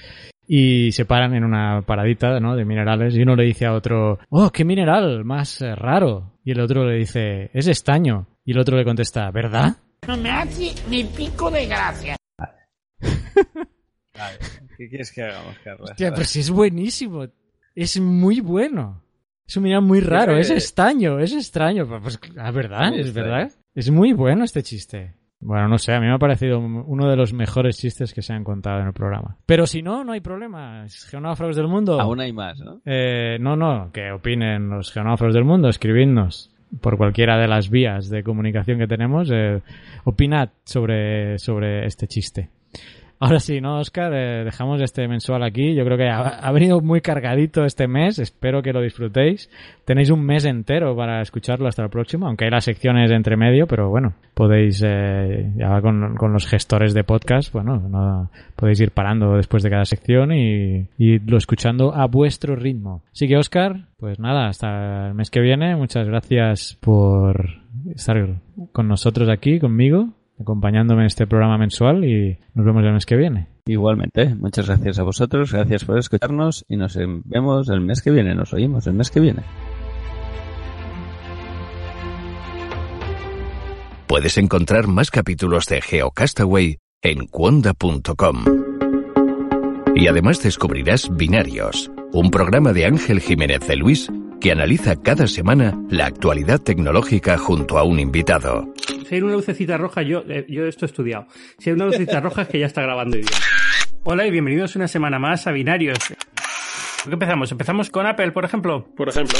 y 0.46 0.92
se 0.92 1.06
paran 1.06 1.34
en 1.34 1.44
una 1.44 1.80
paradita, 1.82 2.38
¿no? 2.38 2.54
De 2.54 2.66
minerales, 2.66 3.14
y 3.14 3.22
uno 3.22 3.36
le 3.36 3.44
dice 3.44 3.64
a 3.64 3.72
otro, 3.72 4.18
oh, 4.28 4.50
qué 4.50 4.66
mineral 4.66 5.24
más 5.24 5.62
eh, 5.62 5.74
raro. 5.74 6.34
Y 6.44 6.50
el 6.50 6.60
otro 6.60 6.84
le 6.84 6.96
dice, 6.96 7.50
es 7.54 7.66
estaño. 7.66 8.26
Y 8.44 8.52
el 8.52 8.58
otro 8.58 8.76
le 8.76 8.84
contesta, 8.84 9.30
¿verdad? 9.30 9.74
No 10.06 10.16
me 10.18 10.30
hace 10.30 10.74
ni 10.90 11.04
pico 11.04 11.50
de 11.50 11.66
gracia. 11.66 12.16
Vale, 12.38 14.38
¿Qué 14.76 14.88
quieres 14.88 15.12
que 15.12 15.22
hagamos, 15.22 15.56
Carlos? 15.64 15.90
Hostia, 15.90 16.12
pero 16.12 16.24
si 16.24 16.40
es 16.40 16.50
buenísimo. 16.50 17.26
Es 17.74 17.98
muy 17.98 18.40
bueno. 18.40 19.02
Es 19.50 19.56
un 19.56 19.64
mineral 19.64 19.82
muy 19.82 19.98
raro, 19.98 20.36
es 20.36 20.48
estaño, 20.48 21.18
es 21.18 21.32
extraño. 21.32 21.84
Pues, 22.00 22.20
la 22.36 22.52
verdad, 22.52 22.94
es 22.94 23.06
extraño. 23.06 23.30
verdad. 23.30 23.52
Es 23.74 23.90
muy 23.90 24.12
bueno 24.12 24.44
este 24.44 24.62
chiste. 24.62 25.14
Bueno, 25.40 25.66
no 25.66 25.76
sé, 25.76 25.92
a 25.92 25.98
mí 25.98 26.06
me 26.06 26.14
ha 26.14 26.18
parecido 26.18 26.60
uno 26.60 27.10
de 27.10 27.16
los 27.16 27.32
mejores 27.32 27.76
chistes 27.76 28.14
que 28.14 28.22
se 28.22 28.32
han 28.32 28.44
contado 28.44 28.78
en 28.78 28.86
el 28.86 28.92
programa. 28.92 29.38
Pero 29.46 29.66
si 29.66 29.82
no, 29.82 30.04
no 30.04 30.12
hay 30.12 30.20
problema. 30.20 30.86
Geonáufragos 31.08 31.56
del 31.56 31.66
mundo. 31.66 32.00
Aún 32.00 32.20
hay 32.20 32.32
más, 32.32 32.60
¿no? 32.60 32.80
Eh, 32.84 33.38
no, 33.40 33.56
no, 33.56 33.90
que 33.92 34.12
opinen 34.12 34.68
los 34.68 34.92
geonáufragos 34.92 35.34
del 35.34 35.44
mundo, 35.44 35.68
escribidnos 35.68 36.54
por 36.80 36.96
cualquiera 36.96 37.36
de 37.36 37.48
las 37.48 37.70
vías 37.70 38.08
de 38.08 38.22
comunicación 38.22 38.78
que 38.78 38.86
tenemos. 38.86 39.32
Eh, 39.32 39.60
opinad 40.04 40.50
sobre, 40.62 41.40
sobre 41.40 41.86
este 41.86 42.06
chiste. 42.06 42.50
Ahora 43.22 43.38
sí, 43.38 43.60
¿no, 43.60 43.80
Oscar? 43.80 44.14
Eh, 44.14 44.44
dejamos 44.44 44.80
este 44.80 45.06
mensual 45.06 45.42
aquí. 45.42 45.74
Yo 45.74 45.84
creo 45.84 45.98
que 45.98 46.08
ha, 46.08 46.50
venido 46.52 46.80
muy 46.80 47.02
cargadito 47.02 47.66
este 47.66 47.86
mes. 47.86 48.18
Espero 48.18 48.62
que 48.62 48.72
lo 48.72 48.80
disfrutéis. 48.80 49.50
Tenéis 49.84 50.08
un 50.08 50.24
mes 50.24 50.46
entero 50.46 50.96
para 50.96 51.20
escucharlo 51.20 51.68
hasta 51.68 51.82
el 51.82 51.90
próximo, 51.90 52.26
aunque 52.26 52.46
hay 52.46 52.50
las 52.50 52.64
secciones 52.64 53.10
entre 53.10 53.36
medio, 53.36 53.66
pero 53.66 53.90
bueno, 53.90 54.14
podéis, 54.32 54.82
eh, 54.86 55.52
ya 55.54 55.82
con, 55.82 56.16
con, 56.16 56.32
los 56.32 56.46
gestores 56.46 56.94
de 56.94 57.04
podcast, 57.04 57.52
bueno, 57.52 57.76
no, 57.76 58.30
podéis 58.56 58.80
ir 58.80 58.92
parando 58.92 59.36
después 59.36 59.62
de 59.62 59.70
cada 59.70 59.84
sección 59.84 60.32
y, 60.32 60.86
y 60.96 61.18
lo 61.18 61.36
escuchando 61.36 61.94
a 61.94 62.06
vuestro 62.06 62.56
ritmo. 62.56 63.02
Así 63.12 63.28
que, 63.28 63.36
Oscar, 63.36 63.84
pues 63.98 64.18
nada, 64.18 64.46
hasta 64.46 65.08
el 65.08 65.14
mes 65.14 65.30
que 65.30 65.40
viene. 65.40 65.76
Muchas 65.76 66.06
gracias 66.06 66.78
por 66.80 67.50
estar 67.94 68.16
con 68.72 68.88
nosotros 68.88 69.28
aquí, 69.28 69.60
conmigo 69.60 70.08
acompañándome 70.40 71.02
en 71.02 71.06
este 71.06 71.26
programa 71.26 71.58
mensual 71.58 72.04
y 72.04 72.38
nos 72.54 72.64
vemos 72.64 72.84
el 72.84 72.92
mes 72.92 73.06
que 73.06 73.16
viene. 73.16 73.48
Igualmente, 73.66 74.34
muchas 74.34 74.66
gracias 74.66 74.98
a 74.98 75.02
vosotros, 75.02 75.52
gracias 75.52 75.84
por 75.84 75.98
escucharnos 75.98 76.64
y 76.68 76.76
nos 76.76 76.96
vemos 76.96 77.68
el 77.68 77.80
mes 77.80 78.02
que 78.02 78.10
viene, 78.10 78.34
nos 78.34 78.52
oímos 78.52 78.86
el 78.86 78.94
mes 78.94 79.10
que 79.10 79.20
viene. 79.20 79.42
Puedes 84.06 84.38
encontrar 84.38 84.88
más 84.88 85.10
capítulos 85.10 85.66
de 85.66 85.80
GeoCastaway 85.80 86.78
en 87.02 87.26
cuonda.com. 87.26 88.44
Y 89.94 90.08
además 90.08 90.42
descubrirás 90.42 91.14
Binarios, 91.14 91.92
un 92.12 92.30
programa 92.30 92.72
de 92.72 92.86
Ángel 92.86 93.20
Jiménez 93.20 93.60
de 93.68 93.76
Luis 93.76 94.10
que 94.40 94.50
analiza 94.50 94.96
cada 94.96 95.26
semana 95.26 95.78
la 95.90 96.06
actualidad 96.06 96.60
tecnológica 96.60 97.36
junto 97.36 97.78
a 97.78 97.84
un 97.84 98.00
invitado. 98.00 98.72
Si 99.06 99.14
hay 99.14 99.20
una 99.20 99.34
lucecita 99.34 99.76
roja, 99.76 100.02
yo, 100.02 100.24
eh, 100.28 100.46
yo 100.48 100.66
esto 100.66 100.86
he 100.86 100.88
estudiado. 100.88 101.26
Si 101.58 101.68
hay 101.68 101.74
una 101.74 101.86
lucecita 101.86 102.20
roja 102.20 102.42
es 102.42 102.48
que 102.48 102.58
ya 102.58 102.66
está 102.66 102.80
grabando 102.82 103.16
bien. 103.16 103.28
Hola 104.02 104.26
y 104.26 104.30
bienvenidos 104.30 104.76
una 104.76 104.88
semana 104.88 105.18
más 105.18 105.46
a 105.46 105.52
Binarios. 105.52 105.98
¿Qué 107.04 107.12
empezamos? 107.12 107.52
¿Empezamos 107.52 107.90
con 107.90 108.06
Apple, 108.06 108.32
por 108.32 108.44
ejemplo? 108.44 108.86
Por 108.96 109.08
ejemplo. 109.08 109.38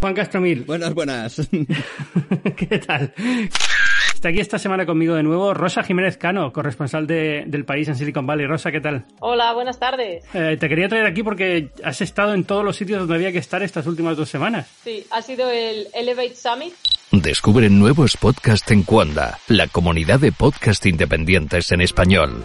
Juan 0.00 0.14
Castromil. 0.14 0.62
Buenas, 0.62 0.94
buenas. 0.94 1.48
¿Qué 2.56 2.78
tal? 2.78 3.12
Está 4.20 4.28
aquí 4.28 4.40
esta 4.40 4.58
semana 4.58 4.84
conmigo 4.84 5.14
de 5.14 5.22
nuevo 5.22 5.54
Rosa 5.54 5.82
Jiménez 5.82 6.18
Cano, 6.18 6.52
corresponsal 6.52 7.06
de, 7.06 7.44
del 7.46 7.64
país 7.64 7.88
en 7.88 7.96
Silicon 7.96 8.26
Valley. 8.26 8.44
Rosa, 8.44 8.70
¿qué 8.70 8.78
tal? 8.78 9.06
Hola, 9.20 9.54
buenas 9.54 9.78
tardes. 9.78 10.22
Eh, 10.34 10.58
te 10.60 10.68
quería 10.68 10.90
traer 10.90 11.06
aquí 11.06 11.22
porque 11.22 11.70
has 11.82 12.02
estado 12.02 12.34
en 12.34 12.44
todos 12.44 12.62
los 12.62 12.76
sitios 12.76 12.98
donde 12.98 13.14
había 13.14 13.32
que 13.32 13.38
estar 13.38 13.62
estas 13.62 13.86
últimas 13.86 14.18
dos 14.18 14.28
semanas. 14.28 14.68
Sí, 14.84 15.06
ha 15.10 15.22
sido 15.22 15.50
el 15.50 15.86
Elevate 15.94 16.34
Summit. 16.34 16.74
Descubre 17.12 17.70
nuevos 17.70 18.18
podcasts 18.18 18.70
en 18.72 18.82
Cuanda, 18.82 19.38
la 19.48 19.68
comunidad 19.68 20.20
de 20.20 20.32
podcast 20.32 20.84
independientes 20.84 21.72
en 21.72 21.80
español. 21.80 22.44